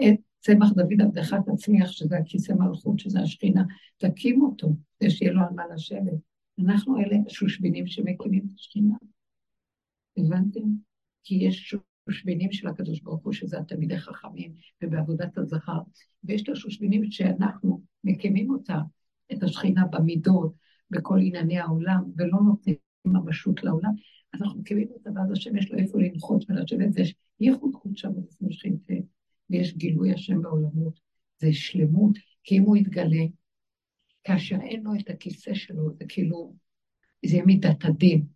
את 0.00 0.20
צמח 0.40 0.72
דוד 0.72 1.00
עבדך 1.02 1.34
תצמיח, 1.46 1.90
שזה 1.90 2.18
הכיסא 2.18 2.52
מלכות, 2.52 2.98
שזה 2.98 3.20
השכינה, 3.20 3.64
תקימו 3.96 4.46
אותו, 4.46 4.68
כדי 4.98 5.10
שיהיה 5.10 5.32
לו 5.32 5.40
על 5.40 5.54
מה 5.54 5.62
לשבת. 5.74 6.18
אנחנו 6.58 6.98
אלה 7.00 7.16
השושבינים 7.26 7.86
שמקימים 7.86 8.46
את 8.46 8.54
השכינה. 8.54 8.94
הבנתם? 10.16 10.60
כי 11.24 11.34
יש 11.34 11.74
שושבינים 12.08 12.52
של 12.52 12.68
הקדוש 12.68 13.00
ברוך 13.00 13.24
הוא, 13.24 13.32
שזה 13.32 13.58
התלמידי 13.58 13.98
חכמים, 13.98 14.52
ובעבודת 14.82 15.38
הזכר, 15.38 15.78
ויש 16.24 16.42
את 16.42 16.48
השושבינים 16.48 17.10
שאנחנו 17.10 17.82
מקימים 18.04 18.50
אותה, 18.50 18.78
את 19.32 19.42
השכינה 19.42 19.86
במידות, 19.86 20.52
בכל 20.90 21.18
ענייני 21.22 21.58
העולם, 21.58 22.04
ולא 22.16 22.38
נותנים 22.44 22.76
ממשות 23.04 23.64
לעולם, 23.64 23.92
אז 24.34 24.42
אנחנו 24.42 24.60
מקימים 24.60 24.88
אותה, 24.90 25.10
ואז 25.14 25.32
השם 25.32 25.56
יש 25.56 25.72
לו 25.72 25.78
איפה 25.78 25.98
לנחות 25.98 26.44
ולשבת, 26.48 26.88
ויש 26.94 27.14
ייחוד 27.40 27.74
חוט 27.74 27.96
שם 27.96 28.10
לפני 28.28 28.52
שכינתה, 28.52 28.94
ויש 29.50 29.76
גילוי 29.76 30.12
השם 30.12 30.42
בעולמות, 30.42 31.00
זה 31.38 31.52
שלמות, 31.52 32.18
כי 32.44 32.58
אם 32.58 32.62
הוא 32.62 32.76
יתגלה, 32.76 33.24
כאשר 34.24 34.56
אין 34.60 34.82
לו 34.82 34.90
את 35.00 35.10
הכיסא 35.10 35.54
שלו, 35.54 35.90
זה 35.98 36.04
כאילו, 36.08 36.54
זה 37.26 37.34
יהיה 37.34 37.44
מידת 37.44 37.84
הדין. 37.84 38.26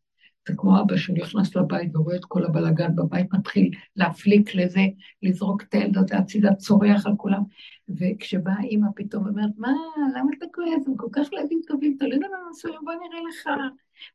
זה 0.49 0.55
כמו 0.57 0.81
אבא 0.81 0.97
שנכנס 0.97 1.57
לבית 1.57 1.97
ורואה 1.97 2.17
את 2.17 2.25
כל 2.25 2.45
הבלאגן 2.45 2.97
בבית, 2.97 3.27
מתחיל 3.33 3.71
להפליק 3.97 4.55
לזה, 4.55 4.81
לזרוק 5.23 5.63
את 5.63 5.75
הילד 5.75 5.99
הזה 5.99 6.17
הצידה, 6.17 6.55
צורח 6.55 7.07
על 7.07 7.13
כולם. 7.17 7.43
וכשבאה 7.89 8.63
אימא 8.63 8.89
פתאום 8.97 9.29
אומרת, 9.29 9.51
מה, 9.57 9.73
למה 10.17 10.31
אתה 10.39 10.47
כועס? 10.55 10.87
הם 10.87 10.97
כל 10.97 11.09
כך 11.13 11.33
ילדים 11.33 11.61
טובים, 11.67 11.97
תוליד 11.99 12.23
לנו 12.23 12.51
מסוים, 12.51 12.81
בוא 12.85 12.93
נראה 12.93 13.21
לך. 13.29 13.49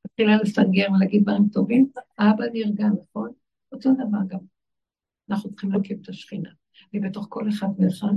מתחילה 0.05 0.37
לסנגר 0.37 0.87
ולהגיד 0.91 1.23
דברים 1.23 1.47
טובים, 1.51 1.89
האבא 2.17 2.43
נרגע, 2.53 2.85
נכון? 2.87 3.31
אותו 3.71 3.89
דבר 3.93 4.17
גם. 4.27 4.39
אנחנו 5.29 5.51
צריכים 5.51 5.71
להקים 5.71 5.97
את 6.01 6.09
השכינה. 6.09 6.49
ובתוך 6.93 7.27
כל 7.29 7.49
אחד 7.49 7.67
ואחד, 7.77 8.13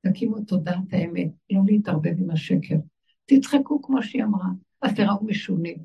תקימו 0.00 0.40
תודעת 0.40 0.92
האמת, 0.92 1.28
לא 1.50 1.60
להתערבב 1.66 2.14
עם 2.18 2.30
השקר. 2.30 2.76
תצחקו 3.24 3.82
כמו 3.82 4.02
שהיא 4.02 4.24
אמרה, 4.24 4.48
אז 4.82 4.94
תראו 4.94 5.24
משונים. 5.24 5.76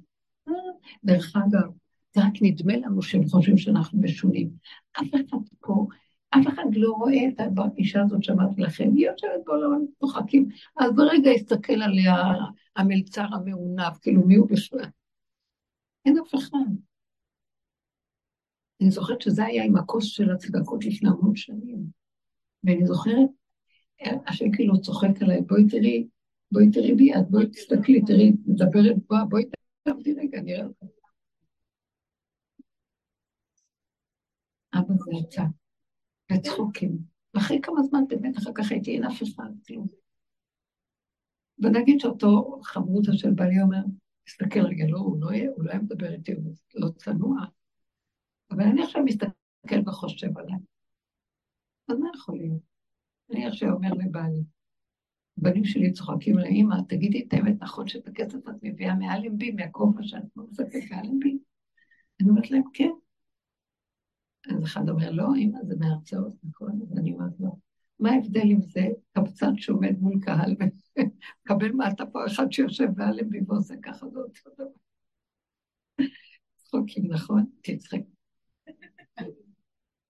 דרך 1.03 1.35
אגב, 1.35 1.71
זה 2.15 2.21
רק 2.21 2.33
נדמה 2.41 2.77
לנו 2.77 3.01
שהם 3.01 3.27
חושבים 3.27 3.57
שאנחנו 3.57 4.01
משונים. 4.01 4.49
אף 4.91 5.07
אחד 5.15 5.37
פה, 5.59 5.87
אף 6.29 6.47
אחד 6.47 6.63
לא 6.75 6.91
רואה 6.91 7.27
את 7.27 7.39
האישה 7.57 8.01
הזאת 8.01 8.23
שאמרתי 8.23 8.61
לכם, 8.61 8.91
היא 8.95 9.07
יושבת 9.09 9.45
בעולם, 9.45 9.85
צוחקים, 9.99 10.47
אז 10.79 10.91
ברגע 10.95 11.31
יסתכל 11.31 11.81
עליה 11.81 12.15
המלצר 12.75 13.25
המעונב, 13.31 13.93
כאילו 14.01 14.27
מי 14.27 14.35
הוא 14.35 14.49
בכלל? 14.49 14.85
אין 16.05 16.17
אף 16.17 16.35
אחד. 16.35 16.57
אני 18.81 18.91
זוכרת 18.91 19.21
שזה 19.21 19.45
היה 19.45 19.63
עם 19.63 19.75
הכוס 19.77 20.05
של 20.05 20.31
הצדקות 20.31 20.85
לפני 20.85 21.09
המון 21.09 21.35
שנים. 21.35 21.85
ואני 22.63 22.85
זוכרת, 22.85 23.29
השם 24.27 24.51
כאילו 24.51 24.81
צוחק 24.81 25.21
עליי, 25.21 25.41
בואי 25.41 25.67
תראי, 25.69 26.07
בואי 26.51 26.71
תראי 26.71 26.93
ביד, 26.93 27.25
בואי 27.29 27.49
תסתכלי, 27.49 28.01
תראי, 28.07 28.31
מדברת 28.45 28.95
בוא, 29.09 29.17
בואי 29.29 29.43
תעבדי 29.83 30.13
רגע, 30.13 30.41
נראה 30.41 30.63
לך. 30.63 30.89
אבא 34.73 34.93
זה 35.05 35.11
יצא, 35.21 35.43
וצחוקים. 36.31 36.97
ואחרי 37.33 37.59
כמה 37.63 37.83
זמן 37.83 38.03
באמת 38.07 38.37
אחר 38.37 38.51
כך 38.55 38.71
הייתי 38.71 38.91
אין 38.91 39.03
אף 39.03 39.23
אחד, 39.23 39.49
כלום. 39.67 39.87
ונגיד 41.59 41.99
שאותו 41.99 42.59
חברותא 42.63 43.11
של 43.13 43.31
בעלי 43.31 43.61
אומר, 43.61 43.83
תסתכל 44.25 44.59
רגע, 44.59 44.85
לא, 44.87 44.97
הוא 44.97 45.21
לא, 45.21 45.29
הוא 45.55 45.63
לא 45.65 45.71
היה 45.71 45.79
מדבר 45.79 46.13
איתי, 46.13 46.33
הוא 46.33 46.53
לא 46.73 46.89
צנוע. 46.97 47.45
אבל 48.51 48.63
אני 48.63 48.83
עכשיו 48.83 49.03
מסתכל 49.03 49.89
וחושב 49.89 50.37
עליי. 50.37 50.57
אז 51.89 51.97
מה 51.99 52.09
יכול 52.15 52.37
להיות? 52.37 52.61
אני 53.31 53.47
עכשיו 53.47 53.69
אומר 53.71 53.89
לבעלי, 53.93 54.43
בנים 55.37 55.65
שלי 55.65 55.91
צוחקים 55.91 56.37
לאמא, 56.37 56.75
תגידי 56.87 57.25
את 57.27 57.33
האמת, 57.33 57.55
נכון 57.61 57.87
שאת 57.87 58.07
הכסף 58.07 58.49
את 58.49 58.55
מביאה 58.61 58.95
מאלנבי, 58.95 59.51
מהכובע 59.51 60.03
שאת 60.03 60.23
לא 60.35 60.43
מספק 60.51 60.91
מאלנבי? 60.91 61.37
אני 62.21 62.29
אומרת 62.29 62.51
להם, 62.51 62.63
כן. 62.73 62.91
אז 64.51 64.63
אחד 64.63 64.89
אומר, 64.89 65.11
לא, 65.11 65.27
אמא, 65.37 65.59
זה 65.63 65.75
מהרצאות, 65.79 66.33
נכון? 66.43 66.79
אז 66.81 66.97
אני 66.97 67.13
אומרת 67.13 67.39
לו, 67.39 67.57
מה 67.99 68.11
ההבדל 68.11 68.41
אם 68.41 68.61
זה 68.61 68.87
קבצן 69.13 69.57
שעומד 69.57 69.99
מול 69.99 70.19
קהל 70.21 70.55
ומקבל 70.59 71.71
מעטפה 71.77 72.25
אחד 72.25 72.51
שיושב 72.51 72.87
באלנבי 72.95 73.39
ועושה 73.47 73.73
ככה, 73.83 74.09
זה 74.09 74.19
אותו 74.19 74.49
דבר. 74.55 74.65
צחוקים, 76.57 77.11
נכון? 77.11 77.45
תצחק. 77.61 77.99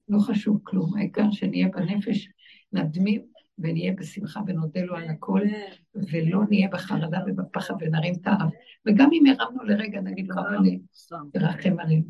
לא 0.10 0.20
חשוב 0.20 0.60
כלום, 0.64 0.98
העיקר 0.98 1.32
שנהיה 1.32 1.68
בנפש, 1.68 2.30
נדמים 2.72 3.26
ונהיה 3.58 3.94
בשמחה 3.94 4.40
ונודה 4.48 4.82
לו 4.82 4.96
על 4.96 5.10
הכל, 5.10 5.42
ולא 5.96 6.40
נהיה 6.50 6.70
בחרדה 6.70 7.20
ובפחד 7.28 7.74
ונרים 7.80 8.14
את 8.22 8.28
האף. 8.28 8.54
וגם 8.86 9.10
אם 9.14 9.24
הרמנו 9.26 9.64
לרגע, 9.64 10.02
נגיד 10.02 10.28
לו, 10.28 10.36
אבל 10.36 10.58
תרחם 11.34 11.80
עלינו. 11.80 12.06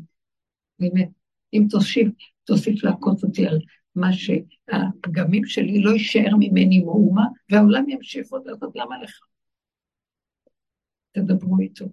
באמת, 0.78 1.08
אם 1.52 1.66
תוסיף, 1.70 2.08
תוסיף 2.44 2.84
לעקוץ 2.84 3.24
אותי 3.24 3.46
על 3.46 3.58
מה 3.94 4.12
שהפגמים 4.12 5.44
שלי 5.44 5.82
לא 5.82 5.90
יישאר 5.90 6.36
ממני 6.38 6.78
מאומה, 6.78 7.24
והעולם 7.50 7.88
ימשיך 7.88 8.26
עוד 8.30 8.42
לעשות, 8.46 8.76
למה 8.76 9.02
לך? 9.02 9.20
תדברו 11.12 11.58
איתו. 11.60 11.84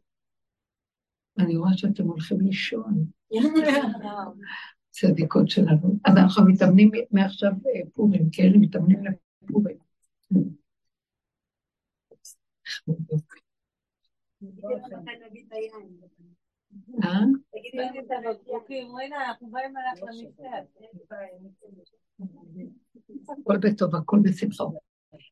אני 1.38 1.58
רואה 1.58 1.72
שאתם 1.78 2.04
הולכים 2.04 2.42
לישון. 2.42 3.06
צדיקות 4.90 5.50
שלנו. 5.50 6.00
אז 6.06 6.18
אנחנו 6.18 6.46
מתאמנים 6.46 6.92
מעכשיו 7.12 7.52
אה, 7.52 7.82
פורים, 7.94 8.30
כן? 8.32 8.52
מתאמנים 8.60 9.00
לפורים. 9.42 9.78
אה? 10.36 10.40
הכל 23.30 23.58
בטוב, 23.58 23.96
הכל 23.96 24.20
בשמחה. 24.24 24.64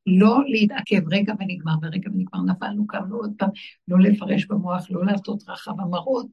לא 0.07 0.39
להתעכב 0.45 1.01
רגע 1.11 1.33
ונגמר, 1.39 1.73
ורגע 1.81 2.09
ונגמר, 2.09 2.41
נפלנו, 2.41 2.87
קמנו 2.87 3.15
עוד 3.15 3.33
פעם, 3.37 3.49
לא 3.87 3.99
לפרש 3.99 4.45
במוח, 4.45 4.91
לא 4.91 5.05
לעשות 5.05 5.43
רחב 5.49 5.79
המראות, 5.79 6.27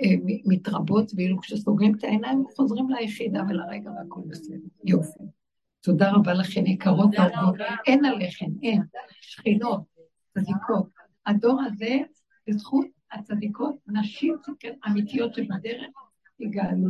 אה, 0.00 0.14
מתרבות, 0.44 1.12
ואילו 1.16 1.40
כשסוגרים 1.40 1.94
את 1.94 2.04
העיניים, 2.04 2.44
חוזרים 2.56 2.90
ליחידה 2.90 3.42
ולרגע 3.48 3.90
והכל 3.90 4.20
בסדר. 4.26 4.56
יופי. 4.84 5.24
תודה 5.80 6.12
רבה 6.12 6.34
לכן, 6.34 6.66
יקרות 6.66 7.10
אהובות. 7.18 7.56
אין 7.86 8.04
עליכן, 8.04 8.50
אין. 8.62 8.82
שכינות, 9.20 9.80
צדיקות. 10.34 10.88
הדור 11.26 11.60
הזה, 11.66 11.98
בזכות 12.46 12.86
הצדיקות, 13.12 13.76
נשים 13.86 14.36
אמיתיות 14.86 15.34
שבדרך, 15.34 15.86
יגאלו. 16.40 16.88